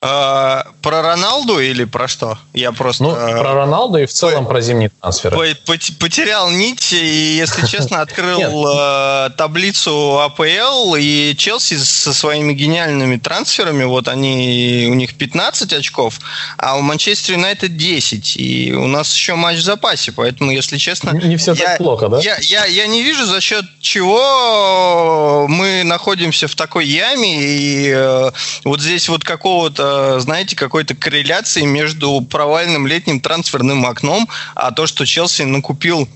А, 0.00 0.64
про 0.80 1.02
Роналду 1.02 1.58
или 1.58 1.84
про 1.84 2.06
что? 2.06 2.38
Я 2.54 2.70
просто... 2.70 3.02
Ну, 3.02 3.16
э, 3.16 3.40
про 3.40 3.54
Роналду 3.54 3.98
и 3.98 4.06
в 4.06 4.12
целом 4.12 4.44
по, 4.44 4.50
про 4.50 4.60
зимние 4.60 4.90
трансферы. 4.90 5.36
По, 5.36 5.72
по, 5.72 5.78
потерял 5.98 6.50
нить 6.50 6.92
и, 6.92 7.36
если 7.36 7.66
честно, 7.66 8.00
открыл 8.00 8.66
э, 8.68 9.30
таблицу 9.36 10.20
АПЛ 10.20 10.94
и 10.96 11.34
Челси 11.36 11.78
со 11.78 12.14
своими 12.14 12.52
гениальными 12.52 13.16
трансферами. 13.16 13.84
Вот 13.84 14.06
они, 14.06 14.86
у 14.88 14.94
них 14.94 15.16
15 15.16 15.72
очков, 15.72 16.20
а 16.58 16.76
у 16.76 16.80
Манчестер 16.80 17.34
Юнайтед 17.34 17.76
10. 17.76 18.36
И 18.36 18.72
у 18.74 18.86
нас 18.86 19.12
еще 19.12 19.34
матч 19.34 19.58
в 19.58 19.64
запасе, 19.64 20.12
поэтому, 20.12 20.52
если 20.52 20.76
честно... 20.76 21.10
Не, 21.10 21.36
все 21.36 21.54
я, 21.54 21.64
так 21.64 21.78
плохо, 21.78 22.08
да? 22.08 22.20
Я, 22.20 22.36
я, 22.38 22.66
я 22.66 22.86
не 22.86 23.02
вижу, 23.02 23.26
за 23.26 23.40
счет 23.40 23.64
чего 23.80 25.46
мы 25.48 25.82
находимся 25.82 26.46
в 26.46 26.54
такой 26.54 26.86
яме. 26.86 27.42
И 27.42 27.92
э, 27.92 28.30
вот 28.62 28.80
здесь 28.80 29.08
вот 29.08 29.24
какого-то 29.24 29.87
Э, 29.87 29.87
знаете, 30.18 30.56
какой-то 30.56 30.94
корреляции 30.94 31.62
между 31.62 32.20
провальным 32.20 32.86
летним 32.86 33.20
трансферным 33.20 33.86
окном, 33.86 34.28
а 34.54 34.70
то, 34.72 34.86
что 34.86 35.04
Челси 35.06 35.42
накупил 35.42 36.08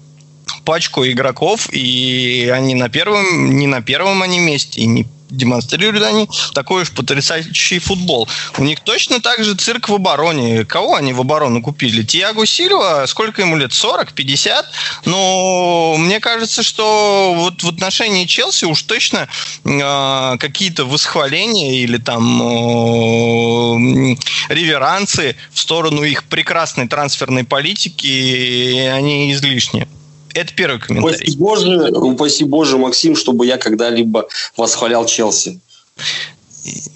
пачку 0.65 1.05
игроков, 1.07 1.69
и 1.73 2.51
они 2.53 2.75
на 2.75 2.89
первом, 2.89 3.57
не 3.57 3.67
на 3.67 3.83
первом 3.83 4.23
они 4.23 4.39
месте, 4.39 4.81
и 4.81 4.87
не 4.87 5.07
демонстрируют 5.33 6.05
они 6.05 6.29
такой 6.55 6.83
уж 6.83 6.91
потрясающий 6.91 7.79
футбол. 7.79 8.29
У 8.59 8.65
них 8.65 8.81
точно 8.81 9.21
так 9.21 9.43
же 9.45 9.55
цирк 9.55 9.89
в 9.89 9.95
обороне. 9.95 10.65
Кого 10.65 10.95
они 10.97 11.13
в 11.13 11.21
оборону 11.21 11.63
купили? 11.63 12.03
Тиаго 12.03 12.47
Сильва, 12.47 13.07
сколько 13.07 13.43
ему 13.43 13.57
лет? 13.57 13.73
40, 13.73 14.13
50? 14.13 14.67
Но 15.07 15.97
мне 15.99 16.21
кажется, 16.21 16.63
что 16.63 17.33
вот 17.37 17.63
в 17.63 17.69
отношении 17.69 18.27
Челси 18.27 18.67
уж 18.67 18.83
точно 18.83 19.29
э, 19.65 20.37
какие-то 20.39 20.85
восхваления 20.85 21.83
или 21.83 21.99
там 21.99 22.43
э, 22.43 24.17
реверансы 24.49 25.37
в 25.53 25.59
сторону 25.59 26.03
их 26.03 26.25
прекрасной 26.25 26.89
трансферной 26.89 27.45
политики, 27.45 28.87
они 28.89 29.33
излишни. 29.33 29.89
Это 30.35 30.53
первый 30.55 30.81
комментарий. 30.81 31.17
Упаси 31.17 31.37
Боже, 31.37 31.91
упаси 31.93 32.45
Боже, 32.45 32.79
Максим, 32.79 33.17
чтобы 33.17 33.47
я 33.47 33.59
когда-либо 33.59 34.29
восхвалял 34.57 35.07
Челси. 35.07 35.61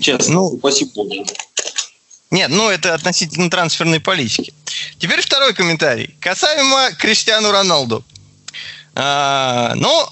Честно, 0.00 0.34
ну, 0.34 0.44
упаси 0.46 0.90
Боже. 0.94 1.24
Нет, 2.30 2.50
ну 2.50 2.68
это 2.68 2.94
относительно 2.94 3.50
трансферной 3.50 4.00
политики. 4.00 4.52
Теперь 4.98 5.20
второй 5.20 5.54
комментарий. 5.54 6.16
Касаемо 6.20 6.90
Криштиану 6.98 7.50
Роналду. 7.50 8.04
А, 8.94 9.74
ну, 9.76 10.08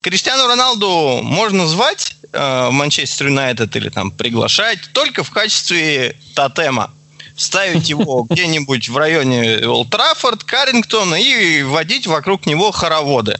Криштиану 0.00 0.46
Роналду 0.46 1.20
можно 1.22 1.66
звать 1.66 2.16
э, 2.32 2.68
в 2.68 2.72
Манчестер 2.72 3.26
Юнайтед 3.28 3.74
или 3.76 3.88
там 3.88 4.10
приглашать 4.10 4.78
только 4.92 5.24
в 5.24 5.30
качестве 5.30 6.16
тотема 6.34 6.92
ставить 7.36 7.88
его 7.88 8.22
где-нибудь 8.30 8.88
в 8.88 8.96
районе 8.96 9.58
Олд-Траффорд, 9.66 10.44
Каррингтона 10.44 11.14
и 11.16 11.62
водить 11.62 12.06
вокруг 12.06 12.46
него 12.46 12.72
хороводы. 12.72 13.38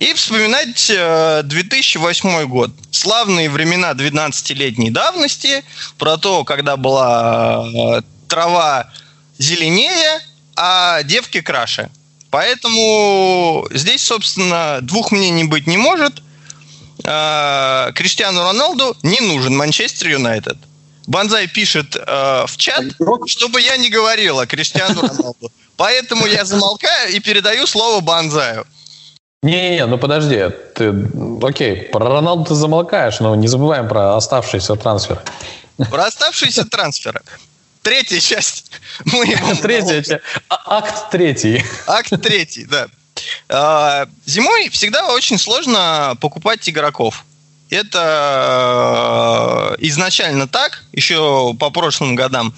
И 0.00 0.14
вспоминать 0.14 0.86
2008 1.46 2.28
э, 2.28 2.46
год. 2.46 2.70
Славные 2.90 3.50
времена 3.50 3.92
12-летней 3.92 4.90
давности, 4.90 5.62
про 5.98 6.16
то, 6.16 6.42
когда 6.44 6.78
была 6.78 7.66
э, 7.66 8.02
трава 8.26 8.90
зеленее, 9.38 10.20
а 10.56 11.02
девки 11.02 11.42
краше. 11.42 11.90
Поэтому 12.30 13.66
здесь, 13.70 14.02
собственно, 14.02 14.78
двух 14.80 15.12
мнений 15.12 15.44
быть 15.44 15.66
не 15.66 15.76
может. 15.76 16.22
Э, 17.04 17.92
Криштиану 17.94 18.42
Роналду 18.42 18.96
не 19.02 19.20
нужен 19.20 19.54
Манчестер 19.54 20.08
Юнайтед. 20.08 20.56
Банзай 21.06 21.48
пишет 21.48 21.96
э, 21.96 22.44
в 22.46 22.56
чат, 22.56 22.84
чтобы 23.26 23.60
я 23.60 23.76
не 23.76 23.90
говорил 23.90 24.38
о 24.38 24.46
Криштиану 24.46 25.00
Роналду. 25.00 25.52
Поэтому 25.76 26.26
я 26.26 26.44
замолкаю 26.44 27.10
и 27.12 27.20
передаю 27.20 27.66
слово 27.66 28.00
Банзаю. 28.00 28.66
Не-не-не, 29.42 29.86
ну 29.86 29.96
подожди, 29.96 30.50
ты, 30.74 30.94
окей, 31.42 31.84
про 31.84 32.06
Роналду 32.10 32.44
ты 32.44 32.54
замолкаешь, 32.54 33.20
но 33.20 33.34
не 33.34 33.48
забываем 33.48 33.88
про 33.88 34.16
оставшийся 34.16 34.76
трансфер. 34.76 35.22
Про 35.90 36.04
оставшиеся 36.04 36.66
трансферы. 36.66 37.22
Третья 37.80 38.20
часть. 38.20 38.70
Мы 39.06 39.34
Третья 39.62 40.02
часть. 40.02 40.22
А, 40.48 40.78
акт 40.78 41.10
третий. 41.10 41.64
Акт 41.86 42.12
третий, 42.22 42.66
да. 42.66 42.88
А, 43.48 44.06
зимой 44.26 44.68
всегда 44.68 45.06
очень 45.14 45.38
сложно 45.38 46.16
покупать 46.20 46.68
игроков. 46.68 47.24
Это 47.70 49.76
э, 49.78 49.86
изначально 49.86 50.48
так, 50.48 50.84
еще 50.92 51.54
по 51.58 51.70
прошлым 51.70 52.16
годам. 52.16 52.52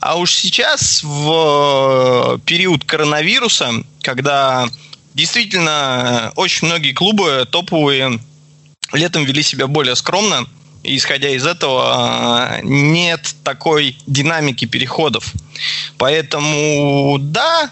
А 0.00 0.16
уж 0.16 0.32
сейчас, 0.32 1.02
в 1.04 2.40
период 2.46 2.84
коронавируса, 2.84 3.70
когда 4.00 4.66
действительно 5.12 6.32
очень 6.36 6.66
многие 6.66 6.92
клубы 6.92 7.46
топовые 7.50 8.18
летом 8.92 9.24
вели 9.24 9.42
себя 9.42 9.66
более 9.66 9.96
скромно, 9.96 10.46
и 10.82 10.96
исходя 10.96 11.30
из 11.30 11.46
этого 11.46 12.58
нет 12.62 13.34
такой 13.42 13.96
динамики 14.06 14.66
переходов. 14.66 15.32
Поэтому 15.96 17.16
да, 17.18 17.70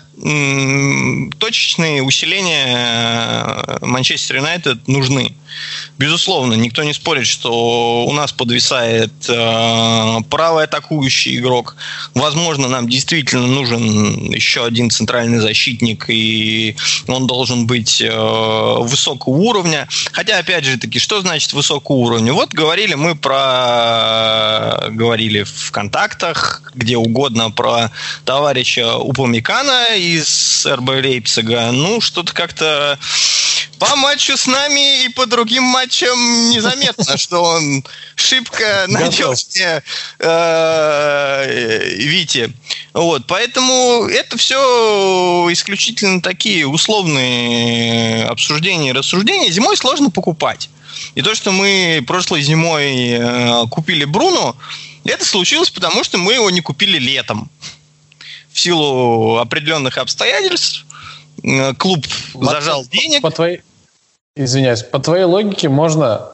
точечные 1.39 2.03
усиления 2.03 3.79
Манчестер 3.83 4.37
Юнайтед 4.37 4.89
нужны. 4.89 5.35
Безусловно, 5.99 6.55
никто 6.55 6.83
не 6.83 6.93
спорит, 6.95 7.27
что 7.27 8.05
у 8.07 8.13
нас 8.13 8.33
подвисает 8.33 9.13
э, 9.29 10.19
правый 10.31 10.65
атакующий 10.65 11.39
игрок. 11.39 11.77
Возможно, 12.15 12.69
нам 12.69 12.89
действительно 12.89 13.47
нужен 13.47 14.33
еще 14.33 14.65
один 14.65 14.91
центральный 14.91 15.39
защитник, 15.39 16.07
и 16.09 16.77
он 17.07 17.27
должен 17.27 17.67
быть 17.67 18.01
э, 18.01 18.11
высокого 18.11 19.35
уровня. 19.35 19.87
Хотя, 20.13 20.39
опять 20.39 20.65
же 20.65 20.79
таки, 20.79 20.99
что 20.99 21.21
значит 21.21 21.53
высокого 21.53 21.97
уровня? 21.97 22.33
Вот 22.33 22.53
говорили 22.53 22.95
мы 22.95 23.15
про... 23.15 24.89
Говорили 24.91 25.45
в 25.45 25.71
контактах, 25.71 26.73
где 26.75 26.97
угодно, 26.97 27.51
про 27.51 27.91
товарища 28.25 28.97
Упамикана 28.97 29.97
из 29.97 30.67
РБ 30.67 30.89
Лейпцига. 30.89 31.71
Ну, 31.73 32.01
что-то 32.01 32.33
как-то 32.33 32.99
по 33.83 33.97
матчу 33.97 34.37
с 34.37 34.47
нами 34.47 35.05
и 35.05 35.09
по 35.09 35.27
другим 35.27 35.65
матчам 35.65 36.51
незаметно, 36.51 37.19
что 37.19 37.43
он 37.43 37.85
шибко 38.15 38.85
надежнее 38.87 39.83
э, 40.21 41.95
Вити. 41.97 42.53
Вот, 42.93 43.27
поэтому 43.27 44.07
это 44.07 44.37
все 44.37 45.49
исключительно 45.51 46.23
такие 46.23 46.65
условные 46.65 48.25
обсуждения 48.27 48.91
и 48.91 48.93
рассуждения. 48.93 49.51
Зимой 49.51 49.77
сложно 49.77 50.11
покупать. 50.11 50.71
И 51.17 51.23
то, 51.23 51.35
что 51.35 51.51
мы 51.51 52.05
прошлой 52.07 52.43
зимой 52.43 53.09
э, 53.09 53.67
купили 53.69 54.05
Бруно, 54.05 54.57
это 55.05 55.25
случилось 55.25 55.71
потому, 55.71 56.05
что 56.05 56.19
мы 56.19 56.35
его 56.35 56.51
не 56.51 56.61
купили 56.61 56.99
летом. 56.99 57.51
В 58.53 58.61
силу 58.61 59.39
определенных 59.39 59.99
обстоятельств 59.99 60.87
э, 61.43 61.75
клуб 61.75 62.07
зажал 62.35 62.87
денег. 62.87 63.23
По 63.23 63.33
твоей, 63.33 63.63
Извиняюсь, 64.35 64.83
по 64.83 64.99
твоей 64.99 65.25
логике 65.25 65.69
можно 65.69 66.33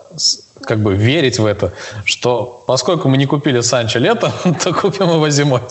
как 0.63 0.81
бы 0.81 0.95
верить 0.95 1.41
в 1.41 1.47
это, 1.47 1.73
что 2.05 2.63
поскольку 2.69 3.09
мы 3.09 3.17
не 3.17 3.27
купили 3.27 3.61
Санчо 3.61 3.99
летом, 3.99 4.33
то 4.63 4.73
купим 4.73 5.11
его 5.11 5.29
зимой. 5.31 5.63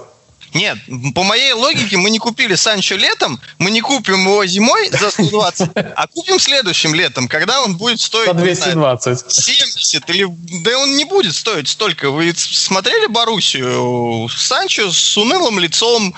Нет, 0.53 0.77
по 1.15 1.23
моей 1.23 1.53
логике 1.53 1.95
мы 1.95 2.09
не 2.09 2.19
купили 2.19 2.55
Санчо 2.55 2.97
летом, 2.97 3.39
мы 3.59 3.71
не 3.71 3.79
купим 3.79 4.25
его 4.25 4.45
зимой 4.45 4.89
за 4.89 5.09
120, 5.11 5.69
а 5.95 6.07
купим 6.07 6.37
следующим 6.37 6.93
летом, 6.93 7.29
когда 7.29 7.61
он 7.61 7.77
будет 7.77 8.01
стоить... 8.01 8.27
За 8.27 8.33
220. 8.33 9.19
Знаю, 9.19 9.29
70 9.29 10.09
или... 10.09 10.27
Да 10.63 10.77
он 10.79 10.97
не 10.97 11.05
будет 11.05 11.33
стоить 11.33 11.69
столько. 11.69 12.11
Вы 12.11 12.33
смотрели 12.35 13.07
Боруссию? 13.07 14.27
Санчо 14.29 14.91
с 14.91 15.17
унылым 15.17 15.59
лицом, 15.59 16.13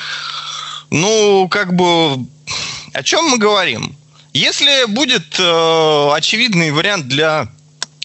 ну, 0.90 1.48
как 1.50 1.76
бы... 1.76 2.18
О 2.94 3.04
чем 3.04 3.26
мы 3.30 3.38
говорим? 3.38 3.96
Если 4.34 4.86
будет 4.86 5.40
э, 5.40 6.10
очевидный 6.14 6.72
вариант 6.72 7.08
для 7.08 7.48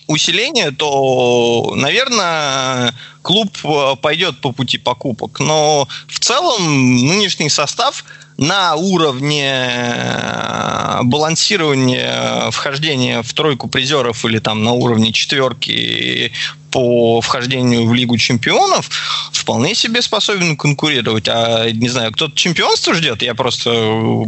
усиления, 0.07 0.71
то, 0.71 1.73
наверное, 1.77 2.95
клуб 3.23 3.51
э, 3.65 3.97
пойдет 4.01 4.41
по 4.41 4.53
пути 4.53 4.79
покупок. 4.79 5.41
Но 5.41 5.87
в 6.09 6.19
целом 6.19 7.07
нынешний 7.07 7.51
состав 7.51 8.05
на 8.37 8.75
уровне 8.75 9.49
э, 9.49 11.01
балансирования 11.03 12.51
вхождения 12.51 13.23
в 13.23 13.33
тройку 13.33 13.69
призеров 13.69 14.25
или 14.25 14.39
там 14.39 14.65
на 14.65 14.73
уровне 14.73 15.13
четверки 15.13 16.33
по 16.71 17.21
вхождению 17.21 17.87
в 17.87 17.95
Лигу 17.95 18.17
чемпионов 18.19 18.91
вполне 19.33 19.75
себе 19.75 20.03
способен 20.03 20.57
конкурировать. 20.57 21.29
А, 21.29 21.71
не 21.71 21.89
знаю, 21.89 22.13
кто-то 22.13 22.35
чемпионство 22.35 22.95
ждет, 22.95 23.23
я 23.23 23.35
просто 23.35 23.71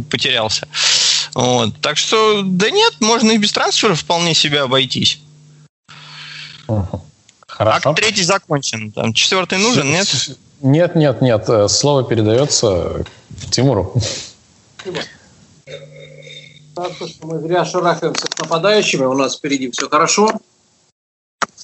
потерялся. 0.09 0.67
Вот. 1.33 1.79
Так 1.81 1.97
что, 1.97 2.41
да 2.43 2.69
нет, 2.69 2.95
можно 3.01 3.31
и 3.31 3.37
без 3.37 3.51
трансферов 3.51 3.99
вполне 3.99 4.33
себе 4.33 4.61
обойтись. 4.61 5.19
Хорошо. 7.47 7.89
А 7.89 7.93
третий 7.93 8.23
закончен. 8.23 8.91
Там 8.91 9.13
четвертый 9.13 9.57
нужен, 9.57 9.91
нет? 9.91 10.07
Нет, 10.61 10.95
нет, 10.95 11.21
нет. 11.21 11.47
Э, 11.49 11.67
слово 11.67 12.03
передается 12.03 13.03
Тимуру. 13.51 13.93
Так, 16.75 16.91
мы 17.23 17.39
зря 17.39 17.65
шарахаемся 17.65 18.25
с 18.25 18.37
нападающими. 18.39 19.05
У 19.05 19.13
нас 19.13 19.37
впереди 19.37 19.71
все 19.71 19.89
хорошо. 19.89 20.31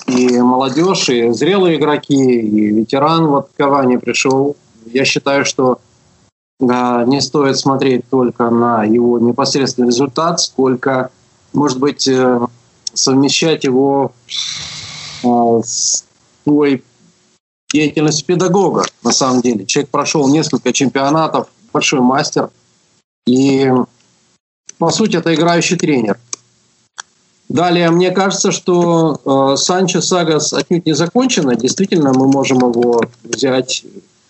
И 0.07 0.40
молодежь, 0.40 1.10
и 1.10 1.32
зрелые 1.32 1.78
игроки, 1.78 2.40
и 2.40 2.72
ветеран 2.72 3.28
вот 3.28 3.49
Кавани 3.56 3.98
пришел. 3.98 4.56
Я 4.86 5.06
считаю, 5.06 5.45
что 5.45 5.80
не 6.60 7.22
стоит 7.22 7.57
смотреть 7.57 8.07
только 8.10 8.49
на 8.49 8.84
его 8.84 9.20
непосредственный 9.20 9.88
результат, 9.88 10.40
сколько, 10.40 11.10
может 11.52 11.80
быть, 11.80 12.07
э, 12.07 12.40
совмещать 12.94 13.64
его 13.64 14.14
э, 15.24 15.61
с 15.64 16.06
той 16.45 16.84
деятельностью 17.74 18.26
педагога, 18.26 18.86
на 19.04 19.12
самом 19.12 19.41
деле. 19.41 19.66
Человек 19.66 19.90
прошел 19.90 20.30
несколько 20.30 20.72
чемпионатов, 20.72 21.48
большой 21.74 22.02
мастер, 22.02 22.50
и, 23.26 23.72
по 24.78 24.91
сути, 24.91 25.18
это 25.18 25.34
играющий 25.34 25.78
тренер. 25.78 26.20
Далее, 27.50 27.90
мне 27.91 28.12
кажется, 28.12 28.52
что 28.52 29.20
э, 29.54 29.58
Санчо 29.58 30.02
Сагас 30.02 30.54
отнюдь 30.54 30.86
не 30.86 30.94
закончена. 30.94 31.56
Действительно, 31.56 32.14
мы 32.14 32.28
можем 32.28 32.60
его 32.60 33.02
взять. 33.24 33.86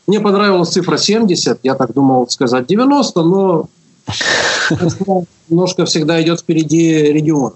Мне 0.08 0.20
понравилась 0.20 0.70
цифра 0.70 0.98
70, 0.98 1.60
я 1.64 1.76
так 1.76 1.94
думал 1.94 2.28
сказать 2.30 2.68
90, 2.68 3.24
но 3.24 3.70
немножко 5.48 5.86
всегда 5.86 6.22
идет 6.22 6.42
впереди 6.42 7.14
Редюмора. 7.14 7.56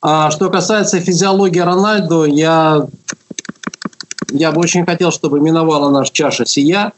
А 0.00 0.30
что 0.32 0.50
касается 0.50 0.98
физиологии 1.00 1.60
Рональдо, 1.60 2.24
я, 2.24 2.86
я 4.32 4.52
бы 4.52 4.60
очень 4.60 4.84
хотел, 4.84 5.10
чтобы 5.10 5.40
миновала 5.40 5.90
наш 5.90 6.10
чаша 6.10 6.46
сия. 6.46 6.92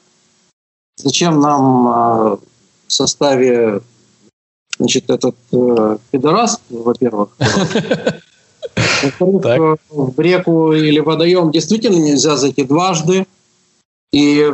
Зачем 0.97 1.41
нам 1.41 1.89
э, 1.89 2.37
в 2.87 2.93
составе 2.93 3.81
Значит, 4.79 5.09
этот 5.09 5.37
э, 5.53 5.99
пидорас, 6.11 6.61
во-первых. 6.69 7.31
Во-вторых, 9.03 9.45
э, 9.45 9.77
в 9.91 10.21
реку 10.21 10.73
или 10.73 10.99
водоем 10.99 11.51
действительно 11.51 11.97
нельзя 11.97 12.37
зайти 12.37 12.65
дважды. 12.65 13.27
И 14.13 14.53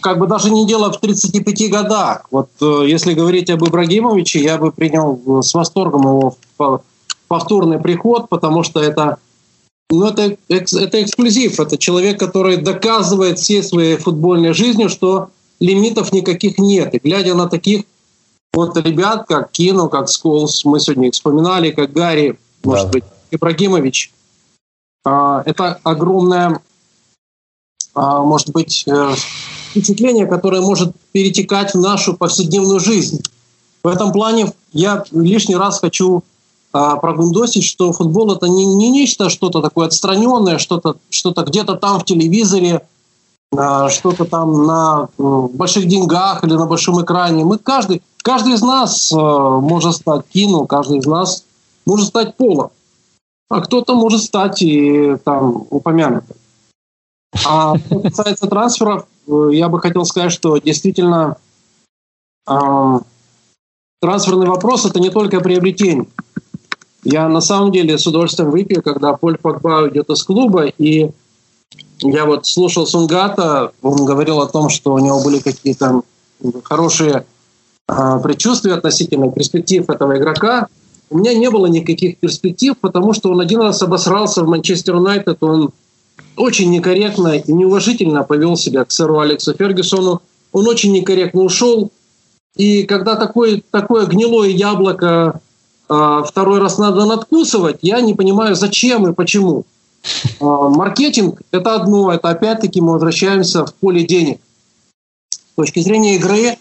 как 0.00 0.18
бы 0.18 0.26
даже 0.26 0.50
не 0.50 0.66
дело 0.66 0.92
в 0.92 0.98
35 0.98 1.70
годах. 1.70 2.26
Вот 2.30 2.48
э, 2.60 2.84
если 2.86 3.14
говорить 3.14 3.50
об 3.50 3.64
Ибрагимовиче, 3.64 4.42
я 4.42 4.58
бы 4.58 4.72
принял 4.72 5.42
с 5.42 5.54
восторгом 5.54 6.02
его 6.02 6.36
повторный 7.28 7.78
приход, 7.78 8.28
потому 8.28 8.64
что 8.64 8.80
это 8.80 9.18
ну, 9.90 10.06
это, 10.06 10.36
это 10.48 11.02
эксклюзив. 11.02 11.60
Это 11.60 11.78
человек, 11.78 12.18
который 12.18 12.56
доказывает 12.56 13.38
всей 13.38 13.62
своей 13.62 13.96
футбольной 13.96 14.54
жизнью, 14.54 14.88
что 14.88 15.30
лимитов 15.60 16.12
никаких 16.12 16.58
нет. 16.58 16.94
И 16.94 16.98
глядя 16.98 17.34
на 17.34 17.48
таких 17.48 17.84
вот 18.52 18.76
ребят, 18.76 19.26
как 19.26 19.50
Кину, 19.50 19.88
как 19.88 20.08
Сколс, 20.08 20.64
мы 20.64 20.80
сегодня 20.80 21.08
их 21.08 21.14
вспоминали, 21.14 21.70
как 21.70 21.92
Гарри, 21.92 22.38
да. 22.62 22.70
может 22.70 22.90
быть, 22.90 23.04
Ибрагимович, 23.30 24.12
а, 25.04 25.42
это 25.44 25.80
огромное, 25.82 26.60
а, 27.94 28.22
может 28.22 28.50
быть, 28.50 28.86
впечатление, 29.70 30.26
которое 30.26 30.60
может 30.60 30.94
перетекать 31.12 31.74
в 31.74 31.80
нашу 31.80 32.16
повседневную 32.16 32.78
жизнь. 32.78 33.22
В 33.82 33.88
этом 33.88 34.12
плане 34.12 34.52
я 34.72 35.04
лишний 35.10 35.56
раз 35.56 35.80
хочу 35.80 36.18
а, 36.18 36.22
прогундосить, 36.74 37.62
что 37.62 37.92
футбол 37.92 38.32
это 38.32 38.48
не, 38.48 38.64
не 38.64 38.90
нечто 38.90 39.30
что-то 39.30 39.62
такое 39.62 39.86
отстраненное, 39.86 40.58
что-то 40.58 40.96
что 41.08 41.30
где-то 41.30 41.76
там 41.76 42.00
в 42.00 42.04
телевизоре, 42.04 42.82
что-то 43.52 44.24
там 44.24 44.66
на 44.66 45.08
больших 45.16 45.86
деньгах 45.86 46.42
или 46.42 46.54
на 46.54 46.66
большом 46.66 47.00
экране. 47.00 47.44
Мы 47.44 47.58
каждый, 47.58 48.02
каждый 48.22 48.54
из 48.54 48.62
нас 48.62 49.12
э, 49.12 49.16
может 49.16 49.94
стать 49.94 50.26
кино, 50.32 50.66
каждый 50.66 50.98
из 50.98 51.06
нас 51.06 51.44
может 51.86 52.08
стать 52.08 52.36
полом, 52.36 52.70
а 53.48 53.60
кто-то 53.60 53.94
может 53.94 54.22
стать 54.22 54.60
и 54.62 55.16
там 55.24 55.66
упомянутым. 55.70 56.36
А 57.46 57.76
что 57.78 58.00
касается 58.00 58.48
трансферов, 58.48 59.06
э, 59.28 59.50
я 59.52 59.68
бы 59.68 59.78
хотел 59.80 60.04
сказать, 60.04 60.32
что 60.32 60.56
действительно 60.58 61.36
э, 62.48 62.98
трансферный 64.00 64.48
вопрос 64.48 64.84
это 64.84 64.98
не 64.98 65.10
только 65.10 65.40
приобретение. 65.40 66.08
Я 67.04 67.28
на 67.28 67.40
самом 67.42 67.70
деле 67.70 67.98
с 67.98 68.06
удовольствием 68.06 68.50
выпью, 68.50 68.82
когда 68.82 69.12
Поль 69.12 69.36
Погба 69.36 69.82
уйдет 69.82 70.08
из 70.08 70.22
клуба, 70.22 70.66
и 70.66 71.10
я 72.00 72.24
вот 72.24 72.46
слушал 72.46 72.86
Сунгата, 72.86 73.72
он 73.82 74.04
говорил 74.04 74.40
о 74.40 74.48
том, 74.48 74.70
что 74.70 74.94
у 74.94 74.98
него 74.98 75.22
были 75.22 75.38
какие-то 75.38 76.02
хорошие 76.64 77.24
э, 77.88 78.18
предчувствия 78.22 78.74
относительно 78.74 79.30
перспектив 79.30 79.88
этого 79.88 80.16
игрока. 80.16 80.68
У 81.10 81.18
меня 81.18 81.34
не 81.34 81.50
было 81.50 81.66
никаких 81.66 82.18
перспектив, 82.18 82.74
потому 82.80 83.12
что 83.12 83.30
он 83.30 83.40
один 83.40 83.60
раз 83.60 83.82
обосрался 83.82 84.42
в 84.42 84.48
Манчестер 84.48 84.96
Юнайтед, 84.96 85.42
он 85.42 85.70
очень 86.36 86.70
некорректно 86.70 87.36
и 87.36 87.52
неуважительно 87.52 88.24
повел 88.24 88.56
себя 88.56 88.84
к 88.84 88.90
сэру 88.90 89.20
Алексу 89.20 89.54
Фергюсону. 89.54 90.22
Он 90.52 90.66
очень 90.66 90.92
некорректно 90.92 91.42
ушел. 91.42 91.90
И 92.56 92.84
когда 92.84 93.16
такое, 93.16 93.62
такое 93.70 94.06
гнилое 94.06 94.48
яблоко 94.48 95.40
второй 95.86 96.60
раз 96.60 96.78
надо 96.78 97.04
надкусывать, 97.04 97.78
я 97.82 98.00
не 98.00 98.14
понимаю, 98.14 98.54
зачем 98.54 99.06
и 99.06 99.12
почему. 99.12 99.64
А, 100.40 100.68
маркетинг– 100.68 101.42
это 101.50 101.74
одно, 101.74 102.12
это 102.12 102.28
опять-таки 102.28 102.80
мы 102.80 102.92
возвращаемся 102.92 103.64
в 103.64 103.74
поле 103.74 104.04
денег. 104.04 104.40
С 105.30 105.56
точки 105.56 105.80
зрения 105.80 106.16
игры, 106.16 106.58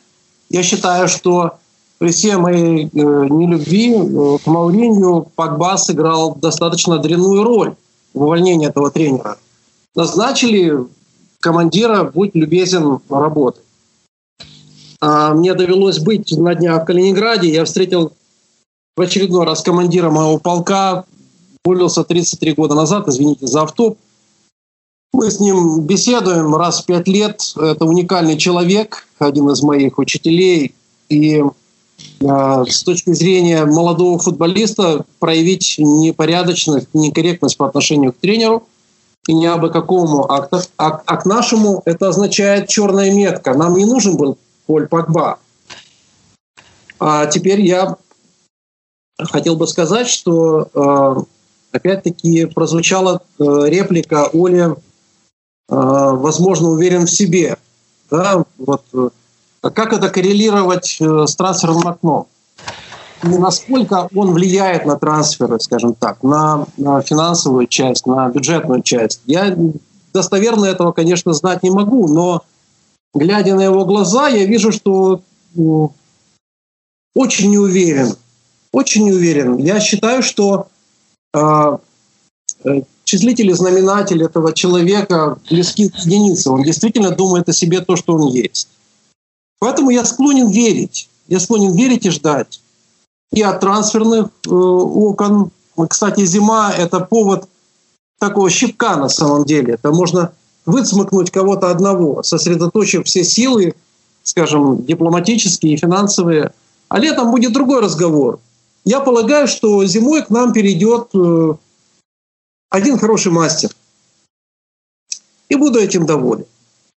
я 0.49 0.63
считаю, 0.63 1.07
что 1.07 1.53
при 1.97 2.11
всей 2.11 2.35
моей 2.35 2.85
э, 2.85 2.87
нелюбви 2.91 3.95
э, 3.95 4.37
к 4.43 4.47
Мауринью 4.47 5.27
Пакба 5.35 5.77
сыграл 5.77 6.35
достаточно 6.35 6.99
дрянную 6.99 7.43
роль 7.43 7.75
в 8.13 8.23
увольнении 8.23 8.67
этого 8.67 8.91
тренера. 8.91 9.37
Назначили 9.95 10.85
командира 11.39 12.03
«Будь 12.03 12.35
любезен 12.35 12.99
работать». 13.09 13.63
А 14.99 15.33
мне 15.33 15.53
довелось 15.53 15.99
быть 15.99 16.31
на 16.37 16.55
днях 16.55 16.83
в 16.83 16.85
Калининграде. 16.85 17.49
Я 17.49 17.65
встретил 17.65 18.13
в 18.95 19.01
очередной 19.01 19.45
раз 19.45 19.61
командира 19.61 20.09
моего 20.09 20.37
полка, 20.37 21.05
уволился 21.65 22.03
33 22.03 22.53
года 22.53 22.75
назад, 22.75 23.07
извините 23.07 23.47
за 23.47 23.63
автоп. 23.63 23.97
Мы 25.13 25.29
с 25.29 25.39
ним 25.39 25.81
беседуем 25.81 26.55
раз 26.55 26.81
в 26.81 26.85
пять 26.85 27.07
лет. 27.07 27.41
Это 27.55 27.85
уникальный 27.85 28.37
человек, 28.37 29.07
один 29.19 29.49
из 29.49 29.61
моих 29.61 29.99
учителей. 29.99 30.73
И 31.09 31.43
э, 32.19 32.65
с 32.67 32.83
точки 32.83 33.13
зрения 33.13 33.65
молодого 33.65 34.17
футболиста 34.17 35.05
проявить 35.19 35.75
непорядочность, 35.77 36.87
некорректность 36.93 37.57
по 37.57 37.67
отношению 37.67 38.11
к 38.11 38.17
тренеру 38.17 38.63
и 39.27 39.33
не 39.33 39.45
абы 39.45 39.69
какому, 39.69 40.29
а 40.31 40.41
к, 40.41 40.67
а, 40.77 41.01
а 41.05 41.17
к 41.17 41.25
нашему 41.25 41.83
это 41.85 42.09
означает 42.09 42.67
черная 42.67 43.13
метка. 43.13 43.53
Нам 43.53 43.75
не 43.75 43.85
нужен 43.85 44.17
был 44.17 44.37
Поль 44.65 44.87
Пакба. 44.87 45.37
А 46.99 47.27
теперь 47.27 47.61
я 47.61 47.97
хотел 49.17 49.55
бы 49.55 49.67
сказать, 49.67 50.07
что 50.07 50.69
э, 50.73 51.23
опять-таки 51.73 52.45
прозвучала 52.45 53.21
э, 53.39 53.43
реплика 53.67 54.29
Оли, 54.33 54.71
э, 54.71 54.75
возможно, 55.67 56.69
уверен 56.69 57.05
в 57.05 57.11
себе. 57.11 57.57
Да, 58.09 58.43
вот, 58.57 58.83
э, 58.93 59.09
как 59.61 59.93
это 59.93 60.09
коррелировать 60.09 60.97
с 60.99 61.35
трансферным 61.35 61.87
окном? 61.87 62.27
И 63.23 63.27
насколько 63.27 64.09
он 64.13 64.33
влияет 64.33 64.85
на 64.85 64.97
трансферы, 64.97 65.59
скажем 65.59 65.93
так, 65.93 66.21
на, 66.23 66.65
на 66.77 67.01
финансовую 67.01 67.67
часть, 67.67 68.05
на 68.05 68.27
бюджетную 68.27 68.81
часть. 68.81 69.21
Я 69.25 69.55
достоверно 70.13 70.65
этого, 70.65 70.91
конечно, 70.91 71.33
знать 71.33 71.63
не 71.63 71.71
могу, 71.71 72.09
но 72.09 72.43
глядя 73.13 73.55
на 73.55 73.61
его 73.61 73.85
глаза, 73.85 74.27
я 74.27 74.45
вижу, 74.45 74.73
что 74.73 75.21
очень 77.15 77.51
не 77.51 77.57
уверен. 77.57 78.15
Очень 78.73 79.05
не 79.05 79.13
уверен. 79.13 79.57
Я 79.57 79.79
считаю, 79.79 80.23
что 80.23 80.67
а, 81.31 81.77
э, 82.65 82.81
числитель 83.03 83.51
и 83.51 83.53
знаменатель 83.53 84.23
этого 84.23 84.51
человека 84.51 85.37
близки 85.49 85.89
к 85.89 85.95
единице. 85.97 86.49
Он 86.49 86.63
действительно 86.63 87.11
думает 87.11 87.47
о 87.47 87.53
себе 87.53 87.81
то, 87.81 87.95
что 87.95 88.15
он 88.15 88.31
есть. 88.31 88.67
Поэтому 89.59 89.91
я 89.91 90.03
склонен 90.03 90.49
верить. 90.49 91.07
Я 91.27 91.39
склонен 91.39 91.73
верить 91.73 92.07
и 92.07 92.09
ждать. 92.09 92.61
И 93.31 93.43
от 93.43 93.59
трансферных 93.59 94.29
э, 94.47 94.49
окон. 94.49 95.51
Кстати, 95.87 96.25
зима– 96.25 96.73
это 96.77 96.99
повод 96.99 97.47
такого 98.19 98.49
щипка 98.49 98.95
на 98.95 99.07
самом 99.07 99.45
деле. 99.45 99.75
Это 99.75 99.91
можно 99.91 100.31
выцмыкнуть 100.65 101.29
кого-то 101.29 101.69
одного, 101.69 102.23
сосредоточив 102.23 103.05
все 103.05 103.23
силы, 103.23 103.75
скажем, 104.23 104.83
дипломатические 104.83 105.75
и 105.75 105.77
финансовые. 105.77 106.53
А 106.89 106.97
летом 106.97 107.29
будет 107.29 107.53
другой 107.53 107.81
разговор– 107.81 108.39
я 108.85 108.99
полагаю, 108.99 109.47
что 109.47 109.85
зимой 109.85 110.23
к 110.23 110.29
нам 110.29 110.53
перейдет 110.53 111.07
э, 111.13 111.53
один 112.69 112.97
хороший 112.97 113.31
мастер. 113.31 113.69
И 115.49 115.55
буду 115.55 115.79
этим 115.79 116.05
доволен. 116.05 116.45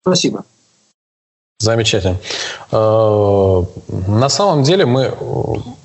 Спасибо. 0.03 0.45
Замечательно. 1.61 2.19
Э, 2.73 3.63
на 4.09 4.29
самом 4.29 4.63
деле 4.63 4.87
мы 4.87 5.15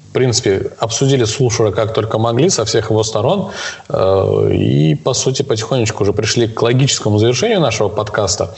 в 0.10 0.14
принципе, 0.14 0.72
обсудили 0.78 1.24
Слушера 1.24 1.72
как 1.72 1.94
только 1.94 2.18
могли 2.18 2.50
со 2.50 2.66
всех 2.66 2.90
его 2.90 3.04
сторон. 3.04 3.52
Э, 3.88 4.52
и, 4.52 4.96
по 4.96 5.14
сути, 5.14 5.44
потихонечку 5.44 6.04
уже 6.04 6.14
пришли 6.14 6.48
к 6.48 6.62
логическому 6.62 7.18
завершению 7.20 7.62
нашего 7.62 7.90
подкаста. 7.90 8.56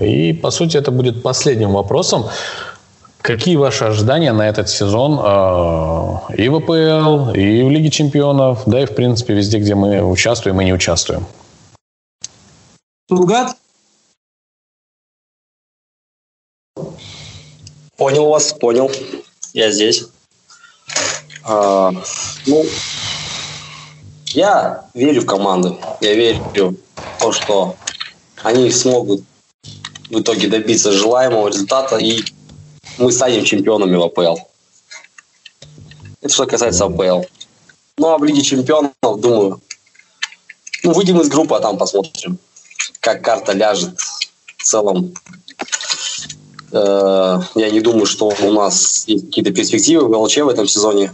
И, 0.00 0.32
по 0.32 0.50
сути, 0.50 0.76
это 0.76 0.90
будет 0.90 1.22
последним 1.22 1.72
вопросом. 1.72 2.26
Какие 3.24 3.56
ваши 3.56 3.86
ожидания 3.86 4.34
на 4.34 4.46
этот 4.46 4.68
сезон 4.68 5.12
э, 5.14 6.34
и 6.36 6.46
в 6.50 6.56
АПЛ, 6.56 7.30
и 7.30 7.62
в 7.62 7.70
Лиге 7.70 7.88
чемпионов, 7.88 8.64
да 8.66 8.82
и, 8.82 8.84
в 8.84 8.94
принципе, 8.94 9.32
везде, 9.32 9.60
где 9.60 9.74
мы 9.74 10.02
участвуем 10.02 10.60
и 10.60 10.64
не 10.66 10.74
участвуем? 10.74 11.24
Тунгат? 13.08 13.56
Понял 17.96 18.28
вас, 18.28 18.52
понял. 18.52 18.92
Я 19.54 19.70
здесь. 19.70 20.04
А, 21.44 21.92
ну, 22.46 22.64
я 24.34 24.84
верю 24.92 25.22
в 25.22 25.26
команду. 25.26 25.80
Я 26.02 26.12
верю 26.12 26.76
в 26.94 27.20
то, 27.20 27.32
что 27.32 27.74
они 28.42 28.70
смогут 28.70 29.24
в 30.10 30.20
итоге 30.20 30.48
добиться 30.48 30.92
желаемого 30.92 31.48
результата, 31.48 31.96
и 31.96 32.22
мы 32.98 33.12
станем 33.12 33.44
чемпионами 33.44 33.96
в 33.96 34.02
АПЛ. 34.02 34.36
Это 36.20 36.32
что 36.32 36.46
касается 36.46 36.84
АПЛ. 36.86 37.24
Ну, 37.98 38.08
а 38.08 38.18
в 38.18 38.24
Лиге 38.24 38.42
чемпионов, 38.42 38.92
думаю, 39.02 39.60
ну, 40.82 40.92
выйдем 40.92 41.20
из 41.20 41.28
группы, 41.28 41.54
а 41.54 41.60
там 41.60 41.78
посмотрим, 41.78 42.38
как 43.00 43.22
карта 43.22 43.52
ляжет. 43.52 43.98
В 44.56 44.62
целом, 44.64 45.14
э, 46.72 47.38
я 47.54 47.70
не 47.70 47.80
думаю, 47.80 48.06
что 48.06 48.32
у 48.42 48.52
нас 48.52 49.04
есть 49.06 49.26
какие-то 49.26 49.52
перспективы 49.52 50.06
в 50.06 50.22
ЛЧ 50.22 50.38
в 50.38 50.48
этом 50.48 50.66
сезоне. 50.66 51.12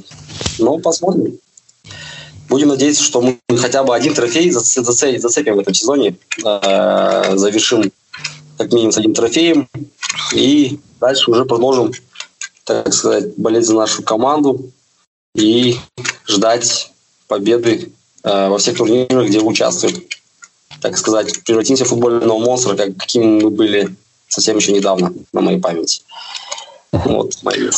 Но 0.58 0.78
посмотрим. 0.78 1.38
Будем 2.48 2.68
надеяться, 2.68 3.04
что 3.04 3.20
мы 3.20 3.38
хотя 3.58 3.84
бы 3.84 3.94
один 3.94 4.14
трофей 4.14 4.50
зацепим 4.50 5.56
в 5.56 5.60
этом 5.60 5.74
сезоне. 5.74 6.16
Э, 6.44 7.36
завершим 7.36 7.92
как 8.58 8.72
минимум 8.72 8.92
с 8.92 8.98
одним 8.98 9.14
трофеем. 9.14 9.68
И 10.34 10.80
дальше 11.00 11.30
уже 11.30 11.44
продолжим, 11.44 11.92
так 12.64 12.92
сказать, 12.92 13.36
болеть 13.36 13.66
за 13.66 13.74
нашу 13.74 14.02
команду 14.02 14.70
и 15.34 15.76
ждать 16.26 16.92
победы 17.26 17.92
э, 18.22 18.48
во 18.48 18.58
всех 18.58 18.76
турнирах, 18.76 19.26
где 19.26 19.40
участвуют. 19.40 19.96
Так 20.80 20.96
сказать, 20.96 21.44
превратимся 21.44 21.84
в 21.84 21.88
футбольного 21.88 22.38
монстра, 22.38 22.76
как, 22.76 22.96
каким 22.96 23.38
мы 23.38 23.50
были 23.50 23.94
совсем 24.28 24.56
еще 24.56 24.72
недавно, 24.72 25.12
на 25.32 25.40
моей 25.40 25.58
памяти. 25.58 26.02
Вот 26.92 27.42
мои. 27.42 27.68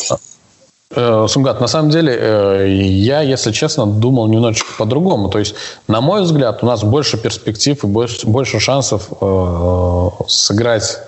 Э, 0.94 1.27
Сумгат, 1.28 1.61
на 1.61 1.69
самом 1.69 1.90
деле, 1.90 2.16
э, 2.19 2.66
я, 2.69 3.23
если 3.23 3.53
честно, 3.53 3.86
думал 3.86 4.28
немножечко 4.28 4.73
по-другому. 4.78 5.31
То 5.31 5.39
есть, 5.39 5.55
на 5.89 6.01
мой 6.01 6.23
взгляд, 6.23 6.62
у 6.62 6.66
нас 6.66 6.82
больше 6.85 7.16
перспектив 7.16 7.82
и 7.82 7.86
больше, 7.86 8.27
больше 8.27 8.61
шансов 8.61 9.09
э, 9.20 10.09
сыграть 10.28 10.99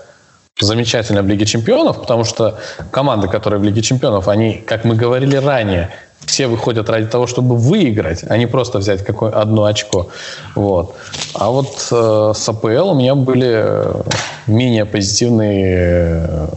замечательно 0.60 1.22
в 1.22 1.28
Лиге 1.28 1.46
Чемпионов, 1.46 2.00
потому 2.00 2.24
что 2.24 2.58
команды, 2.90 3.28
которые 3.28 3.60
в 3.60 3.64
Лиге 3.64 3.82
Чемпионов, 3.82 4.28
они, 4.28 4.62
как 4.66 4.84
мы 4.84 4.94
говорили 4.94 5.36
ранее, 5.36 5.90
все 6.26 6.46
выходят 6.46 6.88
ради 6.88 7.06
того, 7.06 7.26
чтобы 7.26 7.56
выиграть, 7.56 8.24
а 8.28 8.36
не 8.38 8.46
просто 8.46 8.78
взять 8.78 9.04
какое 9.04 9.30
одно 9.30 9.64
очко. 9.64 10.08
Вот. 10.54 10.94
А 11.34 11.50
вот 11.50 11.88
э, 11.90 12.32
с 12.34 12.48
АПЛ 12.48 12.90
у 12.90 12.94
меня 12.94 13.14
были 13.14 13.52
э, 13.52 14.02
менее 14.46 14.86
позитивные 14.86 16.26
э, 16.28 16.48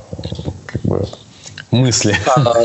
как 0.66 0.82
бы, 0.84 1.06
мысли. 1.72 2.16
А, 2.28 2.64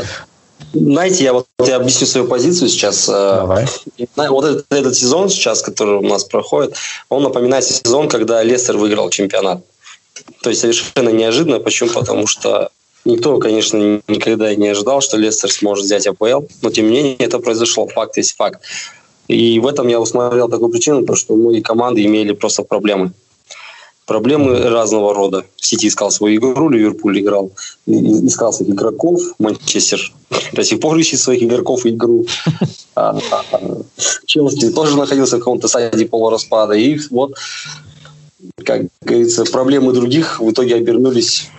знаете, 0.73 1.23
я 1.23 1.33
вот 1.33 1.45
я 1.65 1.75
объясню 1.75 2.07
свою 2.07 2.27
позицию 2.27 2.69
сейчас. 2.69 3.07
Давай. 3.07 3.67
Вот 4.15 4.45
этот, 4.45 4.65
этот 4.71 4.95
сезон 4.95 5.29
сейчас, 5.29 5.61
который 5.61 5.97
у 5.97 6.01
нас 6.01 6.23
проходит, 6.23 6.75
он 7.09 7.23
напоминает 7.23 7.63
сезон, 7.63 8.07
когда 8.07 8.41
Лестер 8.41 8.77
выиграл 8.77 9.09
чемпионат. 9.09 9.61
То 10.41 10.49
есть 10.49 10.61
совершенно 10.61 11.09
неожиданно. 11.09 11.59
Почему? 11.59 11.89
Потому 11.89 12.27
что 12.27 12.69
никто, 13.05 13.37
конечно, 13.39 14.01
никогда 14.07 14.53
не 14.55 14.69
ожидал, 14.69 15.01
что 15.01 15.17
Лестер 15.17 15.51
сможет 15.51 15.85
взять 15.85 16.07
АПЛ. 16.07 16.43
Но 16.61 16.69
тем 16.69 16.87
не 16.87 16.91
менее 16.91 17.15
это 17.15 17.39
произошло. 17.39 17.87
Факт 17.87 18.17
есть 18.17 18.35
факт. 18.35 18.61
И 19.27 19.59
в 19.59 19.67
этом 19.67 19.87
я 19.87 19.99
усмотрел 19.99 20.49
такую 20.49 20.69
причину, 20.69 21.01
потому 21.01 21.15
что 21.15 21.35
многие 21.35 21.61
команды 21.61 22.03
имели 22.03 22.33
просто 22.33 22.63
проблемы. 22.63 23.11
Проблемы 24.05 24.69
разного 24.69 25.13
рода. 25.13 25.45
Сити 25.55 25.87
искал 25.87 26.11
свою 26.11 26.35
игру, 26.35 26.69
Ливерпуль 26.69 27.21
играл, 27.21 27.51
искал 27.87 28.51
своих 28.51 28.73
игроков, 28.73 29.21
Манчестер 29.39 30.11
до 30.53 30.63
сих 30.63 30.81
пор 30.81 30.97
ищет 30.97 31.21
своих 31.21 31.41
игроков 31.41 31.85
и 31.85 31.89
игру. 31.89 32.25
А, 32.95 33.17
а, 33.31 33.43
Челси 34.25 34.71
тоже 34.71 34.97
находился 34.97 35.37
в 35.37 35.39
каком-то 35.39 35.69
стадии 35.69 36.03
полураспада. 36.03 36.73
И 36.73 36.99
вот 37.11 37.33
как 38.63 38.83
говорится, 39.01 39.45
проблемы 39.45 39.93
других 39.93 40.39
в 40.39 40.51
итоге 40.51 40.75
обернулись 40.75 41.49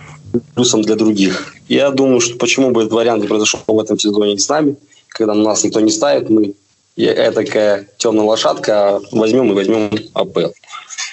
плюсом 0.53 0.81
для 0.81 0.95
других. 0.95 1.55
Я 1.67 1.91
думаю, 1.91 2.19
что 2.19 2.37
почему 2.37 2.71
бы 2.71 2.81
этот 2.81 2.93
вариант 2.93 3.21
не 3.21 3.27
произошел 3.27 3.61
в 3.65 3.79
этом 3.79 3.97
сезоне 3.97 4.37
с 4.37 4.49
нами, 4.49 4.75
когда 5.07 5.33
на 5.33 5.43
нас 5.43 5.63
никто 5.63 5.79
не 5.79 5.91
ставит, 5.91 6.29
мы 6.29 6.53
такая 6.95 7.87
темная 7.97 8.25
лошадка, 8.25 9.01
возьмем 9.11 9.51
и 9.51 9.55
возьмем 9.55 9.91
АПЛ. 10.13 10.51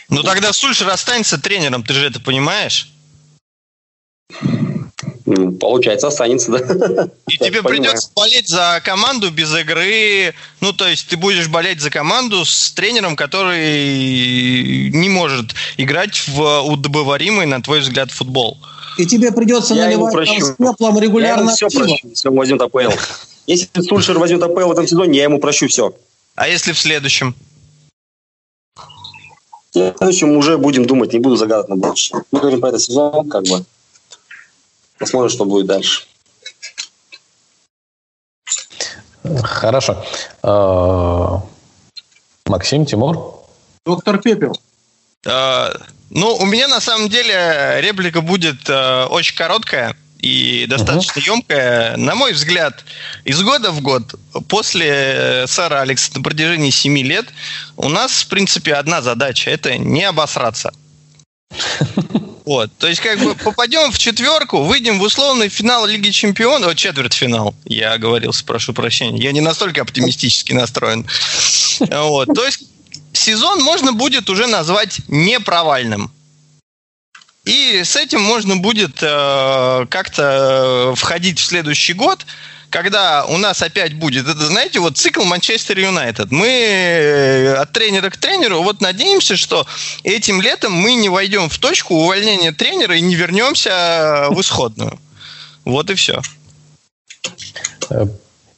Ну 0.09 0.23
тогда 0.23 0.53
Сульшер 0.53 0.89
останется 0.91 1.41
тренером, 1.41 1.83
ты 1.83 1.95
же 1.95 2.07
это 2.07 2.21
понимаешь? 2.21 2.91
Получается, 5.61 6.09
останется, 6.09 6.53
да. 6.53 7.09
И 7.29 7.39
тебе 7.39 7.63
придется 7.63 8.11
болеть 8.15 8.49
за 8.49 8.81
команду 8.85 9.31
без 9.31 9.55
игры. 9.55 10.35
Ну, 10.61 10.73
то 10.73 10.87
есть 10.87 11.09
ты 11.09 11.17
будешь 11.17 11.49
болеть 11.49 11.81
за 11.81 11.91
команду 11.91 12.45
с 12.45 12.73
тренером, 12.73 13.17
который 13.17 14.91
не 14.91 15.09
может 15.09 15.55
играть 15.77 16.27
в 16.29 16.63
удобоваримый, 16.63 17.47
на 17.47 17.63
твой 17.63 17.81
взгляд, 17.81 18.11
футбол. 18.11 18.59
И 18.99 19.07
тебе 19.07 19.33
придется 19.33 19.75
я 19.75 19.87
наливать 19.87 20.13
там 20.13 20.41
с 20.41 20.51
пеплом 20.57 20.99
регулярно. 20.99 21.51
Я 21.51 21.55
все 21.55 21.71
прощу, 21.71 22.09
если 22.09 22.29
он 22.29 22.37
возьмет 22.37 22.61
АПЛ. 22.61 22.79
Если 23.47 23.69
Сульшер 23.83 24.19
возьмет 24.21 24.41
АПЛ 24.41 24.69
в 24.69 24.71
этом 24.71 24.87
сезоне, 24.87 25.19
я 25.19 25.25
ему 25.25 25.41
прощу 25.41 25.67
все. 25.67 25.93
А 26.37 26.47
если 26.47 26.73
в 26.73 26.79
следующем? 26.79 27.35
В 28.77 29.73
следующем 29.73 30.37
уже 30.37 30.59
будем 30.59 30.85
думать, 30.85 31.13
не 31.13 31.19
буду 31.19 31.37
загадывать 31.37 31.69
на 31.69 31.77
будущее. 31.77 32.23
Мы 32.31 32.39
говорим 32.39 32.61
про 32.61 32.69
этот 32.69 32.83
сезон, 32.83 33.29
как 33.29 33.43
бы. 33.45 33.65
Посмотрим, 35.03 35.31
что 35.31 35.45
будет 35.45 35.67
дальше. 35.67 36.05
Хорошо. 39.43 40.05
А, 40.45 41.43
Максим, 42.47 42.87
Тимур? 42.87 43.43
Доктор 43.85 44.19
Пепел. 44.19 44.57
А, 45.27 45.73
ну, 46.09 46.37
у 46.37 46.47
меня 46.47 46.69
на 46.69 46.81
самом 46.81 47.09
деле 47.09 47.79
реплика 47.81 48.21
будет 48.21 48.69
э, 48.69 49.07
очень 49.07 49.35
короткая 49.35 49.97
и 50.21 50.67
достаточно 50.69 51.19
uh-huh. 51.19 51.35
емкая. 51.35 51.97
На 51.97 52.15
мой 52.15 52.33
взгляд, 52.33 52.85
из 53.25 53.43
года 53.43 53.73
в 53.73 53.81
год, 53.81 54.15
после 54.47 55.47
сэра 55.49 55.81
Алекса 55.81 56.13
на 56.15 56.23
протяжении 56.23 56.71
7 56.71 56.97
лет, 56.99 57.27
у 57.77 57.89
нас, 57.89 58.13
в 58.13 58.29
принципе, 58.29 58.75
одна 58.75 59.03
задача– 59.03 59.51
это 59.53 59.77
не 59.79 60.05
обосраться. 60.05 60.73
Вот, 62.45 62.71
то 62.79 62.89
есть 62.89 63.01
как 63.01 63.21
бы 63.21 63.35
попадем 63.37 63.93
в 63.93 63.99
четверку, 63.99 64.63
выйдем 64.63 64.99
в 64.99 65.03
условный 65.03 65.49
финал 65.49 65.87
Лиги 65.87 66.11
Чемпионов, 66.11 66.75
четвертьфинал, 66.75 67.55
я 67.65 67.99
говорил, 67.99 68.33
прошу 68.45 68.73
прощения, 68.73 69.23
я 69.23 69.33
не 69.33 69.41
настолько 69.41 69.83
оптимистически 69.83 70.53
настроен. 70.53 71.07
Вот, 71.79 72.29
то 72.35 72.45
есть 72.45 72.65
сезон 73.13 73.63
можно 73.63 73.93
будет 73.93 74.29
уже 74.29 74.47
назвать 74.47 75.01
непровальным. 75.09 76.11
И 77.45 77.83
с 77.85 77.97
этим 77.97 78.21
можно 78.21 78.57
будет 78.57 79.03
э, 79.03 79.87
как-то 79.91 80.95
входить 80.97 81.41
в 81.41 81.45
следующий 81.45 81.93
год, 81.93 82.25
когда 82.73 83.27
у 83.27 83.37
нас 83.37 83.63
опять 83.63 83.93
будет, 83.93 84.27
это, 84.27 84.47
знаете, 84.47 84.81
вот 84.81 84.97
цикл 84.97 85.23
Манчестер 85.25 85.79
Юнайтед. 85.79 86.33
Мы 86.33 86.49
э, 86.49 87.55
от 87.55 87.71
тренера 87.73 88.09
к 88.09 88.17
тренеру 88.17 88.63
вот 88.63 88.81
надеемся, 88.81 89.37
что 89.37 89.67
этим 90.05 90.41
летом 90.41 90.73
мы 90.73 90.95
не 90.95 91.11
войдем 91.11 91.51
в 91.51 91.59
точку 91.59 91.95
увольнения 91.95 92.51
тренера 92.51 92.97
и 92.97 93.03
не 93.03 93.15
вернемся 93.15 94.29
в 94.31 94.41
исходную. 94.41 94.99
Вот 95.67 95.91
и 95.91 95.95
все. 95.95 96.23
Э, 97.91 98.07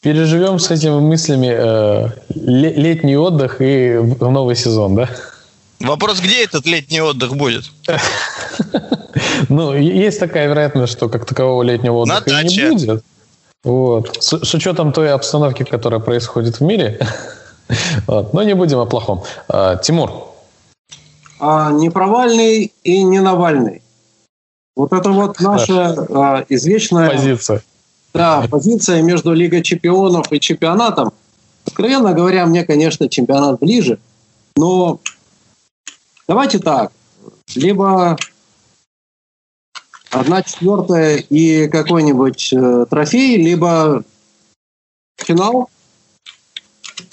переживем 0.01 0.61
с 0.61 0.71
этими 0.71 1.01
мыслями 1.01 1.51
э, 1.51 2.09
летний 2.29 3.17
отдых 3.17 3.61
и 3.61 3.99
новый 4.21 4.55
сезон, 4.55 4.95
да? 4.95 5.11
Вопрос, 5.81 6.21
где 6.21 6.45
этот 6.45 6.67
летний 6.67 7.03
отдых 7.03 7.37
будет? 7.37 7.65
Ну, 9.49 9.77
есть 9.77 10.19
такая 10.19 10.49
вероятность, 10.49 10.93
что 10.93 11.09
как 11.09 11.25
такового 11.25 11.63
летнего 11.63 11.99
отдыха 11.99 12.43
не 12.43 12.71
будет. 12.71 13.05
Вот. 13.65 14.23
С, 14.23 14.45
с 14.45 14.55
учетом 14.55 14.93
той 14.93 15.13
обстановки, 15.13 15.65
которая 15.65 16.01
происходит 16.01 16.61
в 16.61 16.63
мире. 16.63 17.01
вот. 18.07 18.35
Но 18.35 18.43
не 18.43 18.55
будем 18.55 18.79
о 18.79 18.87
плохом. 18.87 19.23
А, 19.49 19.77
Тимур. 19.77 20.13
А, 21.41 21.73
не 21.73 21.91
провальный 21.91 22.73
и 22.85 23.03
не 23.03 23.21
Навальный. 23.21 23.83
Вот 24.77 24.93
это 24.93 25.11
вот 25.11 25.41
наша 25.41 26.07
а, 26.11 26.45
извечная... 26.49 27.11
Позиция. 27.11 27.63
Да, 28.13 28.47
позиция 28.49 29.03
между 29.03 29.33
Лигой 29.33 29.63
чемпионов 29.63 30.31
и 30.31 30.39
чемпионатом. 30.39 31.13
Откровенно 31.67 32.13
говоря, 32.13 32.47
мне, 32.47 32.65
конечно, 32.65 33.09
чемпионат 33.09 33.59
ближе. 33.59 33.99
Но 34.57 35.01
давайте 36.29 36.59
так. 36.59 36.93
Либо 37.57 38.17
одна 40.15 40.43
четвертая 40.43 41.17
и 41.17 41.69
какой-нибудь 41.69 42.53
э, 42.53 42.87
трофей, 42.89 43.37
либо 43.37 44.05
финал. 45.17 45.69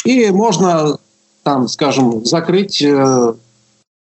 И 0.06 0.30
можно, 0.30 0.98
там, 1.44 1.68
скажем, 1.68 2.26
закрыть 2.26 2.82
э, 2.82 3.34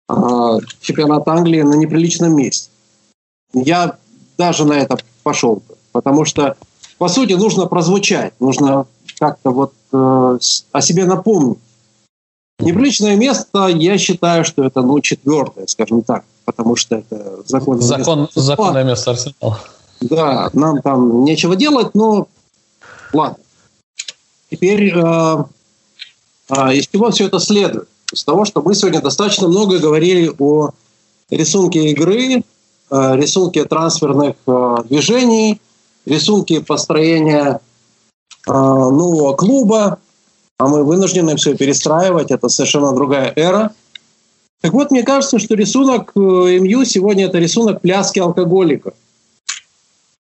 э, 0.10 0.58
чемпионат 0.82 1.28
Англии 1.28 1.62
на 1.62 1.76
неприличном 1.76 2.36
месте. 2.36 2.70
Я 3.54 3.98
даже 4.38 4.66
на 4.66 4.74
это 4.74 4.98
пошел, 5.24 5.62
потому 5.92 6.26
что, 6.26 6.56
по 6.98 7.08
сути, 7.08 7.34
нужно 7.34 7.68
прозвучать, 7.68 8.34
нужно 8.40 8.86
как-то 9.20 9.52
вот 9.52 9.74
э, 9.92 10.40
о 10.72 10.82
себе 10.82 11.06
напомнить. 11.06 11.60
Неприличное 12.60 13.16
место, 13.16 13.68
я 13.68 13.98
считаю, 13.98 14.44
что 14.44 14.64
это, 14.64 14.82
ну, 14.82 15.00
четвертое, 15.00 15.68
скажем 15.68 16.02
так, 16.02 16.26
потому 16.48 16.78
что 16.78 16.96
это 16.96 17.44
закон, 17.46 17.82
закон, 17.82 18.30
законное 18.34 18.86
место 18.86 19.12
Арсенала. 19.12 19.60
Да, 20.00 20.50
нам 20.54 20.82
там 20.82 21.26
нечего 21.26 21.58
делать, 21.58 21.94
но 21.94 22.30
ладно. 23.12 23.38
Теперь 24.50 24.94
э, 24.96 25.44
э, 26.50 26.74
из 26.74 26.88
чего 26.88 27.12
все 27.12 27.26
это 27.26 27.40
следует? 27.40 27.90
Из 28.14 28.24
того, 28.24 28.46
что 28.46 28.62
мы 28.62 28.76
сегодня 28.76 29.02
достаточно 29.02 29.50
много 29.50 29.80
говорили 29.80 30.34
о 30.40 30.70
рисунке 31.30 31.90
игры, 31.90 32.44
э, 32.92 33.16
рисунке 33.18 33.66
трансферных 33.66 34.38
э, 34.48 34.76
движений, 34.86 35.60
рисунке 36.06 36.62
построения 36.62 37.60
э, 38.48 38.52
нового 38.54 39.36
клуба, 39.36 40.00
а 40.60 40.68
мы 40.70 40.86
вынуждены 40.86 41.36
все 41.36 41.58
перестраивать, 41.58 42.32
это 42.32 42.48
совершенно 42.48 42.94
другая 42.94 43.34
эра. 43.36 43.74
Так 44.62 44.74
вот, 44.74 44.92
мне 44.92 45.04
кажется, 45.04 45.40
что 45.40 45.56
рисунок 45.56 46.12
э, 46.16 46.20
МЮ 46.20 46.84
сегодня 46.86 47.26
это 47.26 47.38
рисунок 47.38 47.82
пляски 47.82 48.20
алкоголика. 48.20 48.94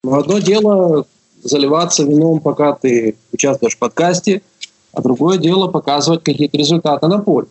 Но 0.05 0.19
одно 0.19 0.39
дело 0.39 1.07
заливаться 1.43 2.05
вином, 2.05 2.41
пока 2.41 2.73
ты 2.73 3.17
участвуешь 3.33 3.75
в 3.75 3.79
подкасте, 3.79 4.43
а 4.93 5.03
другое 5.03 5.39
дело 5.39 5.69
показывать 5.69 6.23
какие-то 6.23 6.57
результаты 6.57 7.07
на 7.07 7.19
поле. 7.19 7.49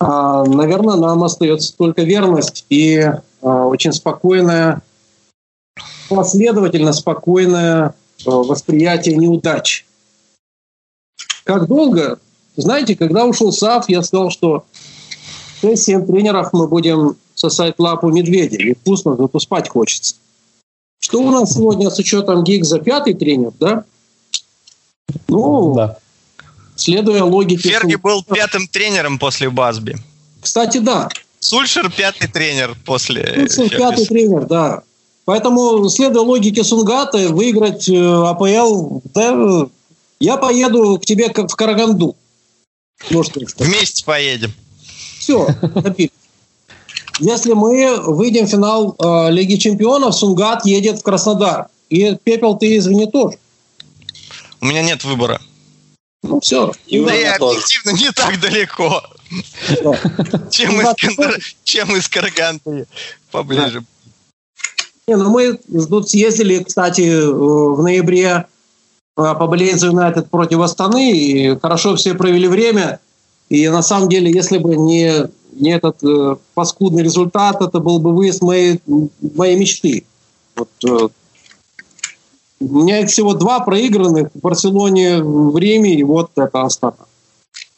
А, 0.00 0.44
наверное, 0.44 0.96
нам 0.96 1.22
остается 1.24 1.76
только 1.76 2.02
верность 2.02 2.66
и 2.68 3.10
а, 3.42 3.66
очень 3.66 3.92
спокойное, 3.92 4.82
последовательно 6.08 6.92
спокойное 6.92 7.94
а, 8.26 8.30
восприятие 8.30 9.16
неудач. 9.16 9.86
Как 11.44 11.68
долго? 11.68 12.18
Знаете, 12.56 12.96
когда 12.96 13.24
ушел 13.24 13.52
САФ, 13.52 13.88
я 13.88 14.02
сказал, 14.02 14.30
что 14.30 14.64
6-7 15.64 16.06
тренеров 16.06 16.52
мы 16.52 16.68
будем 16.68 17.16
сосать 17.34 17.74
лапу 17.78 18.08
медведя. 18.08 18.56
И 18.56 18.74
вкусно, 18.74 19.16
зато 19.16 19.38
спать 19.40 19.68
хочется. 19.68 20.14
Что 21.00 21.20
у 21.20 21.30
нас 21.30 21.54
сегодня 21.54 21.90
с 21.90 21.98
учетом 21.98 22.44
Гигза 22.44 22.78
пятый 22.78 23.14
тренер, 23.14 23.52
да? 23.60 23.84
Ну, 25.28 25.74
да. 25.74 25.98
следуя 26.76 27.24
логике... 27.24 27.68
Ферги 27.68 27.96
был 27.96 28.22
пятым 28.22 28.66
тренером 28.68 29.18
после 29.18 29.50
Базби. 29.50 29.96
Кстати, 30.40 30.78
да. 30.78 31.08
Сульшер 31.40 31.90
пятый 31.90 32.28
тренер 32.28 32.76
после... 32.84 33.48
Сульшер 33.48 33.78
пятый 33.78 34.06
тренер, 34.06 34.46
да. 34.46 34.82
Поэтому, 35.26 35.88
следуя 35.88 36.22
логике 36.22 36.64
Сунгата, 36.64 37.28
выиграть 37.28 37.88
э, 37.88 37.96
АПЛ, 37.96 39.00
да, 39.14 39.66
я 40.20 40.36
поеду 40.36 40.98
к 40.98 41.06
тебе 41.06 41.30
в 41.30 41.54
Караганду. 41.56 42.16
Может, 43.10 43.36
Вместе 43.58 44.04
поедем. 44.04 44.52
Все, 45.24 45.48
Если 47.18 47.54
мы 47.54 47.98
выйдем 48.02 48.44
в 48.44 48.50
финал 48.50 48.94
э, 48.98 49.30
Лиги 49.30 49.56
Чемпионов, 49.56 50.14
Сунгат 50.14 50.66
едет 50.66 50.98
в 50.98 51.02
Краснодар. 51.02 51.68
И 51.88 52.14
Пепел 52.22 52.58
ты, 52.58 52.76
извини, 52.76 53.06
тоже. 53.06 53.38
У 54.60 54.66
меня 54.66 54.82
нет 54.82 55.02
выбора. 55.02 55.40
Ну 56.22 56.40
все. 56.40 56.72
И 56.88 57.02
да 57.02 57.14
и 57.14 57.24
объективно 57.24 57.96
не 57.96 58.10
так 58.12 58.38
далеко. 58.38 59.02
Чем 60.50 60.78
из, 60.82 61.56
чем 61.64 61.96
из 61.96 62.06
Караганды 62.10 62.86
поближе. 63.30 63.82
Не, 65.08 65.16
ну 65.16 65.30
мы 65.30 65.58
тут 65.88 66.10
съездили, 66.10 66.62
кстати, 66.62 67.00
э, 67.00 67.30
в 67.30 67.82
ноябре 67.82 68.44
поболеть 69.14 69.80
за 69.80 69.86
Юнайтед 69.86 70.28
против 70.28 70.60
Астаны, 70.60 71.12
и 71.12 71.58
хорошо 71.58 71.96
все 71.96 72.12
провели 72.12 72.46
время. 72.46 73.00
И 73.48 73.68
на 73.68 73.82
самом 73.82 74.08
деле, 74.08 74.32
если 74.32 74.58
бы 74.58 74.76
не, 74.76 75.28
не 75.52 75.70
этот 75.70 76.02
э, 76.02 76.36
паскудный 76.54 77.02
результат, 77.02 77.60
это 77.60 77.78
был 77.78 77.98
бы 77.98 78.14
выезд 78.14 78.42
моей, 78.42 78.80
моей 79.36 79.56
мечты. 79.56 80.04
Вот, 80.56 80.68
э, 80.84 81.08
у 82.60 82.78
меня 82.82 83.00
их 83.00 83.10
всего 83.10 83.34
два 83.34 83.60
проигранных 83.60 84.30
в 84.34 84.40
Барселоне, 84.40 85.22
в 85.22 85.56
Риме, 85.58 85.94
и 85.94 86.02
вот 86.02 86.30
это 86.36 86.62
Астана. 86.62 86.96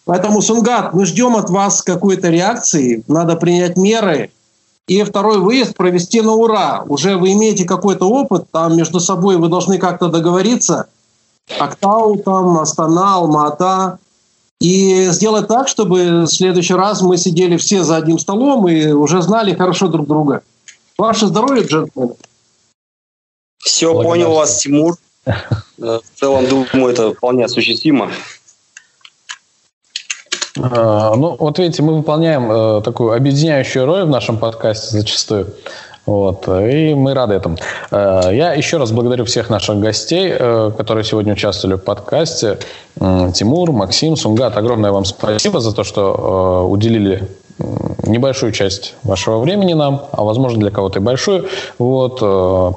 Поэтому, 0.04 0.40
Сунгат, 0.40 0.94
мы 0.94 1.04
ждем 1.04 1.34
от 1.34 1.50
вас 1.50 1.82
какой-то 1.82 2.28
реакции, 2.28 3.02
надо 3.08 3.34
принять 3.34 3.76
меры, 3.76 4.30
и 4.86 5.02
второй 5.02 5.38
выезд 5.38 5.74
провести 5.74 6.20
на 6.20 6.34
ура. 6.34 6.84
Уже 6.88 7.16
вы 7.16 7.32
имеете 7.32 7.64
какой-то 7.64 8.08
опыт, 8.08 8.46
там 8.52 8.76
между 8.76 9.00
собой 9.00 9.36
вы 9.36 9.48
должны 9.48 9.78
как-то 9.78 10.08
договориться. 10.08 10.86
Актау, 11.58 12.18
там, 12.18 12.58
Астана, 12.58 13.16
Алмата. 13.16 13.98
И 14.60 15.08
сделать 15.10 15.48
так, 15.48 15.68
чтобы 15.68 16.22
в 16.22 16.26
следующий 16.28 16.74
раз 16.74 17.02
мы 17.02 17.18
сидели 17.18 17.56
все 17.56 17.84
за 17.84 17.96
одним 17.96 18.18
столом 18.18 18.66
и 18.68 18.86
уже 18.86 19.20
знали 19.20 19.54
хорошо 19.54 19.88
друг 19.88 20.06
друга. 20.06 20.42
Ваше 20.96 21.26
здоровье, 21.26 21.66
джентльмены. 21.66 22.14
Все 23.58 23.92
понял 23.92 24.32
вас, 24.32 24.58
Тимур. 24.58 24.96
Э, 25.78 25.98
в 26.02 26.18
целом, 26.18 26.48
думаю, 26.48 26.94
это 26.94 27.12
вполне 27.12 27.44
осуществимо. 27.44 28.10
А, 30.58 31.14
ну, 31.14 31.36
вот 31.38 31.58
видите, 31.58 31.82
мы 31.82 31.96
выполняем 31.96 32.50
э, 32.50 32.82
такую 32.82 33.12
объединяющую 33.12 33.84
роль 33.84 34.04
в 34.04 34.08
нашем 34.08 34.38
подкасте 34.38 34.88
зачастую. 34.96 35.52
Вот, 36.06 36.46
и 36.48 36.94
мы 36.94 37.14
рады 37.14 37.34
этому. 37.34 37.56
Э, 37.90 38.30
я 38.32 38.52
еще 38.52 38.76
раз 38.76 38.92
благодарю 38.92 39.24
всех 39.24 39.50
наших 39.50 39.80
гостей, 39.80 40.32
э, 40.32 40.70
которые 40.76 41.04
сегодня 41.04 41.32
участвовали 41.32 41.76
в 41.76 41.82
подкасте. 41.82 42.58
Тимур, 43.34 43.72
Максим, 43.72 44.16
Сунгат, 44.16 44.56
огромное 44.56 44.92
вам 44.92 45.04
спасибо 45.04 45.60
за 45.60 45.74
то, 45.74 45.84
что 45.84 46.62
э, 46.64 46.70
уделили 46.70 47.28
небольшую 48.06 48.52
часть 48.52 48.94
вашего 49.02 49.38
времени 49.38 49.72
нам, 49.72 50.06
а 50.12 50.22
возможно 50.22 50.60
для 50.60 50.70
кого-то 50.70 51.00
и 51.00 51.02
большую. 51.02 51.48
Вот, 51.78 52.20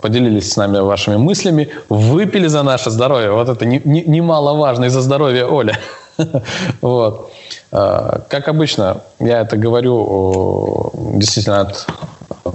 поделились 0.02 0.52
с 0.52 0.58
нами 0.58 0.80
вашими 0.80 1.18
мыслями, 1.18 1.70
выпили 1.90 2.48
за 2.48 2.64
наше 2.64 2.90
здоровье. 2.90 3.32
Вот 3.32 3.50
это 3.50 3.66
немаловажно 3.66 4.86
и 4.86 4.90
за 4.90 5.02
здоровье 5.02 5.46
Оля. 5.46 5.78
Вот. 6.82 7.32
Как 7.70 8.48
обычно, 8.48 9.04
я 9.20 9.42
это 9.42 9.58
говорю 9.58 10.92
действительно 11.16 11.62
от 11.62 11.88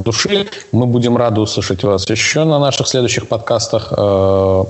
души. 0.03 0.47
Мы 0.73 0.87
будем 0.87 1.17
рады 1.17 1.41
услышать 1.41 1.85
вас 1.85 2.09
еще 2.11 2.45
на 2.45 2.59
наших 2.59 2.89
следующих 2.89 3.29
подкастах. 3.29 3.93
Э, 3.97 4.65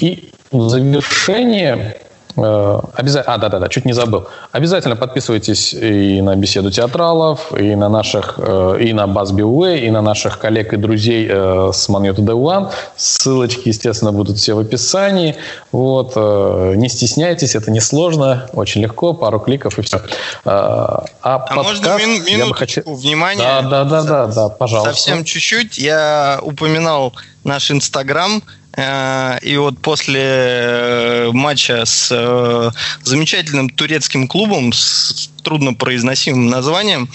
и 0.00 0.30
в 0.50 0.68
завершение 0.68 1.98
Обязательно, 2.38 3.34
а, 3.34 3.38
да-да-да, 3.38 3.68
чуть 3.68 3.84
не 3.84 3.92
забыл. 3.92 4.28
Обязательно 4.52 4.96
подписывайтесь 4.96 5.74
и 5.74 6.20
на 6.22 6.36
беседу 6.36 6.70
театралов, 6.70 7.52
и 7.56 7.74
на 7.74 7.88
наших, 7.88 8.34
э, 8.38 8.78
и 8.80 8.92
на 8.92 9.06
Уэй, 9.06 9.80
и 9.80 9.90
на 9.90 10.02
наших 10.02 10.38
коллег 10.38 10.72
и 10.72 10.76
друзей 10.76 11.26
э, 11.28 11.70
с 11.72 11.88
Маньота 11.88 12.22
Day 12.22 12.34
One. 12.34 12.70
Ссылочки, 12.96 13.68
естественно, 13.68 14.12
будут 14.12 14.38
все 14.38 14.54
в 14.54 14.60
описании. 14.60 15.36
Вот. 15.72 16.16
Не 16.16 16.88
стесняйтесь, 16.88 17.54
это 17.54 17.70
несложно, 17.70 18.48
очень 18.52 18.82
легко, 18.82 19.12
пару 19.12 19.40
кликов 19.40 19.78
и 19.78 19.82
все. 19.82 20.00
А, 20.44 21.04
а 21.22 21.38
подкаст, 21.38 21.82
можно 21.82 21.96
мин, 21.98 22.24
минутку 22.24 22.30
я 22.30 22.46
бы 22.46 22.54
хочу... 22.54 22.82
внимания? 22.84 23.42
Да, 23.42 23.62
да, 23.62 23.84
да, 23.84 24.02
да, 24.02 24.26
да, 24.26 24.48
пожалуйста. 24.48 24.92
Совсем 24.92 25.24
чуть-чуть. 25.24 25.78
Я 25.78 26.38
упоминал 26.42 27.12
наш 27.44 27.70
Инстаграм. 27.70 28.42
Э, 28.78 29.38
и 29.42 29.56
вот 29.56 29.80
после 29.80 30.22
э, 30.22 31.30
матча 31.32 31.84
с 31.84 32.10
э, 32.12 32.70
замечательным 33.02 33.70
турецким 33.70 34.28
клубом 34.28 34.72
с 34.72 35.30
труднопроизносимым 35.42 36.48
названием 36.48 37.08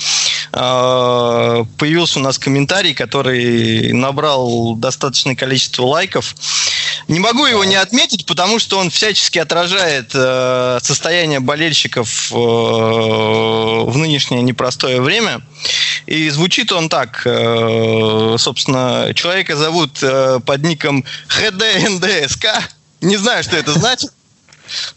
появился 0.52 2.20
у 2.20 2.22
нас 2.22 2.40
комментарий, 2.40 2.94
который 2.94 3.92
набрал 3.92 4.76
достаточное 4.76 5.36
количество 5.36 5.84
лайков. 5.84 6.36
Не 7.08 7.20
могу 7.20 7.46
его 7.46 7.64
не 7.64 7.76
отметить, 7.76 8.26
потому 8.26 8.60
что 8.60 8.78
он 8.78 8.90
всячески 8.90 9.40
отражает 9.40 10.12
состояние 10.12 11.40
болельщиков 11.40 12.32
в 12.32 13.98
нынешнее 13.98 14.42
непростое 14.42 15.02
время. 15.02 15.42
И 16.06 16.30
звучит 16.30 16.72
он 16.72 16.90
так, 16.90 17.22
э, 17.26 18.36
собственно, 18.38 19.14
человека 19.16 19.56
зовут 19.56 20.00
э, 20.02 20.40
под 20.46 20.64
ником 20.64 21.04
ХДНДСК. 21.28 22.48
Не 23.02 23.18
знаю, 23.18 23.44
что 23.44 23.56
это 23.56 23.74
значит, 23.74 24.12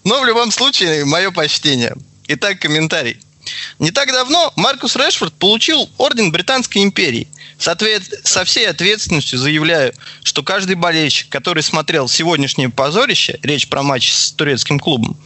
но 0.04 0.20
в 0.20 0.24
любом 0.24 0.50
случае 0.50 1.04
мое 1.04 1.30
почтение. 1.30 1.94
Итак, 2.28 2.58
комментарий. 2.58 3.20
Не 3.78 3.90
так 3.90 4.08
давно 4.12 4.52
Маркус 4.56 4.96
Решфорд 4.96 5.34
получил 5.34 5.88
орден 5.98 6.30
Британской 6.30 6.82
империи. 6.82 7.28
Соответ... 7.58 8.02
Со 8.24 8.44
всей 8.44 8.68
ответственностью 8.68 9.38
заявляю, 9.38 9.94
что 10.22 10.42
каждый 10.42 10.76
болельщик, 10.76 11.28
который 11.28 11.62
смотрел 11.62 12.08
сегодняшнее 12.08 12.68
позорище, 12.68 13.38
речь 13.42 13.68
про 13.68 13.82
матч 13.82 14.12
с 14.12 14.32
турецким 14.32 14.78
клубом, 14.78 15.16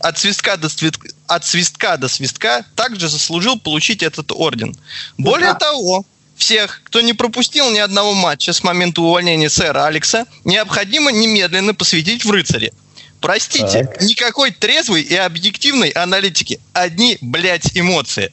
от 0.00 0.18
свистка 0.18 0.56
до, 0.56 0.68
свит... 0.68 0.98
от 1.26 1.46
свистка, 1.46 1.96
до 1.96 2.08
свистка 2.08 2.64
также 2.74 3.08
заслужил 3.08 3.58
получить 3.58 4.02
этот 4.02 4.32
орден. 4.32 4.76
Более 5.16 5.54
того, 5.54 6.04
всех, 6.36 6.80
кто 6.84 7.00
не 7.00 7.12
пропустил 7.12 7.70
ни 7.70 7.78
одного 7.78 8.14
матча 8.14 8.52
с 8.52 8.62
момента 8.62 9.02
увольнения 9.02 9.50
сэра 9.50 9.86
Алекса, 9.86 10.26
необходимо 10.44 11.12
немедленно 11.12 11.74
посвятить 11.74 12.24
в 12.24 12.30
рыцаре. 12.30 12.72
Простите, 13.20 13.84
так. 13.84 14.00
никакой 14.00 14.50
трезвой 14.50 15.02
и 15.02 15.14
объективной 15.14 15.90
аналитики. 15.90 16.58
Одни, 16.72 17.18
блядь, 17.20 17.76
эмоции. 17.76 18.32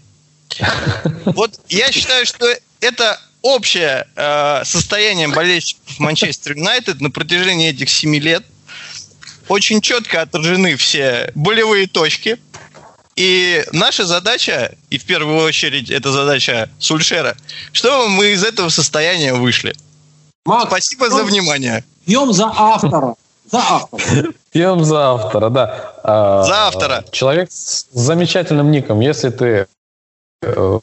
Вот 1.26 1.60
я 1.70 1.92
считаю, 1.92 2.26
что 2.26 2.48
это 2.80 3.20
общее 3.42 4.08
э, 4.16 4.62
состояние 4.66 5.28
болельщиков 5.28 6.00
Манчестер 6.00 6.58
Юнайтед 6.58 7.02
на 7.02 7.12
протяжении 7.12 7.70
этих 7.70 7.90
семи 7.90 8.20
лет. 8.20 8.44
Очень 9.48 9.82
четко 9.82 10.22
отражены 10.22 10.76
все 10.76 11.32
болевые 11.36 11.88
точки. 11.88 12.38
И 13.16 13.64
наша 13.72 14.06
задача, 14.06 14.76
и 14.90 15.00
в 15.00 15.06
первую 15.06 15.44
очередь 15.44 15.90
это 15.90 16.12
задача 16.12 16.70
Сульшера, 16.80 17.36
чтобы 17.72 18.10
мы 18.10 18.28
из 18.28 18.44
этого 18.44 18.70
состояния 18.70 19.34
вышли. 19.34 19.76
Макс, 20.46 20.68
Спасибо 20.68 21.10
за 21.10 21.24
внимание. 21.24 21.84
Пьем 22.06 22.32
за 22.32 22.46
автора. 22.56 23.16
За 23.52 23.58
автора. 23.58 24.34
Пьем 24.58 24.84
за 24.84 25.12
автора, 25.12 25.50
да. 25.50 25.94
А, 26.04 26.42
за 26.42 26.68
автора. 26.68 27.04
Человек 27.12 27.52
с 27.52 27.86
замечательным 27.92 28.72
ником. 28.72 29.02
Если 29.02 29.30
ты 29.30 29.68
э, 30.42 30.80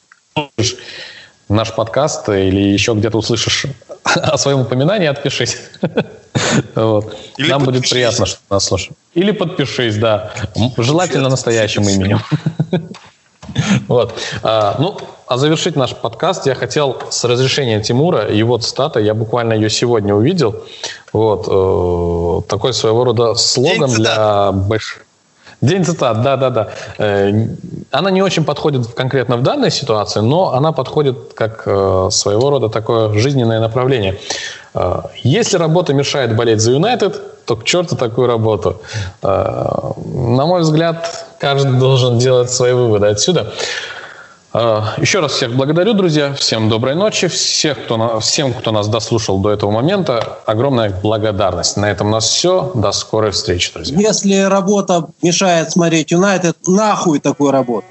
наш 1.49 1.73
подкаст 1.73 2.29
или 2.29 2.61
еще 2.61 2.93
где-то 2.93 3.17
услышишь 3.17 3.65
о 4.03 4.37
своем 4.37 4.61
упоминании, 4.61 5.07
отпишись. 5.07 5.57
вот. 6.75 7.17
Нам 7.37 7.65
будет 7.65 7.89
приятно, 7.89 8.25
что 8.25 8.39
нас 8.49 8.63
слушают. 8.63 8.97
Или 9.13 9.31
подпишись, 9.31 9.97
да. 9.97 10.31
Желательно 10.77 11.27
настоящим 11.27 11.83
именем. 11.89 12.21
Вот. 13.87 14.19
А, 14.41 14.75
ну, 14.79 14.97
а 15.27 15.37
завершить 15.37 15.75
наш 15.75 15.95
подкаст 15.95 16.45
я 16.45 16.55
хотел 16.55 16.97
с 17.09 17.23
разрешения 17.23 17.81
Тимура, 17.81 18.31
его 18.31 18.57
цитата, 18.57 18.99
я 18.99 19.13
буквально 19.13 19.53
ее 19.53 19.69
сегодня 19.69 20.13
увидел. 20.13 20.63
Вот. 21.13 21.47
Э, 21.47 22.47
такой 22.47 22.73
своего 22.73 23.03
рода 23.03 23.35
слоган 23.35 23.89
для 23.89 24.51
больших... 24.51 25.05
День 25.61 25.83
цитат, 25.83 26.21
да-да-да. 26.21 26.69
Э, 26.99 27.31
она 27.91 28.11
не 28.11 28.21
очень 28.21 28.43
подходит 28.43 28.87
конкретно 28.93 29.37
в 29.37 29.41
данной 29.41 29.71
ситуации, 29.71 30.19
но 30.19 30.53
она 30.53 30.71
подходит 30.71 31.33
как 31.33 31.63
э, 31.65 32.09
своего 32.11 32.49
рода 32.49 32.69
такое 32.69 33.17
жизненное 33.17 33.59
направление. 33.59 34.19
Э, 34.75 35.01
если 35.23 35.57
работа 35.57 35.93
мешает 35.93 36.35
болеть 36.35 36.61
за 36.61 36.73
Юнайтед, 36.73 37.45
то 37.45 37.55
к 37.55 37.63
черту 37.63 37.95
такую 37.95 38.27
работу. 38.27 38.81
На 39.21 40.45
мой 40.47 40.61
взгляд, 40.61 41.27
каждый 41.37 41.77
должен 41.77 42.17
делать 42.17 42.49
свои 42.49 42.73
выводы 42.73 43.05
отсюда. 43.05 43.53
Еще 44.97 45.19
раз 45.19 45.33
всех 45.33 45.53
благодарю, 45.53 45.93
друзья. 45.93 46.33
Всем 46.33 46.69
доброй 46.69 46.95
ночи. 46.95 47.27
Всех, 47.27 47.83
кто, 47.83 48.19
всем, 48.19 48.53
кто 48.53 48.71
нас 48.71 48.87
дослушал 48.87 49.39
до 49.39 49.51
этого 49.51 49.71
момента, 49.71 50.39
огромная 50.45 50.89
благодарность. 50.89 51.77
На 51.77 51.91
этом 51.91 52.07
у 52.07 52.11
нас 52.11 52.25
все. 52.25 52.71
До 52.75 52.91
скорой 52.91 53.31
встречи, 53.31 53.73
друзья. 53.73 53.97
Если 53.97 54.39
работа 54.41 55.07
мешает 55.21 55.71
смотреть 55.71 56.11
Юнайтед, 56.11 56.55
нахуй 56.67 57.19
такую 57.19 57.51
работу. 57.51 57.85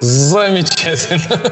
Замечательно. 0.00 1.42